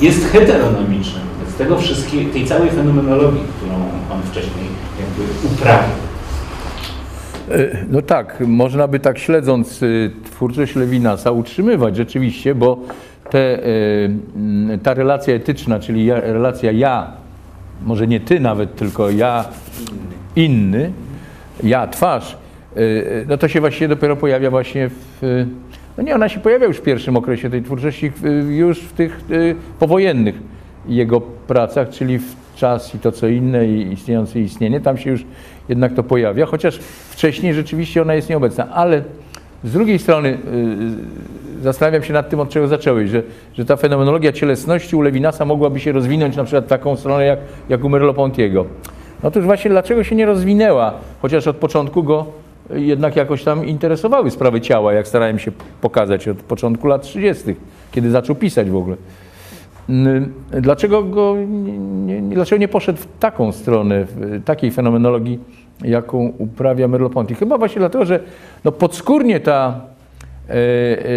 jest 0.00 0.24
heteronomiczne. 0.32 1.20
Z 1.54 1.56
tego 1.56 1.78
wszystkiej, 1.78 2.26
tej 2.26 2.46
całej 2.46 2.70
fenomenologii, 2.70 3.40
którą 3.56 3.74
on 4.12 4.22
wcześniej 4.30 4.64
jakby 5.00 5.48
uprawił. 5.54 5.94
E, 7.50 7.84
No 7.90 8.02
tak, 8.02 8.42
można 8.46 8.88
by 8.88 9.00
tak 9.00 9.18
śledząc 9.18 9.82
y, 9.82 10.10
twórczość 10.24 10.74
Lewinasa 10.76 11.30
utrzymywać 11.30 11.96
rzeczywiście, 11.96 12.54
bo 12.54 12.78
te, 13.30 13.66
y, 13.66 14.10
ta 14.82 14.94
relacja 14.94 15.34
etyczna, 15.34 15.80
czyli 15.80 16.06
ja, 16.06 16.20
relacja 16.20 16.72
ja, 16.72 17.12
może 17.82 18.06
nie 18.06 18.20
ty 18.20 18.40
nawet, 18.40 18.76
tylko 18.76 19.10
ja 19.10 19.44
inny, 20.36 20.92
ja 21.62 21.86
twarz, 21.86 22.36
y, 22.76 22.80
y, 22.80 23.26
no 23.28 23.36
to 23.36 23.48
się 23.48 23.60
właściwie 23.60 23.88
dopiero 23.88 24.16
pojawia 24.16 24.50
właśnie 24.50 24.88
w, 24.88 25.46
no 25.96 26.02
nie, 26.02 26.14
ona 26.14 26.28
się 26.28 26.40
pojawia 26.40 26.66
już 26.66 26.76
w 26.76 26.82
pierwszym 26.82 27.16
okresie 27.16 27.50
tej 27.50 27.62
twórczości, 27.62 28.12
już 28.48 28.80
w 28.80 28.92
tych 28.92 29.20
powojennych 29.78 30.34
jego 30.88 31.20
pracach, 31.20 31.88
czyli 31.88 32.18
w 32.18 32.34
czas 32.56 32.94
i 32.94 32.98
to 32.98 33.12
co 33.12 33.28
inne 33.28 33.66
i 33.66 33.92
istniejące 33.92 34.40
istnienie, 34.40 34.80
tam 34.80 34.98
się 34.98 35.10
już 35.10 35.24
jednak 35.68 35.94
to 35.94 36.02
pojawia, 36.02 36.46
chociaż 36.46 36.78
wcześniej 37.10 37.54
rzeczywiście 37.54 38.02
ona 38.02 38.14
jest 38.14 38.30
nieobecna, 38.30 38.68
ale 38.70 39.02
z 39.64 39.72
drugiej 39.72 39.98
strony 39.98 40.38
zastanawiam 41.64 42.02
się 42.02 42.12
nad 42.12 42.28
tym, 42.28 42.40
od 42.40 42.48
czego 42.48 42.68
zacząłeś, 42.68 43.10
że, 43.10 43.22
że 43.54 43.64
ta 43.64 43.76
fenomenologia 43.76 44.32
cielesności 44.32 44.96
u 44.96 45.00
Lewinasa 45.00 45.44
mogłaby 45.44 45.80
się 45.80 45.92
rozwinąć 45.92 46.36
na 46.36 46.44
przykład 46.44 46.64
w 46.64 46.68
taką 46.68 46.96
stronę 46.96 47.24
jak, 47.24 47.38
jak 47.68 47.84
u 47.84 47.88
Merleau-Pontiego. 47.88 48.64
No 49.22 49.30
już 49.34 49.44
właśnie 49.44 49.70
dlaczego 49.70 50.04
się 50.04 50.14
nie 50.14 50.26
rozwinęła, 50.26 50.94
chociaż 51.22 51.46
od 51.46 51.56
początku 51.56 52.02
go 52.02 52.26
y, 52.70 52.80
jednak 52.80 53.16
jakoś 53.16 53.44
tam 53.44 53.66
interesowały 53.66 54.30
sprawy 54.30 54.60
ciała, 54.60 54.92
jak 54.92 55.08
starałem 55.08 55.38
się 55.38 55.52
pokazać 55.80 56.28
od 56.28 56.36
początku 56.36 56.86
lat 56.86 57.02
30., 57.02 57.44
kiedy 57.92 58.10
zaczął 58.10 58.36
pisać 58.36 58.70
w 58.70 58.76
ogóle. 58.76 58.96
Dlaczego, 60.60 61.02
go, 61.02 61.36
nie, 62.06 62.22
dlaczego 62.22 62.60
nie 62.60 62.68
poszedł 62.68 62.98
w 62.98 63.06
taką 63.18 63.52
stronę, 63.52 64.04
w 64.04 64.44
takiej 64.44 64.70
fenomenologii, 64.70 65.38
jaką 65.82 66.32
uprawia 66.38 66.88
Merleau-Ponty? 66.88 67.34
Chyba 67.34 67.58
właśnie 67.58 67.78
dlatego, 67.78 68.04
że 68.04 68.20
no 68.64 68.72
podskórnie 68.72 69.40
ta, 69.40 69.80
e, 69.80 69.90
e, 69.90 69.93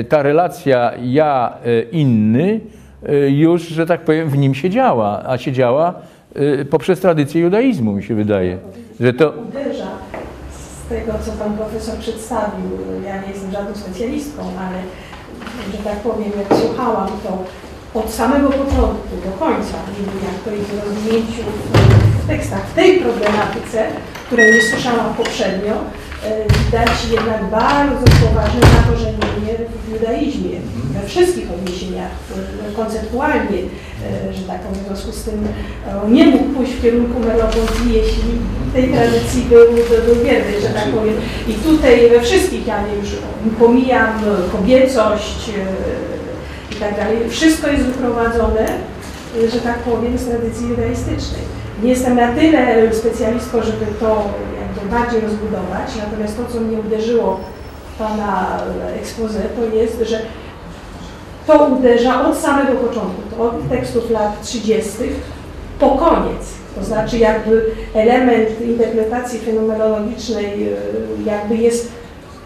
ta 0.09 0.23
relacja 0.23 0.91
ja-inny 1.01 2.59
już, 3.27 3.61
że 3.61 3.85
tak 3.85 4.01
powiem, 4.01 4.29
w 4.29 4.37
nim 4.37 4.55
siedziała, 4.55 5.23
a 5.27 5.37
siedziała 5.37 5.93
e, 6.35 6.65
poprzez 6.65 6.99
tradycję 6.99 7.41
judaizmu, 7.41 7.93
mi 7.93 8.03
się 8.03 8.15
wydaje. 8.15 8.57
Że 8.99 9.13
to, 9.13 9.29
uderza 9.29 9.87
z 10.51 10.89
tego, 10.89 11.13
co 11.25 11.31
pan 11.31 11.57
profesor 11.57 11.95
przedstawił. 11.97 12.69
Ja 13.05 13.21
nie 13.21 13.27
jestem 13.27 13.51
żadną 13.51 13.75
specjalistką, 13.75 14.41
ale 14.41 14.77
że 15.71 15.77
tak 15.83 15.95
powiem, 15.95 16.31
jak 16.37 16.59
słuchałam, 16.59 17.07
to 17.23 17.43
od 17.99 18.09
samego 18.09 18.49
początku 18.49 19.15
do 19.25 19.31
końca, 19.45 19.77
jak 20.23 20.43
to 20.45 20.51
jest 20.51 20.69
w 20.69 20.83
rozwinięciu 20.85 21.43
w 22.23 22.27
tekstach, 22.27 22.67
w 22.67 22.73
tej 22.73 22.99
problematyce, 22.99 23.87
której 24.27 24.53
nie 24.53 24.61
słyszałam 24.61 25.13
poprzednio, 25.13 25.73
e, 25.73 26.43
widać 26.43 26.89
jednak 27.11 27.49
bardzo 27.51 28.05
poważne 28.25 28.61
zakorzenienie 28.77 29.53
w 29.87 29.93
judaizmie, 29.93 30.57
we 30.93 31.07
wszystkich 31.07 31.51
odniesieniach, 31.51 32.11
e, 32.69 32.75
konceptualnie, 32.75 33.59
e, 33.59 34.33
że 34.33 34.43
tak 34.43 34.59
powiem, 34.61 34.83
w 34.83 34.87
związku 34.87 35.11
z 35.11 35.23
tym 35.23 35.47
nie 36.09 36.25
mógł 36.25 36.45
pójść 36.45 36.73
w 36.73 36.81
kierunku 36.81 37.19
Merleau-Ponty, 37.19 37.87
jeśli 37.93 38.31
w 38.69 38.73
tej 38.73 38.89
tradycji 38.89 39.41
był, 39.49 39.65
był 40.05 40.23
wierny, 40.23 40.61
że 40.61 40.69
tak 40.69 40.87
powiem. 40.87 41.15
I 41.47 41.53
tutaj 41.53 42.09
we 42.09 42.21
wszystkich, 42.21 42.67
ja 42.67 42.81
nie 42.81 42.95
już 42.95 43.09
pomijam 43.59 44.21
kobiecość 44.51 45.49
i 46.71 46.75
tak 46.75 46.95
dalej, 46.95 47.17
wszystko 47.29 47.67
jest 47.67 47.83
wyprowadzone, 47.83 48.65
że 49.53 49.59
tak 49.59 49.77
powiem, 49.77 50.17
z 50.17 50.25
tradycji 50.25 50.69
judaistycznej. 50.69 51.56
Nie 51.83 51.89
jestem 51.89 52.15
na 52.15 52.31
tyle 52.31 52.93
specjalistką, 52.93 53.61
żeby 53.61 53.85
to 53.99 54.23
jakby 54.61 54.95
bardziej 54.95 55.21
rozbudować, 55.21 55.95
natomiast 56.05 56.37
to, 56.37 56.53
co 56.53 56.59
mnie 56.59 56.77
uderzyło 56.77 57.39
w 57.93 57.97
Pana 57.97 58.59
expose, 59.01 59.39
to 59.39 59.75
jest, 59.75 60.01
że 60.09 60.21
to 61.47 61.65
uderza 61.65 62.27
od 62.27 62.37
samego 62.37 62.73
początku, 62.73 63.43
od 63.43 63.69
tekstów 63.69 64.09
lat 64.09 64.41
30. 64.41 64.89
po 65.79 65.89
koniec. 65.89 66.57
To 66.75 66.83
znaczy 66.83 67.17
jakby 67.17 67.65
element 67.93 68.61
interpretacji 68.61 69.39
fenomenologicznej 69.39 70.63
e, 70.63 70.75
jakby 71.25 71.55
jest 71.55 71.91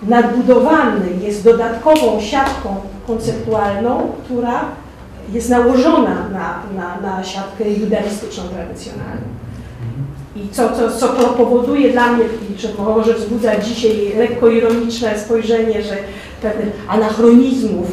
nadbudowany, 0.04 1.06
jest 1.22 1.44
dodatkową 1.44 2.22
siatką 2.22 2.76
konceptualną, 3.08 4.12
która 4.26 4.66
jest 5.32 5.50
nałożona 5.50 6.30
na, 6.30 6.64
na, 6.76 7.02
na 7.02 7.24
siatkę 7.24 7.70
judaistyczną 7.70 8.44
tradycjonalną. 8.44 9.22
I 10.36 10.50
co, 10.50 10.70
co, 10.70 10.92
co 10.98 11.08
to 11.08 11.30
powoduje 11.30 11.92
dla 11.92 12.12
mnie, 12.12 12.26
i 12.56 12.60
że 12.60 12.68
może 12.78 13.14
wzbudzać 13.14 13.68
dzisiaj 13.68 14.14
lekko 14.18 14.48
ironiczne 14.48 15.20
spojrzenie, 15.20 15.84
że 15.84 15.98
pewnych 16.42 16.86
anachronizmów, 16.88 17.88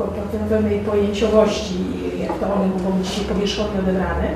e, 0.00 0.48
pewnej 0.48 0.80
pojęciowości, 0.80 1.74
jak 2.20 2.38
to 2.38 2.54
one 2.54 2.66
mogą 2.66 2.98
być 2.98 3.08
dzisiaj 3.08 3.24
powierzchownie 3.24 3.80
odebrane. 3.80 4.28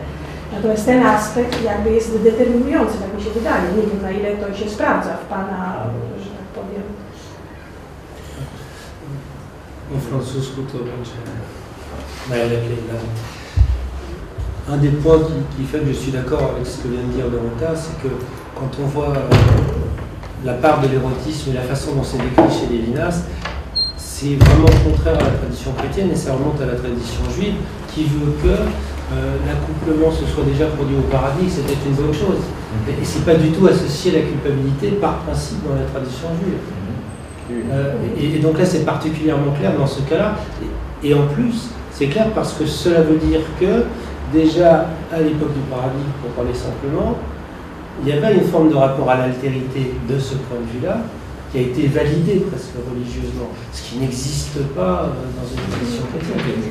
Natomiast 0.53 0.87
ten 0.87 1.07
aspekt 1.07 1.65
jakby 1.65 1.91
jest 1.91 2.23
determinujący, 2.23 2.99
tak 2.99 3.15
mi 3.17 3.23
się 3.23 3.31
wydaje. 3.31 3.63
Nie 3.77 3.83
wiem 3.83 4.03
na 4.03 4.11
ile 4.11 4.37
to 4.37 4.55
się 4.55 4.71
sprawdza 4.71 5.17
w 5.17 5.25
Pana, 5.25 5.87
że 6.25 6.31
tak 6.31 6.47
powiem, 6.55 6.83
Po 9.93 10.01
francusku 10.01 10.63
to 10.73 10.79
będzie. 10.79 11.11
Un 14.71 14.77
des 14.77 14.89
points 14.89 15.19
qui, 15.21 15.33
qui 15.57 15.65
fait 15.67 15.79
que 15.79 15.89
je 15.89 15.93
suis 15.93 16.13
d'accord 16.13 16.53
avec 16.55 16.67
ce 16.67 16.83
que 16.83 16.89
vient 16.89 17.01
de 17.03 17.13
dire 17.13 17.25
Dorota, 17.31 17.75
c'est 17.75 18.03
que 18.03 18.13
quand 18.55 18.69
on 18.83 18.87
voit 18.87 19.17
euh, 19.17 19.31
la 20.45 20.55
part 20.55 20.83
de 20.83 20.89
l'érotisme 20.89 21.51
et 21.51 21.55
la 21.55 21.63
façon 21.63 21.95
dont 21.95 22.03
c'est 22.05 22.19
décrit 22.19 22.53
chez 22.53 22.67
Lévinas, 22.71 23.23
c'est 23.97 24.35
vraiment 24.35 24.69
contraire 24.85 25.19
à 25.19 25.25
la 25.25 25.31
tradition 25.41 25.73
chrétienne 25.73 26.11
et 26.11 26.17
ça 26.17 26.35
remonte 26.35 26.61
à 26.61 26.67
la 26.67 26.75
tradition 26.75 27.23
juive 27.35 27.55
qui 27.95 28.05
veut 28.05 28.33
que 28.43 28.49
euh, 28.49 29.37
l'accouplement 29.47 30.11
se 30.13 30.27
soit 30.27 30.45
déjà 30.45 30.67
produit 30.67 30.97
au 30.97 31.09
paradis, 31.11 31.47
que 31.47 31.53
c'était 31.53 31.79
une 31.87 31.95
bonne 31.95 32.13
chose. 32.13 32.45
Et, 32.89 33.01
et 33.01 33.05
c'est 33.05 33.25
pas 33.25 33.37
du 33.37 33.51
tout 33.53 33.67
associé 33.67 34.11
à 34.13 34.19
la 34.21 34.25
culpabilité 34.27 34.89
par 35.01 35.21
principe 35.21 35.67
dans 35.67 35.77
la 35.77 35.87
tradition 35.87 36.29
juive. 36.43 36.59
Euh, 37.73 37.95
et, 38.21 38.37
et 38.37 38.39
donc 38.41 38.59
là, 38.59 38.67
c'est 38.67 38.85
particulièrement 38.85 39.53
clair 39.53 39.73
dans 39.79 39.87
ce 39.87 40.03
cas-là. 40.03 40.37
Et, 41.03 41.09
et 41.09 41.15
en 41.15 41.27
plus, 41.29 41.71
c'est 41.99 42.07
clair 42.07 42.31
parce 42.35 42.53
que 42.53 42.65
cela 42.67 43.01
veut 43.03 43.17
dire 43.17 43.41
que 43.61 43.85
déjà 44.33 44.87
à 45.13 45.21
l'époque 45.21 45.53
du 45.55 45.61
paradis, 45.71 46.05
pour 46.23 46.31
parler 46.31 46.55
simplement, 46.55 47.17
il 48.03 48.09
y 48.09 48.13
avait 48.13 48.35
une 48.35 48.47
forme 48.49 48.71
de 48.71 48.77
rapport 48.77 49.11
à 49.11 49.17
l'altérité 49.19 49.95
de 50.09 50.19
ce 50.19 50.35
point 50.35 50.59
de 50.61 50.79
vue-là 50.79 50.99
qui 51.51 51.59
a 51.59 51.61
été 51.63 51.87
validé 51.89 52.45
presque 52.49 52.75
religieusement, 52.89 53.49
ce 53.73 53.83
qui 53.91 53.99
n'existe 53.99 54.59
pas 54.77 55.05
euh, 55.09 55.27
dans 55.37 55.49
une 55.49 55.71
tradition 55.71 56.03
chrétienne. 56.13 56.63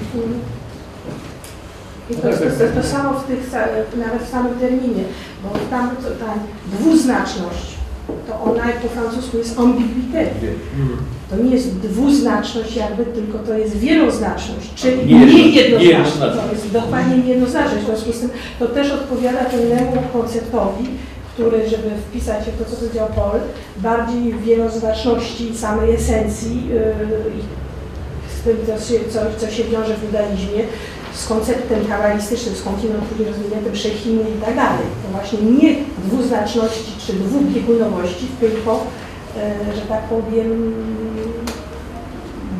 I 2.09 2.13
to, 2.15 2.21
to, 2.21 2.37
to, 2.37 2.81
to 2.81 2.83
samo 2.87 3.13
w 3.19 3.23
tych, 3.27 3.49
sa- 3.51 3.67
nawet 3.97 4.23
w 4.23 4.29
samym 4.31 4.55
terminie, 4.59 5.03
bo 5.43 5.49
tam 5.69 5.89
to, 5.97 6.09
ta 6.25 6.33
dwuznaczność 6.77 7.76
to 8.27 8.41
ona 8.51 8.63
po 8.81 8.87
francusku 8.87 9.37
jest 9.37 9.57
ambiguïté. 9.57 10.25
To 11.29 11.35
nie 11.43 11.51
jest 11.51 11.77
dwuznaczność 11.79 12.75
jakby, 12.75 13.05
tylko 13.05 13.39
to 13.39 13.57
jest 13.57 13.77
wieloznaczność, 13.77 14.73
czyli 14.75 15.05
Nie 15.05 15.25
nie 15.25 15.49
jedno- 15.49 15.79
jednoznaczność. 15.79 16.47
To 16.47 16.53
jest 16.53 16.71
dokładnie 16.71 17.17
niejednoznaczność. 17.17 17.83
W 17.83 17.85
związku 17.85 18.11
z 18.13 18.19
tym 18.19 18.29
to 18.59 18.65
też 18.67 18.91
odpowiada 18.91 19.37
pewnemu 19.45 19.91
konceptowi, 20.13 20.85
który, 21.33 21.69
żeby 21.69 21.89
wpisać 22.09 22.45
się 22.45 22.51
w 22.51 22.57
to, 22.63 22.65
co 22.71 22.75
powiedział 22.75 23.07
Paul, 23.15 23.39
bardziej 23.77 24.33
wieloznaczności 24.45 25.57
samej 25.57 25.95
esencji 25.95 26.67
yy, 26.67 26.83
i 27.37 27.41
z 28.39 28.41
tym, 28.43 28.57
co 28.67 28.85
się, 28.93 28.99
co, 29.09 29.19
co 29.47 29.51
się 29.55 29.63
wiąże 29.63 29.93
w 29.97 30.03
judaizmie, 30.03 30.63
z 31.17 31.27
konceptem 31.27 31.85
kabalistycznym, 31.85 32.55
z 32.55 32.61
kontinuum 32.61 33.01
później 33.09 33.27
rozwiniętym 33.27 33.75
Szechiny 33.75 34.21
i 34.21 34.45
tak 34.45 34.55
dalej. 34.55 34.85
To 35.03 35.11
właśnie 35.11 35.39
nie 35.39 35.75
dwuznaczności 36.05 36.91
czy 37.07 37.13
dwubiegunowości, 37.13 38.25
tylko, 38.39 38.83
e, 39.37 39.75
że 39.75 39.81
tak 39.81 40.03
powiem, 40.03 40.73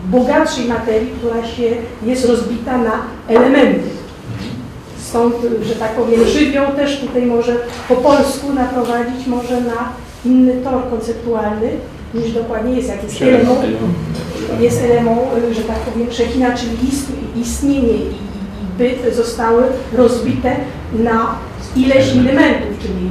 bogatszej 0.05 0.65
materii, 0.65 1.09
która 1.19 1.47
się 1.47 1.63
jest 2.05 2.25
rozbita 2.25 2.77
na 2.77 2.91
elementy. 3.27 3.89
Stąd, 4.99 5.35
że 5.61 5.75
tak 5.75 5.91
powiem, 5.91 6.25
żywioł 6.25 6.71
też 6.75 6.99
tutaj 6.99 7.25
może 7.25 7.55
po 7.89 7.95
polsku 7.95 8.53
naprowadzić 8.53 9.27
może 9.27 9.61
na 9.61 9.89
inny 10.25 10.53
tor 10.63 10.89
konceptualny 10.89 11.69
niż 12.13 12.31
dokładnie 12.31 12.75
jest, 12.75 12.89
jak 12.89 13.03
jest 13.03 13.21
element, 13.21 13.59
jest 14.59 14.83
element, 14.83 15.19
że 15.51 15.61
tak 15.61 15.77
powiem, 15.77 16.11
Szechina, 16.11 16.51
czyli 16.57 16.89
ist, 16.89 17.07
istnienie 17.35 17.93
i, 17.93 18.27
i 18.77 18.95
byt 19.03 19.15
zostały 19.15 19.63
rozbite 19.97 20.55
na 20.93 21.35
ileś 21.75 22.11
elementów, 22.11 22.79
czyli 22.81 23.09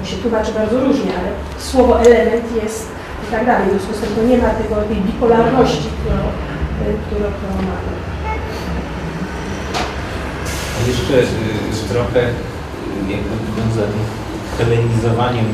to 0.00 0.10
się 0.10 0.16
tłumaczy 0.16 0.52
bardzo 0.52 0.80
różnie, 0.80 1.10
ale 1.20 1.28
słowo 1.58 2.00
element 2.00 2.44
jest 2.62 2.88
i 3.28 3.32
tak 3.32 3.46
dalej. 3.46 3.68
W 3.68 3.70
związku 3.70 3.94
z 3.94 4.00
tym 4.00 4.16
to 4.16 4.22
nie 4.22 4.38
ma 4.38 4.50
tego, 4.50 4.74
tej 4.74 4.96
bipolarności, 4.96 5.88
którą, 6.00 6.18
którą, 7.06 7.26
którą 7.36 7.54
mamy. 7.56 7.96
A 10.76 10.88
jeszcze 10.88 11.14
y, 11.14 11.88
trochę 11.88 12.20
y, 12.20 13.12
jakby 13.12 13.34
związanym 13.52 14.04
z 14.54 14.58
helenizowaniem 14.58 15.46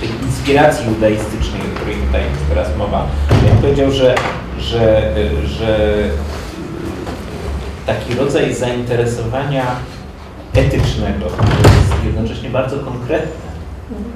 tej 0.00 0.08
inspiracji 0.26 0.86
judaistycznej, 0.86 1.60
o 1.60 1.76
której 1.76 1.96
tutaj 1.96 2.20
jest 2.20 2.48
teraz 2.48 2.76
mowa. 2.76 3.06
Ja 3.30 3.50
bym 3.50 3.58
powiedział, 3.58 3.90
że, 3.90 4.14
że, 4.58 5.16
y, 5.16 5.46
że 5.46 5.98
taki 7.86 8.14
rodzaj 8.14 8.54
zainteresowania 8.54 9.66
etycznego 10.54 11.24
jest 11.24 12.04
jednocześnie 12.04 12.50
bardzo 12.50 12.78
konkretne. 12.78 13.44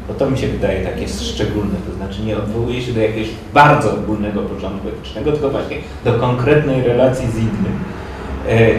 Bo 0.08 0.14
to 0.14 0.30
mi 0.30 0.38
się 0.38 0.48
wydaje 0.48 0.84
takie 0.84 1.08
szczególne, 1.08 1.74
to 1.90 1.96
znaczy 1.96 2.22
nie 2.22 2.36
odwołuje 2.36 2.82
się 2.82 2.92
do 2.92 3.00
jakiegoś 3.00 3.28
bardzo 3.54 3.92
ogólnego 3.94 4.42
porządku 4.42 4.88
etycznego, 4.88 5.32
tylko 5.32 5.50
właśnie 5.50 5.76
do 6.04 6.14
konkretnej 6.14 6.82
relacji 6.82 7.26
z 7.30 7.36
innym. 7.36 7.78
E, 8.48 8.50
e, 8.50 8.76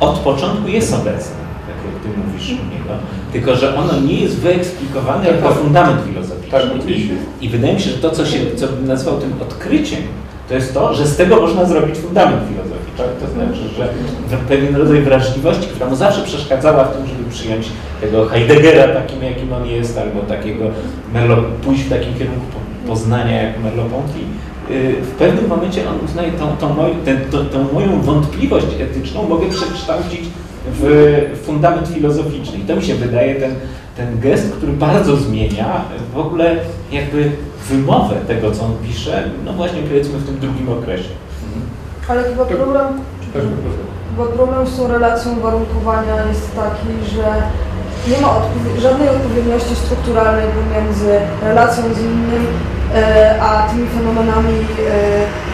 od 0.00 0.18
początku 0.18 0.68
jest 0.68 0.94
obecne, 0.94 1.36
tak 1.66 1.76
jak 1.86 2.02
Ty 2.02 2.20
mówisz 2.26 2.50
u 2.50 2.52
niego, 2.52 2.94
tylko 3.32 3.56
że 3.56 3.76
ono 3.76 4.00
nie 4.00 4.20
jest 4.20 4.38
wyeksplikowane 4.38 5.28
jako 5.28 5.54
fundament 5.54 6.00
filozoficzny. 6.06 6.50
I, 7.40 7.44
I 7.44 7.48
wydaje 7.48 7.74
mi 7.74 7.80
się, 7.80 7.90
że 7.90 7.98
to, 7.98 8.10
co 8.10 8.26
się 8.26 8.38
co 8.56 8.66
bym 8.66 8.86
nazwał 8.86 9.18
tym 9.18 9.32
odkryciem, 9.42 10.00
to 10.48 10.54
jest 10.54 10.74
to, 10.74 10.94
że 10.94 11.06
z 11.06 11.16
tego 11.16 11.36
można 11.40 11.64
zrobić 11.64 11.96
fundament 11.98 12.42
filozoficzny. 12.48 12.69
To 12.96 13.26
znaczy, 13.32 13.60
że 14.30 14.36
pewien 14.36 14.76
rodzaj 14.76 15.02
wrażliwości, 15.02 15.68
która 15.68 15.90
mu 15.90 15.96
zawsze 15.96 16.22
przeszkadzała 16.22 16.84
w 16.84 16.96
tym, 16.96 17.06
żeby 17.06 17.30
przyjąć 17.30 17.68
tego 18.00 18.26
Heideggera 18.26 18.94
takim, 18.94 19.22
jakim 19.22 19.52
on 19.52 19.66
jest, 19.66 19.98
albo 19.98 20.20
takiego 20.20 20.64
Merlo, 21.14 21.36
pójść 21.64 21.82
w 21.82 21.88
takim 21.88 22.14
kierunku 22.14 22.46
poznania 22.86 23.42
jak 23.42 23.54
Merleau-Ponty, 23.60 24.20
w 25.02 25.10
pewnym 25.18 25.48
momencie 25.48 25.88
on 25.88 26.04
uznaje 26.04 26.32
tą, 26.32 26.56
tą, 26.56 26.74
moj, 26.74 26.90
ten, 27.04 27.20
tą, 27.30 27.44
tą 27.44 27.72
moją 27.72 28.02
wątpliwość 28.02 28.66
etyczną 28.80 29.28
mogę 29.28 29.48
przekształcić 29.48 30.20
w 30.72 31.40
fundament 31.44 31.88
filozoficzny. 31.88 32.58
I 32.58 32.62
to 32.62 32.76
mi 32.76 32.82
się 32.82 32.94
wydaje 32.94 33.34
ten, 33.34 33.54
ten 33.96 34.20
gest, 34.20 34.52
który 34.52 34.72
bardzo 34.72 35.16
zmienia 35.16 35.84
w 36.14 36.18
ogóle 36.18 36.56
jakby 36.92 37.30
wymowę 37.68 38.16
tego, 38.28 38.50
co 38.50 38.64
on 38.64 38.72
pisze, 38.88 39.30
no 39.44 39.52
właśnie 39.52 39.82
powiedzmy 39.82 40.18
w 40.18 40.26
tym 40.26 40.38
drugim 40.38 40.68
okresie. 40.68 41.08
Ale 42.10 42.24
chyba 42.24 42.44
problem, 42.44 42.86
chyba 44.10 44.26
problem 44.26 44.66
z 44.66 44.76
tą 44.76 44.88
relacją 44.88 45.40
warunkowania 45.40 46.26
jest 46.28 46.56
taki, 46.56 47.10
że 47.14 47.24
nie 48.08 48.20
ma 48.20 48.28
żadnej 48.78 49.08
odpowiedniości 49.08 49.76
strukturalnej 49.76 50.44
pomiędzy 50.48 51.20
relacją 51.42 51.84
z 51.94 51.98
innym 51.98 52.46
e, 52.94 53.42
a 53.42 53.62
tymi 53.62 53.88
fenomenami. 53.88 54.54
E, 54.90 55.49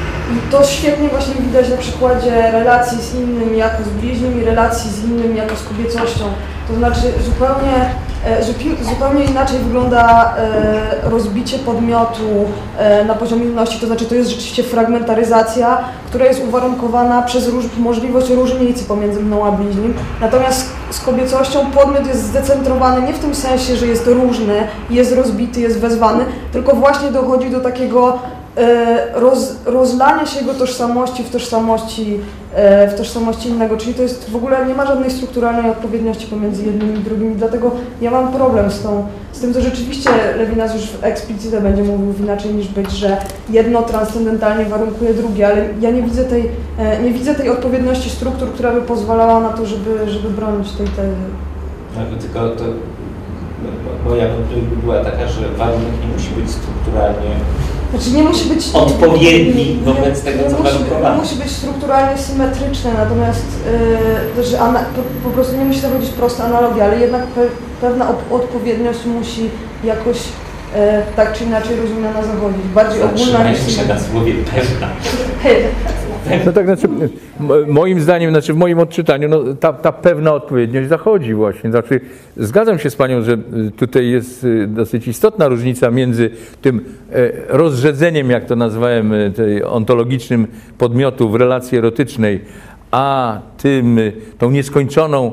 To 0.50 0.64
świetnie 0.64 1.08
właśnie 1.08 1.34
widać 1.34 1.68
na 1.68 1.76
przykładzie 1.76 2.50
relacji 2.52 2.98
z 2.98 3.14
innym 3.14 3.54
jako 3.54 3.82
z 3.82 3.88
bliźnim 3.88 4.42
i 4.42 4.44
relacji 4.44 4.90
z 4.90 5.04
innym 5.04 5.36
jako 5.36 5.56
z 5.56 5.62
kobiecością. 5.62 6.24
To 6.68 6.74
znaczy 6.74 7.00
zupełnie 7.24 7.90
zupełnie 8.82 9.24
inaczej 9.24 9.58
wygląda 9.58 10.34
rozbicie 11.02 11.58
podmiotu 11.58 12.44
na 13.06 13.14
poziomie 13.14 13.44
inności, 13.44 13.80
to 13.80 13.86
znaczy 13.86 14.06
to 14.06 14.14
jest 14.14 14.30
rzeczywiście 14.30 14.62
fragmentaryzacja, 14.62 15.78
która 16.06 16.24
jest 16.24 16.44
uwarunkowana 16.44 17.22
przez 17.22 17.48
róż 17.48 17.64
możliwość 17.78 18.30
różnicy 18.30 18.84
pomiędzy 18.84 19.20
mną 19.20 19.46
a 19.46 19.52
bliźnim. 19.52 19.94
Natomiast 20.20 20.68
z 20.90 21.00
kobiecością 21.00 21.70
podmiot 21.70 22.06
jest 22.06 22.22
zdecentrowany 22.22 23.06
nie 23.06 23.12
w 23.12 23.18
tym 23.18 23.34
sensie, 23.34 23.76
że 23.76 23.86
jest 23.86 24.06
różny, 24.06 24.54
jest 24.90 25.12
rozbity, 25.12 25.60
jest 25.60 25.80
wezwany, 25.80 26.24
tylko 26.52 26.76
właśnie 26.76 27.10
dochodzi 27.10 27.50
do 27.50 27.60
takiego 27.60 28.18
roz, 29.14 29.56
rozlania 29.66 30.26
się 30.26 30.40
jego 30.40 30.54
tożsamości 30.54 31.22
w 31.22 31.30
tożsamości, 31.30 32.20
w 32.88 32.94
tożsamości 32.96 33.48
innego, 33.48 33.76
czyli 33.76 33.94
to 33.94 34.02
jest 34.02 34.30
w 34.30 34.36
ogóle 34.36 34.66
nie 34.66 34.74
ma 34.74 34.86
żadnej 34.86 35.10
strukturalnej 35.10 35.70
odpowiedniości 35.70 36.26
pomiędzy 36.26 36.64
jednym 36.64 36.96
i 36.96 36.98
drugim 36.98 37.32
i 37.32 37.36
dlatego 37.36 37.70
ja 38.00 38.10
mam 38.10 38.32
problem 38.32 38.70
z, 38.70 38.82
tą, 38.82 39.06
z 39.32 39.40
tym, 39.40 39.52
że 39.52 39.60
rzeczywiście 39.62 40.10
Lewinas 40.38 40.74
już 40.74 40.84
eksplicite 41.02 41.60
będzie 41.60 41.82
mówił 41.82 42.24
inaczej 42.24 42.54
niż 42.54 42.68
być, 42.68 42.90
że 42.90 43.16
jedno 43.50 43.82
transcendentalnie 43.82 44.64
warunkuje 44.64 45.14
drugie, 45.14 45.46
ale 45.46 45.68
ja 45.80 45.90
nie 45.90 46.02
widzę 46.02 46.24
tej, 46.24 46.50
nie 47.04 47.10
widzę 47.10 47.34
tej 47.34 47.50
odpowiedności 47.50 48.10
struktur, 48.10 48.48
która 48.48 48.72
by 48.72 48.82
pozwalała 48.82 49.40
na 49.40 49.48
to, 49.48 49.66
żeby, 49.66 50.10
żeby 50.10 50.30
bronić 50.30 50.72
tej 50.72 50.86
tezy. 50.86 51.16
Tylko 52.20 52.48
to 52.48 52.64
moja 54.08 54.28
wypowiedź 54.28 54.64
była 54.82 55.04
taka, 55.04 55.28
że 55.28 55.48
warunek 55.48 55.92
nie 56.02 56.12
musi 56.12 56.30
być 56.30 56.50
strukturalnie 56.50 57.30
znaczy 57.97 58.16
nie 58.16 58.23
musi 58.23 58.48
być 58.48 58.66
odpowiedni 58.73 59.78
wobec 59.85 60.23
tego, 60.23 60.51
co 60.51 60.62
warunkowane. 60.62 61.16
musi 61.16 61.35
być 61.36 61.51
strukturalnie 61.51 62.18
symetryczne, 62.18 62.90
natomiast 62.94 63.44
yy, 64.36 64.44
że 64.44 64.60
ana, 64.60 64.78
po, 64.78 65.28
po, 65.28 65.35
prostu 65.35 65.56
nie 65.56 65.64
musi 65.64 65.81
to 65.81 65.90
chodzić 65.90 66.10
prosta 66.10 66.44
analogia, 66.44 66.85
ale 66.85 67.01
jednak 67.01 67.27
pe, 67.27 67.40
pewna 67.81 68.09
odpowiedniość 68.31 69.05
musi 69.05 69.51
jakoś 69.85 70.16
tak 71.16 71.32
czy 71.32 71.44
inaczej 71.44 71.76
rozumiana 71.76 72.22
zachodzić. 72.22 72.62
Bardziej 72.74 73.02
ogólna 73.02 73.50
niż... 73.50 73.76
się 73.76 73.88
na 73.88 74.00
słowie 74.00 74.32
pewna. 74.54 74.88
No 76.46 76.52
tak, 76.52 76.66
znaczy, 76.66 76.88
moim 77.66 78.00
zdaniem, 78.00 78.30
znaczy 78.30 78.52
w 78.52 78.56
moim 78.56 78.78
odczytaniu, 78.78 79.28
no, 79.28 79.54
ta, 79.60 79.72
ta 79.72 79.92
pewna 79.92 80.34
odpowiedniość 80.34 80.88
zachodzi 80.88 81.34
właśnie. 81.34 81.70
Znaczy, 81.70 82.00
zgadzam 82.36 82.78
się 82.78 82.90
z 82.90 82.96
Panią, 82.96 83.22
że 83.22 83.38
tutaj 83.76 84.08
jest 84.10 84.46
dosyć 84.66 85.08
istotna 85.08 85.48
różnica 85.48 85.90
między 85.90 86.30
tym 86.62 86.84
rozrzedzeniem, 87.48 88.30
jak 88.30 88.44
to 88.44 88.56
nazwałem, 88.56 89.12
tej 89.36 89.64
ontologicznym 89.64 90.46
podmiotu 90.78 91.30
w 91.30 91.34
relacji 91.34 91.78
erotycznej, 91.78 92.40
a 92.90 93.38
tym, 93.58 93.98
tą 94.38 94.50
nieskończoną, 94.50 95.32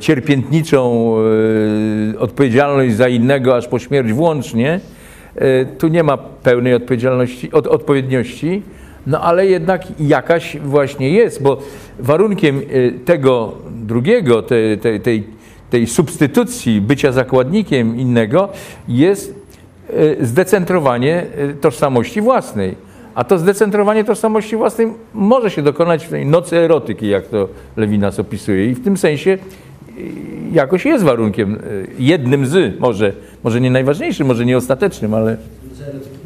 cierpiętniczą 0.00 1.14
odpowiedzialność 2.18 2.94
za 2.94 3.08
innego 3.08 3.56
aż 3.56 3.68
po 3.68 3.78
śmierć 3.78 4.12
włącznie. 4.12 4.80
Tu 5.78 5.88
nie 5.88 6.02
ma 6.02 6.16
pełnej 6.16 6.74
odpowiedzialności, 6.74 7.52
od, 7.52 7.66
odpowiedniości. 7.66 8.62
No 9.06 9.20
ale 9.20 9.46
jednak 9.46 9.82
jakaś 10.00 10.56
właśnie 10.56 11.10
jest, 11.10 11.42
bo 11.42 11.58
warunkiem 11.98 12.62
tego 13.04 13.52
drugiego, 13.70 14.42
tej, 14.42 14.78
tej, 14.78 15.00
tej, 15.00 15.24
tej 15.70 15.86
substytucji 15.86 16.80
bycia 16.80 17.12
zakładnikiem 17.12 17.96
innego 17.98 18.48
jest 18.88 19.34
zdecentrowanie 20.20 21.26
tożsamości 21.60 22.20
własnej. 22.20 22.91
A 23.14 23.24
to 23.24 23.38
zdecentrowanie 23.38 24.04
tożsamości 24.04 24.56
własnej 24.56 24.86
może 25.14 25.50
się 25.50 25.62
dokonać 25.62 26.06
w 26.06 26.10
tej 26.10 26.26
nocy 26.26 26.56
erotyki, 26.58 27.08
jak 27.08 27.26
to 27.26 27.48
Lewinas 27.76 28.18
opisuje. 28.18 28.66
I 28.66 28.74
w 28.74 28.84
tym 28.84 28.96
sensie 28.96 29.38
jakoś 30.52 30.84
jest 30.84 31.04
warunkiem, 31.04 31.54
y, 31.54 31.86
jednym 31.98 32.46
z, 32.46 32.80
może, 32.80 33.12
może 33.44 33.60
nie 33.60 33.70
najważniejszym, 33.70 34.26
może 34.26 34.44
nie 34.44 34.56
ostatecznym, 34.56 35.14
ale... 35.14 35.36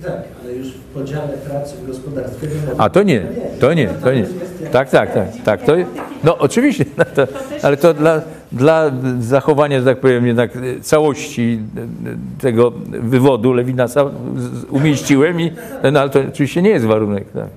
Tak, 0.02 0.22
ale 0.44 0.52
już 0.54 0.68
podziale 0.97 1.28
pracy 1.28 1.77
w 1.77 1.86
gospodarstwie... 1.86 2.48
A 2.78 2.90
to 2.90 3.02
nie, 3.02 3.23
to 3.60 3.74
nie, 3.74 3.89
to 3.89 4.12
nie. 4.12 4.24
Tak, 4.73 4.90
tak, 4.90 5.14
tak, 5.14 5.28
tak. 5.44 5.62
To, 5.62 5.73
no 6.24 6.39
oczywiście, 6.39 6.85
no 6.98 7.05
to, 7.14 7.27
ale 7.62 7.77
to 7.77 7.94
dla, 7.94 8.23
dla 8.52 8.90
zachowania, 9.20 9.81
że 9.81 9.86
tak 9.86 9.98
powiem, 9.98 10.27
jednak 10.27 10.56
y, 10.56 10.81
całości 10.81 11.60
y, 12.39 12.43
tego 12.43 12.73
wywodu 12.89 13.52
Lewinasa 13.52 14.05
umieściłem 14.70 15.40
i 15.40 15.52
no 15.93 16.01
ale 16.01 16.10
to 16.10 16.20
oczywiście 16.28 16.62
nie 16.62 16.70
jest 16.70 16.85
warunek. 16.85 17.24
Tak. 17.32 17.48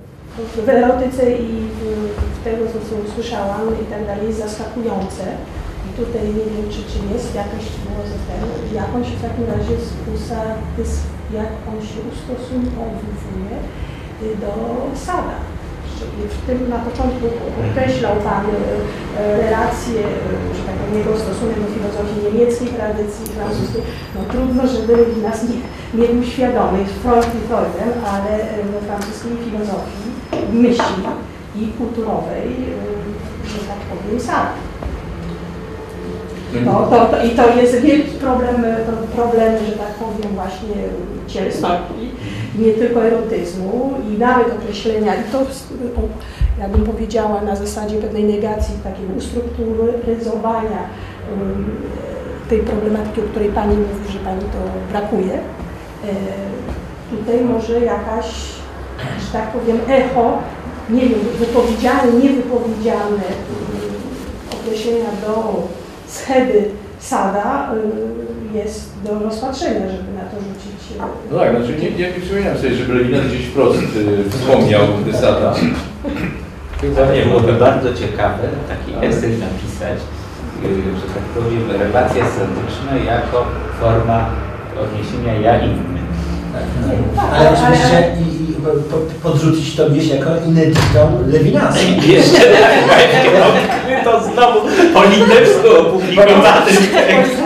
w 0.66 0.68
erotyce 0.68 1.32
i 1.32 1.46
w, 2.40 2.44
tego, 2.44 2.66
co, 2.66 2.72
co 2.72 3.10
usłyszałam 3.10 3.60
i 3.82 3.92
tak 3.92 4.06
dalej, 4.06 4.26
jest 4.26 4.38
zaskakujące. 4.38 5.24
Tutaj 6.00 6.26
nie 6.38 6.46
wiem, 6.52 6.66
czy, 6.72 6.80
czy 6.90 6.98
jest 7.14 7.34
jakaś 7.42 7.64
ten, 8.28 8.42
jak 8.80 8.88
on 8.96 9.04
się 9.04 9.16
w 9.16 9.26
takim 9.26 9.46
razie 9.54 9.74
spusa, 9.90 10.40
jak 11.38 11.50
on 11.70 11.78
się 11.88 11.98
ustosunkowuje 12.12 13.56
y, 14.22 14.36
do 14.42 14.52
Sada. 15.06 15.36
W 16.38 16.46
tym 16.46 16.58
na 16.74 16.78
początku 16.86 17.24
określał 17.60 18.14
Pan 18.26 18.44
y, 18.46 18.50
y, 18.50 19.42
relacje, 19.42 20.00
że 20.56 20.62
tak 20.66 20.76
powiem, 20.78 20.98
jego 20.98 21.12
stosunek 21.24 21.56
do 21.62 21.68
filozofii 21.74 22.24
niemieckiej, 22.24 22.68
tradycji 22.68 23.24
francuskiej. 23.36 23.82
No 24.14 24.20
trudno, 24.32 24.62
żeby 24.74 24.94
nas 25.26 25.38
nie, 25.48 25.58
nie 25.98 26.08
był 26.08 26.24
świadomy, 26.32 26.78
Freud 27.02 27.30
i 27.38 27.40
Freudem, 27.46 27.92
ale 28.12 28.32
francuskiej 28.86 29.32
filozofii, 29.44 30.06
myśli 30.64 31.02
i 31.60 31.62
kulturowej, 31.78 32.48
że 33.50 33.58
tak 33.70 33.80
powiem, 33.88 34.20
sam. 34.20 34.46
No, 36.64 36.86
to, 36.90 37.06
to, 37.06 37.24
I 37.24 37.30
to 37.30 37.60
jest 37.60 37.80
wielki 37.80 38.10
problem, 38.10 38.64
problem, 39.16 39.54
że 39.66 39.72
tak 39.72 39.94
powiem, 39.94 40.34
właśnie 40.34 40.76
cielesności, 41.26 42.10
nie 42.58 42.72
tylko 42.72 43.04
erotyzmu 43.04 43.94
i 44.10 44.18
nawet 44.18 44.46
określenia, 44.62 45.14
i 45.14 45.32
to 45.32 45.40
o, 45.40 45.44
jakbym 46.60 46.84
powiedziała 46.84 47.40
na 47.40 47.56
zasadzie 47.56 47.96
pewnej 47.96 48.24
negacji, 48.24 48.74
takiego 48.84 49.12
ustrukturyzowania 49.16 50.78
ym, 51.32 51.70
tej 52.48 52.58
problematyki, 52.58 53.20
o 53.20 53.24
której 53.24 53.48
Pani 53.48 53.76
mówi, 53.76 54.12
że 54.12 54.18
Pani 54.18 54.40
to 54.40 54.90
brakuje. 54.92 55.34
E, 55.34 56.08
tutaj 57.10 57.44
może 57.44 57.80
jakaś, 57.80 58.26
że 58.98 59.32
tak 59.32 59.52
powiem, 59.52 59.78
echo, 59.88 60.38
nie 60.90 61.00
wiem, 61.00 61.20
wypowiedziane, 61.38 62.12
niewypowiedziane 62.22 63.26
ym, 63.50 63.90
określenia 64.60 65.10
do 65.26 65.62
schedy 66.10 66.64
Sada 67.00 67.70
y, 68.54 68.58
jest 68.58 68.90
do 69.04 69.18
rozpatrzenia, 69.18 69.80
żeby 69.80 70.12
na 70.12 70.24
to 70.30 70.36
rzucić. 70.36 70.96
y, 70.96 71.32
No 71.32 71.38
tak, 71.38 71.56
znaczy 71.56 71.72
nie, 71.82 71.90
nie, 71.90 72.08
nie 72.12 72.20
przypominam 72.20 72.56
sobie, 72.56 72.74
żeby 72.74 72.94
Lewinas 72.94 73.26
gdzieś 73.26 73.46
wprost 73.46 73.78
y, 73.96 74.30
wspomniał 74.30 74.82
Desada. 75.06 75.54
To 76.96 77.14
nie 77.14 77.22
byłoby 77.26 77.52
bardzo 77.52 77.94
ciekawe 77.94 78.44
taki 78.68 79.06
esej 79.06 79.30
napisać, 79.30 79.98
że 80.96 81.06
tak 81.14 81.22
powiem, 81.34 81.70
relacja 81.80 82.24
statyczna 82.26 83.12
jako 83.14 83.44
forma 83.80 84.30
odniesienia 84.82 85.34
ja 85.40 85.60
inny. 85.64 86.00
tak, 87.16 87.24
Ale 87.32 87.50
oczywiście 87.50 88.16
i, 88.20 88.39
i 88.39 88.39
po- 88.39 88.39
podrzucić 89.22 89.76
to 89.76 89.90
gdzieś 89.90 90.08
jako 90.08 90.30
ineditą 90.46 91.18
Lewinasa. 91.26 91.78
Jeszcze 92.06 92.60
raz, 92.60 92.74
to 94.04 94.24
znowu 94.32 94.60
po 94.94 95.04
litewsku 95.04 95.68
opublikowany 95.80 96.72
tekst. 96.92 97.36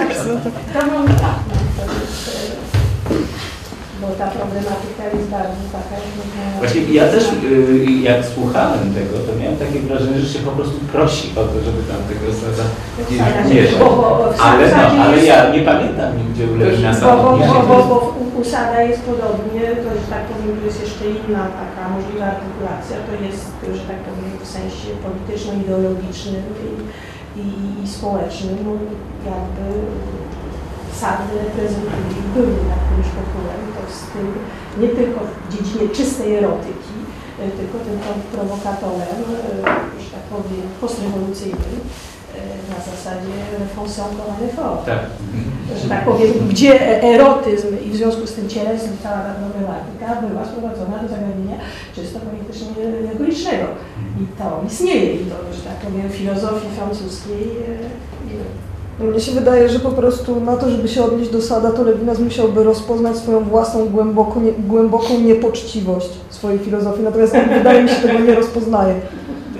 To 0.72 0.86
mam 0.86 1.06
tak, 1.06 1.38
no, 1.48 1.54
bo 4.00 4.06
ta 4.18 4.26
problematyka 4.26 5.04
jest 5.14 5.28
bardzo 5.30 5.64
taka, 5.72 5.94
że 6.02 6.08
można... 6.18 6.42
Właśnie 6.58 6.80
ja 6.98 7.08
też, 7.08 7.24
y, 7.24 7.86
jak 8.02 8.20
słuchałem 8.34 8.94
tego, 8.94 9.14
to 9.26 9.30
miałem 9.40 9.56
takie 9.56 9.80
wrażenie, 9.80 10.18
że 10.20 10.28
się 10.34 10.38
po 10.38 10.50
prostu 10.50 10.78
prosi 10.92 11.26
o 11.36 11.42
to, 11.50 11.56
żeby 11.66 11.80
tam 11.90 12.00
tego 12.10 12.26
sada 12.42 12.64
w 14.36 14.40
Ale, 14.40 14.70
no, 14.70 15.02
ale 15.02 15.16
jest- 15.16 15.28
ja 15.28 15.50
nie 15.50 15.60
pamiętam 15.60 16.10
nigdzie 16.18 16.44
u 16.52 16.56
Lewinasa 16.56 17.16
Bo, 17.16 17.22
bo, 17.22 17.38
bo, 17.38 17.62
bo, 17.68 17.84
bo 17.84 18.23
u, 18.36 18.40
u 18.40 18.44
Sada 18.44 18.82
jest 18.82 19.02
podobnie, 19.02 19.60
to 19.82 19.88
że 20.00 20.06
tak 20.14 20.24
powiem, 20.30 20.56
to 20.58 20.64
jest 20.66 20.80
jeszcze 20.80 21.04
inna 21.10 21.42
taka 21.62 21.82
możliwa 21.94 22.24
artykulacja, 22.26 22.96
to 23.08 23.12
jest, 23.26 23.44
że 23.78 23.84
tak 23.90 24.00
powiem, 24.08 24.30
w 24.44 24.48
sensie 24.56 24.88
polityczno-ideologicznym 25.04 26.44
i, 26.66 27.40
i, 27.40 27.44
i 27.82 27.88
społecznym, 27.88 28.56
no, 28.64 28.72
jakby 29.30 29.64
Sad 31.00 31.18
reprezentuje 31.44 32.18
i 32.20 32.28
był 32.34 32.50
jakimś 32.74 33.08
pochórem, 33.18 33.60
to 33.76 33.82
nie 34.80 34.88
tylko 34.88 35.20
w 35.24 35.52
dziedzinie 35.52 35.88
czystej 35.88 36.34
erotyki, 36.34 36.96
e, 37.40 37.42
tylko 37.58 37.76
tym 37.84 37.96
pro- 38.04 38.28
prowokatorem, 38.34 39.18
e, 39.34 40.00
że 40.02 40.08
tak 40.16 40.24
powiem, 40.34 40.66
postrewolucyjnym, 40.80 41.80
na 42.72 42.78
zasadzie 42.90 43.34
un 43.56 43.62
effort 44.48 44.86
Tak. 44.86 44.98
że 45.82 45.88
tak 45.88 46.04
powiem, 46.04 46.32
gdzie 46.50 47.02
erotyzm 47.02 47.68
i 47.86 47.90
w 47.90 47.96
związku 47.96 48.26
z 48.26 48.32
tym 48.32 48.48
cielesem 48.48 48.96
cała 49.02 49.16
ta 49.16 49.34
problematyka 49.34 50.28
była 50.28 50.44
sprowadzona 50.44 50.98
do 51.02 51.08
zagadnienia 51.08 51.56
czysto 51.94 52.18
polityczno-egoicznego. 52.20 53.66
I 54.20 54.38
to 54.38 54.62
istnieje 54.66 55.14
i 55.14 55.18
to, 55.18 55.36
że 55.56 55.62
tak 55.62 55.76
powiem, 55.76 56.08
w 56.08 56.14
filozofii 56.14 56.68
francuskiej 56.76 57.42
e, 59.00 59.04
Mnie 59.04 59.20
się 59.20 59.32
wydaje, 59.32 59.68
że 59.68 59.80
po 59.80 59.90
prostu 59.90 60.40
na 60.40 60.56
to, 60.56 60.70
żeby 60.70 60.88
się 60.88 61.04
odnieść 61.04 61.30
do 61.30 61.42
Sada, 61.42 61.70
to 61.70 61.82
Lewinas 61.82 62.18
musiałby 62.18 62.64
rozpoznać 62.64 63.16
swoją 63.16 63.44
własną 63.44 63.88
głęboko, 63.88 64.40
nie, 64.40 64.52
głęboką 64.52 65.20
niepoczciwość 65.20 66.10
swojej 66.30 66.58
filozofii. 66.58 67.02
Natomiast 67.02 67.34
on, 67.34 67.54
wydaje 67.58 67.82
mi 67.82 67.88
się 67.88 67.94
tego 67.94 68.18
nie 68.18 68.34
rozpoznaje. 68.34 68.94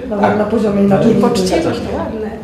Nawet 0.08 0.38
na 0.38 0.44
poziomie 0.44 0.82
inaczej. 0.82 1.14
Niepoczciwość 1.14 1.80
to 1.80 1.96
ładne. 1.96 2.43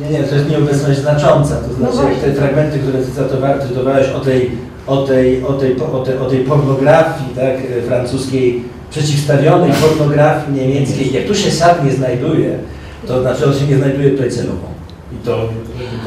Nie, 0.00 0.10
nie, 0.18 0.24
to 0.24 0.34
jest 0.34 0.50
nieobecność 0.50 0.98
znacząca. 0.98 1.54
To 1.56 1.66
No 1.68 1.92
znaczy, 1.92 1.96
jak 1.96 2.16
właśnie. 2.16 2.32
te 2.32 2.40
fragmenty, 2.40 2.78
które 2.78 3.02
cytowałeś, 3.04 3.62
cytowałeś 3.68 4.08
o 4.08 4.20
tej, 4.20 4.50
o 4.86 4.96
tej, 4.96 5.44
o 5.44 5.52
tej, 5.52 5.76
o 5.92 6.02
tej, 6.04 6.18
o 6.18 6.24
tej 6.30 6.38
pornografii 6.40 7.34
tak, 7.36 7.56
francuskiej 7.86 8.62
przeciwstawionej 8.90 9.72
pornografii 9.72 10.58
niemieckiej, 10.58 11.12
jak 11.12 11.24
tu 11.24 11.34
się 11.34 11.50
sad 11.50 11.84
nie 11.84 11.92
znajduje, 11.92 12.58
to 13.06 13.22
znaczy 13.22 13.46
on 13.46 13.54
się 13.54 13.66
nie 13.66 13.76
znajduje 13.76 14.10
tutaj 14.10 14.30
celowo. 14.30 14.75
I 15.12 15.16
to, 15.26 15.48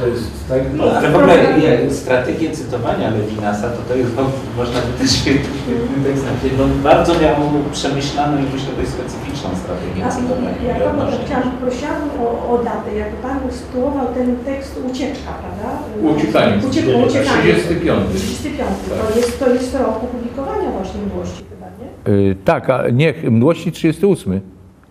to 0.01 0.07
jest 0.07 0.27
tak. 0.49 0.61
No, 0.77 0.83
ale 0.83 1.11
w 1.11 1.15
ogóle 1.15 1.35
jak 1.59 1.91
strategię 1.93 2.51
cytowania 2.51 3.09
Lewinasa, 3.09 3.67
to 3.69 3.81
to 3.89 3.95
jest, 3.95 4.11
no, 4.17 4.23
można 4.57 4.79
by 4.85 4.91
też 5.01 5.11
świetny, 5.11 5.49
świetny 5.63 5.97
tekst 6.05 6.23
napisać, 6.25 6.57
bo 6.57 6.65
bardzo 6.89 7.11
miał 7.23 7.35
przemyślaną 7.71 8.37
i 8.37 8.45
myślę 8.53 8.71
dość 8.79 8.89
specyficzną 8.97 9.49
strategię 9.63 10.05
A 10.05 10.09
cytowania. 10.09 10.49
ja 10.67 10.77
i 10.77 10.81
panu 10.81 10.89
odnoszenia. 10.99 11.25
chciałam, 11.25 11.51
prosiłabym 11.63 12.09
o, 12.25 12.27
o 12.53 12.63
datę, 12.63 12.89
jakby 12.95 13.17
Pan 13.25 13.37
usytuował 13.49 14.07
ten 14.17 14.35
tekst 14.45 14.79
ucieczka, 14.91 15.31
prawda? 15.41 15.67
Uciekanie. 16.15 16.53
Uciek- 16.67 17.07
uciekanie. 17.07 17.41
35. 17.41 17.99
35. 18.15 18.69
To 19.11 19.19
jest, 19.19 19.39
to 19.39 19.47
jest 19.53 19.75
rok 19.75 19.95
opublikowania 20.03 20.69
właśnie 20.77 20.99
młości 21.15 21.43
chyba, 21.49 21.67
nie? 21.79 22.13
Y, 22.31 22.35
tak, 22.45 22.69
a 22.69 22.89
nie, 22.89 23.13
mdłości 23.31 23.71
38, 23.71 24.41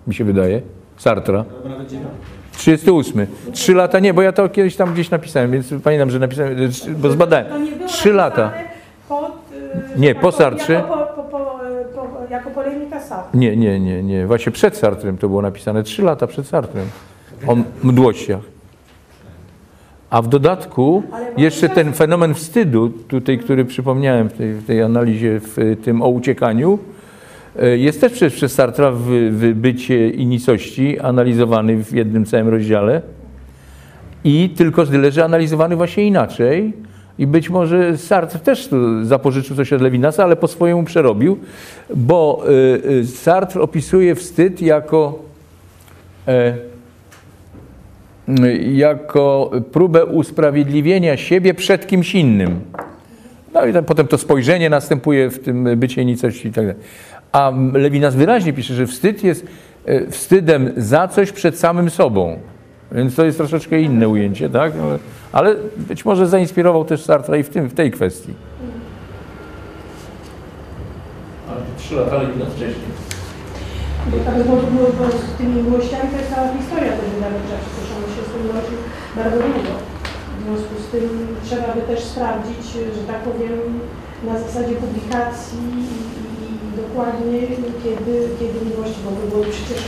mi 0.06 0.14
się 0.14 0.24
wydaje, 0.24 0.62
Sartra. 0.97 1.44
38. 2.59 3.26
Trzy 3.52 3.74
lata 3.74 3.98
nie, 3.98 4.14
bo 4.14 4.22
ja 4.22 4.32
to 4.32 4.48
kiedyś 4.48 4.76
tam 4.76 4.94
gdzieś 4.94 5.10
napisałem, 5.10 5.51
więc 5.51 5.74
pamiętam, 5.85 6.10
że 6.10 6.18
napisałem, 6.18 6.56
bo 6.89 7.10
zbadałem. 7.10 7.47
Trzy 7.86 8.12
lata. 8.12 8.52
Pod, 9.09 9.32
y, 9.97 10.01
Nie, 10.01 10.14
po 10.14 10.32
Sartrze. 10.32 10.72
Jako, 10.72 10.89
po, 11.16 11.22
po, 11.22 11.39
po, 11.94 12.02
po, 12.02 12.30
jako 12.30 12.51
polemika 12.51 13.01
Sartre. 13.01 13.40
Nie, 13.40 13.56
nie, 13.56 13.80
nie, 13.80 14.02
nie. 14.02 14.26
Właśnie 14.26 14.52
przed 14.52 14.76
Sartrem 14.76 15.18
to 15.18 15.28
było 15.28 15.43
napisane. 15.43 15.82
Trzy 15.82 16.02
lata 16.02 16.26
przed 16.26 16.47
Sartrem. 16.47 16.86
O 17.47 17.56
mdłościach. 17.82 18.40
A 20.10 20.22
w 20.22 20.28
dodatku 20.28 21.02
jeszcze 21.36 21.68
ten 21.68 21.93
fenomen 21.93 22.35
wstydu, 22.35 22.89
tutaj, 22.89 23.39
który 23.39 23.64
przypomniałem 23.64 24.28
w 24.28 24.32
tej, 24.32 24.52
w 24.52 24.66
tej 24.66 24.82
analizie, 24.82 25.40
w 25.40 25.76
tym 25.85 26.02
o 26.02 26.09
uciekaniu, 26.09 26.78
e, 26.94 26.98
jest 27.76 28.01
też 28.01 28.12
przez, 28.12 28.35
przez 28.35 28.52
Sartra 28.52 28.90
w, 28.90 29.05
w 29.30 29.55
bycie 29.55 30.10
i 30.10 30.26
nicości 30.26 31.01
analizowany 31.01 31.85
w 31.85 31.93
jednym 31.93 32.24
całym 32.24 32.48
rozdziale. 32.48 33.02
I 34.24 34.51
tylko 34.56 34.86
tyle, 34.86 35.12
że 35.12 35.24
analizowany 35.24 35.76
właśnie 35.76 36.06
inaczej. 36.06 36.72
I 37.18 37.26
być 37.26 37.51
może 37.51 37.98
Sartre 37.98 38.40
też 38.40 38.68
zapożyczył 39.02 39.56
coś 39.56 39.72
od 39.72 39.82
Levinasa, 39.82 40.24
ale 40.24 40.36
po 40.36 40.48
swojemu 40.48 40.85
przerobił, 40.85 41.39
bo 41.94 42.44
y, 42.48 42.90
y, 42.90 43.06
Sartre 43.06 43.62
opisuje 43.62 44.14
wstyd 44.14 44.62
jako, 44.62 45.18
e, 46.28 46.56
jako 48.72 49.51
próbę 49.72 50.05
usprawiedliwienia 50.05 51.16
siebie 51.16 51.55
przed 51.55 51.86
kimś 51.86 52.14
innym. 52.14 52.60
No 53.55 53.66
i 53.66 53.72
potem 53.86 54.06
to 54.06 54.18
spojrzenie 54.18 54.70
następuje 54.70 55.30
w 55.30 55.39
tym 55.39 55.68
bycie 55.76 56.05
nicości 56.05 56.48
i 56.48 56.52
tak 56.52 56.66
dalej. 56.66 56.82
A 57.33 57.53
Lewinas 57.73 58.15
wyraźnie 58.15 58.53
pisze, 58.53 58.75
że 58.75 58.87
wstyd 58.87 59.25
jest 59.25 59.47
e, 59.85 60.11
wstydem 60.11 60.73
za 60.77 61.09
coś 61.09 61.33
przed 61.33 61.59
samym 61.59 61.91
sobą. 61.91 62.39
Więc 62.93 63.15
to 63.15 63.25
jest 63.25 63.39
troszeczkę 63.39 63.81
inne 63.81 64.09
ujęcie, 64.09 64.51
tak? 64.51 64.73
Ale, 64.83 64.99
ale 65.33 65.57
być 65.77 66.05
może 66.05 66.27
zainspirował 66.27 66.85
też 66.85 67.03
Sartre 67.03 67.41
i 67.41 67.43
w, 67.43 67.49
tym, 67.49 67.69
w 67.69 67.75
tej 67.75 67.91
kwestii. 67.91 68.35
Ale 71.51 71.61
trzy 71.79 71.95
lata 71.95 72.17
Lewina 72.23 72.47
wcześniej. 72.47 72.91
Bo 74.11 74.17
tak 74.27 74.35
było, 74.35 74.57
było, 74.57 74.89
było 74.99 75.11
z 75.11 75.39
tymi 75.39 75.63
miłościami, 75.63 76.11
to 76.11 76.17
jest 76.21 76.35
cała 76.35 76.49
historia 76.59 76.93
też 76.99 77.09
wydawnicza, 77.15 77.57
przecież 77.63 77.89
on 77.97 78.03
się 78.15 78.23
z 78.27 78.31
tym 78.33 78.43
nosił 78.57 78.79
bardzo 79.17 79.39
długo. 79.47 79.75
W 80.37 80.41
związku 80.45 80.75
z 80.85 80.87
tym 80.93 81.05
trzeba 81.47 81.69
by 81.77 81.81
też 81.91 82.01
sprawdzić, 82.05 82.63
że 82.97 83.03
tak 83.13 83.21
powiem, 83.29 83.59
na 84.29 84.35
zasadzie 84.45 84.75
publikacji 84.85 85.59
dokładnie 86.83 87.39
kiedy, 87.85 88.15
kiedy 88.39 88.57
miłości 88.69 89.01
bo 89.33 89.39
przecież 89.55 89.81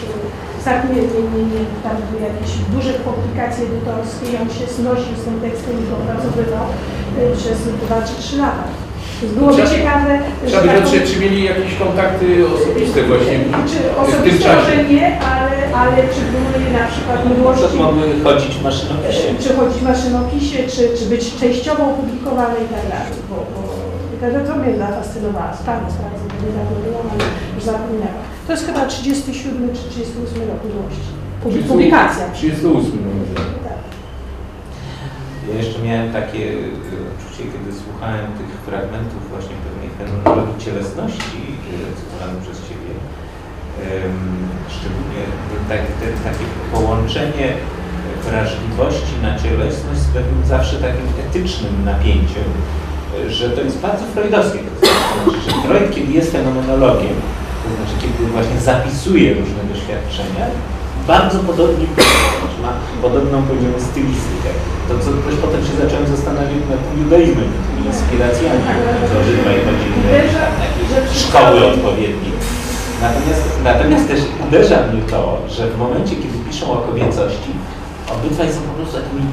Sartre 0.65 0.89
nie, 0.95 1.03
nie, 1.15 1.23
nie, 1.35 1.45
nie, 1.53 1.63
tam 1.85 1.97
były 2.07 2.21
jakieś 2.31 2.51
duże 2.75 2.93
komplikacje 3.07 3.63
edytorskie 3.69 4.27
i 4.33 4.37
on 4.43 4.49
się 4.57 4.67
znosił 4.79 5.15
z 5.21 5.25
tym 5.27 5.37
tekstem 5.45 5.75
i 5.81 5.85
go 5.89 5.95
opracowywał 6.01 6.67
y, 6.71 7.37
przez 7.41 7.59
2 7.85 8.03
czy 8.07 8.15
3 8.23 8.37
lata. 8.45 8.65
Więc 9.21 9.33
byłoby 9.35 9.55
Trzeba- 9.57 9.71
ciekawe, 9.75 10.13
Trzeba 10.47 10.63
by 10.63 10.69
tak 10.69 10.79
dotrzeć, 10.81 11.03
czy 11.11 11.17
mieli 11.23 11.39
jakieś 11.53 11.73
kontakty 11.85 12.27
osobiste 12.55 13.01
właśnie 13.11 13.37
czy 13.71 13.79
w 13.83 13.87
tym 13.95 14.03
osobiste 14.05 14.45
czasie. 14.45 14.59
może 14.61 14.77
nie, 14.95 15.07
ale, 15.31 15.51
ale 15.81 15.97
czy 16.15 16.21
były 16.33 16.59
na 16.81 16.85
przykład 16.93 17.19
miłości, 17.31 17.77
mogły 17.85 18.07
chodzić 18.25 18.53
w 18.59 18.63
maszynopisie. 18.69 19.27
czy 19.43 19.49
chodzić 19.57 19.79
w 19.83 19.89
maszynopisie, 19.93 20.59
czy, 20.73 20.83
czy 20.97 21.05
być 21.13 21.23
częściowo 21.41 21.83
opublikowane 21.93 22.57
i 22.65 22.69
tak 22.75 22.85
dalej, 22.95 23.13
bo, 23.31 23.37
bo 23.53 23.61
to, 24.21 24.27
to 24.49 24.53
mnie 24.59 24.73
zafascynowała, 24.85 25.51
sprawę 25.61 25.87
sprawdzę, 25.97 26.20
bo 26.41 26.47
niedawno 26.49 26.77
byłam, 26.87 27.07
ale 27.13 27.25
już 27.55 27.65
zapomniałam. 27.73 28.23
To 28.47 28.51
jest 28.53 28.67
chyba 28.69 28.83
37 28.87 29.75
czy 29.77 29.83
38 29.91 30.49
rok 30.51 30.61
miłości. 30.71 31.11
Publi- 31.45 31.69
Publikacja. 31.73 32.25
38 32.39 32.99
może. 33.19 33.35
Tak. 33.69 33.81
Ja 35.49 35.55
jeszcze 35.61 35.79
miałem 35.87 36.09
takie 36.21 36.43
y, 36.99 37.07
uczucie, 37.15 37.43
kiedy 37.53 37.69
słuchałem 37.83 38.27
tych 38.39 38.51
fragmentów 38.69 39.21
właśnie 39.33 39.55
pewnej 39.67 39.89
fenomenologii 39.99 40.65
cielesności 40.67 41.41
y, 41.75 41.97
cytowanych 41.99 42.41
przez 42.45 42.59
Ciebie. 42.69 42.93
Szczególnie 44.77 45.23
tak, 45.69 45.81
te, 46.01 46.07
takie 46.31 46.45
połączenie 46.73 47.49
wrażliwości 48.29 49.15
na 49.23 49.39
cielesność 49.43 50.01
z 50.01 50.09
pewnym 50.17 50.41
zawsze 50.47 50.77
takim 50.77 51.07
etycznym 51.27 51.85
napięciem, 51.85 52.49
że 53.29 53.51
to 53.51 53.61
jest 53.61 53.79
bardzo 53.87 54.05
freudowskie. 54.15 54.59
To 54.59 54.87
znaczy, 55.31 55.41
że 55.47 55.53
Freud, 55.69 55.95
kiedy 55.95 56.13
jest 56.13 56.33
fenomenologiem, 56.33 57.17
to 57.63 57.69
znaczy 57.77 57.95
kiedy 58.03 58.31
właśnie 58.35 58.59
zapisuje 58.71 59.29
różne 59.41 59.63
doświadczenia, 59.73 60.47
bardzo 61.07 61.39
podobnie 61.39 61.87
znaczy 62.41 62.59
ma 62.67 62.73
podobną 63.05 63.37
powiedziałbym 63.43 63.85
stylistykę. 63.91 64.51
To 64.89 64.93
co 65.05 65.11
też 65.27 65.37
potem 65.45 65.61
się 65.67 65.75
zacząłem 65.83 66.07
zastanawiać 66.17 66.63
nad 66.73 66.83
judaizmem, 66.99 67.51
tymi 67.67 67.83
inspiracjami, 67.91 68.63
co 69.09 69.15
Uderza, 70.01 70.45
na 70.59 70.65
jakieś 70.69 70.89
szkoły 71.25 71.59
odpowiednie. 71.73 72.31
Natomiast, 73.07 73.45
natomiast 73.65 74.09
też 74.09 74.21
uderza 74.47 74.79
mnie 74.87 75.03
to, 75.13 75.23
że 75.55 75.63
w 75.75 75.79
momencie, 75.79 76.15
kiedy 76.23 76.37
piszą 76.49 76.73
o 76.73 76.77
kobiecości, 76.77 77.51
obydwaj 78.15 78.49
są 78.55 78.61
po 78.71 78.75
prostu 78.77 78.95
takimi 79.01 79.25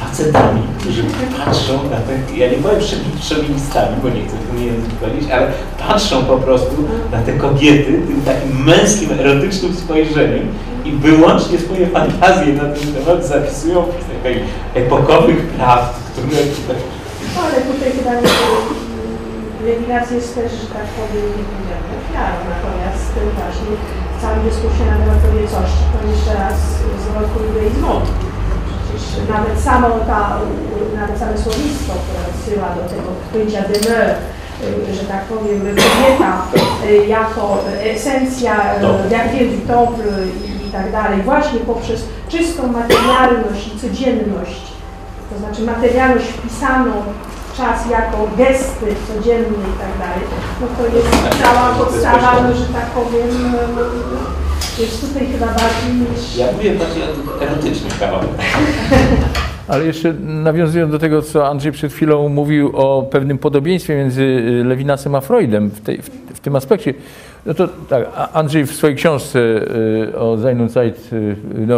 facetami, 0.00 0.62
którzy 0.78 1.02
patrzą 1.44 1.72
na 1.90 1.96
te, 1.96 2.36
ja 2.36 2.50
nie 2.50 2.56
powiem 2.56 2.80
szowinistami, 3.22 3.96
bo 4.02 4.08
nie 4.08 4.22
chcę 4.26 4.36
tym 4.36 4.66
język 4.66 4.90
powiedzieć, 4.90 5.30
ale 5.30 5.46
patrzą 5.88 6.24
po 6.24 6.36
prostu 6.36 6.76
na 7.12 7.22
te 7.22 7.32
kobiety 7.32 7.92
tym 8.08 8.22
takim 8.22 8.64
męskim, 8.64 9.10
erotycznym 9.20 9.74
spojrzeniem 9.74 10.46
i 10.84 10.92
wyłącznie 10.92 11.58
swoje 11.58 11.86
fantazje 11.86 12.52
na 12.52 12.66
ten 12.74 12.94
temat 12.94 13.26
zapisują 13.26 13.82
w 13.82 14.22
takich 14.22 14.42
epokowych 14.74 15.46
prawd, 15.46 15.94
które 16.12 16.42
tutaj 16.42 16.76
No, 17.34 17.40
ale 17.42 17.60
tutaj 17.70 17.90
chyba 17.98 18.10
Lewinas 19.66 20.10
jest 20.10 20.34
też, 20.34 20.52
że 20.60 20.66
tak 20.76 20.86
powiem, 20.96 21.26
nie 21.36 21.44
powiedziałem, 21.50 21.86
ofiarą, 21.98 22.38
natomiast 22.54 23.12
właśnie 23.38 23.72
w 24.14 24.16
całym 24.22 24.40
dyskusji 24.48 24.84
na 24.90 24.96
temat 25.00 25.18
kobiecości, 25.26 25.82
to 25.92 25.98
jeszcze 26.12 26.32
raz 26.42 26.56
zwrotku 27.04 27.38
judaizmowi. 27.46 28.10
Przecież 28.18 28.29
nawet 29.28 29.60
samo 29.60 29.88
ta, 29.88 30.38
nawet 30.94 31.18
same 31.18 31.38
słownictwo, 31.38 31.92
które 31.92 32.20
odsyła 32.30 32.68
do 32.68 32.88
tego 32.88 33.08
pojęcia 33.32 33.62
demeure, 33.62 34.14
y, 34.90 34.94
że 34.94 35.04
tak 35.04 35.24
powiem, 35.24 35.60
kobieta 35.60 36.42
y, 36.86 37.06
jako 37.06 37.58
esencja, 37.94 38.54
jak 39.10 39.32
wielki 39.32 39.58
temple 39.58 40.26
i, 40.46 40.68
i 40.68 40.70
tak 40.72 40.92
dalej, 40.92 41.22
właśnie 41.22 41.60
poprzez 41.60 42.04
czystą 42.28 42.66
materialność 42.66 43.66
i 43.66 43.78
codzienność, 43.80 44.62
to 45.32 45.38
znaczy 45.38 45.62
materialność 45.62 46.26
wpisaną 46.26 46.92
w 47.52 47.56
czas 47.56 47.90
jako 47.90 48.18
gesty 48.36 48.86
codzienne 49.08 49.58
i 49.72 49.78
tak 49.82 49.92
dalej, 49.98 50.24
no 50.60 50.66
to 50.78 50.96
jest 50.96 51.42
cała 51.42 51.74
podstawa, 51.74 52.52
że 52.52 52.64
tak 52.64 52.86
powiem, 52.86 53.54
jest 54.78 55.08
tutaj 55.08 55.26
chyba 55.26 55.46
bardziej 55.46 55.94
niż... 56.00 56.36
Ja 56.36 56.52
mówię 56.52 56.74
bardziej 56.74 57.02
o 57.02 57.06
tych 57.06 57.42
erotycznych 57.48 57.98
kawałkach. 57.98 58.30
Ale 59.70 59.84
jeszcze 59.84 60.12
nawiązując 60.22 60.92
do 60.92 60.98
tego, 60.98 61.22
co 61.22 61.48
Andrzej 61.48 61.72
przed 61.72 61.92
chwilą 61.92 62.28
mówił 62.28 62.76
o 62.76 63.02
pewnym 63.02 63.38
podobieństwie 63.38 63.96
między 63.96 64.22
y, 64.22 64.64
Lewinasem 64.64 65.14
a 65.14 65.20
Freudem 65.20 65.70
w, 65.70 65.80
tej, 65.80 66.02
w, 66.02 66.10
w 66.34 66.40
tym 66.40 66.56
aspekcie, 66.56 66.94
no 67.46 67.54
to 67.54 67.68
tak, 67.88 68.08
Andrzej 68.32 68.66
w 68.66 68.72
swojej 68.72 68.96
książce 68.96 69.38
y, 69.38 70.18
o 70.18 70.36
Zeit, 70.68 71.10
y, 71.12 71.36
no, 71.66 71.76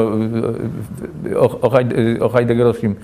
o, 1.37 1.61
o, 1.61 1.69
Heide- 1.71 2.23
o 2.23 2.29
Heideggerowskim 2.29 2.95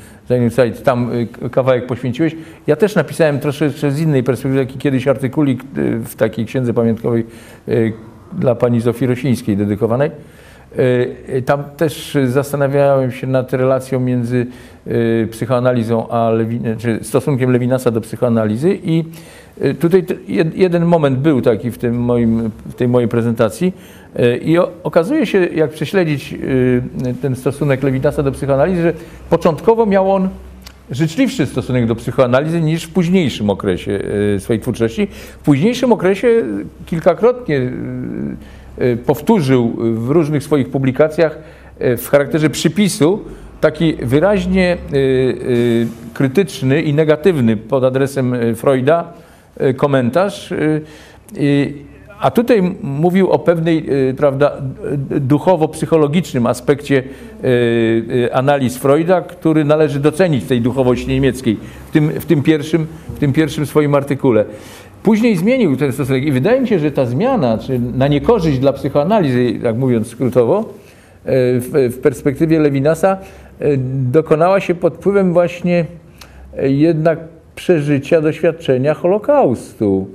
Zeit, 0.50 0.82
tam 0.82 1.10
kawałek 1.50 1.86
poświęciłeś. 1.86 2.36
Ja 2.66 2.76
też 2.76 2.94
napisałem 2.94 3.40
troszeczkę 3.40 3.90
z 3.90 4.00
innej 4.00 4.22
perspektywy, 4.22 4.66
taki 4.66 4.78
kiedyś 4.78 5.08
artykulik 5.08 5.62
w 6.04 6.14
takiej 6.14 6.46
księdze 6.46 6.74
pamiątkowej 6.74 7.26
dla 8.32 8.54
pani 8.54 8.80
Zofii 8.80 9.06
Rosińskiej 9.06 9.56
dedykowanej. 9.56 10.10
Y, 10.78 11.42
Tam 11.46 11.64
też 11.76 12.18
zastanawiałem 12.24 13.12
się 13.12 13.26
nad 13.26 13.52
relacją 13.52 14.00
między 14.00 14.46
y, 14.86 15.28
psychoanalizą 15.30 16.08
a 16.08 16.30
Lewin, 16.30 16.76
czy 16.78 16.98
stosunkiem 17.02 17.52
Lewinasa 17.52 17.90
do 17.90 18.00
psychoanalizy 18.00 18.78
i 18.82 19.04
tutaj 19.80 20.04
jeden 20.54 20.84
moment 20.84 21.18
był 21.18 21.40
taki 21.40 21.70
w, 21.70 21.78
tym 21.78 22.00
moim, 22.00 22.50
w 22.66 22.74
tej 22.74 22.88
mojej 22.88 23.08
prezentacji 23.08 23.72
i 24.42 24.58
okazuje 24.82 25.26
się, 25.26 25.46
jak 25.46 25.70
prześledzić 25.70 26.34
ten 27.22 27.36
stosunek 27.36 27.82
Lewinasa 27.82 28.22
do 28.22 28.32
psychoanalizy, 28.32 28.82
że 28.82 28.92
początkowo 29.30 29.86
miał 29.86 30.12
on 30.12 30.28
życzliwszy 30.90 31.46
stosunek 31.46 31.86
do 31.86 31.94
psychoanalizy 31.94 32.60
niż 32.60 32.84
w 32.84 32.90
późniejszym 32.90 33.50
okresie 33.50 34.00
e, 34.36 34.40
swojej 34.40 34.62
twórczości. 34.62 35.06
W 35.12 35.38
późniejszym 35.38 35.92
okresie 35.92 36.28
kilkakrotnie 36.86 37.56
e, 37.58 38.84
e, 38.84 38.96
powtórzył 38.96 39.76
w 39.78 40.10
różnych 40.10 40.42
swoich 40.42 40.70
publikacjach 40.70 41.38
w 41.80 42.08
charakterze 42.08 42.50
przypisu 42.50 43.20
taki 43.60 43.94
wyraźnie 44.02 44.76
krytyczny 46.14 46.82
i 46.82 46.94
negatywny 46.94 47.56
pod 47.56 47.84
adresem 47.84 48.34
Freuda 48.56 49.12
komentarz. 49.76 50.54
A 52.20 52.30
tutaj 52.30 52.62
mówił 52.82 53.30
o 53.30 53.38
pewnej, 53.38 53.86
e, 54.10 54.14
prawda, 54.14 54.52
duchowo-psychologicznym 55.20 56.46
aspekcie 56.46 57.02
e, 57.02 57.46
e, 58.24 58.34
analiz 58.34 58.76
Freuda, 58.76 59.20
który 59.20 59.64
należy 59.64 60.00
docenić 60.00 60.44
w 60.44 60.48
tej 60.48 60.60
duchowości 60.60 61.08
niemieckiej, 61.08 61.56
w 61.88 61.90
tym, 61.90 62.08
w 62.08 62.24
tym, 62.24 62.42
pierwszym, 62.42 62.86
w 63.08 63.18
tym 63.18 63.32
pierwszym 63.32 63.66
swoim 63.66 63.94
artykule. 63.94 64.44
Później 65.02 65.36
zmienił 65.36 65.76
ten 65.76 65.92
stosunek 65.92 66.24
i 66.24 66.32
wydaje 66.32 66.60
mi 66.60 66.68
się, 66.68 66.78
że 66.78 66.90
ta 66.90 67.06
zmiana, 67.06 67.58
czy 67.58 67.78
na 67.78 68.08
niekorzyść 68.08 68.58
dla 68.58 68.72
psychoanalizy, 68.72 69.58
tak 69.62 69.76
mówiąc 69.76 70.06
skrótowo, 70.06 70.64
w, 71.24 71.98
perspektywie 72.02 72.60
Lewinasa 72.60 73.16
e, 73.60 73.76
dokonała 74.12 74.60
się 74.60 74.74
pod 74.74 74.94
wpływem 74.94 75.32
właśnie 75.32 75.84
jednak 76.62 77.18
przeżycia, 77.54 78.20
doświadczenia 78.20 78.94
Holokaustu, 78.94 80.08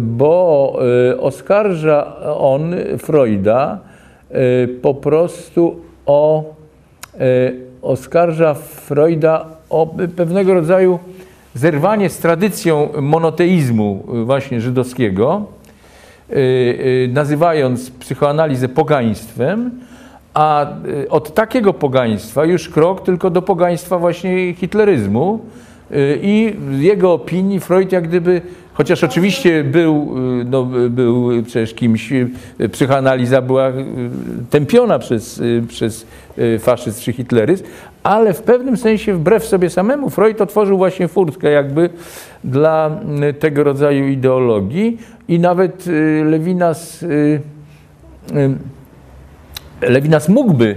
bo 0.00 0.78
e, 1.10 1.20
oskarża 1.20 2.16
on 2.38 2.74
Freuda 2.98 3.78
e, 4.30 4.68
po 4.68 4.94
prostu 4.94 5.76
o 6.06 6.44
e, 7.20 7.52
oskarża 7.82 8.54
Freuda 8.54 9.44
o 9.70 9.86
pe- 9.86 10.08
pewnego 10.08 10.54
rodzaju 10.54 10.98
zerwanie 11.54 12.10
z 12.10 12.18
tradycją 12.18 12.88
monoteizmu 13.00 14.04
właśnie 14.24 14.60
żydowskiego, 14.60 15.42
y, 16.30 16.34
y, 16.34 17.10
nazywając 17.12 17.90
psychoanalizę 17.90 18.68
pogaństwem, 18.68 19.70
a 20.34 20.66
y, 21.04 21.10
od 21.10 21.34
takiego 21.34 21.72
pogaństwa 21.72 22.44
już 22.44 22.68
krok 22.68 23.02
tylko 23.04 23.30
do 23.30 23.42
pogaństwa 23.42 23.98
właśnie 23.98 24.54
hitleryzmu. 24.54 25.40
Y, 25.90 26.18
I 26.22 26.54
w 26.58 26.80
jego 26.80 27.12
opinii 27.12 27.60
Freud 27.60 27.92
jak 27.92 28.08
gdyby 28.08 28.42
Chociaż 28.74 29.04
oczywiście 29.04 29.64
był, 29.64 30.14
y, 30.40 30.44
no, 30.44 30.64
był 30.90 31.42
przecież 31.42 31.74
kimś, 31.74 32.12
y, 32.12 32.68
psychoanaliza 32.72 33.42
była 33.42 33.68
y, 33.68 33.72
tępiona 34.50 34.98
przez, 34.98 35.42
przez 35.68 36.06
faszyzm 36.58 37.00
czy 37.02 37.12
hitleryzm, 37.12 37.64
ale 38.02 38.32
w 38.34 38.42
pewnym 38.42 38.76
sensie 38.76 39.14
wbrew 39.14 39.44
sobie 39.44 39.70
samemu 39.70 40.10
Freud 40.10 40.40
otworzył 40.40 40.78
właśnie 40.78 41.08
furtkę 41.08 41.50
jakby 41.50 41.90
dla 42.44 43.00
tego 43.38 43.64
rodzaju 43.64 44.08
ideologii 44.08 44.98
i 45.28 45.38
nawet 45.38 45.86
Lewinas 46.24 47.04
Lewinas 49.80 50.28
mógłby 50.28 50.76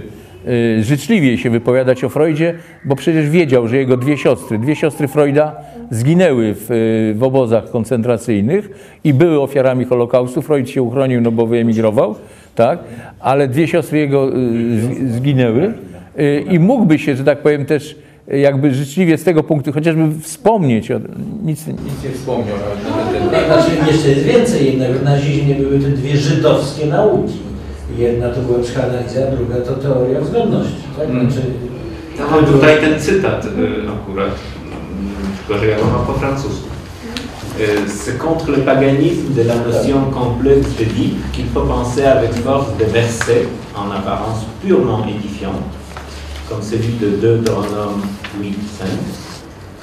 życzliwie 0.80 1.38
się 1.38 1.50
wypowiadać 1.50 2.04
o 2.04 2.08
Freudzie, 2.08 2.54
bo 2.84 2.96
przecież 2.96 3.30
wiedział, 3.30 3.68
że 3.68 3.76
jego 3.76 3.96
dwie 3.96 4.16
siostry, 4.16 4.58
dwie 4.58 4.76
siostry 4.76 5.08
Freuda 5.08 5.56
zginęły 5.90 6.54
w, 6.54 6.70
y, 6.70 7.18
w 7.18 7.22
obozach 7.22 7.70
koncentracyjnych 7.70 8.70
i 9.04 9.14
były 9.14 9.40
ofiarami 9.40 9.84
Holokaustu. 9.84 10.42
Freud 10.42 10.70
się 10.70 10.82
uchronił, 10.82 11.20
no 11.20 11.32
bo 11.32 11.46
wyemigrował, 11.46 12.14
tak? 12.54 12.78
ale 13.20 13.48
dwie 13.48 13.68
siostry 13.68 13.98
jego 13.98 14.36
y, 14.36 15.12
zginęły 15.12 15.74
y, 16.18 16.44
i 16.50 16.58
mógłby 16.58 16.98
się, 16.98 17.16
że 17.16 17.24
tak 17.24 17.38
powiem, 17.38 17.64
też 17.64 17.96
y, 18.32 18.38
jakby 18.38 18.74
życzliwie 18.74 19.18
z 19.18 19.24
tego 19.24 19.42
punktu 19.42 19.72
chociażby 19.72 20.20
wspomnieć, 20.22 20.90
o, 20.90 21.00
nic, 21.44 21.66
nic 21.66 22.04
nie 22.04 22.10
wspomniał 22.10 22.56
na. 23.32 23.46
Znaczy, 23.46 23.70
jeszcze 23.92 24.08
jest 24.08 24.22
więcej, 24.22 24.66
jednak 24.66 24.90
w 24.90 25.04
nazizmie 25.04 25.54
były 25.54 25.78
te 25.78 25.88
dwie 25.88 26.16
żydowskie 26.16 26.86
nauki. 26.86 27.38
Jedna 27.98 28.28
to 28.28 28.40
druga 29.36 29.60
to 29.66 29.72
teoria 29.74 30.20
względności. 30.20 30.82
Tak? 30.98 31.10
Znaczy, 31.10 31.42
Ja 32.18 32.26
mam 32.30 32.44
tutaj 32.46 32.80
ten 32.80 33.00
cytat 33.00 33.44
y, 33.44 33.48
akurat, 33.90 34.34
tylko 35.38 35.60
że 35.60 35.66
ja 35.66 35.78
go 35.78 35.84
mam 35.84 36.06
po 36.06 36.12
francusku. 36.12 36.68
Y, 37.60 37.90
C'est 37.90 38.18
contre 38.18 38.50
le 38.50 38.58
paganisme 38.58 39.34
de 39.34 39.42
la 39.44 39.54
notion 39.54 40.10
complète 40.10 40.68
de 40.78 40.84
vie 40.84 41.10
qu'il 41.32 41.46
faut 41.54 41.66
penser 41.68 42.04
avec 42.04 42.32
force 42.34 42.76
des 42.78 42.84
versets 42.86 43.46
en 43.76 43.90
apparence 43.90 44.44
purement 44.62 45.06
édifiants, 45.08 45.60
comme 46.48 46.62
celui 46.62 46.92
de 47.00 47.08
Deutéronome 47.22 48.02
8, 48.40 48.54
5. 48.78 48.88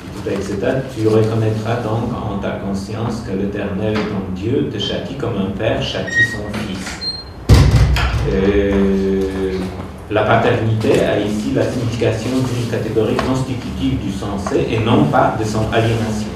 I 0.06 0.08
tutaj 0.18 0.38
cytat. 0.44 0.76
Tu 0.96 1.08
reconnaîtras 1.08 1.76
donc 1.84 2.04
en 2.14 2.38
ta 2.42 2.52
conscience 2.66 3.16
que 3.26 3.34
l'Éternel, 3.42 3.94
ton 3.94 4.34
Dieu, 4.42 4.70
te 4.74 4.80
châtie 4.80 5.16
comme 5.16 5.38
un 5.38 5.52
père 5.58 5.82
châtie 5.82 6.26
son 6.32 6.60
fils. 6.60 6.95
Euh, 8.34 9.60
la 10.12 10.24
paternité 10.24 11.04
a 11.04 11.20
ici 11.20 11.52
la 11.56 11.64
signification 11.64 12.30
d'une 12.32 12.70
catégorie 12.70 13.16
constitutive 13.16 14.00
du 14.00 14.12
sensé 14.12 14.68
et 14.70 14.80
non 14.80 15.06
pas 15.06 15.36
de 15.40 15.44
son 15.44 15.66
aliénation. 15.72 16.30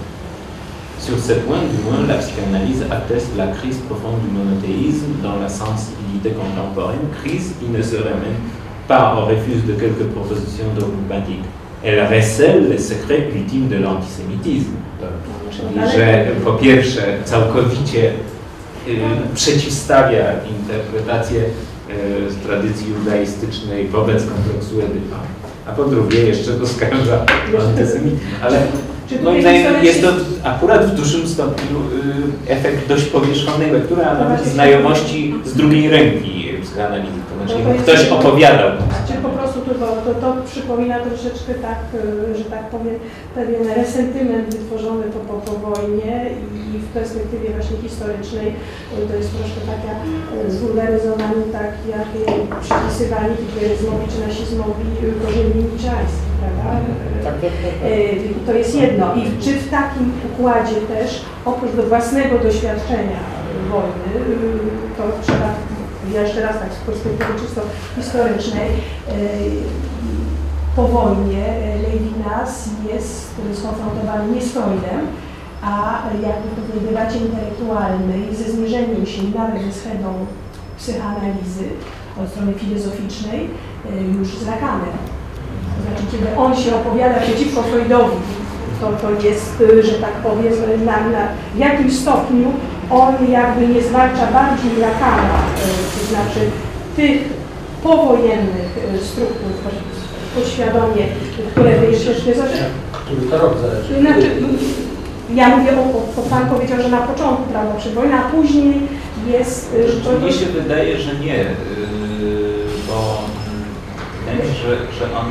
Sur 0.99 1.17
ce 1.17 1.33
point, 1.33 1.59
du 1.59 1.81
moins, 1.83 2.05
la 2.07 2.15
psychanalyse 2.15 2.83
atteste 2.91 3.31
la 3.37 3.47
crise 3.47 3.77
profonde 3.87 4.19
du 4.21 4.29
monothéisme 4.37 5.21
dans 5.23 5.39
la 5.41 5.47
sensibilité 5.47 6.31
contemporaine, 6.31 7.07
crise 7.23 7.53
qui 7.59 7.69
ne 7.69 7.81
serait 7.81 8.19
même 8.25 8.41
pas 8.87 9.15
au 9.15 9.25
refus 9.25 9.61
de 9.67 9.73
quelques 9.73 10.09
propositions 10.11 10.65
dogmatiques. 10.77 11.45
Elle 11.83 12.05
recèle 12.05 12.69
les 12.69 12.77
secrets 12.77 13.29
ultimes 13.33 13.69
de 13.69 13.77
l'antisémitisme. 13.77 14.73
Po 16.43 16.53
pierwsze 16.53 17.17
całkowicie 17.25 18.11
przeciwstawia 19.35 20.25
interpretację 20.59 21.41
z 22.29 22.35
tradycji 22.35 22.87
judaistycznej 22.89 23.87
wobec 23.87 24.23
kompleksu 24.25 24.81
Edypa, 24.81 25.15
a 25.67 25.71
po 25.71 25.83
drugie 25.83 26.19
jeszcze 26.19 26.51
oskarża 26.63 27.25
antysemityzm. 27.69 28.19
Ale 28.41 28.59
moim 29.23 29.41
zdaniem 29.41 29.83
jest 29.83 30.01
to 30.01 30.07
akurat 30.43 30.85
w 30.85 30.95
dużym 30.95 31.27
stopniu 31.27 31.77
y, 32.47 32.51
efekt 32.51 32.87
dość 32.87 33.05
powierzchownej 33.05 33.71
lektury, 33.71 34.05
a 34.05 34.13
nawet 34.13 34.45
znajomości 34.45 35.35
z 35.45 35.53
drugiej 35.53 35.89
ręki 35.89 36.49
psychoanalizy. 36.63 37.13
To 37.29 37.47
znaczy 37.47 37.63
No 37.67 37.83
ktoś 37.83 38.07
opowiadał. 38.07 38.69
Prostu 39.69 39.95
to, 40.05 40.13
to, 40.21 40.27
przypomina 40.45 40.99
troszeczkę 40.99 41.53
tak, 41.53 41.79
y, 42.31 42.37
że 42.37 42.43
tak 42.43 42.63
powiem, 42.69 42.95
pewien 43.35 43.67
resentyment 43.81 44.55
wytworzony 44.55 45.03
po, 45.03 45.19
po, 45.19 45.33
po 45.47 45.53
wojnie 45.69 46.29
i 46.75 46.77
w 46.77 46.87
perspektywie 46.87 47.49
właśnie 47.49 47.77
historycznej 47.77 48.47
y, 48.47 49.07
to 49.09 49.13
jest 49.15 49.31
troszkę 49.37 49.61
taka 49.73 49.91
zwulgaryzowanie 50.55 51.43
tak, 51.51 51.71
jak 51.95 52.07
y, 52.15 52.61
przypisywali 52.61 53.31
hitleryzmowi 53.41 54.05
czy 54.11 54.27
nazizmowi 54.27 54.85
korzeni 55.25 55.55
niczańskich, 55.73 56.29
prawda? 56.41 56.69
Y, 57.87 58.45
To 58.45 58.53
jest 58.53 58.75
jedno. 58.75 59.15
I 59.15 59.21
czy 59.43 59.51
w 59.53 59.69
takim 59.69 60.11
układzie 60.29 60.75
też, 60.93 61.21
oprócz 61.45 61.71
do 61.75 61.83
własnego 61.83 62.39
doświadczenia 62.39 63.19
wojny, 63.71 64.09
to 64.97 65.03
trzeba, 65.23 65.49
ja 66.14 66.22
jeszcze 66.22 66.41
raz 66.41 66.60
tak 66.60 66.73
z 66.73 66.77
perspektywy 66.77 67.40
czysto 67.40 67.61
historycznej, 67.95 68.69
y, 68.69 68.72
po 70.76 70.88
wojnie 70.88 71.45
y, 71.48 71.81
Lewinas 71.81 72.69
jest 72.94 73.31
skonfrontowany 73.60 74.36
nie 74.36 74.41
z 74.41 74.52
Freudem, 74.52 75.07
a 75.61 76.03
jakby 76.22 76.80
w 76.80 76.86
debacie 76.88 77.18
intelektualnej 77.18 78.36
ze 78.36 78.52
zmierzeniem 78.52 79.06
się 79.06 79.22
nawet 79.36 79.64
ze 79.64 79.80
schedą 79.80 80.26
psychoanalizy 80.77 81.65
od 82.23 82.30
strony 82.30 82.53
filozoficznej 82.53 83.40
y, 83.45 84.18
już 84.18 84.27
z 84.27 84.48
Lakanem. 84.48 84.95
To 85.76 85.81
znaczy, 85.84 86.03
kiedy 86.11 86.38
on 86.38 86.56
się 86.56 86.76
opowiada 86.76 87.19
przeciwko 87.19 87.64
Freudowi, 87.64 88.18
to, 88.81 89.07
to 89.07 89.27
jest, 89.27 89.61
y, 89.61 89.83
że 89.83 89.93
tak 89.93 90.11
powiem, 90.11 90.53
na, 90.85 91.09
na 91.09 91.27
w 91.55 91.57
jakim 91.57 91.91
stopniu 91.91 92.51
on 92.91 93.13
jakby 93.31 93.67
nie 93.67 93.81
zwalcza 93.81 94.27
bardziej 94.33 94.71
Lakana, 94.81 95.37
y, 95.39 95.99
to 95.99 96.05
znaczy 96.09 96.39
tych 96.95 97.21
powojennych 97.83 98.77
y, 98.95 99.05
struktur 99.05 99.51
podświadomie, 100.35 101.03
które 101.51 101.71
nie 102.27 102.33
zaczęły. 102.33 102.69
który 102.91 103.21
to 103.21 103.37
rok 103.37 103.53
zależy. 103.61 103.99
Znaczy, 104.01 104.31
ja 105.35 105.57
mówię 105.57 105.71
o, 105.77 105.81
o, 106.19 106.23
Pan 106.29 106.49
powiedział, 106.49 106.81
że 106.81 106.89
na 106.89 106.97
początku, 106.97 107.43
prawda, 107.51 107.75
przed 107.79 107.93
wojną, 107.93 108.17
a 108.17 108.29
później 108.31 108.73
jest... 109.31 109.73
y, 110.15 110.19
Mnie 110.21 110.31
się 110.33 110.45
wydaje, 110.45 110.97
że 110.97 111.15
nie, 111.15 111.45
bo 112.87 113.21
że, 114.45 114.99
że 114.99 115.17
on 115.17 115.25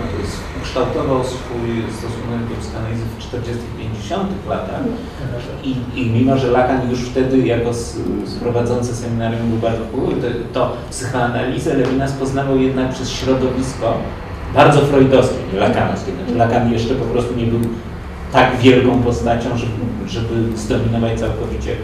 ukształtował 0.60 1.24
swój 1.24 1.68
stosunek 1.98 2.40
do 2.48 2.54
psychoanalizy 2.60 3.04
w 3.04 3.18
40-50 4.12 4.48
latach 4.48 4.80
i, 5.64 5.76
i 5.94 6.10
mimo, 6.10 6.38
że 6.38 6.50
Lacan 6.50 6.90
już 6.90 7.00
wtedy 7.00 7.38
jako 7.38 7.70
prowadzący 8.40 8.96
seminarium 8.96 9.48
był 9.48 9.58
bardzo 9.58 9.84
wpływowy, 9.84 10.14
to, 10.20 10.28
to 10.52 10.76
psychoanalizę 10.90 11.74
Lewinas 11.74 12.12
poznawał 12.12 12.58
jednak 12.58 12.90
przez 12.90 13.10
środowisko 13.10 13.94
bardzo 14.54 14.80
freudowskie, 14.80 15.36
nie 15.52 15.60
lakanowskie. 15.60 16.12
Znaczy 16.12 16.34
Lacan 16.34 16.72
jeszcze 16.72 16.94
po 16.94 17.04
prostu 17.04 17.34
nie 17.36 17.46
był 17.46 17.60
tak 18.32 18.56
wielką 18.56 19.02
postacią, 19.02 19.56
żeby, 19.56 19.72
żeby 20.06 20.56
zdominować 20.56 21.20
całkowicie 21.20 21.76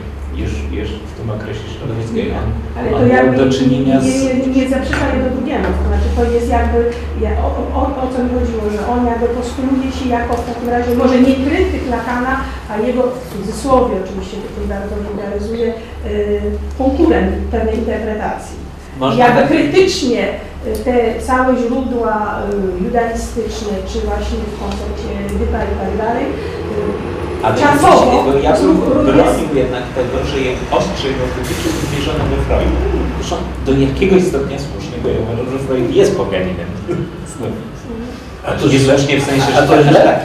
już, 0.43 0.53
już 0.79 0.89
w 1.11 1.13
tym 1.19 1.31
okresie 1.31 1.65
środowiskiego. 1.75 2.35
Ale 2.79 2.87
On 2.95 3.01
to 3.01 3.07
miał 3.07 3.17
jakby 3.17 3.37
do 3.45 3.53
czynienia 3.53 4.01
z... 4.01 4.05
nie, 4.05 4.35
nie, 4.35 4.47
nie 4.57 4.69
zaprzecza 4.69 5.07
jedno 5.15 5.31
drugiemu. 5.37 5.65
To 5.65 5.83
znaczy 5.89 6.09
to 6.17 6.23
jest 6.37 6.49
jakby, 6.59 6.81
ja, 7.21 7.31
o, 7.47 7.49
o, 7.79 7.83
o 8.03 8.05
co 8.13 8.19
mi 8.25 8.31
chodziło, 8.39 8.65
że 8.75 8.81
on 8.93 9.07
jakby 9.07 9.27
postuluje 9.27 9.93
się 9.93 10.07
jako 10.09 10.33
w 10.37 10.47
takim 10.49 10.69
razie, 10.69 10.95
może 10.95 11.21
nie 11.21 11.35
krytyk 11.47 11.83
Lakana, 11.91 12.35
a 12.71 12.73
jego 12.79 13.03
w 13.03 13.37
cudzysłowie 13.37 13.95
oczywiście 14.05 14.37
tutaj 14.37 14.65
bardzo 14.75 14.95
wulgaryzuje, 15.05 15.67
yy, 15.67 16.41
konkurent 16.79 17.31
pewnej 17.51 17.75
interpretacji. 17.79 18.57
Można 19.01 19.25
jakby 19.25 19.41
tak- 19.41 19.51
krytycznie 19.51 20.29
y, 20.67 20.85
te 20.85 21.21
całe 21.27 21.57
źródła 21.59 22.43
y, 22.81 22.85
judaistyczne, 22.85 23.73
czy 23.89 23.99
właśnie 24.01 24.39
w 24.39 24.55
koncepcie 24.63 25.39
Dypa 25.39 25.59
i 25.65 25.75
tak 25.83 26.07
dalej, 26.07 26.25
y, 26.25 27.24
Ale 27.45 27.57
czasowo 27.61 28.25
bo 28.25 28.39
ja 28.39 28.53
bym 28.53 28.77
bronił 28.77 29.49
jednak 29.55 29.83
tego, 29.95 30.27
że 30.31 30.41
je 30.41 30.53
ostrze 30.71 31.09
jego 31.09 31.25
krytyczne 31.35 31.71
wymierzone 31.73 32.25
we 32.31 32.37
Freud. 32.45 32.73
Zresztą 33.19 33.37
do 33.67 33.73
jakiegoś 33.73 34.23
stopnia 34.23 34.59
słusznie, 34.59 34.99
bo 35.03 35.09
ja 35.09 35.15
uważam, 35.21 35.47
że 35.53 35.59
Freud 35.59 35.95
jest 35.95 36.17
poganinem. 36.17 36.67
A 38.47 38.53
to 38.53 38.67
Niezależnie 38.67 39.21
w 39.21 39.25
sensie, 39.25 39.53
że 39.53 39.63
to 39.63 39.83
źle? 39.83 40.01
tak 40.01 40.21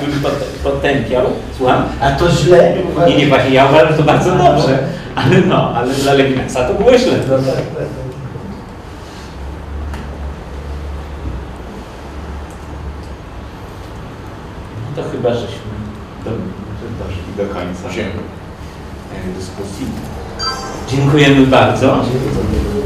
potępiał. 0.64 1.26
Słucham? 1.58 1.84
A 2.02 2.12
to 2.12 2.30
źle? 2.30 2.74
Nie, 3.08 3.18
nie, 3.18 3.28
właśnie 3.28 3.54
ja 3.54 3.66
uważam, 3.66 3.88
że 3.88 3.98
to 3.98 4.04
bardzo 4.04 4.32
dobrze. 4.32 4.80
Ale 5.16 5.42
no, 5.48 5.76
ale 5.76 5.94
dla 5.94 6.14
Levinasa 6.14 6.68
to 6.68 6.74
było 6.74 6.98
źle. 6.98 7.14
No 7.30 7.38
tak, 7.38 7.56
tak. 7.56 7.88
No 14.86 15.04
to 15.04 15.10
chyba, 15.10 15.34
żeśmy 15.34 15.72
do, 16.26 16.32
do 17.40 17.54
końca 17.54 17.90
e, 17.90 19.34
dyskusji. 19.38 19.86
Dziękujemy 20.88 21.48
bardzo. 21.48 22.06
Dziękuję. 22.06 22.79